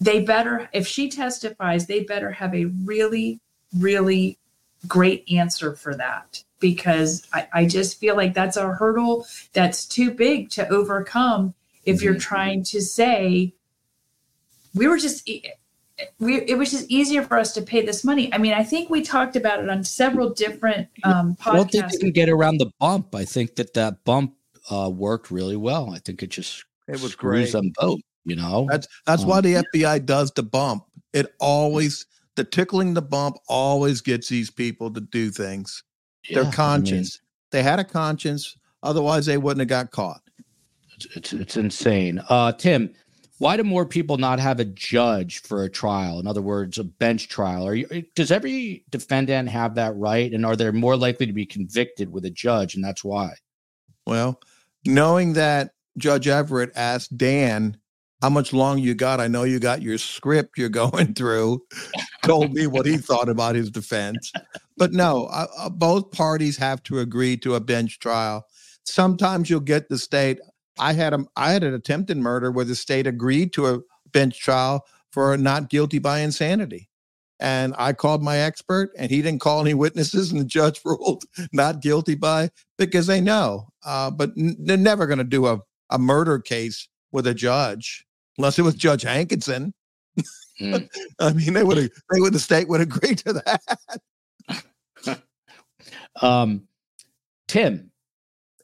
they 0.00 0.22
better 0.22 0.68
if 0.72 0.86
she 0.86 1.08
testifies 1.08 1.86
they 1.86 2.00
better 2.00 2.30
have 2.30 2.54
a 2.54 2.66
really 2.84 3.40
really 3.78 4.38
great 4.86 5.24
answer 5.30 5.74
for 5.74 5.94
that 5.94 6.42
because 6.60 7.26
I, 7.32 7.48
I 7.52 7.66
just 7.66 7.98
feel 7.98 8.16
like 8.16 8.34
that's 8.34 8.56
a 8.56 8.68
hurdle 8.68 9.26
that's 9.52 9.84
too 9.86 10.10
big 10.10 10.50
to 10.50 10.68
overcome 10.68 11.54
if 11.84 12.02
you're 12.02 12.18
trying 12.18 12.62
to 12.64 12.80
say 12.80 13.54
we 14.74 14.86
were 14.86 14.98
just 14.98 15.28
we, 16.18 16.42
it 16.42 16.58
was 16.58 16.70
just 16.70 16.90
easier 16.90 17.22
for 17.22 17.38
us 17.38 17.54
to 17.54 17.62
pay 17.62 17.84
this 17.84 18.04
money. 18.04 18.32
I 18.32 18.38
mean, 18.38 18.52
I 18.52 18.62
think 18.62 18.90
we 18.90 19.02
talked 19.02 19.34
about 19.34 19.60
it 19.60 19.70
on 19.70 19.82
several 19.84 20.30
different 20.30 20.88
um, 21.04 21.36
I 21.46 21.56
don't 21.56 21.70
think 21.70 21.86
podcasts. 21.86 22.00
can 22.00 22.10
get 22.10 22.28
around 22.28 22.58
the 22.58 22.70
bump. 22.78 23.14
I 23.14 23.24
think 23.24 23.56
that 23.56 23.72
that 23.74 24.04
bump 24.04 24.34
uh, 24.70 24.90
worked 24.92 25.30
really 25.30 25.56
well. 25.56 25.90
I 25.94 25.98
think 25.98 26.22
it 26.22 26.28
just 26.28 26.64
It 26.86 27.00
was 27.00 27.12
screws 27.12 27.52
great. 27.52 27.52
them 27.52 27.72
both. 27.78 28.00
You 28.26 28.36
know, 28.36 28.66
That's 28.70 28.86
that's 29.06 29.22
Um, 29.22 29.28
why 29.28 29.40
the 29.40 29.54
FBI 29.72 30.04
does 30.04 30.30
the 30.32 30.42
bump. 30.42 30.84
It 31.12 31.34
always 31.40 32.04
the 32.34 32.44
tickling 32.44 32.92
the 32.92 33.00
bump 33.02 33.36
always 33.48 34.00
gets 34.02 34.28
these 34.28 34.50
people 34.50 34.92
to 34.92 35.00
do 35.00 35.30
things. 35.30 35.82
Yeah, 36.28 36.32
I 36.32 36.34
Their 36.34 36.44
mean, 36.44 36.52
conscience. 36.52 37.20
they 37.52 37.62
had 37.62 37.78
a 37.78 37.84
conscience, 37.84 38.56
otherwise 38.82 39.24
they 39.26 39.38
wouldn't 39.38 39.60
have 39.60 39.68
got 39.68 39.90
caught. 39.92 40.20
it's, 40.96 41.06
it's 41.16 41.32
it's 41.32 41.56
insane. 41.56 42.20
Uh, 42.28 42.52
Tim, 42.52 42.92
why 43.38 43.56
do 43.56 43.62
more 43.62 43.86
people 43.86 44.16
not 44.18 44.40
have 44.40 44.58
a 44.60 44.64
judge 44.64 45.40
for 45.42 45.62
a 45.62 45.70
trial? 45.70 46.18
In 46.18 46.26
other 46.26 46.42
words, 46.42 46.78
a 46.78 46.84
bench 46.84 47.28
trial. 47.28 47.72
You, 47.74 47.86
does 48.16 48.32
every 48.32 48.84
defendant 48.90 49.48
have 49.50 49.76
that 49.76 49.94
right? 49.96 50.32
And 50.32 50.44
are 50.44 50.56
they 50.56 50.70
more 50.72 50.96
likely 50.96 51.26
to 51.26 51.32
be 51.32 51.46
convicted 51.46 52.10
with 52.10 52.24
a 52.24 52.30
judge? 52.30 52.74
And 52.74 52.82
that's 52.82 53.04
why. 53.04 53.34
Well, 54.06 54.40
knowing 54.84 55.34
that 55.34 55.72
Judge 55.98 56.28
Everett 56.28 56.72
asked 56.74 57.16
Dan 57.16 57.76
how 58.22 58.30
much 58.30 58.52
longer 58.52 58.82
you 58.82 58.94
got, 58.94 59.20
I 59.20 59.28
know 59.28 59.44
you 59.44 59.58
got 59.58 59.82
your 59.82 59.98
script 59.98 60.56
you're 60.56 60.68
going 60.68 61.14
through, 61.14 61.62
told 62.22 62.52
me 62.52 62.66
what 62.66 62.86
he 62.86 62.96
thought 62.96 63.28
about 63.28 63.54
his 63.54 63.70
defense. 63.70 64.32
But 64.76 64.92
no, 64.92 65.26
uh, 65.26 65.68
both 65.70 66.12
parties 66.12 66.56
have 66.56 66.82
to 66.84 66.98
agree 66.98 67.36
to 67.38 67.54
a 67.54 67.60
bench 67.60 67.98
trial. 67.98 68.46
Sometimes 68.84 69.50
you'll 69.50 69.60
get 69.60 69.88
the 69.88 69.98
state. 69.98 70.38
I 70.78 70.92
had 70.92 71.14
a 71.14 71.24
I 71.36 71.52
had 71.52 71.64
an 71.64 71.74
attempted 71.74 72.16
murder 72.16 72.50
where 72.50 72.64
the 72.64 72.74
state 72.74 73.06
agreed 73.06 73.52
to 73.54 73.66
a 73.68 73.80
bench 74.12 74.40
trial 74.40 74.84
for 75.10 75.36
not 75.36 75.70
guilty 75.70 75.98
by 75.98 76.20
insanity. 76.20 76.88
And 77.38 77.74
I 77.76 77.92
called 77.92 78.22
my 78.22 78.38
expert 78.38 78.90
and 78.96 79.10
he 79.10 79.20
didn't 79.20 79.40
call 79.40 79.60
any 79.60 79.74
witnesses 79.74 80.30
and 80.30 80.40
the 80.40 80.44
judge 80.44 80.80
ruled 80.84 81.24
not 81.52 81.82
guilty 81.82 82.14
by 82.14 82.50
because 82.78 83.06
they 83.06 83.20
know. 83.20 83.68
Uh, 83.84 84.10
but 84.10 84.30
n- 84.38 84.56
they're 84.58 84.76
never 84.76 85.06
going 85.06 85.18
to 85.18 85.24
do 85.24 85.46
a, 85.46 85.60
a 85.90 85.98
murder 85.98 86.38
case 86.38 86.88
with 87.12 87.26
a 87.26 87.34
judge 87.34 88.05
unless 88.38 88.58
it 88.58 88.62
was 88.62 88.74
Judge 88.74 89.02
Hankinson. 89.02 89.72
Mm. 90.60 90.88
I 91.20 91.32
mean, 91.32 91.52
they 91.54 91.62
would 91.62 91.76
have, 91.76 91.90
they 92.12 92.20
would, 92.20 92.32
the 92.32 92.38
state 92.38 92.68
would 92.68 92.80
agree 92.80 93.14
to 93.14 93.32
that. 93.34 93.60
Um, 96.20 96.66
Tim 97.48 97.90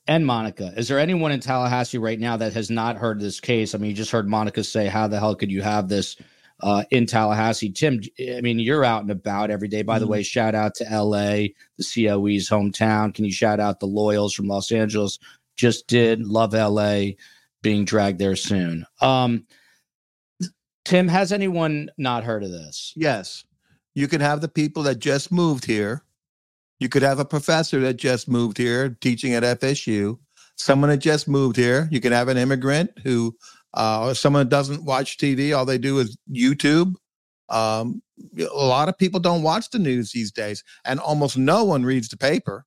and 0.06 0.26
Monica, 0.26 0.72
is 0.76 0.88
there 0.88 0.98
anyone 0.98 1.32
in 1.32 1.40
Tallahassee 1.40 1.98
right 1.98 2.18
now 2.18 2.36
that 2.38 2.54
has 2.54 2.70
not 2.70 2.96
heard 2.96 3.20
this 3.20 3.40
case? 3.40 3.74
I 3.74 3.78
mean, 3.78 3.90
you 3.90 3.96
just 3.96 4.10
heard 4.10 4.28
Monica 4.28 4.64
say, 4.64 4.86
"How 4.88 5.06
the 5.06 5.20
hell 5.20 5.34
could 5.34 5.52
you 5.52 5.62
have 5.62 5.88
this 5.88 6.16
uh, 6.62 6.84
in 6.90 7.06
Tallahassee?" 7.06 7.70
Tim, 7.70 8.00
I 8.18 8.40
mean, 8.40 8.58
you're 8.58 8.84
out 8.84 9.02
and 9.02 9.10
about 9.10 9.50
every 9.50 9.68
day. 9.68 9.82
By 9.82 9.98
the 9.98 10.06
Mhm. 10.06 10.10
way, 10.10 10.22
shout 10.22 10.54
out 10.54 10.74
to 10.76 10.90
L.A., 10.90 11.54
the 11.78 11.84
COE's 11.84 12.48
hometown. 12.48 13.14
Can 13.14 13.24
you 13.24 13.32
shout 13.32 13.60
out 13.60 13.80
the 13.80 13.86
Loyals 13.86 14.32
from 14.34 14.48
Los 14.48 14.72
Angeles? 14.72 15.18
Just 15.56 15.86
did 15.86 16.26
love 16.26 16.54
L.A. 16.54 17.16
being 17.62 17.84
dragged 17.84 18.18
there 18.18 18.34
soon. 18.36 18.86
Um, 19.00 19.46
Tim, 20.84 21.08
has 21.08 21.32
anyone 21.32 21.90
not 21.96 22.24
heard 22.24 22.42
of 22.42 22.50
this? 22.50 22.92
Yes. 22.96 23.44
You 23.94 24.08
could 24.08 24.20
have 24.20 24.40
the 24.40 24.48
people 24.48 24.82
that 24.84 24.98
just 24.98 25.30
moved 25.30 25.64
here. 25.64 26.02
You 26.80 26.88
could 26.88 27.02
have 27.02 27.20
a 27.20 27.24
professor 27.24 27.80
that 27.80 27.94
just 27.94 28.28
moved 28.28 28.58
here 28.58 28.96
teaching 29.00 29.34
at 29.34 29.42
FSU. 29.42 30.18
Someone 30.56 30.90
that 30.90 30.98
just 30.98 31.28
moved 31.28 31.56
here. 31.56 31.88
You 31.90 32.00
can 32.00 32.12
have 32.12 32.28
an 32.28 32.36
immigrant 32.36 32.90
who, 33.04 33.36
uh, 33.74 34.08
or 34.08 34.14
someone 34.14 34.40
that 34.40 34.50
doesn't 34.50 34.84
watch 34.84 35.18
TV. 35.18 35.56
All 35.56 35.64
they 35.64 35.78
do 35.78 35.98
is 35.98 36.16
YouTube. 36.30 36.94
Um, 37.48 38.02
a 38.38 38.64
lot 38.64 38.88
of 38.88 38.98
people 38.98 39.20
don't 39.20 39.42
watch 39.42 39.70
the 39.70 39.78
news 39.78 40.10
these 40.10 40.32
days, 40.32 40.64
and 40.84 40.98
almost 40.98 41.36
no 41.36 41.64
one 41.64 41.84
reads 41.84 42.08
the 42.08 42.16
paper. 42.16 42.64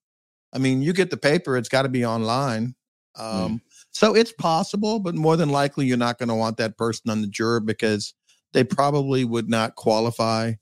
I 0.53 0.59
mean, 0.59 0.81
you 0.81 0.93
get 0.93 1.09
the 1.09 1.17
paper; 1.17 1.57
it's 1.57 1.69
got 1.69 1.83
to 1.83 1.89
be 1.89 2.05
online. 2.05 2.75
Um, 3.17 3.61
So 3.95 4.13
it's 4.13 4.33
possible, 4.33 4.99
but 4.99 5.15
more 5.15 5.37
than 5.37 5.47
likely, 5.47 5.85
you're 5.85 5.95
not 5.95 6.17
going 6.17 6.27
to 6.27 6.35
want 6.35 6.57
that 6.57 6.77
person 6.77 7.09
on 7.09 7.21
the 7.21 7.29
juror 7.29 7.61
because 7.61 8.13
they 8.51 8.65
probably 8.65 9.23
would 9.23 9.47
not 9.47 9.75
qualify 9.75 10.55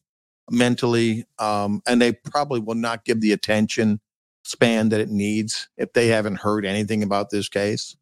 mentally, 0.51 1.25
um, 1.39 1.81
and 1.87 1.99
they 1.99 2.11
probably 2.13 2.59
will 2.59 2.75
not 2.75 3.05
give 3.05 3.21
the 3.21 3.31
attention 3.31 3.99
span 4.43 4.89
that 4.89 4.99
it 4.99 5.09
needs 5.09 5.67
if 5.77 5.93
they 5.93 6.09
haven't 6.09 6.41
heard 6.41 6.63
anything 6.63 7.01
about 7.01 7.31
this 7.31 7.49
case. 7.49 7.97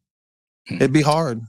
It'd 0.70 0.92
be 0.92 1.00
hard. 1.00 1.40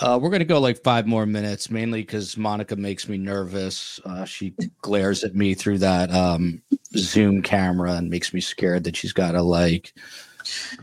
Uh, 0.00 0.20
we're 0.22 0.30
going 0.30 0.38
to 0.38 0.44
go 0.44 0.60
like 0.60 0.80
five 0.84 1.04
more 1.04 1.26
minutes, 1.26 1.70
mainly 1.70 2.02
because 2.02 2.36
Monica 2.36 2.76
makes 2.76 3.08
me 3.08 3.18
nervous. 3.18 3.98
Uh, 4.04 4.24
she 4.24 4.54
glares 4.82 5.24
at 5.24 5.34
me 5.34 5.54
through 5.54 5.78
that 5.78 6.12
um, 6.12 6.62
Zoom 6.96 7.42
camera 7.42 7.94
and 7.94 8.08
makes 8.08 8.32
me 8.32 8.40
scared 8.40 8.84
that 8.84 8.94
she's 8.94 9.12
got 9.12 9.32
to 9.32 9.42
like 9.42 9.92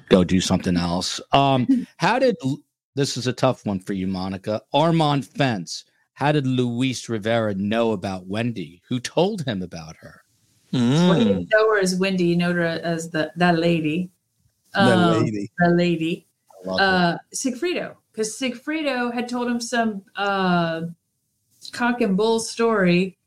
go 0.10 0.24
do 0.24 0.42
something 0.42 0.78
else. 0.78 1.20
Um, 1.32 1.68
how 1.98 2.20
did 2.20 2.36
this 2.96 3.18
is 3.18 3.28
a 3.28 3.34
tough 3.34 3.66
one 3.66 3.80
for 3.80 3.94
you, 3.94 4.08
Monica? 4.08 4.62
Armand 4.74 5.26
Fence. 5.26 5.86
How 6.14 6.32
did 6.32 6.46
Luis 6.46 7.10
Rivera 7.10 7.56
know 7.56 7.92
about 7.94 8.28
Wendy? 8.28 8.82
Who 8.90 9.00
told 9.00 9.44
him 9.44 9.62
about 9.62 9.96
her? 9.98 10.22
Well, 10.72 11.18
you 11.18 11.26
Mm, 11.26 11.26
didn't 11.26 11.50
know 11.54 11.70
her 11.70 11.80
as 11.80 11.96
Wendy, 11.96 12.26
you 12.26 12.36
know 12.38 12.54
her 12.54 12.62
as 12.64 13.10
the 13.10 13.32
that 13.38 13.58
lady. 13.58 14.10
that 14.74 14.98
Um, 14.98 15.24
lady. 15.24 15.52
The 15.58 15.70
lady. 15.70 16.28
I 16.52 16.70
love 16.70 16.80
her. 16.80 16.86
Uh 16.86 17.18
Sigfredo. 17.34 17.96
Because 18.12 18.38
Sigfredo 18.38 19.14
had 19.14 19.28
told 19.30 19.48
him 19.50 19.60
some 19.60 20.04
uh 20.16 20.82
cock 21.72 22.02
and 22.02 22.16
bull 22.18 22.40
story 22.40 23.18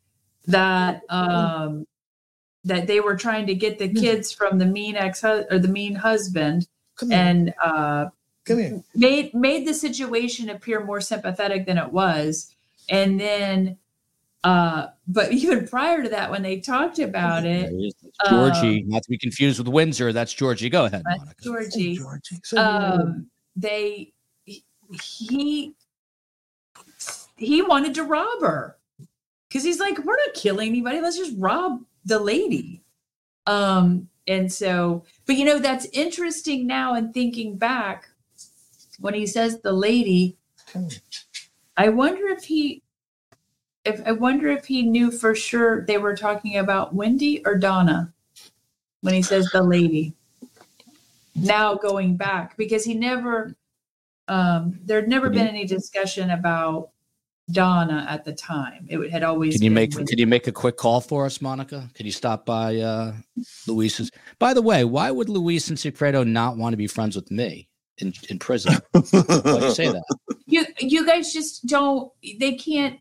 that 0.47 1.03
um 1.09 1.87
that 2.65 2.87
they 2.87 3.01
were 3.01 3.17
trying 3.17 3.47
to 3.47 3.55
get 3.55 3.79
the 3.79 3.89
kids 3.93 4.33
from 4.33 4.59
the 4.59 4.67
mean 4.67 4.97
ex 4.97 5.23
or 5.25 5.59
the 5.59 5.69
mean 5.69 5.95
husband 5.95 6.67
Come 6.97 7.13
and 7.13 7.55
uh 7.63 8.07
Come 8.45 8.85
made 8.95 9.35
made 9.35 9.67
the 9.67 9.75
situation 9.75 10.51
appear 10.51 10.85
more 10.85 11.01
sympathetic 11.01 11.67
than 11.67 11.79
it 11.79 11.93
was 11.93 12.55
and 12.89 13.19
then 13.19 13.79
uh 14.45 14.89
but 15.09 15.33
even 15.33 15.67
prior 15.67 16.03
to 16.03 16.09
that 16.11 16.31
when 16.31 16.43
they 16.43 16.61
talked 16.61 16.99
about 16.99 17.45
it 17.45 17.71
There 17.71 17.79
he 17.79 17.95
Georgie, 18.29 18.83
not 18.87 19.03
to 19.03 19.11
be 19.11 19.19
confused 19.19 19.59
with 19.59 19.67
Windsor. 19.67 20.13
That's 20.13 20.33
Georgie. 20.33 20.69
Go 20.71 20.85
ahead, 20.85 21.03
uh, 21.07 21.17
Monica. 21.17 21.35
georgie 21.43 21.97
Georgie. 21.97 22.41
say 22.43 22.57
hello. 22.57 23.03
um 23.03 23.27
they 23.57 24.13
he 25.03 25.75
he 27.37 27.63
wanted 27.63 27.95
to 27.95 28.05
rob 28.05 28.41
her 28.41 28.77
because 29.49 29.65
he's 29.65 29.81
like 29.81 29.99
we're 30.05 30.17
not 30.17 30.35
killing 30.35 30.69
anybody 30.69 31.01
let's 31.01 31.17
just 31.17 31.35
rob 31.39 31.81
the 32.05 32.19
lady. 32.19 32.83
Um 33.47 34.09
and 34.27 34.51
so 34.51 35.05
but 35.27 35.37
you 35.37 35.45
know 35.45 35.59
that's 35.59 35.87
interesting 35.93 36.67
now 36.67 36.95
and 36.95 37.13
thinking 37.13 37.59
back 37.59 38.09
when 38.99 39.13
he 39.13 39.27
says 39.27 39.61
the 39.61 39.73
lady 39.73 40.39
i 41.77 41.91
wonder 41.91 42.29
if 42.29 42.45
he 42.45 42.83
if 43.85 44.01
i 44.07 44.13
wonder 44.13 44.49
if 44.49 44.65
he 44.65 44.83
knew 44.83 45.11
for 45.11 45.35
sure 45.35 45.85
they 45.85 45.99
were 45.99 46.17
talking 46.17 46.57
about 46.57 46.95
wendy 46.95 47.45
or 47.45 47.55
donna 47.55 48.15
when 49.05 49.13
he 49.13 49.21
says 49.21 49.51
the 49.53 49.63
lady. 49.63 50.15
Now 51.37 51.75
going 51.75 52.17
back 52.17 52.57
because 52.57 52.85
he 52.85 52.95
never 52.95 53.55
um 54.29 54.81
there'd 54.83 55.09
never 55.09 55.29
been 55.29 55.47
any 55.47 55.67
discussion 55.67 56.31
about 56.31 56.89
donna 57.51 58.07
at 58.09 58.25
the 58.25 58.33
time 58.33 58.87
it 58.89 59.11
had 59.11 59.23
always 59.23 59.55
Can 59.55 59.63
you 59.63 59.71
been 59.71 59.75
make 59.75 59.95
Wendy. 59.95 60.11
can 60.11 60.19
you 60.19 60.27
make 60.27 60.47
a 60.47 60.53
quick 60.53 60.77
call 60.77 61.01
for 61.01 61.27
us, 61.27 61.41
Monica? 61.41 61.89
Can 61.95 62.07
you 62.07 62.13
stop 62.13 62.47
by 62.47 62.77
uh 62.79 63.13
Luis's? 63.67 64.11
By 64.39 64.55
the 64.55 64.63
way, 64.63 64.85
why 64.85 65.11
would 65.11 65.29
Luis 65.29 65.69
and 65.69 65.77
Sigfredo 65.77 66.27
not 66.27 66.57
want 66.57 66.73
to 66.73 66.77
be 66.79 66.87
friends 66.87 67.17
with 67.17 67.31
me 67.31 67.69
in, 67.99 68.15
in 68.31 68.39
prison? 68.39 68.77
Why 68.93 69.01
do 69.03 69.67
you 69.67 69.75
say 69.75 69.89
that? 69.89 70.05
you 70.47 70.65
you 70.79 71.07
guys 71.07 71.33
just 71.33 71.67
don't 71.67 72.11
they 72.41 72.55
can't 72.55 72.99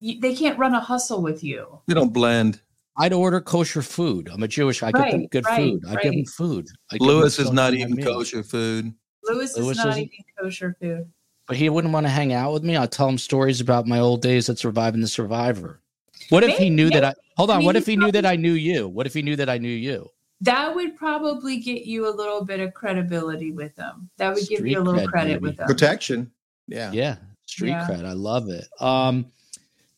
they 0.00 0.34
can't 0.34 0.58
run 0.58 0.74
a 0.74 0.80
hustle 0.80 1.22
with 1.22 1.42
you. 1.42 1.80
We 1.86 1.94
don't 1.94 2.12
blend. 2.12 2.60
I'd 2.98 3.12
order 3.12 3.40
kosher 3.40 3.82
food. 3.82 4.28
I'm 4.32 4.42
a 4.42 4.48
Jewish. 4.48 4.82
I 4.82 4.90
get 4.90 5.12
them 5.12 5.26
good 5.28 5.44
right, 5.46 5.56
food. 5.56 5.84
I 5.88 5.94
give 6.02 6.12
them 6.12 6.24
food. 6.24 6.66
I 6.92 6.96
Luis 7.00 7.38
is 7.38 7.52
not 7.52 7.72
on 7.72 7.78
eating 7.78 7.96
kosher 8.02 8.42
food. 8.42 8.92
Luis, 9.24 9.56
Luis 9.56 9.78
is 9.78 9.84
not 9.84 9.88
isn't? 9.90 10.02
eating 10.04 10.24
kosher 10.40 10.76
food. 10.80 11.10
But 11.48 11.56
he 11.56 11.70
wouldn't 11.70 11.94
want 11.94 12.04
to 12.04 12.10
hang 12.10 12.32
out 12.34 12.52
with 12.52 12.62
me. 12.62 12.76
I'll 12.76 12.86
tell 12.86 13.08
him 13.08 13.16
stories 13.18 13.60
about 13.60 13.86
my 13.86 13.98
old 13.98 14.20
days 14.20 14.50
at 14.50 14.58
Surviving 14.58 15.00
the 15.00 15.08
Survivor. 15.08 15.80
What 16.28 16.44
if 16.44 16.50
he 16.58 16.64
Maybe- 16.64 16.70
knew 16.76 16.90
that 16.90 17.04
I 17.04 17.14
hold 17.38 17.50
on? 17.50 17.58
maybe 17.58 17.66
What 17.66 17.76
if 17.76 17.86
he 17.86 17.96
knew 17.96 18.12
that 18.12 18.26
I 18.26 18.36
knew 18.36 18.52
you? 18.52 18.86
What 18.86 19.06
if 19.06 19.14
he 19.14 19.22
knew 19.22 19.34
that 19.36 19.48
I 19.48 19.56
knew 19.56 19.68
you? 19.70 20.10
That 20.42 20.74
would 20.74 20.94
probably 20.96 21.56
get 21.58 21.84
you 21.86 22.06
a 22.06 22.14
little 22.14 22.44
bit 22.44 22.60
of 22.60 22.74
credibility 22.74 23.50
with 23.50 23.74
them. 23.76 24.10
That 24.18 24.34
would 24.34 24.46
give 24.46 24.66
you 24.66 24.78
a 24.78 24.82
little 24.82 25.00
cred, 25.00 25.10
credit 25.10 25.32
baby. 25.34 25.42
with 25.46 25.56
them. 25.56 25.66
Protection. 25.66 26.30
Yeah. 26.68 26.92
Yeah, 26.92 27.16
street 27.46 27.70
Yeah. 27.70 27.88
cred. 27.88 28.04
I 28.04 28.12
love 28.12 28.48
it. 28.50 28.68
Um, 28.80 29.26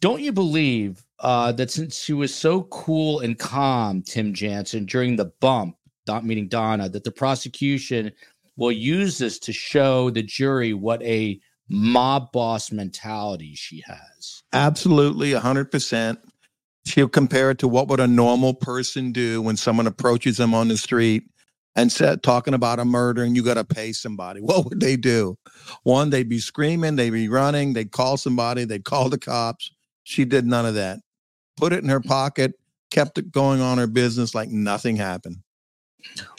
don't 0.01 0.23
you 0.23 0.31
believe 0.33 1.05
uh, 1.19 1.53
that 1.53 1.71
since 1.71 1.99
she 2.03 2.13
was 2.15 2.33
so 2.35 2.63
cool 2.65 3.21
and 3.21 3.39
calm, 3.39 4.03
Tim 4.03 4.33
Jansen, 4.33 4.87
during 4.87 5.17
the 5.17 5.27
bump, 5.41 5.77
not 6.07 6.25
meeting 6.25 6.49
Donna, 6.49 6.89
that 6.89 7.05
the 7.05 7.11
prosecution 7.11 8.13
will 8.61 8.71
use 8.71 9.19
this 9.19 9.39
to 9.41 9.53
show 9.53 10.11
the 10.11 10.23
jury 10.23 10.75
what 10.75 11.03
a 11.03 11.41
mob 11.71 12.31
boss 12.31 12.71
mentality 12.71 13.55
she 13.57 13.83
has. 13.87 14.43
Absolutely, 14.53 15.33
100%. 15.33 16.19
She'll 16.85 17.09
compare 17.09 17.51
it 17.51 17.59
to 17.61 17.69
what 17.69 17.89
would 17.89 18.01
a 18.01 18.07
normal 18.07 18.53
person 18.53 19.13
do 19.13 19.41
when 19.41 19.57
someone 19.57 19.87
approaches 19.87 20.37
them 20.37 20.53
on 20.53 20.69
the 20.69 20.77
street 20.77 21.25
and 21.75 21.91
said 21.91 22.23
talking 22.23 22.53
about 22.53 22.81
a 22.81 22.85
murder 22.85 23.23
and 23.23 23.35
you 23.35 23.43
got 23.43 23.55
to 23.55 23.65
pay 23.65 23.93
somebody. 23.93 24.41
What 24.51 24.67
would 24.67 24.81
they 24.81 24.97
do? 24.97 25.37
One, 25.85 26.11
they'd 26.11 26.29
be 26.29 26.39
screaming, 26.39 26.97
they'd 26.97 27.11
be 27.11 27.29
running, 27.29 27.73
they'd 27.73 27.93
call 27.93 28.19
somebody, 28.19 28.65
they'd 28.65 28.85
call 28.85 29.09
the 29.09 29.19
cops. 29.19 29.71
She 30.05 30.27
did 30.27 30.47
none 30.47 30.67
of 30.67 30.75
that. 30.75 30.99
Put 31.57 31.73
it 31.73 31.83
in 31.83 31.89
her 31.89 32.01
pocket, 32.01 32.55
kept 32.91 33.17
it 33.17 33.33
going 33.33 33.63
on 33.63 33.79
her 33.79 33.87
business 33.87 34.35
like 34.35 34.51
nothing 34.51 34.97
happened. 34.97 35.39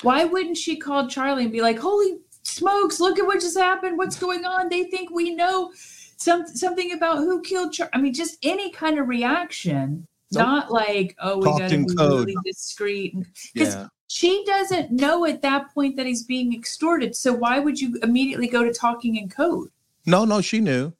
Why 0.01 0.23
wouldn't 0.25 0.57
she 0.57 0.75
call 0.77 1.07
Charlie 1.07 1.43
and 1.43 1.51
be 1.51 1.61
like, 1.61 1.79
"Holy 1.79 2.19
smokes! 2.43 2.99
Look 2.99 3.19
at 3.19 3.25
what 3.25 3.41
just 3.41 3.57
happened. 3.57 3.97
What's 3.97 4.17
going 4.17 4.45
on? 4.45 4.69
They 4.69 4.85
think 4.85 5.09
we 5.11 5.33
know 5.35 5.71
some 6.17 6.47
something 6.47 6.91
about 6.93 7.17
who 7.17 7.41
killed 7.41 7.73
Charlie." 7.73 7.91
I 7.93 8.01
mean, 8.01 8.13
just 8.13 8.37
any 8.43 8.71
kind 8.71 8.99
of 8.99 9.07
reaction, 9.07 10.07
Nope. 10.31 10.43
not 10.43 10.71
like, 10.71 11.15
"Oh, 11.19 11.37
we 11.37 11.45
got 11.45 11.69
to 11.69 11.85
be 11.85 11.95
code. 11.95 12.27
really 12.27 12.35
discreet." 12.45 13.15
Because 13.53 13.75
Yeah. 13.75 13.87
she 14.07 14.43
doesn't 14.45 14.91
know 14.91 15.25
at 15.25 15.41
that 15.41 15.73
point 15.73 15.95
that 15.97 16.05
he's 16.05 16.23
being 16.23 16.53
extorted. 16.53 17.15
So 17.15 17.33
why 17.33 17.59
would 17.59 17.79
you 17.79 17.97
immediately 18.03 18.47
go 18.47 18.63
to 18.63 18.73
talking 18.73 19.15
in 19.15 19.29
code? 19.29 19.69
No, 20.05 20.25
no, 20.25 20.41
she 20.41 20.59
knew. 20.59 20.93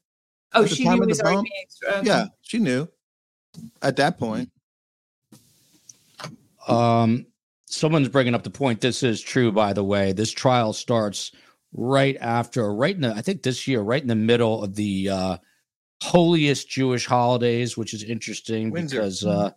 Oh, 0.54 0.66
she 0.66 0.84
knew 0.84 0.94
he 0.96 1.00
was 1.08 1.22
already 1.22 1.42
being 1.44 1.64
extorted. 1.64 2.06
Yeah, 2.06 2.26
she 2.42 2.60
knew 2.60 2.88
at 3.82 3.96
that 3.96 4.18
point. 4.20 4.50
Um, 6.68 7.26
someone's 7.72 8.10
bringing 8.10 8.36
up 8.36 8.44
the 8.44 8.50
point. 8.50 8.82
This 8.82 9.02
is 9.02 9.22
true, 9.22 9.52
by 9.52 9.74
the 9.74 9.84
way. 9.84 10.12
This 10.12 10.32
trial 10.32 10.74
starts 10.74 11.32
right 11.74 12.18
after, 12.20 12.74
right 12.74 12.96
in 12.96 13.02
the, 13.02 13.14
I 13.14 13.22
think 13.22 13.44
this 13.44 13.68
year, 13.68 13.82
right 13.82 14.02
in 14.02 14.08
the 14.08 14.16
middle 14.16 14.64
of 14.64 14.76
the 14.76 15.10
uh, 15.10 15.38
holiest 16.04 16.70
Jewish 16.70 17.06
holidays, 17.06 17.78
which 17.78 17.94
is 17.94 18.04
interesting 18.04 18.72
Windsor. 18.72 18.98
because 18.98 19.26
uh, 19.26 19.52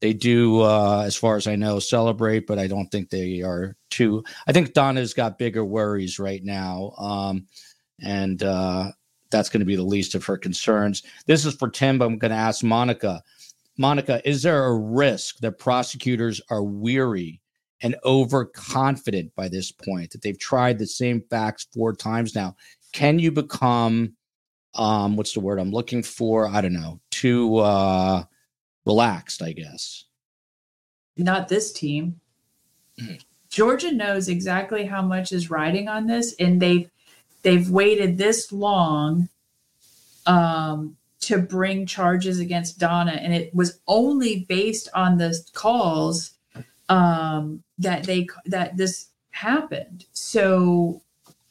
they 0.00 0.12
do, 0.12 0.60
uh, 0.62 1.04
as 1.06 1.14
far 1.14 1.36
as 1.36 1.46
I 1.46 1.56
know, 1.56 1.78
celebrate, 1.78 2.46
but 2.46 2.58
I 2.58 2.66
don't 2.66 2.88
think 2.88 3.08
they 3.08 3.42
are 3.42 3.76
too. 3.90 4.24
I 4.46 4.52
think 4.52 4.72
Donna's 4.72 5.14
got 5.14 5.38
bigger 5.38 5.64
worries 5.64 6.18
right 6.18 6.42
now. 6.42 6.92
Um, 6.98 7.46
and 8.02 8.42
uh, 8.42 8.90
that's 9.30 9.48
going 9.48 9.60
to 9.60 9.66
be 9.66 9.76
the 9.76 9.82
least 9.82 10.14
of 10.14 10.24
her 10.24 10.36
concerns. 10.36 11.02
This 11.26 11.44
is 11.44 11.54
for 11.54 11.70
Tim, 11.70 11.98
but 11.98 12.06
I'm 12.06 12.18
going 12.18 12.32
to 12.32 12.36
ask 12.36 12.64
Monica. 12.64 13.22
Monica, 13.78 14.26
is 14.28 14.42
there 14.42 14.66
a 14.66 14.76
risk 14.76 15.38
that 15.38 15.58
prosecutors 15.58 16.40
are 16.50 16.62
weary 16.62 17.39
and 17.82 17.96
overconfident 18.04 19.34
by 19.34 19.48
this 19.48 19.72
point 19.72 20.10
that 20.10 20.22
they've 20.22 20.38
tried 20.38 20.78
the 20.78 20.86
same 20.86 21.22
facts 21.30 21.66
four 21.72 21.94
times 21.94 22.34
now? 22.34 22.56
Can 22.92 23.18
you 23.18 23.30
become, 23.32 24.14
um, 24.74 25.16
what's 25.16 25.32
the 25.32 25.40
word 25.40 25.58
I'm 25.58 25.70
looking 25.70 26.02
for? 26.02 26.48
I 26.48 26.60
don't 26.60 26.72
know, 26.72 27.00
too 27.10 27.56
uh, 27.58 28.24
relaxed, 28.84 29.42
I 29.42 29.52
guess. 29.52 30.04
not 31.16 31.48
this 31.48 31.72
team. 31.72 32.20
Hmm. 32.98 33.14
Georgia 33.50 33.92
knows 33.92 34.28
exactly 34.28 34.84
how 34.86 35.02
much 35.02 35.32
is 35.32 35.50
riding 35.50 35.88
on 35.88 36.06
this, 36.06 36.34
and 36.38 36.62
they've 36.62 36.88
they've 37.42 37.68
waited 37.68 38.16
this 38.16 38.52
long 38.52 39.28
um, 40.26 40.96
to 41.20 41.38
bring 41.38 41.86
charges 41.86 42.38
against 42.38 42.78
Donna, 42.78 43.12
and 43.12 43.34
it 43.34 43.54
was 43.54 43.80
only 43.88 44.46
based 44.48 44.88
on 44.94 45.18
the 45.18 45.36
calls 45.52 46.32
um, 46.90 47.62
that 47.78 48.04
they 48.04 48.28
that 48.46 48.76
this 48.76 49.08
happened. 49.30 50.04
So 50.12 51.00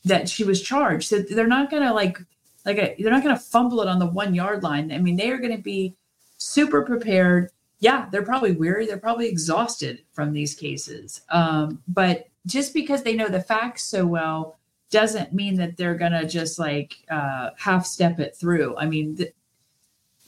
that 0.05 0.29
she 0.29 0.43
was 0.43 0.61
charged. 0.61 1.09
So 1.09 1.19
they're 1.19 1.47
not 1.47 1.71
gonna 1.71 1.93
like 1.93 2.19
like 2.65 2.77
a, 2.77 2.95
they're 2.99 3.11
not 3.11 3.23
gonna 3.23 3.39
fumble 3.39 3.81
it 3.81 3.87
on 3.87 3.97
the 3.97 4.05
one 4.05 4.35
yard 4.35 4.61
line. 4.61 4.91
I 4.91 4.99
mean, 4.99 5.15
they 5.15 5.31
are 5.31 5.39
gonna 5.39 5.57
be 5.57 5.95
super 6.37 6.83
prepared 6.83 7.49
yeah, 7.79 8.07
they're 8.11 8.23
probably 8.23 8.51
weary. 8.51 8.85
They're 8.85 8.97
probably 8.97 9.27
exhausted 9.27 10.03
from 10.11 10.33
these 10.33 10.53
cases. 10.53 11.21
Um, 11.29 11.81
but 11.87 12.27
just 12.45 12.73
because 12.73 13.03
they 13.03 13.15
know 13.15 13.29
the 13.29 13.41
facts 13.41 13.83
so 13.85 14.05
well 14.05 14.59
doesn't 14.89 15.33
mean 15.33 15.55
that 15.55 15.77
they're 15.77 15.95
going 15.95 16.11
to 16.11 16.25
just 16.25 16.59
like 16.59 16.97
uh, 17.09 17.51
half 17.57 17.85
step 17.85 18.19
it 18.19 18.35
through. 18.35 18.75
I 18.77 18.85
mean, 18.85 19.15
th- 19.15 19.33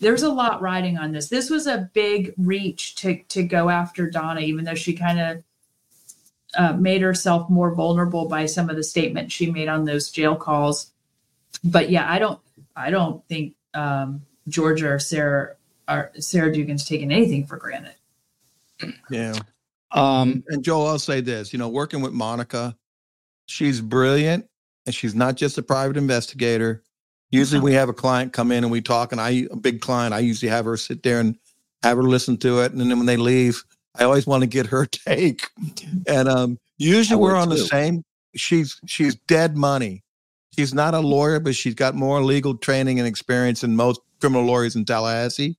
there's 0.01 0.23
a 0.23 0.29
lot 0.29 0.61
riding 0.61 0.97
on 0.97 1.11
this. 1.11 1.29
This 1.29 1.49
was 1.49 1.67
a 1.67 1.89
big 1.93 2.33
reach 2.37 2.95
to, 2.95 3.21
to 3.29 3.43
go 3.43 3.69
after 3.69 4.09
Donna, 4.09 4.41
even 4.41 4.65
though 4.65 4.75
she 4.75 4.93
kind 4.93 5.19
of 5.19 5.43
uh, 6.57 6.73
made 6.73 7.01
herself 7.01 7.49
more 7.49 7.73
vulnerable 7.73 8.27
by 8.27 8.47
some 8.47 8.69
of 8.69 8.75
the 8.75 8.83
statements 8.83 9.33
she 9.33 9.49
made 9.49 9.67
on 9.67 9.85
those 9.85 10.09
jail 10.09 10.35
calls. 10.35 10.91
But 11.63 11.91
yeah, 11.91 12.11
I 12.11 12.19
don't, 12.19 12.39
I 12.75 12.89
don't 12.89 13.25
think 13.27 13.53
um, 13.73 14.23
Georgia 14.47 14.89
or 14.89 14.99
Sarah 14.99 15.55
are 15.87 16.11
Sarah 16.19 16.51
Dugan's 16.51 16.83
taking 16.85 17.11
anything 17.11 17.45
for 17.45 17.57
granted. 17.57 17.95
Yeah. 19.09 19.35
Um, 19.91 20.43
and 20.47 20.63
Joel, 20.63 20.87
I'll 20.87 20.99
say 20.99 21.21
this, 21.21 21.53
you 21.53 21.59
know, 21.59 21.69
working 21.69 22.01
with 22.01 22.13
Monica, 22.13 22.75
she's 23.45 23.81
brilliant 23.81 24.47
and 24.85 24.95
she's 24.95 25.13
not 25.13 25.35
just 25.35 25.57
a 25.57 25.61
private 25.61 25.97
investigator. 25.97 26.81
Usually 27.31 27.61
we 27.61 27.73
have 27.73 27.89
a 27.89 27.93
client 27.93 28.33
come 28.33 28.51
in 28.51 28.63
and 28.63 28.71
we 28.71 28.81
talk 28.81 29.11
and 29.11 29.21
I, 29.21 29.47
a 29.51 29.55
big 29.55 29.81
client, 29.81 30.13
I 30.13 30.19
usually 30.19 30.49
have 30.49 30.65
her 30.65 30.77
sit 30.77 31.01
there 31.03 31.19
and 31.19 31.37
have 31.81 31.97
her 31.97 32.03
listen 32.03 32.37
to 32.39 32.59
it. 32.61 32.73
And 32.73 32.81
then 32.81 32.89
when 32.97 33.05
they 33.05 33.17
leave, 33.17 33.63
I 33.95 34.03
always 34.03 34.27
want 34.27 34.41
to 34.41 34.47
get 34.47 34.65
her 34.67 34.85
take. 34.91 35.47
And 36.07 36.27
um, 36.27 36.57
usually 36.77 37.19
we're 37.19 37.35
on 37.35 37.49
the 37.49 37.57
same, 37.57 38.03
she's, 38.35 38.79
she's 38.85 39.15
dead 39.27 39.55
money. 39.57 40.03
She's 40.57 40.73
not 40.73 40.93
a 40.93 40.99
lawyer, 40.99 41.39
but 41.39 41.55
she's 41.55 41.75
got 41.75 41.95
more 41.95 42.21
legal 42.21 42.57
training 42.57 42.99
and 42.99 43.07
experience 43.07 43.61
than 43.61 43.75
most 43.77 44.01
criminal 44.19 44.45
lawyers 44.45 44.75
in 44.75 44.83
Tallahassee. 44.83 45.57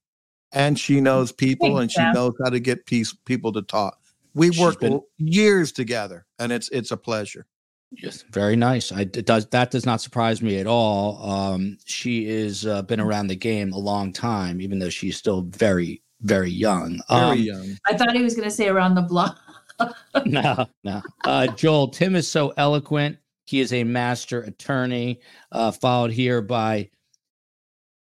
And 0.52 0.78
she 0.78 1.00
knows 1.00 1.32
people 1.32 1.78
and 1.78 1.90
she 1.90 2.02
knows 2.12 2.34
how 2.44 2.50
to 2.50 2.60
get 2.60 2.84
peace, 2.84 3.14
people 3.24 3.52
to 3.52 3.62
talk. 3.62 3.98
We 4.34 4.48
She's 4.52 4.60
worked 4.60 4.80
been- 4.80 5.00
years 5.16 5.72
together, 5.72 6.26
and 6.38 6.52
it's 6.52 6.68
it's 6.70 6.90
a 6.90 6.96
pleasure. 6.96 7.46
Yes, 7.94 8.24
very 8.30 8.56
nice. 8.56 8.90
I 8.92 9.02
it 9.02 9.26
does 9.26 9.46
that 9.48 9.70
does 9.70 9.84
not 9.86 10.00
surprise 10.00 10.40
me 10.42 10.58
at 10.58 10.66
all. 10.66 11.22
Um, 11.30 11.78
she 11.84 12.26
is 12.26 12.66
uh, 12.66 12.82
been 12.82 13.00
around 13.00 13.26
the 13.28 13.36
game 13.36 13.72
a 13.72 13.78
long 13.78 14.12
time, 14.12 14.60
even 14.60 14.78
though 14.78 14.88
she's 14.90 15.16
still 15.16 15.42
very 15.42 16.02
very 16.22 16.50
young. 16.50 17.00
Very 17.10 17.20
Um, 17.30 17.38
young. 17.38 17.76
I 17.86 17.96
thought 17.96 18.12
he 18.14 18.22
was 18.22 18.34
going 18.34 18.48
to 18.48 18.54
say 18.54 18.68
around 18.68 18.94
the 18.94 19.02
block. 19.02 19.38
no, 20.26 20.66
no. 20.84 21.02
Uh, 21.24 21.48
Joel, 21.48 21.88
Tim 21.88 22.14
is 22.16 22.28
so 22.28 22.52
eloquent. 22.56 23.18
He 23.46 23.60
is 23.60 23.72
a 23.72 23.82
master 23.84 24.42
attorney, 24.42 25.20
uh, 25.50 25.72
followed 25.72 26.12
here 26.12 26.40
by 26.40 26.88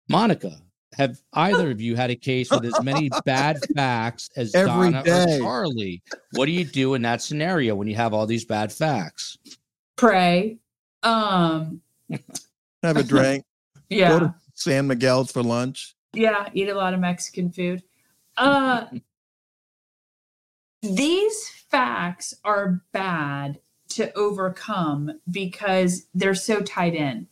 Monica. 0.09 0.57
Have 0.93 1.19
either 1.33 1.69
of 1.69 1.81
you 1.81 1.95
had 1.95 2.09
a 2.09 2.15
case 2.15 2.49
with 2.49 2.65
as 2.65 2.81
many 2.81 3.09
bad 3.25 3.59
facts 3.75 4.29
as 4.37 4.55
Every 4.55 4.91
Donna 4.91 5.03
day. 5.03 5.35
or 5.35 5.39
Charlie? 5.39 6.01
What 6.31 6.45
do 6.45 6.51
you 6.53 6.63
do 6.63 6.93
in 6.95 7.01
that 7.03 7.21
scenario 7.21 7.75
when 7.75 7.87
you 7.87 7.95
have 7.95 8.13
all 8.13 8.25
these 8.25 8.45
bad 8.45 8.71
facts? 8.71 9.37
Pray. 9.97 10.59
Um, 11.03 11.81
Have 12.83 12.97
a 12.97 13.03
drink. 13.03 13.43
yeah. 13.89 14.09
Go 14.09 14.19
to 14.19 14.35
San 14.53 14.87
Miguel's 14.87 15.31
for 15.31 15.43
lunch. 15.43 15.95
Yeah, 16.13 16.49
eat 16.53 16.69
a 16.69 16.75
lot 16.75 16.93
of 16.93 16.99
Mexican 16.99 17.51
food. 17.51 17.83
Uh 18.37 18.85
these 20.81 21.49
facts 21.69 22.33
are 22.43 22.81
bad 22.91 23.59
to 23.89 24.13
overcome 24.15 25.19
because 25.31 26.05
they're 26.13 26.35
so 26.35 26.61
tied 26.61 26.93
in. 26.93 27.27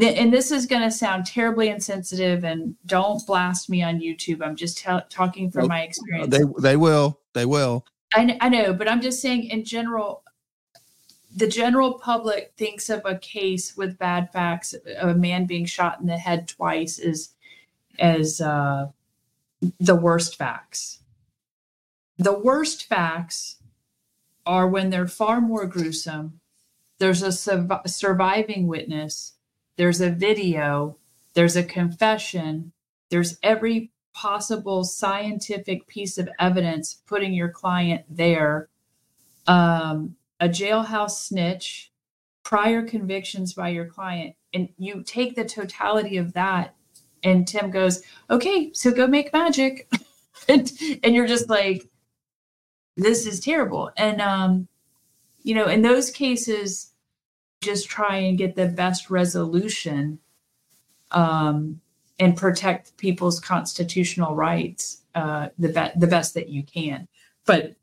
And 0.00 0.32
this 0.32 0.50
is 0.50 0.66
going 0.66 0.82
to 0.82 0.90
sound 0.90 1.26
terribly 1.26 1.68
insensitive 1.68 2.44
and 2.44 2.74
don't 2.86 3.24
blast 3.26 3.68
me 3.70 3.82
on 3.82 4.00
YouTube. 4.00 4.42
I'm 4.42 4.56
just 4.56 4.78
tell 4.78 5.02
talking 5.08 5.50
from 5.50 5.62
Nope. 5.62 5.68
my 5.70 5.80
experience. 5.82 6.36
They 6.36 6.44
they 6.60 6.76
will. 6.76 7.20
They 7.32 7.44
will. 7.44 7.84
I, 8.12 8.36
I 8.40 8.48
know, 8.48 8.72
but 8.72 8.88
I'm 8.88 9.00
just 9.00 9.20
saying 9.20 9.44
in 9.44 9.64
general, 9.64 10.23
the 11.34 11.48
general 11.48 11.94
public 11.94 12.52
thinks 12.56 12.88
of 12.88 13.02
a 13.04 13.18
case 13.18 13.76
with 13.76 13.98
bad 13.98 14.32
facts, 14.32 14.72
of 14.72 15.08
a 15.08 15.14
man 15.14 15.46
being 15.46 15.64
shot 15.64 16.00
in 16.00 16.06
the 16.06 16.16
head 16.16 16.46
twice 16.46 16.98
is 16.98 17.30
as 17.98 18.40
uh, 18.40 18.88
the 19.80 19.96
worst 19.96 20.36
facts. 20.36 21.00
The 22.18 22.38
worst 22.38 22.86
facts 22.86 23.56
are 24.46 24.68
when 24.68 24.90
they're 24.90 25.08
far 25.08 25.40
more 25.40 25.66
gruesome. 25.66 26.40
There's 26.98 27.22
a 27.22 27.28
surv- 27.28 27.88
surviving 27.88 28.68
witness, 28.68 29.32
there's 29.76 30.00
a 30.00 30.10
video, 30.10 30.96
there's 31.34 31.56
a 31.56 31.64
confession, 31.64 32.72
there's 33.10 33.38
every 33.42 33.90
possible 34.12 34.84
scientific 34.84 35.88
piece 35.88 36.18
of 36.18 36.28
evidence 36.38 36.94
putting 37.06 37.34
your 37.34 37.48
client 37.48 38.04
there. 38.08 38.68
Um, 39.48 40.14
a 40.40 40.48
jailhouse 40.48 41.26
snitch, 41.26 41.92
prior 42.42 42.82
convictions 42.82 43.54
by 43.54 43.68
your 43.70 43.86
client, 43.86 44.36
and 44.52 44.68
you 44.78 45.02
take 45.02 45.34
the 45.34 45.44
totality 45.44 46.16
of 46.16 46.32
that. 46.34 46.74
And 47.22 47.48
Tim 47.48 47.70
goes, 47.70 48.02
"Okay, 48.30 48.72
so 48.74 48.90
go 48.90 49.06
make 49.06 49.32
magic," 49.32 49.90
and 50.48 50.70
and 51.02 51.14
you're 51.14 51.26
just 51.26 51.48
like, 51.48 51.88
"This 52.96 53.26
is 53.26 53.40
terrible." 53.40 53.90
And 53.96 54.20
um, 54.20 54.68
you 55.42 55.54
know, 55.54 55.66
in 55.66 55.82
those 55.82 56.10
cases, 56.10 56.92
just 57.62 57.88
try 57.88 58.16
and 58.16 58.38
get 58.38 58.56
the 58.56 58.68
best 58.68 59.10
resolution 59.10 60.18
um, 61.10 61.80
and 62.18 62.36
protect 62.36 62.96
people's 62.96 63.40
constitutional 63.40 64.34
rights 64.34 65.02
uh, 65.14 65.48
the, 65.58 65.68
be- 65.68 65.98
the 65.98 66.06
best 66.06 66.34
that 66.34 66.48
you 66.48 66.62
can. 66.62 67.08
But 67.46 67.74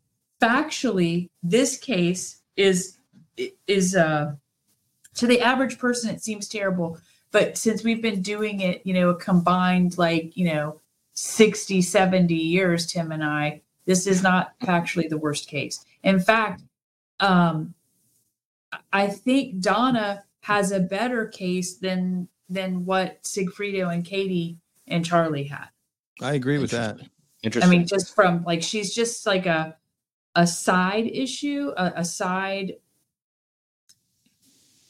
factually, 0.41 1.29
this 1.41 1.77
case 1.77 2.40
is 2.55 2.97
is 3.67 3.95
uh, 3.95 4.33
to 5.15 5.27
the 5.27 5.41
average 5.41 5.77
person 5.79 6.09
it 6.13 6.23
seems 6.23 6.47
terrible. 6.47 6.97
But 7.31 7.57
since 7.57 7.83
we've 7.83 8.01
been 8.01 8.21
doing 8.21 8.59
it, 8.59 8.81
you 8.85 8.93
know, 8.93 9.09
a 9.09 9.15
combined 9.15 9.97
like 9.97 10.35
you 10.35 10.45
know 10.45 10.81
60, 11.13 11.81
70 11.81 12.33
years, 12.33 12.85
Tim 12.87 13.11
and 13.11 13.23
I, 13.23 13.61
this 13.85 14.07
is 14.07 14.21
not 14.23 14.53
actually 14.67 15.07
the 15.07 15.17
worst 15.17 15.47
case. 15.47 15.83
In 16.03 16.19
fact, 16.19 16.63
um, 17.19 17.73
I 18.91 19.07
think 19.07 19.59
Donna 19.59 20.23
has 20.41 20.71
a 20.71 20.79
better 20.79 21.27
case 21.27 21.75
than 21.75 22.27
than 22.49 22.85
what 22.85 23.23
Sigfredo 23.23 23.93
and 23.93 24.03
Katie 24.03 24.57
and 24.87 25.05
Charlie 25.05 25.45
had. 25.45 25.67
I 26.21 26.33
agree 26.33 26.57
with 26.57 26.71
that. 26.71 26.99
Interesting. 27.43 27.71
I 27.71 27.75
mean, 27.75 27.87
just 27.87 28.13
from 28.13 28.43
like 28.43 28.61
she's 28.61 28.93
just 28.93 29.25
like 29.25 29.45
a 29.45 29.75
a 30.35 30.47
side 30.47 31.07
issue, 31.07 31.71
a, 31.77 31.93
a 31.97 32.05
side. 32.05 32.73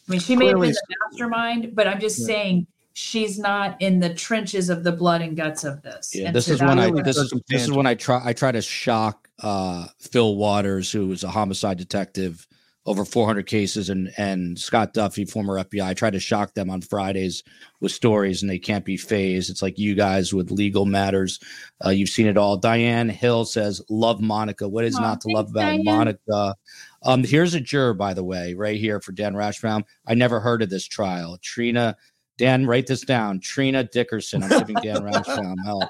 I 0.07 0.11
mean, 0.11 0.19
she 0.19 0.35
may 0.35 0.45
have 0.47 0.53
been 0.55 0.59
Clearly- 0.61 0.73
the 0.73 0.95
mastermind, 1.11 1.76
but 1.76 1.88
I'm 1.88 1.99
just 1.99 2.19
Yeah. 2.19 2.26
saying 2.27 2.68
she's 2.93 3.39
not 3.39 3.81
in 3.81 3.99
the 3.99 4.13
trenches 4.13 4.69
of 4.69 4.84
the 4.84 4.91
blood 4.91 5.22
and 5.22 5.35
guts 5.38 5.63
of 5.63 5.81
this. 5.81 6.13
Yeah, 6.13 6.27
And 6.27 6.35
this 6.35 6.47
so 6.47 6.53
is 6.53 6.61
when 6.61 6.77
I 6.80 6.91
this 7.01 7.18
is 7.18 7.34
this 7.47 7.63
is 7.63 7.72
when 7.72 7.85
I 7.88 7.95
try 7.95 8.22
I 8.23 8.34
try 8.34 8.51
to 8.51 8.61
shock 8.61 9.30
uh, 9.39 9.88
Phil 9.99 10.35
Waters, 10.35 10.91
who 10.91 11.07
was 11.07 11.23
a 11.23 11.30
homicide 11.30 11.77
detective, 11.77 12.47
over 12.86 13.06
400 13.06 13.45
cases, 13.45 13.90
and 13.90 14.12
and 14.18 14.58
Scott 14.58 14.94
Duffy, 14.94 15.26
former 15.26 15.64
FBI. 15.64 15.95
Try 15.95 16.10
to 16.10 16.20
shock 16.20 16.53
them 16.53 16.70
on 16.70 16.82
Fridays 16.82 17.44
with 17.80 17.91
stories, 17.91 18.41
and 18.41 18.49
they 18.49 18.60
can't 18.60 18.86
be 18.86 18.98
phased. 18.98 19.49
It's 19.49 19.62
like 19.62 19.78
you 19.78 19.94
guys 19.94 20.34
with 20.34 20.52
legal 20.52 20.86
matters. 20.86 21.40
Uh, 21.86 21.90
you've 21.90 22.10
seen 22.10 22.28
it 22.28 22.38
all. 22.38 22.58
Diane 22.58 23.10
Hill 23.10 23.45
says, 23.45 23.82
"Love 23.90 24.20
Monica." 24.20 24.68
What 24.68 24.86
is 24.86 24.95
Aw, 24.95 25.02
not 25.02 25.22
to 25.22 25.28
love 25.30 25.52
about 25.52 25.62
Diane. 25.62 25.84
Monica? 25.84 26.56
Um, 27.03 27.24
here's 27.24 27.53
a 27.53 27.62
juror, 27.62 27.94
by 27.94 28.14
the 28.14 28.24
way, 28.24 28.53
right 28.53 28.80
here 28.80 28.99
for 28.99 29.12
Dan 29.12 29.34
Rashbaum. 29.34 29.84
I 30.08 30.14
never 30.14 30.40
heard 30.40 30.62
of 30.62 30.70
this 30.70 30.86
trial. 30.86 31.38
Trina, 31.41 31.95
Dan, 32.38 32.66
write 32.66 32.88
this 32.88 33.02
down. 33.02 33.40
Trina 33.40 33.84
Dickerson. 33.84 34.44
I'm 34.44 34.49
giving 34.49 34.76
Dan 34.76 34.98
Rashbaum 35.02 35.56
help. 35.64 35.90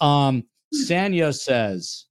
Um, 0.00 0.44
Sanyo 0.74 1.34
says, 1.36 2.06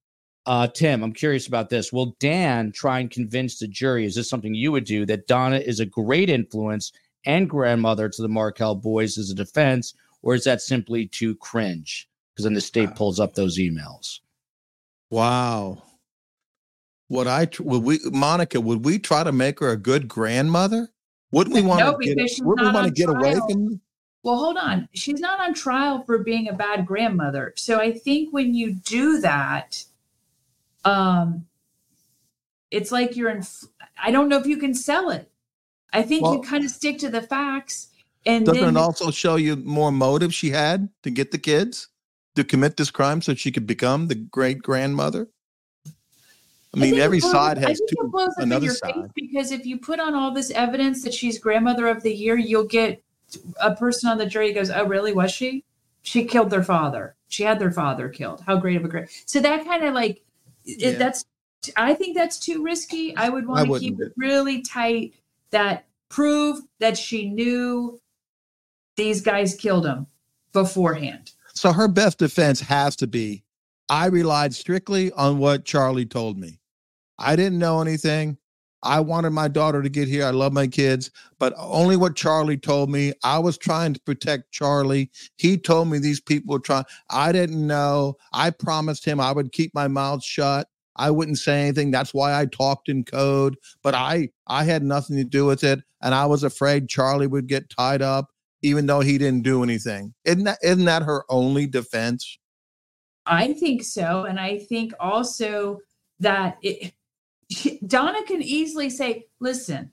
uh, 0.50 0.66
Tim, 0.66 1.04
I'm 1.04 1.14
curious 1.14 1.46
about 1.46 1.70
this. 1.70 1.94
Will 1.94 2.16
Dan 2.20 2.72
try 2.72 2.98
and 2.98 3.12
convince 3.12 3.60
the 3.60 3.68
jury? 3.68 4.04
Is 4.04 4.16
this 4.16 4.28
something 4.28 4.56
you 4.56 4.72
would 4.72 4.84
do 4.84 5.06
that 5.06 5.28
Donna 5.28 5.58
is 5.58 5.80
a 5.80 5.86
great 5.86 6.28
influence 6.28 6.92
and 7.24 7.48
grandmother 7.48 8.10
to 8.10 8.22
the 8.24 8.28
Markel 8.28 8.74
boys 8.74 9.20
as 9.20 9.30
a 9.30 9.36
defense, 9.36 9.94
or 10.24 10.34
is 10.34 10.46
that 10.46 10.64
simply 10.64 11.06
too 11.06 11.36
cringe? 11.36 12.10
Because 12.34 12.46
then 12.46 12.56
the 12.56 12.62
state 12.62 12.96
pulls 12.96 13.20
up 13.20 13.36
those 13.36 13.60
emails. 13.60 14.22
Wow. 15.12 15.84
Would 17.10 17.28
I 17.28 17.48
would 17.60 17.84
we 17.84 18.00
Monica, 18.06 18.60
would 18.60 18.84
we 18.84 18.98
try 18.98 19.24
to 19.24 19.32
make 19.32 19.60
her 19.60 19.70
a 19.70 19.78
good 19.78 20.08
grandmother? 20.08 20.90
Wouldn't 21.32 21.56
we 21.56 21.62
want 21.62 21.82
No, 21.82 21.96
to 21.96 22.16
get 22.16 22.28
wouldn't 22.42 22.68
we 22.68 22.74
want 22.74 22.96
to 22.96 23.04
on 23.04 23.10
get 23.10 23.10
away 23.10 23.36
from 23.36 23.80
Well, 24.24 24.38
hold 24.38 24.58
on. 24.58 24.90
She's 24.94 25.20
not 25.20 25.40
on 25.40 25.54
trial 25.54 26.04
for 26.06 26.18
being 26.18 26.48
a 26.48 26.54
bad 26.54 26.88
grandmother. 26.88 27.54
So 27.56 27.80
I 27.80 27.92
think 27.92 28.34
when 28.34 28.56
you 28.56 28.74
do 28.74 29.22
that, 29.22 29.84
um, 30.86 31.46
it's 32.72 32.92
like 32.92 33.16
you're 33.16 33.30
in. 33.30 33.44
I 34.02 34.12
don't 34.12 34.30
know 34.30 34.38
if 34.38 34.46
you 34.46 34.58
can 34.58 34.74
sell 34.74 35.10
it. 35.10 35.32
I 35.92 36.04
think 36.04 36.26
you 36.26 36.42
kind 36.42 36.64
of 36.64 36.70
stick 36.70 37.00
to 37.00 37.10
the 37.10 37.22
facts, 37.22 37.88
and 38.26 38.46
Doesn't 38.46 38.62
then 38.62 38.78
it 38.78 38.80
also 38.80 39.12
show 39.12 39.38
you 39.38 39.56
more 39.56 39.92
motive 39.92 40.34
she 40.34 40.52
had 40.52 40.90
to 41.04 41.10
get 41.10 41.32
the 41.32 41.40
kids 41.40 41.88
to 42.36 42.44
commit 42.44 42.78
this 42.78 42.92
crime 42.92 43.22
so 43.22 43.34
she 43.34 43.52
could 43.52 43.66
become 43.66 44.08
the 44.08 44.16
great 44.16 44.62
grandmother? 44.62 45.30
I 46.74 46.78
mean, 46.78 46.94
it 46.94 47.00
every 47.00 47.20
blows- 47.20 47.32
side 47.32 47.58
has 47.58 47.80
two 47.80 48.06
it 48.06 48.12
blows 48.12 48.30
up 48.30 48.44
in 48.44 48.44
another 48.44 48.70
side. 48.70 49.12
because 49.16 49.52
if 49.52 49.66
you 49.66 49.80
put 49.80 50.00
on 50.00 50.14
all 50.14 50.32
this 50.32 50.52
evidence 50.52 51.04
that 51.04 51.14
she's 51.14 51.40
grandmother 51.40 51.88
of 51.88 52.04
the 52.04 52.14
year, 52.14 52.38
you'll 52.38 52.66
get 52.68 53.02
a 53.60 53.76
person 53.76 54.10
on 54.10 54.18
the 54.18 54.26
jury 54.26 54.54
goes, 54.54 54.70
"Oh, 54.70 54.86
really? 54.86 55.12
Was 55.12 55.32
she? 55.32 55.64
She 56.04 56.26
killed 56.26 56.52
their 56.52 56.64
father. 56.64 57.16
She 57.28 57.44
had 57.44 57.60
their 57.60 57.72
father 57.72 58.10
killed. 58.10 58.42
How 58.46 58.58
great 58.58 58.78
of 58.78 58.86
a 58.86 58.88
great." 58.88 59.10
So 59.26 59.40
that 59.40 59.66
kind 59.66 59.84
of 59.84 59.96
like 59.96 60.22
Yeah. 60.78 60.98
that's. 60.98 61.26
I 61.76 61.94
think 61.94 62.16
that's 62.16 62.40
too 62.40 62.64
risky. 62.64 63.16
I 63.18 63.28
would 63.30 63.46
want 63.46 63.68
to 63.68 63.80
keep 63.80 64.00
it 64.00 64.14
really 64.16 64.62
tight. 64.62 65.14
That 65.52 65.86
prove 66.10 66.60
that 66.80 66.98
she 66.98 67.30
knew 67.30 68.00
these 68.96 69.22
guys 69.22 69.56
killed 69.56 69.86
him 69.86 70.08
beforehand. 70.54 71.32
So 71.54 71.74
her 71.74 71.88
best 71.88 72.20
defense 72.20 72.62
has 72.62 72.96
to 72.98 73.08
be 73.08 73.44
I 73.90 74.06
relied 74.06 74.54
strictly 74.54 75.12
on 75.14 75.40
what 75.40 75.66
Charlie 75.66 76.06
told 76.06 76.38
me. 76.38 76.60
I 77.18 77.36
didn't 77.36 77.58
know 77.58 77.82
anything. 77.82 78.38
I 78.84 79.00
wanted 79.00 79.32
my 79.32 79.48
daughter 79.48 79.82
to 79.82 79.90
get 79.90 80.08
here. 80.08 80.26
I 80.26 80.30
love 80.30 80.54
my 80.54 80.68
kids, 80.68 81.12
but 81.38 81.54
only 81.58 81.98
what 81.98 82.16
Charlie 82.16 82.58
told 82.58 82.90
me. 82.90 83.14
I 83.24 83.40
was 83.40 83.58
trying 83.58 83.94
to 83.94 84.02
protect 84.02 84.52
Charlie. 84.52 85.12
He 85.38 85.58
told 85.58 85.90
me 85.90 86.00
these 86.00 86.22
people 86.22 86.54
were 86.54 86.60
trying. 86.60 86.86
I 87.10 87.32
didn't 87.32 87.66
know. 87.66 88.16
I 88.34 88.52
promised 88.52 89.06
him 89.06 89.20
I 89.20 89.32
would 89.32 89.52
keep 89.52 89.74
my 89.74 89.88
mouth 89.88 90.24
shut. 90.24 90.68
I 90.96 91.12
wouldn't 91.12 91.40
say 91.40 91.62
anything. 91.62 91.92
That's 91.92 92.14
why 92.14 92.40
I 92.40 92.46
talked 92.46 92.90
in 92.90 93.04
code, 93.04 93.58
but 93.84 93.96
I 93.96 94.30
I 94.48 94.66
had 94.66 94.84
nothing 94.84 95.16
to 95.18 95.24
do 95.24 95.46
with 95.46 95.64
it 95.64 95.82
and 96.02 96.14
I 96.14 96.26
was 96.26 96.44
afraid 96.44 96.90
Charlie 96.90 97.28
would 97.28 97.48
get 97.48 97.70
tied 97.70 98.02
up 98.02 98.30
even 98.62 98.86
though 98.86 99.00
he 99.00 99.18
didn't 99.18 99.44
do 99.44 99.64
anything. 99.64 100.14
Isn't 100.26 100.44
that 100.44 100.60
isn't 100.62 100.86
that 100.86 101.04
her 101.04 101.24
only 101.30 101.68
defense? 101.68 102.38
I 103.26 103.54
think 103.54 103.84
so. 103.84 104.24
And 104.24 104.40
I 104.40 104.58
think 104.58 104.94
also 105.00 105.80
that 106.20 106.58
it, 106.62 106.94
Donna 107.88 108.24
can 108.24 108.42
easily 108.42 108.90
say, 108.90 109.28
listen, 109.40 109.92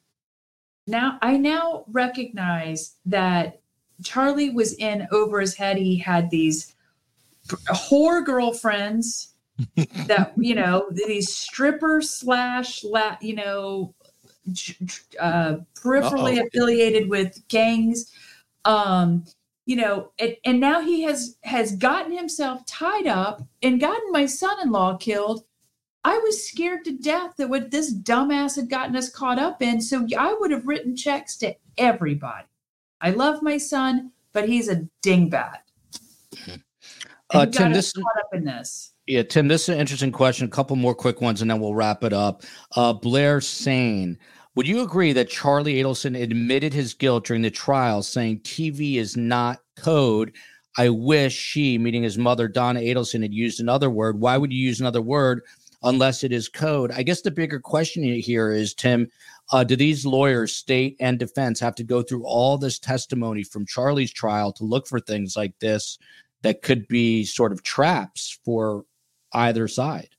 now 0.87 1.19
I 1.23 1.37
now 1.37 1.85
recognize 1.89 2.97
that 3.07 3.61
Charlie 4.05 4.51
was 4.51 4.75
in 4.75 5.09
over 5.11 5.41
his 5.41 5.55
head. 5.55 5.79
He 5.79 5.99
had 5.99 6.31
these 6.31 6.75
whore 7.49 8.25
girlfriends 8.25 9.35
that, 10.07 10.33
you 10.37 10.55
know, 10.55 10.87
these 10.91 11.35
stripper 11.35 12.03
slash, 12.03 12.85
la, 12.85 13.17
you 13.21 13.35
know, 13.35 13.95
uh, 15.19 15.57
peripherally 15.75 16.39
Uh-oh. 16.39 16.47
affiliated 16.47 17.09
with 17.09 17.47
gangs. 17.49 18.13
Um, 18.65 19.25
you 19.67 19.77
know 19.77 20.13
and, 20.19 20.37
and 20.45 20.61
now 20.61 20.81
he 20.81 21.03
has 21.03 21.37
has 21.43 21.75
gotten 21.77 22.17
himself 22.17 22.65
tied 22.67 23.07
up 23.07 23.43
and 23.63 23.81
gotten 23.81 24.13
my 24.13 24.25
son-in-law 24.25 24.97
killed 24.97 25.45
i 26.07 26.19
was 26.19 26.49
scared 26.49 26.85
to 26.85 26.93
death 26.93 27.33
that 27.37 27.49
what 27.49 27.71
this 27.71 27.95
dumbass 27.95 28.57
had 28.57 28.71
gotten 28.71 28.97
us 28.97 29.11
caught 29.11 29.39
up 29.39 29.61
in 29.63 29.81
so 29.81 30.07
i 30.19 30.35
would 30.41 30.51
have 30.51 30.67
written 30.67 30.97
checks 30.97 31.37
to 31.37 31.55
everybody 31.77 32.47
i 33.01 33.11
love 33.11 33.43
my 33.43 33.57
son 33.57 34.11
but 34.33 34.49
he's 34.49 34.69
a 34.69 34.87
dingbat 35.03 35.59
Uh, 37.31 37.47
Tim, 37.47 37.73
this 37.73 37.93
caught 37.93 38.05
up 38.21 38.35
in 38.35 38.45
this 38.45 38.93
Yeah, 39.07 39.23
Tim, 39.23 39.49
this 39.49 39.65
is 39.65 39.71
an 39.71 39.81
interesting 39.81 40.13
question. 40.13 40.47
A 40.47 40.51
couple 40.51 40.77
more 40.77 40.95
quick 40.95 41.21
ones, 41.21 41.43
and 41.43 41.51
then 41.51 41.61
we'll 41.61 41.75
wrap 41.75 42.05
it 42.05 42.13
up. 42.13 42.45
Uh, 42.77 42.93
Blair 42.93 43.41
Sane, 43.41 44.17
would 44.55 44.69
you 44.69 44.83
agree 44.83 45.13
that 45.13 45.29
Charlie 45.29 45.75
Adelson 45.75 46.21
admitted 46.21 46.73
his 46.73 46.95
guilt 46.95 47.27
during 47.27 47.43
the 47.43 47.51
trial, 47.51 48.03
saying 48.03 48.41
TV 48.41 48.97
is 48.97 49.17
not 49.17 49.61
code? 49.77 50.33
I 50.79 50.89
wish 50.91 51.35
she, 51.35 51.79
meaning 51.79 52.03
his 52.03 52.19
mother, 52.19 52.49
Donna 52.49 52.81
Adelson, 52.81 53.23
had 53.23 53.35
used 53.35 53.61
another 53.61 53.91
word. 53.91 54.21
Why 54.21 54.37
would 54.37 54.53
you 54.53 54.59
use 54.59 54.81
another 54.81 55.03
word 55.03 55.43
unless 55.83 56.25
it 56.25 56.33
is 56.33 56.49
code? 56.49 56.91
I 56.91 57.03
guess 57.03 57.23
the 57.23 57.31
bigger 57.31 57.61
question 57.61 58.03
here 58.05 58.51
is, 58.53 58.75
Tim, 58.75 59.09
uh, 59.53 59.65
do 59.65 59.77
these 59.77 60.05
lawyers, 60.05 60.55
state 60.55 60.97
and 61.01 61.19
defense, 61.19 61.61
have 61.61 61.75
to 61.77 61.85
go 61.85 62.03
through 62.03 62.25
all 62.25 62.59
this 62.59 62.79
testimony 62.79 63.43
from 63.43 63.67
Charlie's 63.67 64.13
trial 64.13 64.53
to 64.55 64.65
look 64.65 64.87
for 64.87 65.01
things 65.01 65.37
like 65.37 65.59
this? 65.61 65.99
that 66.43 66.63
could 66.63 66.87
be 66.89 67.25
sort 67.25 67.53
of 67.53 67.63
traps 67.63 68.39
for 68.45 68.85
either 69.33 69.67
side. 69.69 70.11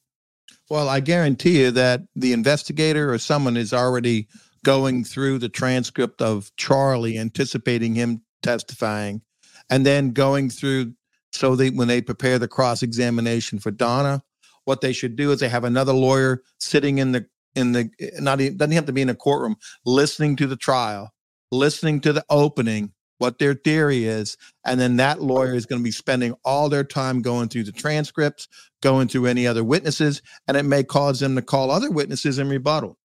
Well, 0.70 0.90
I 0.90 1.00
guarantee 1.00 1.62
you 1.62 1.72
that 1.72 2.02
the 2.16 2.34
investigator 2.34 3.14
or 3.14 3.18
someone 3.18 3.56
is 3.56 3.74
already 3.74 4.28
going 4.66 5.06
through 5.06 5.40
the 5.40 5.48
transcript 5.48 6.22
of 6.22 6.52
Charlie, 6.58 7.18
anticipating 7.18 7.96
him 7.96 8.22
testifying, 8.44 9.22
and 9.70 9.86
then 9.86 10.12
going 10.12 10.50
through 10.50 10.94
so 11.32 11.56
they 11.56 11.70
when 11.70 11.88
they 11.88 12.02
prepare 12.02 12.40
the 12.40 12.48
cross 12.48 12.84
examination 12.84 13.60
for 13.60 13.72
Donna, 13.72 14.24
what 14.68 14.82
they 14.82 14.92
should 14.92 15.16
do 15.16 15.32
is 15.32 15.40
they 15.40 15.48
have 15.48 15.64
another 15.64 15.94
lawyer 15.94 16.44
sitting 16.60 16.98
in 16.98 17.14
the 17.14 17.26
in 17.56 17.72
the 17.72 17.90
not 18.20 18.42
even 18.42 18.58
doesn't 18.58 18.74
have 18.74 18.86
to 18.86 18.92
be 18.94 19.02
in 19.02 19.10
a 19.10 19.16
courtroom 19.16 19.56
listening 19.86 20.36
to 20.36 20.46
the 20.46 20.58
trial, 20.58 21.14
listening 21.54 22.02
to 22.02 22.12
the 22.12 22.26
opening, 22.30 22.92
what 23.18 23.40
their 23.40 23.54
theory 23.54 24.04
is, 24.04 24.36
and 24.66 24.78
then 24.78 24.98
that 24.98 25.22
lawyer 25.22 25.56
is 25.56 25.66
going 25.66 25.80
to 25.80 25.84
be 25.84 25.92
spending 25.92 26.36
all 26.44 26.68
their 26.68 26.84
time 26.84 27.22
going 27.22 27.48
through 27.48 27.64
the 27.64 27.72
transcripts, 27.72 28.50
going 28.82 29.08
through 29.08 29.26
any 29.26 29.48
other 29.48 29.64
witnesses, 29.64 30.22
and 30.50 30.58
it 30.58 30.64
may 30.64 30.84
cause 30.84 31.22
them 31.22 31.36
to 31.36 31.42
call 31.42 31.72
other 31.72 31.90
witnesses 31.90 32.38
in 32.38 32.50
rebuttal. 32.50 32.98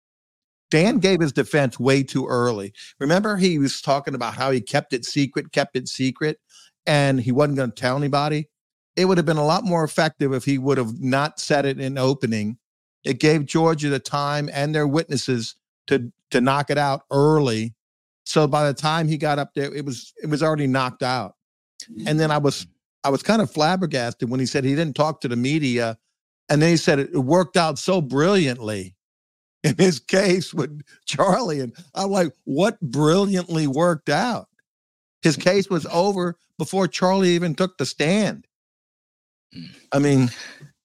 Dan 0.69 0.99
gave 0.99 1.21
his 1.21 1.33
defense 1.33 1.79
way 1.79 2.03
too 2.03 2.27
early. 2.27 2.73
Remember, 2.99 3.37
he 3.37 3.59
was 3.59 3.81
talking 3.81 4.17
about 4.17 4.35
how 4.35 4.51
he 4.51 4.61
kept 4.61 4.93
it 4.93 5.05
secret, 5.05 5.53
kept 5.53 5.77
it 5.77 5.87
secret, 5.87 6.41
and 6.87 7.21
he 7.21 7.31
wasn't 7.31 7.57
going 7.57 7.71
to 7.71 7.81
tell 7.81 7.97
anybody. 7.97 8.49
It 8.97 9.07
would 9.07 9.17
have 9.19 9.27
been 9.27 9.39
a 9.39 9.45
lot 9.45 9.65
more 9.65 9.85
effective 9.85 10.33
if 10.33 10.45
he 10.45 10.59
would 10.59 10.79
have 10.79 11.01
not 11.01 11.41
said 11.41 11.65
it 11.65 11.81
in 11.81 11.97
opening. 11.97 12.59
It 13.05 13.21
gave 13.21 13.47
Georgia 13.47 13.89
the 13.89 13.99
time 13.99 14.51
and 14.53 14.75
their 14.75 14.87
witnesses 14.87 15.57
to 15.89 16.13
to 16.31 16.41
knock 16.41 16.71
it 16.71 16.79
out 16.79 17.03
early. 17.11 17.75
So 18.25 18.47
by 18.47 18.67
the 18.67 18.75
time 18.75 19.09
he 19.09 19.17
got 19.17 19.39
up 19.39 19.55
there, 19.55 19.73
it 19.75 19.85
was 19.85 20.13
it 20.23 20.29
was 20.29 20.43
already 20.43 20.67
knocked 20.67 21.03
out. 21.03 21.35
And 22.07 22.21
then 22.21 22.31
I 22.31 22.39
was 22.39 22.67
I 23.05 23.11
was 23.11 23.23
kind 23.23 23.43
of 23.43 23.51
flabbergasted 23.51 24.31
when 24.31 24.41
he 24.41 24.47
said 24.47 24.65
he 24.65 24.77
didn't 24.77 24.97
talk 24.97 25.21
to 25.23 25.29
the 25.29 25.37
media, 25.37 25.99
and 26.49 26.63
then 26.63 26.71
he 26.71 26.77
said 26.77 26.99
it 26.99 27.13
worked 27.13 27.57
out 27.57 27.79
so 27.79 28.01
brilliantly 28.01 28.95
in 29.65 29.77
his 29.77 29.99
case 29.99 30.53
with 30.53 30.83
Charlie. 31.07 31.61
And 31.61 31.75
I'm 31.95 32.11
like, 32.11 32.33
what 32.45 32.81
brilliantly 32.81 33.67
worked 33.67 34.09
out? 34.09 34.49
His 35.23 35.37
case 35.37 35.71
was 35.71 35.87
over 35.87 36.37
before 36.59 36.89
Charlie 36.89 37.31
even 37.31 37.55
took 37.55 37.79
the 37.79 37.87
stand. 37.87 38.47
I 39.93 39.99
mean, 39.99 40.31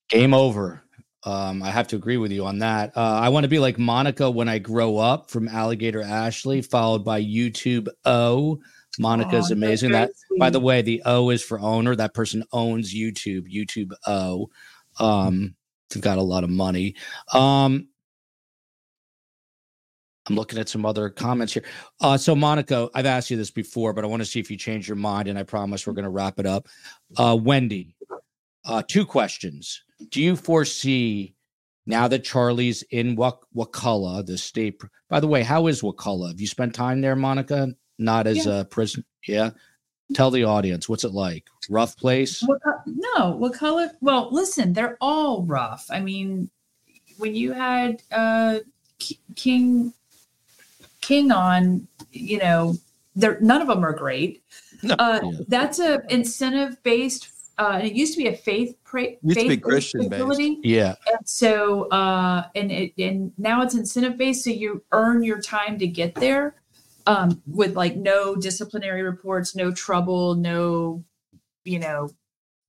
game 0.10 0.34
over. 0.34 0.82
Um, 1.24 1.62
I 1.62 1.72
have 1.72 1.88
to 1.90 1.96
agree 1.96 2.18
with 2.18 2.32
you 2.32 2.46
on 2.46 2.60
that. 2.60 2.96
Uh, 2.96 3.02
I 3.22 3.30
want 3.30 3.44
to 3.44 3.50
be 3.50 3.60
like 3.60 3.78
Monica 3.78 4.30
when 4.30 4.48
I 4.48 4.60
grow 4.60 4.98
up 4.98 5.30
from 5.30 5.48
Alligator 5.48 6.02
Ashley, 6.02 6.62
followed 6.62 7.04
by 7.04 7.22
YouTube 7.22 7.88
O. 8.06 8.60
Monica 9.00 9.38
is 9.38 9.52
Oh, 9.52 9.54
amazing. 9.54 9.92
that's 9.92 10.24
That, 10.30 10.40
by 10.40 10.50
the 10.50 10.60
way, 10.60 10.82
the 10.82 11.02
O 11.06 11.30
is 11.30 11.44
for 11.44 11.60
owner. 11.60 11.96
That 11.96 12.14
person 12.14 12.44
owns 12.52 12.94
YouTube. 12.94 13.52
YouTube 13.54 13.92
O. 14.08 14.50
Um, 15.00 15.56
they've 15.90 16.02
got 16.02 16.18
a 16.18 16.22
lot 16.24 16.44
of 16.44 16.50
money. 16.50 16.96
Um, 17.34 17.90
I'm 20.30 20.36
looking 20.36 20.60
at 20.60 20.68
some 20.70 20.86
other 20.86 21.10
comments 21.10 21.54
here. 21.54 21.64
Uh, 22.02 22.18
so 22.18 22.36
Monica, 22.36 22.90
I've 22.94 23.06
asked 23.06 23.30
you 23.32 23.38
this 23.38 23.52
before, 23.52 23.94
but 23.94 24.04
I 24.04 24.08
want 24.08 24.22
to 24.22 24.26
see 24.26 24.40
if 24.40 24.52
you 24.52 24.58
change 24.58 24.88
your 24.88 24.98
mind, 24.98 25.28
and 25.28 25.38
I 25.40 25.44
promise 25.44 25.88
we're 25.88 25.94
going 25.94 26.04
to 26.04 26.10
wrap 26.10 26.40
it 26.40 26.46
up. 26.46 26.68
Uh, 27.18 27.38
Wendy, 27.40 27.96
uh, 28.68 28.84
two 28.88 29.06
questions. 29.06 29.82
Do 30.12 30.22
you 30.22 30.36
foresee 30.36 31.34
now 31.88 32.08
that 32.08 32.24
Charlie's 32.24 32.84
in 32.92 33.16
Wak- 33.16 33.46
Wakulla, 33.54 34.24
the 34.24 34.38
state? 34.38 34.80
By 35.10 35.20
the 35.20 35.28
way, 35.28 35.42
how 35.42 35.68
is 35.68 35.82
Wakulla? 35.82 36.28
Have 36.30 36.40
you 36.42 36.48
spent 36.48 36.76
time 36.76 37.02
there, 37.02 37.16
Monica? 37.16 37.74
Not 37.98 38.28
as 38.28 38.46
Yeah. 38.46 38.60
a 38.60 38.66
prison. 38.66 39.04
Yeah. 39.28 39.52
Tell 40.14 40.30
the 40.32 40.44
audience 40.44 40.88
what's 40.88 41.04
it 41.04 41.12
like. 41.14 41.48
Rough 41.70 41.98
place. 41.98 42.40
Co- 42.42 42.82
no, 42.86 43.50
color? 43.50 43.90
Well, 44.02 44.30
listen, 44.32 44.72
they're 44.74 44.98
all 45.02 45.44
rough. 45.44 45.88
I 45.90 46.00
mean, 46.00 46.50
when 47.18 47.36
you 47.36 47.52
had 47.54 48.02
uh, 48.12 48.60
K- 49.00 49.18
King 49.36 49.94
King 51.02 51.32
on, 51.32 51.88
you 52.12 52.38
know, 52.38 52.76
they're 53.16 53.40
none 53.42 53.62
of 53.62 53.68
them 53.68 53.84
are 53.84 53.94
great. 53.94 54.44
No. 54.84 54.96
Uh. 55.00 55.32
That's 55.48 55.80
a 55.80 56.02
incentive 56.10 56.82
based. 56.84 57.30
Uh, 57.58 57.72
and 57.76 57.88
it 57.88 57.94
used 57.94 58.14
to 58.14 58.20
be 58.20 58.28
a 58.28 58.36
faith 58.36 58.76
pra- 58.84 59.16
Used 59.24 59.40
to 59.40 59.44
be 59.44 59.50
faith 59.50 59.62
Christian-based. 59.64 60.12
facility. 60.12 60.60
Yeah. 60.64 60.96
And 61.08 61.28
so, 61.28 61.90
uh, 61.90 62.44
and 62.56 62.72
it, 62.72 62.94
and 63.00 63.32
now 63.38 63.64
it's 63.64 63.74
incentive 63.74 64.18
based, 64.18 64.44
so 64.44 64.52
you 64.52 64.84
earn 64.92 65.24
your 65.24 65.42
time 65.42 65.80
to 65.80 65.88
get 65.88 66.14
there, 66.16 66.56
um, 67.08 67.42
with 67.48 67.76
like 67.76 67.96
no 67.96 68.36
disciplinary 68.36 69.02
reports, 69.02 69.56
no 69.56 69.72
trouble, 69.72 70.36
no, 70.36 71.04
you 71.64 71.80
know, 71.80 72.12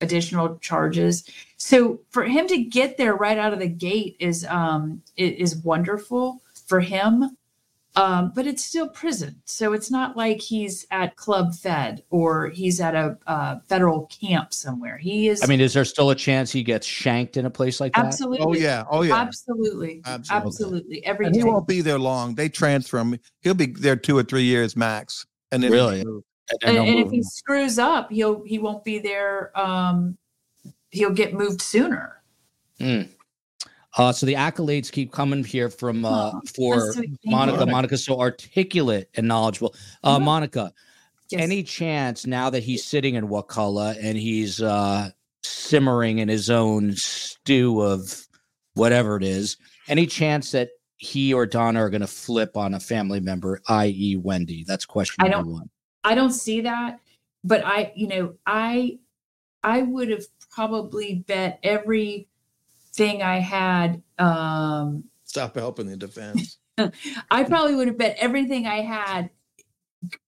additional 0.01 0.57
charges. 0.59 1.23
So 1.57 1.99
for 2.09 2.23
him 2.23 2.47
to 2.47 2.57
get 2.63 2.97
there 2.97 3.15
right 3.15 3.37
out 3.37 3.53
of 3.53 3.59
the 3.59 3.67
gate 3.67 4.15
is 4.19 4.45
um 4.45 5.03
is 5.17 5.57
wonderful 5.57 6.41
for 6.67 6.79
him. 6.79 7.35
Um, 7.95 8.31
but 8.35 8.45
it's 8.45 8.63
still 8.63 8.87
prison, 8.87 9.41
so 9.45 9.73
it's 9.73 9.89
not 9.89 10.15
like 10.15 10.39
he's 10.39 10.85
at 10.91 11.15
Club 11.15 11.55
Fed 11.55 12.03
or 12.11 12.49
he's 12.49 12.79
at 12.79 12.93
a 12.93 13.17
uh, 13.25 13.59
federal 13.67 14.05
camp 14.05 14.53
somewhere. 14.53 14.97
He 14.97 15.27
is. 15.27 15.43
I 15.43 15.47
mean, 15.47 15.59
is 15.59 15.73
there 15.73 15.83
still 15.83 16.11
a 16.11 16.15
chance 16.15 16.51
he 16.51 16.61
gets 16.61 16.85
shanked 16.85 17.35
in 17.35 17.45
a 17.45 17.49
place 17.49 17.79
like 17.79 17.93
that? 17.93 18.05
absolutely. 18.05 18.45
oh 18.45 18.53
yeah, 18.53 18.85
oh 18.89 19.01
yeah. 19.01 19.15
Absolutely. 19.15 20.01
Absolutely. 20.05 20.47
Absolutely. 20.47 21.05
Every 21.05 21.25
And 21.25 21.35
he 21.35 21.43
won't 21.43 21.67
be 21.67 21.81
there 21.81 21.99
long. 21.99 22.35
They 22.35 22.47
transfer 22.47 22.99
him. 22.99 23.19
He'll 23.41 23.55
be 23.55 23.65
there 23.65 23.95
two 23.95 24.17
or 24.17 24.23
three 24.23 24.43
years 24.43 24.75
max. 24.75 25.25
And 25.51 25.63
then 25.63 25.71
Really? 25.71 26.01
And 26.01 26.23
And, 26.63 26.77
and 26.77 26.99
if 26.99 27.11
he 27.11 27.23
screws 27.23 27.79
up, 27.79 28.11
he'll 28.11 28.43
he 28.43 28.59
won't 28.59 28.83
be 28.83 28.99
there. 28.99 29.51
Um, 29.59 30.17
he'll 30.91 31.13
get 31.13 31.33
moved 31.33 31.61
sooner. 31.61 32.21
Uh, 33.99 34.13
so 34.13 34.25
the 34.25 34.33
accolades 34.33 34.89
keep 34.89 35.11
coming 35.11 35.43
here 35.43 35.69
from 35.69 36.05
uh, 36.05 36.31
for. 36.55 36.93
Thank 36.93 37.17
Monica. 37.25 37.65
Monica's 37.65 38.05
so 38.05 38.17
articulate 38.19 39.09
and 39.15 39.27
knowledgeable. 39.27 39.75
Uh, 40.03 40.17
Mhm. 40.17 40.23
Monica, 40.23 40.73
Yes. 41.29 41.41
any 41.41 41.63
chance 41.63 42.25
now 42.25 42.49
that 42.49 42.63
he's 42.63 42.85
sitting 42.85 43.15
in 43.15 43.27
Wakulla 43.27 43.95
and 44.01 44.17
he's 44.17 44.61
uh, 44.61 45.11
simmering 45.43 46.19
in 46.19 46.29
his 46.29 46.49
own 46.49 46.95
stew 46.95 47.81
of 47.81 48.25
whatever 48.73 49.17
it 49.17 49.23
is, 49.23 49.57
any 49.89 50.07
chance 50.07 50.51
that 50.51 50.69
he 50.95 51.33
or 51.33 51.45
Donna 51.45 51.81
are 51.81 51.89
going 51.89 52.01
to 52.01 52.07
flip 52.07 52.55
on 52.55 52.73
a 52.73 52.79
family 52.79 53.19
member, 53.19 53.61
i.e., 53.67 54.15
Wendy? 54.15 54.63
That's 54.65 54.85
question 54.85 55.25
I 55.25 55.27
number 55.27 55.51
one. 55.51 55.69
I 56.05 56.15
don't 56.15 56.31
see 56.31 56.61
that, 56.61 56.99
but 57.43 57.63
I, 57.65 57.91
you 57.95 58.07
know, 58.07 58.35
I, 58.45 58.97
I 59.61 59.81
would 59.81 60.09
have 60.09 60.23
probably 60.49 61.23
bet 61.27 61.59
everything 62.99 63.23
I 63.23 63.39
had. 63.39 64.01
Um, 64.17 65.05
Stop 65.23 65.55
helping 65.55 65.87
the 65.87 65.97
defense. 65.97 66.57
I 67.31 67.43
probably 67.43 67.75
would 67.75 67.87
have 67.87 67.97
bet 67.97 68.15
everything 68.19 68.65
I 68.65 68.81
had 68.81 69.29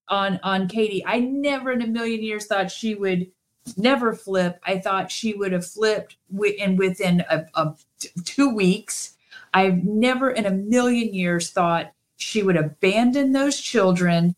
on 0.08 0.38
on 0.42 0.68
Katie. 0.68 1.04
I 1.04 1.20
never 1.20 1.72
in 1.72 1.82
a 1.82 1.86
million 1.86 2.22
years 2.22 2.46
thought 2.46 2.70
she 2.70 2.94
would 2.94 3.30
never 3.76 4.14
flip. 4.14 4.60
I 4.64 4.78
thought 4.78 5.10
she 5.10 5.34
would 5.34 5.52
have 5.52 5.66
flipped 5.66 6.16
wi- 6.30 6.56
and 6.60 6.78
within 6.78 7.24
a, 7.30 7.46
a 7.54 7.74
t- 7.98 8.10
two 8.24 8.54
weeks. 8.54 9.14
I've 9.54 9.84
never 9.84 10.30
in 10.30 10.46
a 10.46 10.50
million 10.50 11.14
years 11.14 11.50
thought 11.50 11.92
she 12.16 12.42
would 12.42 12.56
abandon 12.56 13.32
those 13.32 13.60
children 13.60 14.34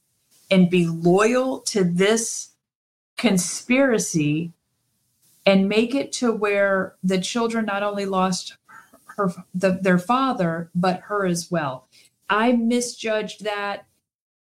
and 0.51 0.70
be 0.70 0.86
loyal 0.86 1.61
to 1.61 1.85
this 1.85 2.51
conspiracy 3.16 4.52
and 5.46 5.68
make 5.68 5.94
it 5.94 6.12
to 6.12 6.32
where 6.32 6.96
the 7.02 7.20
children 7.20 7.66
not 7.66 7.82
only 7.82 8.06
lost 8.06 8.56
her 9.16 9.32
the, 9.54 9.78
their 9.82 9.98
father 9.98 10.70
but 10.74 11.00
her 11.00 11.26
as 11.26 11.50
well. 11.50 11.88
I 12.28 12.52
misjudged 12.52 13.44
that. 13.44 13.86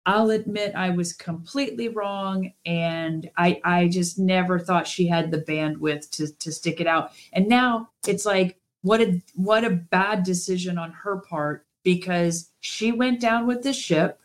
I'll 0.05 0.31
admit 0.31 0.73
i 0.75 0.89
was 0.89 1.13
completely 1.13 1.87
wrong 1.89 2.51
and 2.65 3.29
i 3.37 3.61
i 3.63 3.87
just 3.87 4.17
never 4.17 4.57
thought 4.57 4.87
she 4.87 5.05
had 5.05 5.29
the 5.29 5.41
bandwidth 5.41 6.09
to 6.11 6.33
to 6.37 6.51
stick 6.51 6.79
it 6.79 6.87
out. 6.87 7.11
And 7.33 7.47
now 7.47 7.89
it's 8.07 8.25
like 8.25 8.57
what 8.81 9.01
a 9.01 9.21
what 9.35 9.65
a 9.65 9.69
bad 9.69 10.23
decision 10.23 10.77
on 10.77 10.91
her 10.91 11.17
part 11.17 11.65
because 11.83 12.51
she 12.59 12.91
went 12.91 13.19
down 13.21 13.45
with 13.45 13.61
the 13.61 13.73
ship 13.73 14.19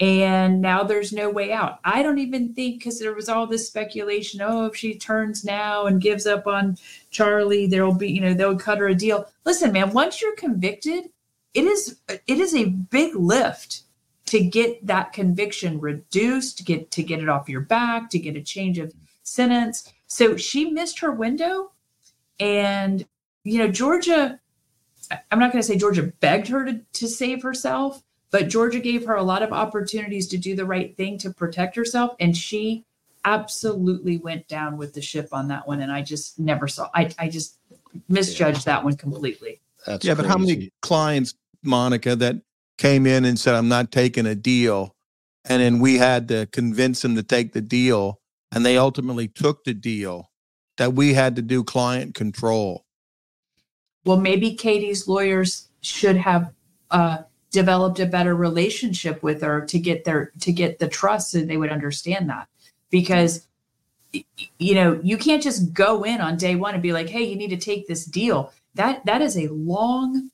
and 0.00 0.60
now 0.60 0.82
there's 0.82 1.12
no 1.12 1.30
way 1.30 1.52
out. 1.52 1.78
I 1.84 2.02
don't 2.02 2.18
even 2.18 2.52
think 2.52 2.78
because 2.78 2.98
there 2.98 3.14
was 3.14 3.28
all 3.28 3.46
this 3.46 3.66
speculation. 3.66 4.40
Oh, 4.42 4.66
if 4.66 4.76
she 4.76 4.94
turns 4.94 5.44
now 5.44 5.86
and 5.86 6.00
gives 6.00 6.26
up 6.26 6.46
on 6.46 6.76
Charlie, 7.10 7.66
there'll 7.66 7.94
be 7.94 8.10
you 8.10 8.20
know 8.20 8.34
they'll 8.34 8.58
cut 8.58 8.78
her 8.78 8.88
a 8.88 8.94
deal. 8.94 9.26
Listen, 9.44 9.72
man, 9.72 9.92
once 9.92 10.20
you're 10.20 10.34
convicted, 10.34 11.10
it 11.54 11.64
is 11.64 12.00
it 12.08 12.38
is 12.38 12.54
a 12.54 12.64
big 12.64 13.14
lift 13.14 13.82
to 14.26 14.42
get 14.42 14.84
that 14.86 15.12
conviction 15.12 15.78
reduced, 15.78 16.58
to 16.58 16.64
get 16.64 16.90
to 16.90 17.02
get 17.02 17.20
it 17.20 17.28
off 17.28 17.48
your 17.48 17.60
back, 17.60 18.10
to 18.10 18.18
get 18.18 18.36
a 18.36 18.42
change 18.42 18.78
of 18.78 18.92
sentence. 19.22 19.92
So 20.08 20.36
she 20.36 20.70
missed 20.70 20.98
her 21.00 21.12
window, 21.12 21.70
and 22.40 23.06
you 23.44 23.58
know 23.58 23.68
Georgia. 23.68 24.40
I'm 25.30 25.38
not 25.38 25.52
going 25.52 25.60
to 25.60 25.66
say 25.66 25.76
Georgia 25.76 26.04
begged 26.20 26.48
her 26.48 26.64
to, 26.64 26.80
to 26.94 27.08
save 27.08 27.42
herself, 27.42 28.02
but 28.34 28.48
Georgia 28.48 28.80
gave 28.80 29.06
her 29.06 29.14
a 29.14 29.22
lot 29.22 29.44
of 29.44 29.52
opportunities 29.52 30.26
to 30.26 30.36
do 30.36 30.56
the 30.56 30.64
right 30.64 30.96
thing 30.96 31.16
to 31.18 31.30
protect 31.30 31.76
herself, 31.76 32.16
and 32.18 32.36
she 32.36 32.84
absolutely 33.24 34.18
went 34.18 34.48
down 34.48 34.76
with 34.76 34.92
the 34.92 35.00
ship 35.00 35.28
on 35.30 35.46
that 35.46 35.68
one, 35.68 35.80
and 35.80 35.92
I 35.92 36.02
just 36.02 36.36
never 36.36 36.66
saw. 36.66 36.90
I 36.92 37.12
I 37.16 37.28
just 37.28 37.58
misjudged 38.08 38.64
that 38.64 38.82
one 38.82 38.96
completely. 38.96 39.60
That's 39.86 40.04
yeah, 40.04 40.14
but 40.14 40.26
how 40.26 40.36
many 40.36 40.72
clients, 40.82 41.34
Monica, 41.62 42.16
that 42.16 42.42
came 42.76 43.06
in 43.06 43.24
and 43.24 43.38
said, 43.38 43.54
I'm 43.54 43.68
not 43.68 43.92
taking 43.92 44.26
a 44.26 44.34
deal? 44.34 44.96
And 45.44 45.62
then 45.62 45.78
we 45.78 45.98
had 45.98 46.26
to 46.26 46.46
convince 46.46 47.02
them 47.02 47.14
to 47.14 47.22
take 47.22 47.52
the 47.52 47.60
deal. 47.60 48.20
And 48.50 48.66
they 48.66 48.76
ultimately 48.76 49.28
took 49.28 49.62
the 49.62 49.74
deal 49.74 50.32
that 50.78 50.94
we 50.94 51.14
had 51.14 51.36
to 51.36 51.42
do 51.42 51.62
client 51.62 52.16
control. 52.16 52.84
Well, 54.04 54.18
maybe 54.18 54.56
Katie's 54.56 55.06
lawyers 55.06 55.68
should 55.82 56.16
have 56.16 56.52
uh, 56.90 57.18
developed 57.54 58.00
a 58.00 58.06
better 58.06 58.34
relationship 58.34 59.22
with 59.22 59.40
her 59.40 59.64
to 59.64 59.78
get 59.78 60.04
their 60.04 60.32
to 60.40 60.52
get 60.52 60.80
the 60.80 60.88
trust, 60.88 61.34
and 61.34 61.48
they 61.48 61.56
would 61.56 61.70
understand 61.70 62.28
that. 62.28 62.48
Because 62.90 63.46
you 64.58 64.74
know 64.74 65.00
you 65.02 65.16
can't 65.16 65.42
just 65.42 65.72
go 65.72 66.02
in 66.02 66.20
on 66.20 66.36
day 66.36 66.56
one 66.56 66.74
and 66.74 66.82
be 66.82 66.92
like, 66.92 67.08
"Hey, 67.08 67.22
you 67.22 67.36
need 67.36 67.50
to 67.50 67.56
take 67.56 67.86
this 67.86 68.04
deal." 68.04 68.52
That 68.74 69.06
that 69.06 69.22
is 69.22 69.38
a 69.38 69.48
long 69.48 70.30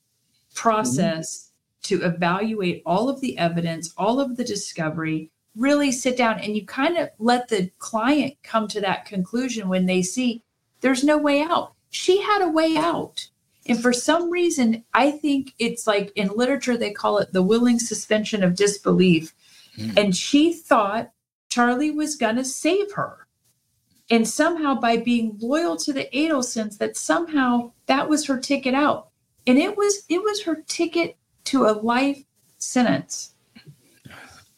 process 0.55 1.51
mm-hmm. 1.87 2.01
to 2.01 2.05
evaluate 2.05 2.81
all 2.85 3.07
of 3.07 3.21
the 3.21 3.37
evidence, 3.37 3.93
all 3.97 4.19
of 4.19 4.35
the 4.35 4.43
discovery, 4.43 5.29
really 5.55 5.91
sit 5.91 6.17
down 6.17 6.39
and 6.39 6.55
you 6.55 6.65
kind 6.65 6.97
of 6.97 7.09
let 7.19 7.47
the 7.47 7.69
client 7.77 8.33
come 8.43 8.67
to 8.67 8.81
that 8.81 9.05
conclusion 9.05 9.69
when 9.69 9.85
they 9.85 10.01
see 10.01 10.43
there's 10.81 11.03
no 11.03 11.17
way 11.17 11.41
out. 11.41 11.73
She 11.91 12.21
had 12.21 12.41
a 12.41 12.49
way 12.49 12.75
out. 12.77 13.27
And 13.67 13.81
for 13.81 13.93
some 13.93 14.31
reason, 14.31 14.83
I 14.93 15.11
think 15.11 15.53
it's 15.59 15.85
like 15.85 16.11
in 16.15 16.29
literature, 16.29 16.77
they 16.77 16.91
call 16.91 17.19
it 17.19 17.31
the 17.31 17.43
willing 17.43 17.79
suspension 17.79 18.43
of 18.43 18.55
disbelief. 18.55 19.33
And 19.95 20.15
she 20.15 20.53
thought 20.53 21.11
Charlie 21.49 21.91
was 21.91 22.15
going 22.15 22.35
to 22.35 22.45
save 22.45 22.91
her. 22.93 23.27
And 24.09 24.27
somehow, 24.27 24.75
by 24.75 24.97
being 24.97 25.37
loyal 25.39 25.77
to 25.77 25.93
the 25.93 26.09
Adelsons, 26.13 26.77
that 26.79 26.97
somehow 26.97 27.71
that 27.85 28.09
was 28.09 28.25
her 28.25 28.37
ticket 28.37 28.73
out. 28.73 29.09
And 29.47 29.57
it 29.57 29.77
was 29.77 30.03
it 30.09 30.21
was 30.21 30.43
her 30.43 30.63
ticket 30.67 31.15
to 31.45 31.65
a 31.67 31.71
life 31.71 32.23
sentence. 32.57 33.33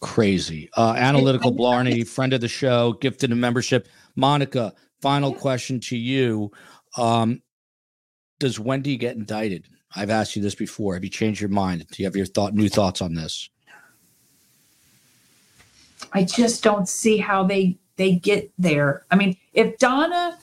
crazy. 0.01 0.69
Uh, 0.75 0.95
Analytical 0.97 1.51
Blarney, 1.55 2.03
friend 2.03 2.33
of 2.33 2.41
the 2.41 2.47
show, 2.47 2.93
gifted 2.93 3.31
a 3.31 3.35
membership. 3.35 3.87
Monica, 4.15 4.73
final 5.01 5.33
question 5.33 5.79
to 5.81 5.95
you. 5.95 6.51
Um, 6.97 7.42
does 8.39 8.59
Wendy 8.59 8.97
get 8.97 9.15
indicted? 9.15 9.67
I've 9.95 10.09
asked 10.09 10.35
you 10.35 10.41
this 10.41 10.55
before. 10.55 10.95
Have 10.95 11.03
you 11.03 11.09
changed 11.09 11.39
your 11.39 11.49
mind? 11.49 11.85
Do 11.91 12.01
you 12.01 12.05
have 12.07 12.15
your 12.15 12.25
thought, 12.25 12.53
new 12.53 12.67
thoughts 12.69 13.01
on 13.01 13.13
this? 13.13 13.49
I 16.11 16.23
just 16.23 16.63
don't 16.63 16.87
see 16.89 17.17
how 17.17 17.43
they 17.43 17.77
they 17.95 18.15
get 18.15 18.51
there. 18.57 19.05
I 19.11 19.15
mean, 19.15 19.37
if 19.53 19.77
Donna, 19.77 20.37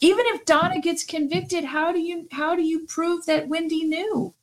even 0.00 0.24
if 0.28 0.44
Donna 0.44 0.80
gets 0.80 1.04
convicted, 1.04 1.64
how 1.64 1.92
do 1.92 2.00
you 2.00 2.28
how 2.32 2.54
do 2.56 2.62
you 2.62 2.86
prove 2.86 3.26
that 3.26 3.48
Wendy 3.48 3.84
knew? 3.84 4.34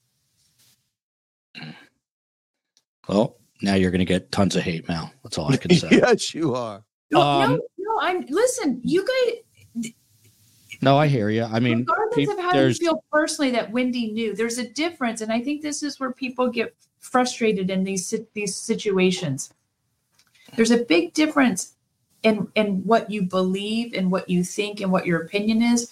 Well, 3.07 3.37
now 3.61 3.75
you're 3.75 3.91
going 3.91 3.99
to 3.99 4.05
get 4.05 4.31
tons 4.31 4.55
of 4.55 4.63
hate 4.63 4.87
mail. 4.89 5.11
That's 5.23 5.37
all 5.37 5.51
I 5.51 5.57
can 5.57 5.71
say. 5.75 5.87
yes, 5.91 6.33
you 6.33 6.55
are. 6.55 6.83
No, 7.11 7.21
Um, 7.21 7.51
no, 7.51 7.61
no. 7.77 7.99
I'm 8.01 8.25
listen. 8.29 8.81
You 8.83 9.05
guys, 9.05 9.35
No, 10.81 10.97
I 10.97 11.07
hear 11.07 11.29
you. 11.29 11.43
I 11.43 11.59
mean, 11.59 11.79
regardless 11.79 12.29
of 12.29 12.39
how 12.39 12.57
you 12.59 12.73
feel 12.73 13.03
personally 13.11 13.51
that 13.51 13.71
Wendy 13.71 14.11
knew, 14.11 14.35
there's 14.35 14.57
a 14.57 14.69
difference, 14.69 15.21
and 15.21 15.31
I 15.31 15.41
think 15.41 15.61
this 15.61 15.83
is 15.83 15.99
where 15.99 16.11
people 16.11 16.49
get 16.49 16.75
frustrated 16.99 17.69
in 17.69 17.83
these 17.83 18.13
these 18.33 18.55
situations. 18.55 19.53
There's 20.55 20.71
a 20.71 20.83
big 20.83 21.13
difference 21.13 21.75
in 22.23 22.47
in 22.55 22.83
what 22.83 23.11
you 23.11 23.23
believe 23.23 23.93
and 23.93 24.11
what 24.11 24.29
you 24.29 24.43
think 24.43 24.81
and 24.81 24.91
what 24.91 25.05
your 25.05 25.21
opinion 25.21 25.61
is, 25.61 25.91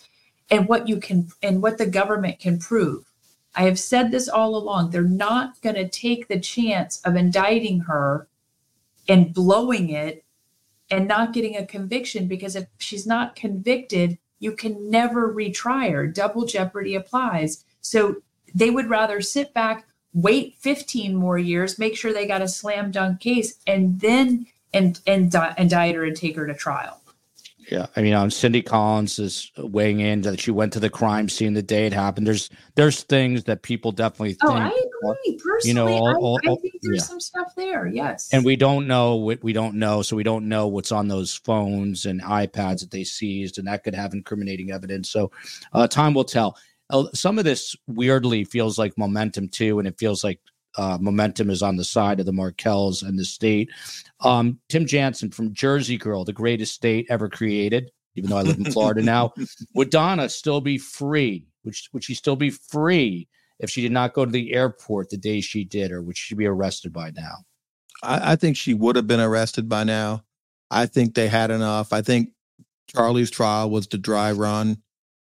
and 0.49 0.67
what 0.67 0.87
you 0.87 0.99
can 0.99 1.29
and 1.41 1.61
what 1.61 1.77
the 1.77 1.85
government 1.85 2.39
can 2.39 2.59
prove. 2.59 3.05
I 3.55 3.63
have 3.63 3.79
said 3.79 4.11
this 4.11 4.27
all 4.27 4.55
along. 4.55 4.89
They're 4.89 5.03
not 5.03 5.61
going 5.61 5.75
to 5.75 5.87
take 5.87 6.27
the 6.27 6.39
chance 6.39 7.01
of 7.01 7.15
indicting 7.15 7.81
her 7.81 8.27
and 9.07 9.33
blowing 9.33 9.89
it 9.89 10.23
and 10.89 11.07
not 11.07 11.33
getting 11.33 11.55
a 11.55 11.65
conviction 11.65 12.27
because 12.27 12.55
if 12.55 12.67
she's 12.77 13.05
not 13.05 13.35
convicted, 13.35 14.17
you 14.43 14.51
can 14.51 14.89
never 14.89 15.33
retry 15.33 15.89
her. 15.91 16.05
Double 16.05 16.45
jeopardy 16.45 16.95
applies. 16.95 17.63
So 17.81 18.17
they 18.53 18.69
would 18.69 18.89
rather 18.89 19.21
sit 19.21 19.53
back, 19.53 19.87
wait 20.13 20.55
15 20.59 21.15
more 21.15 21.37
years, 21.37 21.79
make 21.79 21.95
sure 21.95 22.11
they 22.11 22.27
got 22.27 22.41
a 22.41 22.47
slam 22.47 22.91
dunk 22.91 23.21
case, 23.21 23.55
and 23.65 24.01
then 24.01 24.45
and 24.73 24.99
and 25.07 25.31
di- 25.31 25.53
indict 25.57 25.95
her 25.95 26.03
and 26.03 26.15
take 26.15 26.35
her 26.35 26.45
to 26.45 26.53
trial. 26.53 26.99
Yeah, 27.73 27.87
I 27.95 28.03
mean, 28.03 28.13
um, 28.13 28.29
Cindy 28.29 28.61
Collins 28.61 29.17
is 29.17 29.51
weighing 29.57 29.99
in 29.99 30.21
that 30.21 30.39
she 30.39 30.51
went 30.51 30.73
to 30.73 30.79
the 30.79 30.91
crime 30.91 31.27
scene 31.27 31.55
the 31.55 31.63
day 31.63 31.87
it 31.87 31.93
happened. 31.93 32.27
There's 32.27 32.51
there's 32.75 33.01
things 33.01 33.45
that 33.45 33.63
people 33.63 33.91
definitely 33.91 34.33
think. 34.33 34.43
Oh, 34.43 34.53
I 34.53 34.67
agree. 34.67 35.39
Personally, 35.43 35.67
you 35.69 35.73
know, 35.73 35.87
all- 35.87 36.07
I, 36.07 36.13
all- 36.13 36.39
I 36.45 36.49
all- 36.51 36.57
think 36.57 36.75
there's 36.83 36.97
yeah. 36.97 37.01
some 37.03 37.19
stuff 37.19 37.47
there. 37.57 37.87
Yes. 37.87 38.29
and 38.31 38.45
we 38.45 38.55
don't 38.55 38.85
know 38.85 39.15
what 39.15 39.43
we 39.43 39.53
don't 39.53 39.73
know, 39.73 40.03
so 40.03 40.15
we 40.15 40.21
don't 40.21 40.47
know 40.47 40.67
what's 40.67 40.91
on 40.91 41.07
those 41.07 41.33
phones 41.33 42.05
and 42.05 42.21
iPads 42.21 42.81
that 42.81 42.91
they 42.91 43.03
seized, 43.03 43.57
and 43.57 43.67
that 43.67 43.83
could 43.83 43.95
have 43.95 44.13
incriminating 44.13 44.69
evidence. 44.69 45.09
So, 45.09 45.31
uh, 45.73 45.87
time 45.87 46.13
will 46.13 46.25
tell. 46.25 46.55
Uh, 46.91 47.05
some 47.15 47.39
of 47.39 47.43
this 47.43 47.75
weirdly 47.87 48.43
feels 48.43 48.77
like 48.77 48.95
momentum 48.99 49.49
too, 49.49 49.79
and 49.79 49.87
it 49.87 49.97
feels 49.97 50.23
like 50.23 50.39
uh, 50.77 50.97
momentum 50.99 51.49
is 51.49 51.61
on 51.61 51.77
the 51.77 51.83
side 51.83 52.19
of 52.19 52.25
the 52.25 52.33
Markels 52.33 53.03
and 53.03 53.17
the 53.17 53.25
state. 53.25 53.69
Um, 54.21 54.59
Tim 54.69 54.85
Jansen 54.85 55.31
from 55.31 55.53
Jersey 55.53 55.97
Girl, 55.97 56.25
the 56.25 56.33
greatest 56.33 56.73
state 56.73 57.07
ever 57.09 57.29
created. 57.29 57.91
Even 58.15 58.29
though 58.29 58.37
I 58.37 58.43
live 58.43 58.57
in 58.57 58.71
Florida 58.71 59.01
now, 59.01 59.33
would 59.73 59.89
Donna 59.89 60.29
still 60.29 60.61
be 60.61 60.77
free? 60.77 61.47
Would 61.65 61.75
she, 61.75 61.87
would 61.93 62.03
she 62.03 62.13
still 62.13 62.35
be 62.35 62.51
free 62.51 63.27
if 63.59 63.69
she 63.69 63.81
did 63.81 63.91
not 63.91 64.13
go 64.13 64.25
to 64.25 64.31
the 64.31 64.53
airport 64.53 65.09
the 65.09 65.17
day 65.17 65.41
she 65.41 65.63
did, 65.63 65.91
or 65.91 66.01
would 66.01 66.17
she 66.17 66.35
be 66.35 66.45
arrested 66.45 66.93
by 66.93 67.11
now? 67.11 67.37
I, 68.03 68.33
I 68.33 68.35
think 68.35 68.57
she 68.57 68.73
would 68.73 68.95
have 68.95 69.07
been 69.07 69.19
arrested 69.19 69.67
by 69.67 69.83
now. 69.83 70.23
I 70.69 70.85
think 70.85 71.15
they 71.15 71.27
had 71.27 71.49
enough. 71.51 71.93
I 71.93 72.01
think 72.01 72.29
Charlie's 72.87 73.31
trial 73.31 73.69
was 73.69 73.87
the 73.87 73.97
dry 73.97 74.31
run. 74.31 74.77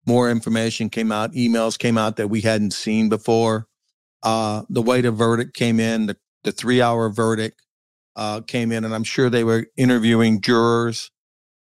More 0.06 0.30
information 0.30 0.88
came 0.88 1.10
out, 1.10 1.32
emails 1.32 1.78
came 1.78 1.98
out 1.98 2.16
that 2.16 2.28
we 2.28 2.40
hadn't 2.42 2.72
seen 2.72 3.08
before. 3.08 3.66
Uh, 4.26 4.62
the 4.68 4.82
way 4.82 5.00
the 5.00 5.12
verdict 5.12 5.54
came 5.54 5.78
in, 5.78 6.06
the, 6.06 6.16
the 6.42 6.50
three 6.50 6.82
hour 6.82 7.08
verdict 7.10 7.62
uh, 8.16 8.40
came 8.40 8.72
in, 8.72 8.84
and 8.84 8.92
I'm 8.92 9.04
sure 9.04 9.30
they 9.30 9.44
were 9.44 9.66
interviewing 9.76 10.40
jurors. 10.40 11.12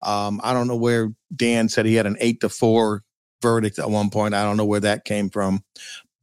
Um, 0.02 0.40
I 0.42 0.52
don't 0.52 0.66
know 0.66 0.74
where 0.74 1.10
Dan 1.34 1.68
said 1.68 1.86
he 1.86 1.94
had 1.94 2.06
an 2.06 2.16
eight 2.18 2.40
to 2.40 2.48
four 2.48 3.04
verdict 3.40 3.78
at 3.78 3.88
one 3.88 4.10
point. 4.10 4.34
I 4.34 4.42
don't 4.42 4.56
know 4.56 4.64
where 4.64 4.80
that 4.80 5.04
came 5.04 5.30
from, 5.30 5.62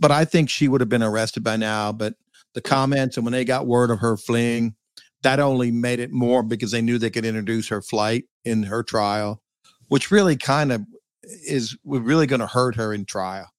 but 0.02 0.12
I 0.12 0.26
think 0.26 0.50
she 0.50 0.68
would 0.68 0.82
have 0.82 0.90
been 0.90 1.02
arrested 1.02 1.46
by 1.46 1.56
now. 1.56 1.94
But 1.94 2.16
the 2.56 2.62
comments 2.62 3.16
and 3.16 3.26
when 3.26 3.32
they 3.32 3.46
got 3.46 3.66
word 3.66 3.90
of 3.90 4.00
her 4.00 4.18
fleeing, 4.18 4.76
that 5.22 5.40
only 5.40 5.72
made 5.72 6.02
it 6.02 6.12
more 6.12 6.44
because 6.44 6.72
they 6.72 6.82
knew 6.82 6.98
they 6.98 7.10
could 7.10 7.26
introduce 7.26 7.70
her 7.70 7.82
flight 7.82 8.26
in 8.44 8.64
her 8.64 8.84
trial, 8.84 9.42
which 9.88 10.12
really 10.12 10.36
kind 10.36 10.74
of 10.74 10.82
is 11.24 11.78
really 11.86 12.28
going 12.28 12.42
to 12.42 12.48
hurt 12.48 12.76
her 12.76 12.94
in 12.94 13.06
trial. 13.06 13.53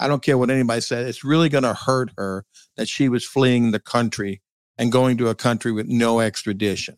I 0.00 0.08
don't 0.08 0.22
care 0.22 0.38
what 0.38 0.50
anybody 0.50 0.80
said. 0.80 1.06
It's 1.06 1.24
really 1.24 1.50
going 1.50 1.64
to 1.64 1.74
hurt 1.74 2.10
her 2.16 2.44
that 2.76 2.88
she 2.88 3.08
was 3.08 3.24
fleeing 3.24 3.70
the 3.70 3.78
country 3.78 4.40
and 4.78 4.90
going 4.90 5.18
to 5.18 5.28
a 5.28 5.34
country 5.34 5.72
with 5.72 5.86
no 5.86 6.20
extradition. 6.20 6.96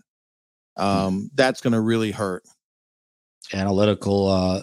Um, 0.77 1.29
that's 1.35 1.61
going 1.61 1.73
to 1.73 1.81
really 1.81 2.13
hurt. 2.13 2.45
Analytical 3.53 4.29
uh, 4.29 4.63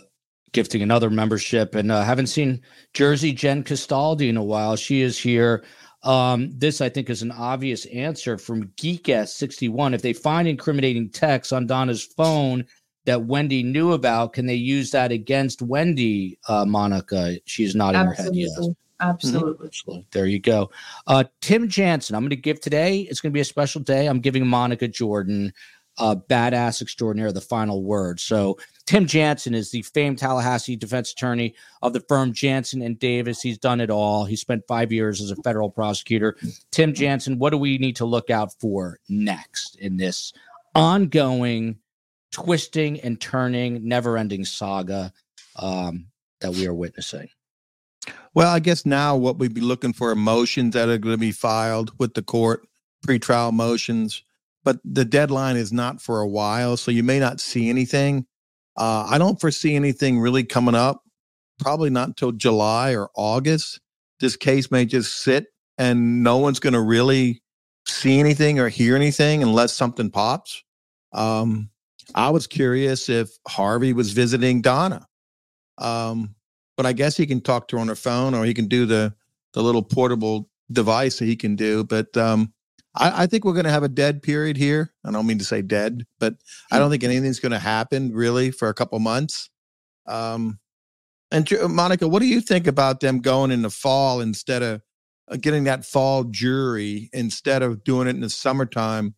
gifting 0.53 0.81
another 0.81 1.09
membership, 1.09 1.75
and 1.75 1.91
uh, 1.91 2.01
haven't 2.03 2.27
seen 2.27 2.61
Jersey 2.93 3.33
Jen 3.33 3.63
Castaldi 3.63 4.29
in 4.29 4.37
a 4.37 4.43
while. 4.43 4.77
She 4.77 5.01
is 5.01 5.17
here. 5.19 5.65
Um, 6.03 6.57
this, 6.57 6.79
I 6.79 6.87
think, 6.87 7.09
is 7.09 7.21
an 7.21 7.31
obvious 7.31 7.85
answer 7.87 8.37
from 8.37 8.69
Geekess61. 8.81 9.93
If 9.93 10.01
they 10.01 10.13
find 10.13 10.47
incriminating 10.47 11.09
text 11.09 11.51
on 11.51 11.67
Donna's 11.67 12.03
phone 12.03 12.65
that 13.09 13.25
Wendy 13.25 13.63
knew 13.63 13.93
about, 13.93 14.33
can 14.33 14.45
they 14.45 14.55
use 14.55 14.91
that 14.91 15.11
against 15.11 15.63
Wendy, 15.63 16.37
uh, 16.47 16.63
Monica? 16.65 17.39
She's 17.45 17.75
not 17.75 17.93
nodding 17.93 18.09
her 18.09 18.13
head. 18.13 18.35
Yes. 18.35 18.51
Absolutely. 18.51 18.75
Absolutely. 19.01 19.67
Absolutely. 19.67 20.05
There 20.11 20.27
you 20.27 20.39
go. 20.39 20.69
Uh, 21.07 21.23
Tim 21.41 21.67
Jansen, 21.67 22.15
I'm 22.15 22.21
going 22.21 22.29
to 22.29 22.35
give 22.35 22.61
today. 22.61 22.99
It's 23.01 23.19
going 23.19 23.31
to 23.31 23.33
be 23.33 23.39
a 23.39 23.45
special 23.45 23.81
day. 23.81 24.05
I'm 24.05 24.19
giving 24.19 24.45
Monica 24.45 24.87
Jordan, 24.87 25.53
uh, 25.97 26.17
badass 26.17 26.83
extraordinaire, 26.83 27.31
the 27.31 27.41
final 27.41 27.81
word. 27.81 28.19
So 28.19 28.59
Tim 28.85 29.07
Jansen 29.07 29.55
is 29.55 29.71
the 29.71 29.81
famed 29.81 30.19
Tallahassee 30.19 30.75
defense 30.75 31.11
attorney 31.11 31.55
of 31.81 31.93
the 31.93 32.01
firm 32.01 32.31
Jansen 32.31 32.83
and 32.83 32.99
Davis. 32.99 33.41
He's 33.41 33.57
done 33.57 33.81
it 33.81 33.89
all. 33.89 34.25
He 34.25 34.35
spent 34.35 34.67
five 34.67 34.91
years 34.91 35.19
as 35.19 35.31
a 35.31 35.35
federal 35.37 35.71
prosecutor. 35.71 36.37
Tim 36.69 36.93
Jansen, 36.93 37.39
what 37.39 37.49
do 37.49 37.57
we 37.57 37.79
need 37.79 37.95
to 37.95 38.05
look 38.05 38.29
out 38.29 38.53
for 38.59 38.99
next 39.09 39.77
in 39.77 39.97
this 39.97 40.31
ongoing 40.75 41.79
twisting 42.31 42.99
and 43.01 43.19
turning, 43.19 43.87
never-ending 43.87 44.45
saga 44.45 45.11
um, 45.55 46.07
that 46.41 46.51
we 46.51 46.67
are 46.67 46.73
witnessing? 46.73 47.29
Well, 48.33 48.53
I 48.53 48.59
guess 48.59 48.85
now 48.85 49.15
what 49.15 49.39
we'd 49.39 49.53
be 49.53 49.61
looking 49.61 49.93
for 49.93 50.11
are 50.11 50.15
motions 50.15 50.73
that 50.73 50.89
are 50.89 50.97
going 50.97 51.13
to 51.13 51.19
be 51.19 51.31
filed 51.31 51.91
with 51.99 52.13
the 52.13 52.21
court, 52.21 52.67
pretrial 53.05 53.51
motions, 53.51 54.23
but 54.63 54.79
the 54.83 55.05
deadline 55.05 55.57
is 55.57 55.71
not 55.71 56.01
for 56.01 56.21
a 56.21 56.27
while, 56.27 56.77
so 56.77 56.91
you 56.91 57.03
may 57.03 57.19
not 57.19 57.39
see 57.39 57.69
anything. 57.69 58.25
Uh, 58.77 59.07
I 59.09 59.17
don't 59.17 59.39
foresee 59.39 59.75
anything 59.75 60.19
really 60.19 60.43
coming 60.43 60.75
up. 60.75 61.03
Probably 61.59 61.89
not 61.89 62.09
until 62.09 62.31
July 62.31 62.95
or 62.95 63.09
August. 63.15 63.81
This 64.19 64.35
case 64.35 64.71
may 64.71 64.85
just 64.85 65.21
sit, 65.21 65.47
and 65.77 66.23
no 66.23 66.37
one's 66.37 66.59
going 66.59 66.73
to 66.73 66.81
really 66.81 67.41
see 67.87 68.19
anything 68.19 68.59
or 68.59 68.69
hear 68.69 68.95
anything 68.95 69.43
unless 69.43 69.73
something 69.73 70.09
pops. 70.09 70.63
Um, 71.11 71.69
I 72.15 72.29
was 72.29 72.47
curious 72.47 73.09
if 73.09 73.29
Harvey 73.47 73.93
was 73.93 74.11
visiting 74.11 74.61
Donna. 74.61 75.05
Um, 75.77 76.35
but 76.77 76.85
I 76.85 76.93
guess 76.93 77.17
he 77.17 77.25
can 77.25 77.41
talk 77.41 77.67
to 77.69 77.75
her 77.75 77.81
on 77.81 77.87
her 77.87 77.95
phone 77.95 78.33
or 78.33 78.45
he 78.45 78.53
can 78.53 78.67
do 78.67 78.85
the 78.85 79.13
the 79.53 79.63
little 79.63 79.81
portable 79.81 80.49
device 80.71 81.19
that 81.19 81.25
he 81.25 81.35
can 81.35 81.55
do. 81.55 81.83
But 81.83 82.15
um, 82.15 82.53
I, 82.95 83.23
I 83.23 83.27
think 83.27 83.43
we're 83.43 83.53
going 83.53 83.65
to 83.65 83.71
have 83.71 83.83
a 83.83 83.89
dead 83.89 84.21
period 84.21 84.57
here. 84.57 84.93
I 85.03 85.11
don't 85.11 85.25
mean 85.25 85.39
to 85.39 85.45
say 85.45 85.61
dead, 85.61 86.05
but 86.19 86.35
I 86.71 86.79
don't 86.79 86.91
think 86.91 87.03
anything's 87.03 87.39
going 87.39 87.51
to 87.51 87.59
happen 87.59 88.13
really 88.13 88.51
for 88.51 88.69
a 88.69 88.73
couple 88.73 88.99
months. 88.99 89.49
Um, 90.05 90.59
and 91.31 91.49
Monica, 91.67 92.07
what 92.07 92.21
do 92.21 92.27
you 92.27 92.41
think 92.41 92.67
about 92.67 92.99
them 92.99 93.19
going 93.19 93.51
in 93.51 93.61
the 93.61 93.69
fall 93.69 94.21
instead 94.21 94.63
of 94.63 94.81
uh, 95.29 95.37
getting 95.37 95.63
that 95.65 95.85
fall 95.85 96.23
jury 96.23 97.09
instead 97.13 97.61
of 97.61 97.83
doing 97.83 98.07
it 98.07 98.15
in 98.15 98.21
the 98.21 98.29
summertime 98.29 99.13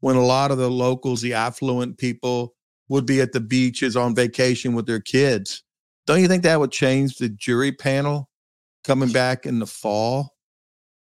when 0.00 0.16
a 0.16 0.24
lot 0.24 0.50
of 0.50 0.58
the 0.58 0.70
locals, 0.70 1.20
the 1.20 1.34
affluent 1.34 1.98
people, 1.98 2.54
would 2.88 3.06
be 3.06 3.20
at 3.20 3.32
the 3.32 3.40
beaches 3.40 3.96
on 3.96 4.14
vacation 4.14 4.74
with 4.74 4.86
their 4.86 5.00
kids? 5.00 5.62
Don't 6.06 6.20
you 6.20 6.28
think 6.28 6.44
that 6.44 6.60
would 6.60 6.70
change 6.70 7.16
the 7.16 7.28
jury 7.28 7.72
panel 7.72 8.30
coming 8.84 9.10
back 9.10 9.44
in 9.44 9.58
the 9.58 9.66
fall? 9.66 10.36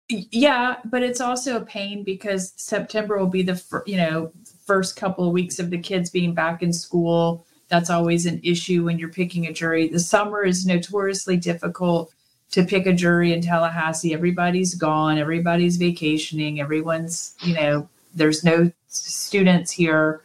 Yeah, 0.08 0.76
but 0.84 1.02
it's 1.02 1.20
also 1.20 1.56
a 1.56 1.64
pain 1.64 2.02
because 2.04 2.52
September 2.56 3.18
will 3.18 3.26
be 3.26 3.42
the 3.42 3.56
fir- 3.56 3.84
you 3.86 3.96
know 3.96 4.32
first 4.66 4.96
couple 4.96 5.26
of 5.26 5.32
weeks 5.32 5.58
of 5.58 5.70
the 5.70 5.78
kids 5.78 6.10
being 6.10 6.34
back 6.34 6.62
in 6.62 6.72
school. 6.72 7.46
That's 7.68 7.90
always 7.90 8.26
an 8.26 8.40
issue 8.44 8.84
when 8.84 8.98
you're 8.98 9.08
picking 9.08 9.46
a 9.46 9.52
jury. 9.52 9.88
The 9.88 9.98
summer 9.98 10.44
is 10.44 10.66
notoriously 10.66 11.38
difficult 11.38 12.12
to 12.50 12.64
pick 12.64 12.86
a 12.86 12.92
jury 12.92 13.32
in 13.32 13.40
Tallahassee. 13.40 14.12
Everybody's 14.12 14.74
gone, 14.74 15.18
everybody's 15.18 15.78
vacationing, 15.78 16.60
everyone's, 16.60 17.34
you 17.42 17.54
know, 17.54 17.88
there's 18.14 18.44
no 18.44 18.70
students 18.88 19.72
here. 19.72 20.22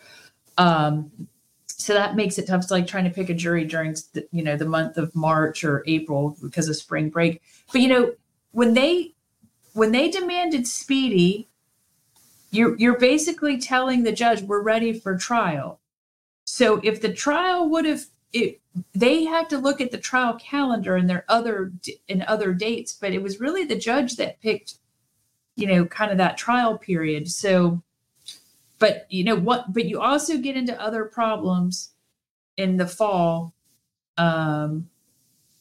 Um, 0.57 1.11
so 1.68 1.94
that 1.94 2.16
makes 2.16 2.38
it 2.38 2.48
tough. 2.48 2.70
Like 2.70 2.88
trying 2.88 3.06
to 3.06 3.10
pick 3.10 3.30
a 3.30 3.34
jury 3.34 3.66
during, 3.66 3.95
the, 4.14 4.28
you 4.32 4.44
know, 4.44 4.57
the 4.57 4.66
month 4.66 4.98
of 4.98 5.16
March 5.16 5.64
or 5.64 5.84
April 5.88 6.38
because 6.41 6.68
of 6.68 6.76
spring 6.76 7.10
break. 7.10 7.41
But 7.72 7.82
you 7.82 7.88
know, 7.88 8.14
when 8.52 8.74
they 8.74 9.14
when 9.74 9.91
they 9.91 10.10
demanded 10.10 10.68
speedy, 10.68 11.48
you're 12.52 12.78
you're 12.78 12.98
basically 12.98 13.57
telling 13.57 14.03
the 14.03 14.11
judge 14.11 14.41
we're 14.41 14.61
ready 14.61 14.94
for 14.94 15.18
trial. 15.18 15.80
So 16.45 16.82
if 16.84 17.02
the 17.02 17.14
trial 17.14 17.70
would 17.70 17.86
have 17.86 18.06
it, 18.34 18.60
they 18.94 19.24
had 19.24 19.49
to 19.49 19.57
look 19.57 19.82
at 19.82 19.91
the 19.91 19.98
trial 19.98 20.38
calendar 20.40 20.95
and 20.95 21.10
their 21.10 21.26
other 21.30 21.72
and 22.07 22.24
other 22.24 22.53
dates, 22.53 22.94
but 22.94 23.14
it 23.14 23.22
was 23.22 23.40
really 23.40 23.64
the 23.64 23.78
judge 23.78 24.16
that 24.18 24.41
picked, 24.41 24.76
you 25.60 25.68
know, 25.68 25.86
kind 25.86 26.11
of 26.11 26.18
that 26.18 26.38
trial 26.38 26.77
period. 26.77 27.30
So, 27.30 27.81
but 28.80 29.06
you 29.10 29.23
know 29.23 29.36
what? 29.36 29.73
But 29.73 29.86
you 29.86 30.02
also 30.02 30.38
get 30.38 30.56
into 30.56 30.80
other 30.81 31.06
problems 31.06 31.91
in 32.57 32.77
the 32.77 32.88
fall. 32.88 33.53
Um, 34.18 34.90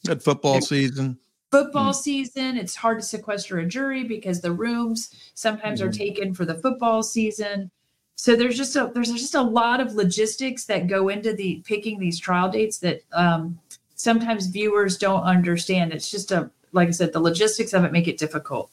at 0.07 0.21
football 0.21 0.61
season 0.61 1.17
football 1.51 1.91
mm 1.91 1.95
season 1.95 2.57
it's 2.57 2.75
hard 2.75 2.99
to 2.99 3.05
sequester 3.05 3.59
a 3.59 3.65
jury 3.65 4.03
because 4.03 4.39
the 4.41 4.51
rooms 4.51 5.13
sometimes 5.33 5.81
mm 5.81 5.87
are 5.87 5.91
taken 5.91 6.33
for 6.33 6.45
the 6.45 6.55
football 6.55 7.01
season 7.01 7.69
so 8.15 8.35
there's 8.35 8.57
just 8.57 8.75
a 8.75 8.91
there's 8.93 9.11
just 9.11 9.35
a 9.35 9.41
lot 9.41 9.79
of 9.79 9.95
logistics 9.95 10.65
that 10.65 10.87
go 10.87 11.09
into 11.09 11.33
the 11.33 11.61
picking 11.65 11.99
these 11.99 12.19
trial 12.19 12.49
dates 12.49 12.77
that 12.77 13.01
um, 13.13 13.57
sometimes 13.95 14.47
viewers 14.47 14.97
don't 14.97 15.23
understand 15.23 15.91
it's 15.91 16.11
just 16.11 16.31
a 16.31 16.49
like 16.71 16.87
i 16.87 16.91
said 16.91 17.11
the 17.11 17.19
logistics 17.19 17.73
of 17.73 17.83
it 17.83 17.91
make 17.91 18.07
it 18.07 18.17
difficult 18.17 18.69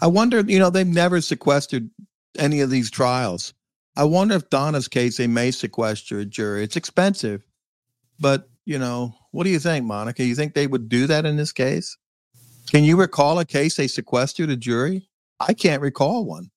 i 0.00 0.06
wonder 0.06 0.40
you 0.40 0.58
know 0.58 0.70
they've 0.70 0.86
never 0.86 1.20
sequestered 1.20 1.88
any 2.38 2.60
of 2.60 2.70
these 2.70 2.90
trials 2.90 3.54
i 3.96 4.04
wonder 4.04 4.34
if 4.34 4.48
donna's 4.50 4.88
case 4.88 5.16
they 5.16 5.26
may 5.26 5.50
sequester 5.50 6.18
a 6.18 6.24
jury 6.24 6.62
it's 6.62 6.76
expensive 6.76 7.42
but 8.18 8.48
you 8.64 8.78
know 8.78 9.14
what 9.32 9.44
do 9.44 9.50
you 9.50 9.58
think 9.58 9.84
monica 9.84 10.24
you 10.24 10.34
think 10.34 10.54
they 10.54 10.66
would 10.66 10.88
do 10.88 11.06
that 11.06 11.26
in 11.26 11.36
this 11.36 11.52
case 11.52 11.96
can 12.70 12.84
you 12.84 12.96
recall 12.96 13.38
a 13.40 13.44
case 13.44 13.76
they 13.76 13.88
sequestered 13.88 14.48
a 14.48 14.56
jury? 14.56 15.08
I 15.40 15.54
can't 15.54 15.82
recall 15.82 16.24
one. 16.24 16.50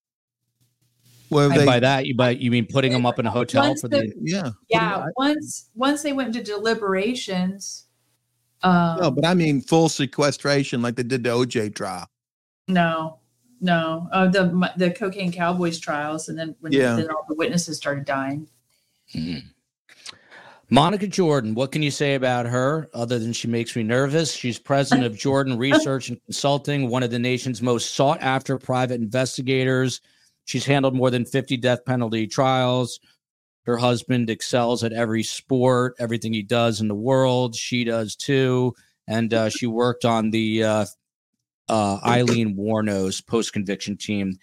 Well, 1.29 1.49
they, 1.49 1.65
by 1.65 1.79
that 1.79 2.05
you 2.05 2.15
by 2.15 2.31
you 2.31 2.51
mean 2.51 2.67
putting 2.67 2.91
them 2.91 3.07
up 3.07 3.17
in 3.17 3.25
a 3.25 3.31
hotel 3.31 3.73
for 3.81 3.87
the, 3.87 4.01
the 4.01 4.13
yeah 4.21 4.51
yeah 4.69 5.07
once 5.17 5.71
once 5.73 6.03
they 6.03 6.13
went 6.13 6.27
into 6.35 6.43
deliberations. 6.43 7.87
Um, 8.61 8.99
no, 8.99 9.11
but 9.11 9.25
I 9.25 9.33
mean 9.33 9.61
full 9.61 9.89
sequestration 9.89 10.83
like 10.83 10.95
they 10.95 11.01
did 11.01 11.23
the 11.23 11.31
OJ 11.31 11.73
trial. 11.73 12.07
No, 12.67 13.19
no, 13.61 14.07
uh, 14.11 14.27
the 14.27 14.71
the 14.77 14.91
cocaine 14.91 15.31
cowboys 15.31 15.79
trials, 15.79 16.29
and 16.29 16.37
then 16.37 16.55
when 16.59 16.71
yeah. 16.71 16.95
then 16.95 17.09
all 17.09 17.25
the 17.27 17.35
witnesses 17.35 17.77
started 17.77 18.05
dying. 18.05 18.47
Mm-hmm. 19.13 19.47
Monica 20.69 21.05
Jordan, 21.05 21.53
what 21.53 21.71
can 21.71 21.83
you 21.83 21.91
say 21.91 22.15
about 22.15 22.47
her 22.47 22.89
other 22.93 23.19
than 23.19 23.31
she 23.31 23.47
makes 23.47 23.75
me 23.75 23.83
nervous? 23.83 24.33
She's 24.33 24.57
president 24.57 25.05
of 25.05 25.15
Jordan 25.15 25.57
Research 25.57 26.09
and 26.09 26.23
Consulting, 26.25 26.89
one 26.89 27.03
of 27.03 27.11
the 27.11 27.19
nation's 27.19 27.61
most 27.61 27.93
sought 27.93 28.21
after 28.21 28.57
private 28.57 28.99
investigators. 28.99 30.01
She's 30.45 30.65
handled 30.65 30.95
more 30.95 31.11
than 31.11 31.25
50 31.25 31.57
death 31.57 31.85
penalty 31.85 32.27
trials. 32.27 32.99
Her 33.65 33.77
husband 33.77 34.29
excels 34.29 34.83
at 34.83 34.93
every 34.93 35.23
sport, 35.23 35.95
everything 35.99 36.33
he 36.33 36.43
does 36.43 36.81
in 36.81 36.87
the 36.87 36.95
world. 36.95 37.55
She 37.55 37.83
does 37.83 38.15
too. 38.15 38.73
And 39.07 39.33
uh, 39.33 39.49
she 39.49 39.67
worked 39.67 40.05
on 40.05 40.31
the 40.31 40.63
uh, 40.63 40.85
uh, 41.69 41.99
Aileen 42.05 42.55
Wuornos 42.55 43.25
post 43.25 43.53
conviction 43.53 43.97
team, 43.97 44.37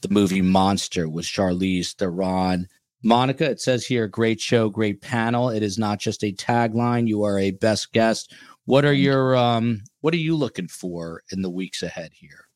the 0.00 0.08
movie 0.08 0.42
Monster 0.42 1.08
with 1.08 1.24
Charlize 1.24 1.94
Theron. 1.94 2.68
Monica, 3.02 3.50
it 3.50 3.60
says 3.60 3.84
here, 3.84 4.06
great 4.06 4.40
show, 4.40 4.68
great 4.68 5.00
panel. 5.00 5.50
It 5.50 5.62
is 5.62 5.78
not 5.78 5.98
just 5.98 6.22
a 6.22 6.32
tagline. 6.32 7.08
You 7.08 7.24
are 7.24 7.38
a 7.38 7.50
best 7.50 7.92
guest. 7.92 8.32
What 8.64 8.84
are 8.84 8.92
your 8.92 9.34
um 9.34 9.82
what 10.02 10.14
are 10.14 10.18
you 10.18 10.36
looking 10.36 10.68
for 10.68 11.22
in 11.32 11.42
the 11.42 11.50
weeks 11.50 11.82
ahead 11.82 12.12
here? 12.14 12.46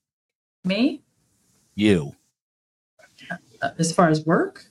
Me? 0.64 1.02
You. 1.74 2.12
Uh, 3.62 3.70
as 3.78 3.92
far 3.92 4.08
as 4.08 4.24
work? 4.24 4.66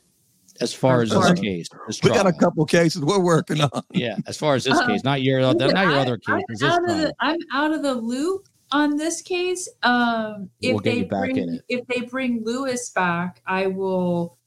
As 0.61 0.73
far 0.73 1.01
as 1.01 1.09
this 1.09 1.33
case, 1.33 1.67
this 1.85 2.01
we 2.01 2.09
got 2.11 2.27
a 2.27 2.31
couple 2.31 2.65
cases 2.65 3.01
we're 3.01 3.19
working 3.19 3.59
on. 3.59 3.83
Yeah, 3.91 4.15
as 4.25 4.37
far 4.37 4.55
as 4.55 4.63
this 4.63 4.77
uh, 4.77 4.87
case, 4.87 5.03
not 5.03 5.21
your 5.21 5.41
not 5.41 5.59
your 5.59 5.75
I, 5.75 5.99
other 5.99 6.17
cases. 6.17 6.63
I'm 6.63 6.71
out, 6.71 6.89
of 6.89 6.97
the, 6.97 7.13
I'm 7.19 7.37
out 7.51 7.73
of 7.73 7.81
the 7.81 7.93
loop 7.93 8.47
on 8.75 8.97
this 8.97 9.21
case. 9.21 9.69
Um, 9.83 10.49
if 10.61 10.73
we'll 10.73 10.81
they 10.81 11.03
bring 11.03 11.59
if 11.69 11.87
they 11.87 12.01
bring 12.01 12.43
Luis 12.43 12.89
back, 12.89 13.41
I 13.47 13.67
will 13.67 14.37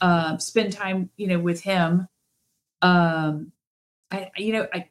uh, 0.00 0.38
spend 0.38 0.72
time, 0.72 1.10
you 1.16 1.26
know, 1.26 1.38
with 1.38 1.60
him. 1.60 2.08
Um, 2.80 3.52
I, 4.10 4.30
you 4.36 4.54
know, 4.54 4.66
I. 4.72 4.88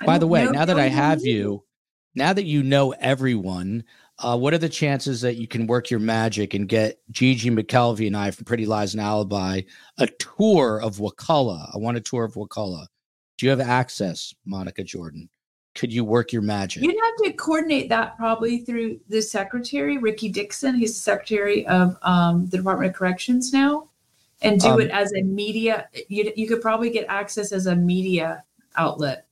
I 0.00 0.04
By 0.04 0.18
the 0.18 0.26
way, 0.26 0.46
now 0.46 0.64
that 0.64 0.78
I 0.78 0.88
have 0.88 1.22
you, 1.22 1.64
now 2.14 2.32
that 2.32 2.44
you 2.44 2.62
know 2.62 2.92
everyone, 2.92 3.84
uh, 4.18 4.36
what 4.36 4.54
are 4.54 4.58
the 4.58 4.68
chances 4.68 5.20
that 5.20 5.36
you 5.36 5.48
can 5.48 5.66
work 5.66 5.90
your 5.90 6.00
magic 6.00 6.54
and 6.54 6.68
get 6.68 6.98
Gigi 7.10 7.50
McKelvey 7.50 8.06
and 8.06 8.16
I 8.16 8.30
from 8.30 8.44
Pretty 8.44 8.66
Lies 8.66 8.94
and 8.94 9.00
Alibi 9.00 9.62
a 9.98 10.06
tour 10.06 10.80
of 10.80 10.98
Wakulla? 10.98 11.70
I 11.74 11.78
want 11.78 11.96
a 11.96 12.00
tour 12.00 12.24
of 12.24 12.34
Wakulla. 12.34 12.86
Do 13.38 13.46
you 13.46 13.50
have 13.50 13.60
access, 13.60 14.34
Monica 14.44 14.82
Jordan? 14.84 15.28
Could 15.74 15.92
you 15.92 16.04
work 16.04 16.32
your 16.32 16.42
magic? 16.42 16.82
You'd 16.82 16.96
have 17.02 17.16
to 17.24 17.32
coordinate 17.32 17.88
that 17.88 18.16
probably 18.16 18.58
through 18.58 19.00
the 19.08 19.22
secretary, 19.22 19.98
Ricky 19.98 20.28
Dixon. 20.28 20.74
He's 20.74 20.94
the 20.94 21.00
secretary 21.00 21.66
of 21.66 21.96
um, 22.02 22.48
the 22.48 22.56
Department 22.56 22.90
of 22.90 22.96
Corrections 22.96 23.52
now, 23.52 23.88
and 24.42 24.60
do 24.60 24.68
um, 24.68 24.80
it 24.80 24.90
as 24.90 25.12
a 25.12 25.22
media. 25.22 25.88
You, 26.08 26.32
you 26.34 26.48
could 26.48 26.60
probably 26.60 26.90
get 26.90 27.06
access 27.08 27.52
as 27.52 27.66
a 27.66 27.76
media 27.76 28.42
outlet. 28.76 29.26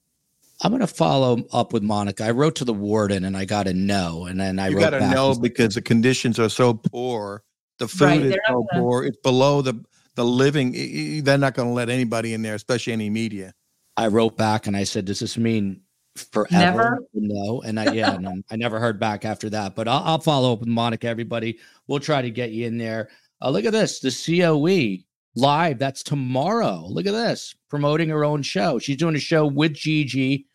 I'm 0.63 0.71
going 0.71 0.81
to 0.81 0.87
follow 0.87 1.45
up 1.53 1.73
with 1.73 1.83
Monica. 1.83 2.25
I 2.25 2.31
wrote 2.31 2.55
to 2.57 2.65
the 2.65 2.73
warden 2.73 3.25
and 3.25 3.37
I 3.37 3.45
got 3.45 3.67
a 3.67 3.75
no, 3.75 4.25
and 4.25 4.41
then 4.41 4.59
I 4.59 4.69
you 4.69 4.79
got 4.79 4.95
a 4.95 5.01
no 5.11 5.35
because 5.35 5.75
the 5.75 5.83
conditions 5.83 6.39
are 6.39 6.49
so 6.49 6.75
poor. 6.75 7.43
The 7.79 7.89
food 7.89 8.05
right, 8.05 8.23
is 8.23 8.37
so 8.49 8.67
gonna... 8.73 8.83
poor. 8.83 9.05
It's 9.05 9.19
below 9.19 9.61
the 9.63 9.85
the 10.15 10.25
living. 10.25 11.23
They're 11.23 11.37
not 11.37 11.55
going 11.55 11.69
to 11.69 11.75
let 11.75 11.91
anybody 11.91 12.33
in 12.33 12.41
there, 12.41 12.55
especially 12.55 12.95
any 12.95 13.11
media. 13.11 13.53
I 13.99 14.09
wrote 14.09 14.37
back 14.37 14.67
and 14.67 14.77
I 14.77 14.85
said, 14.85 15.05
"Does 15.05 15.21
this 15.21 15.37
mean 15.37 15.83
forever. 16.19 16.51
Never? 16.51 16.99
No. 17.15 17.63
And 17.63 17.79
I, 17.79 17.93
yeah, 17.93 18.17
no, 18.17 18.41
I 18.51 18.57
never 18.57 18.79
heard 18.79 18.99
back 18.99 19.25
after 19.25 19.51
that. 19.51 19.75
But 19.75 19.89
I'll, 19.89 20.03
I'll, 20.05 20.19
follow 20.19 20.53
up 20.53 20.61
with 20.61 20.69
Monica, 20.69 21.07
everybody. 21.09 21.59
We'll 21.87 22.01
try 22.01 22.23
to 22.23 22.31
get 22.31 22.51
you 22.51 22.67
in 22.67 22.79
there. 22.79 23.09
Uh, 23.43 23.51
look 23.51 23.65
at 23.65 23.73
this 23.73 24.01
the 24.01 24.11
COE 24.11 25.05
live. 25.35 25.79
That's 25.79 26.03
tomorrow. 26.03 26.87
Look 26.89 27.07
at 27.07 27.13
this 27.13 27.55
promoting 27.69 28.09
her 28.09 28.25
own 28.25 28.43
show. 28.43 28.79
She's 28.79 28.97
doing 28.97 29.17
a 29.17 29.21
show 29.21 29.47
with 29.47 29.75
Gigi. 29.75 30.47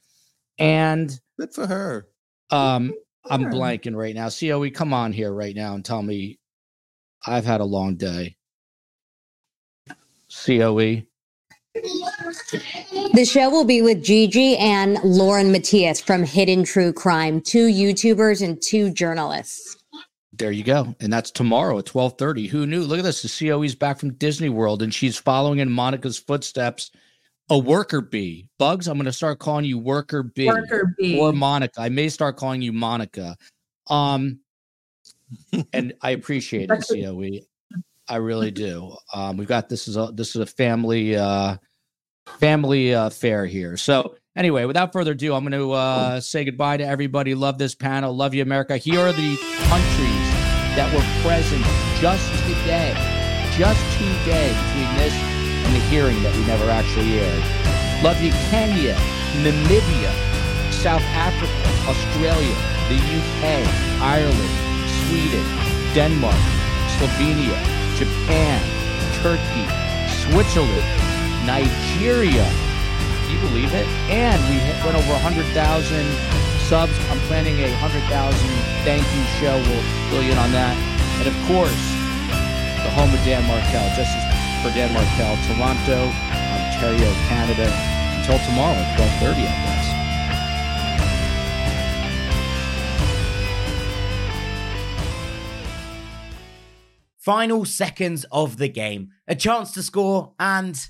And 0.58 1.18
good 1.40 1.54
for 1.54 1.68
her. 1.68 2.08
Um, 2.50 2.94
I'm 3.30 3.46
blanking 3.46 3.96
right 3.96 4.16
now. 4.16 4.30
COE, 4.30 4.72
come 4.72 4.94
on 4.94 5.14
here 5.14 5.32
right 5.34 5.56
now 5.56 5.76
and 5.76 5.86
tell 5.86 6.02
me 6.02 6.40
I've 7.26 7.46
had 7.46 7.62
a 7.62 7.66
long 7.66 7.96
day. 7.96 8.36
COE. 10.46 11.04
The 13.14 13.26
show 13.26 13.50
will 13.50 13.66
be 13.66 13.82
with 13.82 14.02
Gigi 14.02 14.56
and 14.56 14.98
Lauren 15.04 15.52
Matthias 15.52 16.00
from 16.00 16.24
Hidden 16.24 16.64
True 16.64 16.94
Crime, 16.94 17.42
two 17.42 17.68
YouTubers 17.68 18.42
and 18.42 18.62
two 18.62 18.90
journalists. 18.90 19.76
There 20.32 20.54
you 20.54 20.64
go. 20.64 20.96
And 21.02 21.12
that's 21.12 21.30
tomorrow 21.30 21.80
at 21.80 21.86
12:30. 21.86 22.48
Who 22.48 22.66
knew? 22.66 22.84
Look 22.84 23.00
at 23.00 23.04
this. 23.04 23.22
The 23.22 23.50
COE's 23.50 23.76
back 23.76 24.00
from 24.00 24.14
Disney 24.14 24.48
World 24.48 24.82
and 24.82 24.94
she's 24.94 25.18
following 25.18 25.60
in 25.60 25.70
Monica's 25.70 26.18
footsteps. 26.18 26.90
A 27.50 27.58
worker 27.58 28.00
bee. 28.00 28.48
Bugs, 28.58 28.88
I'm 28.88 28.96
going 28.96 29.06
to 29.06 29.12
start 29.12 29.40
calling 29.40 29.66
you 29.66 29.78
worker 29.78 30.24
bee. 30.24 30.48
Worker 30.48 30.96
bee. 30.98 31.20
Or 31.20 31.34
Monica. 31.34 31.82
I 31.82 31.90
may 31.90 32.08
start 32.08 32.38
calling 32.38 32.62
you 32.62 32.72
Monica. 32.72 33.36
Um 33.88 34.40
and 35.74 35.94
I 36.02 36.12
appreciate 36.12 36.70
it, 36.72 36.86
COE. 36.90 37.46
I 38.08 38.16
really 38.18 38.52
do. 38.52 38.96
Um, 39.14 39.38
we've 39.38 39.48
got 39.48 39.68
this 39.68 39.90
is 39.90 39.98
a 39.98 40.12
this 40.14 40.30
is 40.30 40.42
a 40.42 40.46
family 40.46 41.18
uh 41.18 41.58
family 42.40 42.92
affair 42.92 43.46
here. 43.46 43.78
So 43.78 44.16
anyway, 44.36 44.66
without 44.66 44.94
further 44.94 45.12
ado, 45.12 45.34
I'm 45.34 45.44
going 45.44 45.60
to 45.60 45.72
uh 45.72 46.20
say 46.22 46.46
goodbye 46.46 46.78
to 46.78 46.86
everybody. 46.86 47.36
Love 47.36 47.58
this 47.58 47.76
panel. 47.76 48.16
Love 48.16 48.34
you, 48.34 48.42
America. 48.42 48.78
Here 48.78 49.00
are 49.00 49.14
the 49.14 49.38
countries 49.68 50.28
that 50.76 50.88
were 50.94 51.04
present 51.22 51.64
just 52.00 52.32
today, 52.48 52.96
just 53.58 53.82
today 54.00 54.50
between 54.50 54.92
this 54.98 55.14
and 55.14 55.76
the 55.76 55.84
hearing 55.92 56.22
that 56.24 56.36
we 56.36 56.46
never 56.46 56.70
actually 56.70 57.20
aired. 57.20 57.44
Love 58.04 58.22
you, 58.22 58.32
Kenya, 58.50 58.96
Namibia, 59.44 60.12
South 60.72 61.04
Africa, 61.14 61.54
Australia, 61.86 62.56
the 62.90 62.98
UK, 62.98 63.44
Ireland, 64.02 64.52
Sweden, 65.06 65.46
Denmark, 65.94 66.42
Slovenia, 66.98 67.54
Japan, 68.00 68.58
Turkey, 69.22 69.68
Switzerland, 70.24 70.88
Nigeria. 71.46 72.48
Do 73.26 73.34
you 73.34 73.40
believe 73.40 73.74
it? 73.74 73.88
And 74.10 74.38
we 74.50 74.58
went 74.84 74.96
over 74.98 75.14
100,000 75.22 75.46
subs. 76.68 76.94
I'm 77.10 77.20
planning 77.28 77.60
a 77.60 77.70
100,000 77.80 78.06
thank 78.84 79.04
you 79.16 79.24
show. 79.40 79.56
We'll 79.56 79.86
fill 80.10 80.24
you 80.24 80.32
in 80.32 80.38
on 80.38 80.52
that. 80.52 80.76
And 81.20 81.28
of 81.28 81.38
course, 81.46 81.84
the 82.84 82.90
home 82.92 83.14
of 83.14 83.22
Dan 83.24 83.46
Markel, 83.48 83.86
Justice 83.96 84.26
for 84.62 84.70
Dan 84.74 84.94
Markel, 84.94 85.38
Toronto, 85.48 86.10
Ontario, 86.10 87.12
Canada. 87.30 87.70
Until 88.22 88.38
tomorrow 88.46 88.78
at 88.78 88.98
12:30, 88.98 89.42
I 89.42 89.54
guess. 89.66 89.88
Final 97.18 97.66
seconds 97.66 98.26
of 98.32 98.58
the 98.58 98.68
game, 98.68 99.10
a 99.28 99.36
chance 99.36 99.72
to 99.74 99.84
score, 99.84 100.34
and 100.40 100.90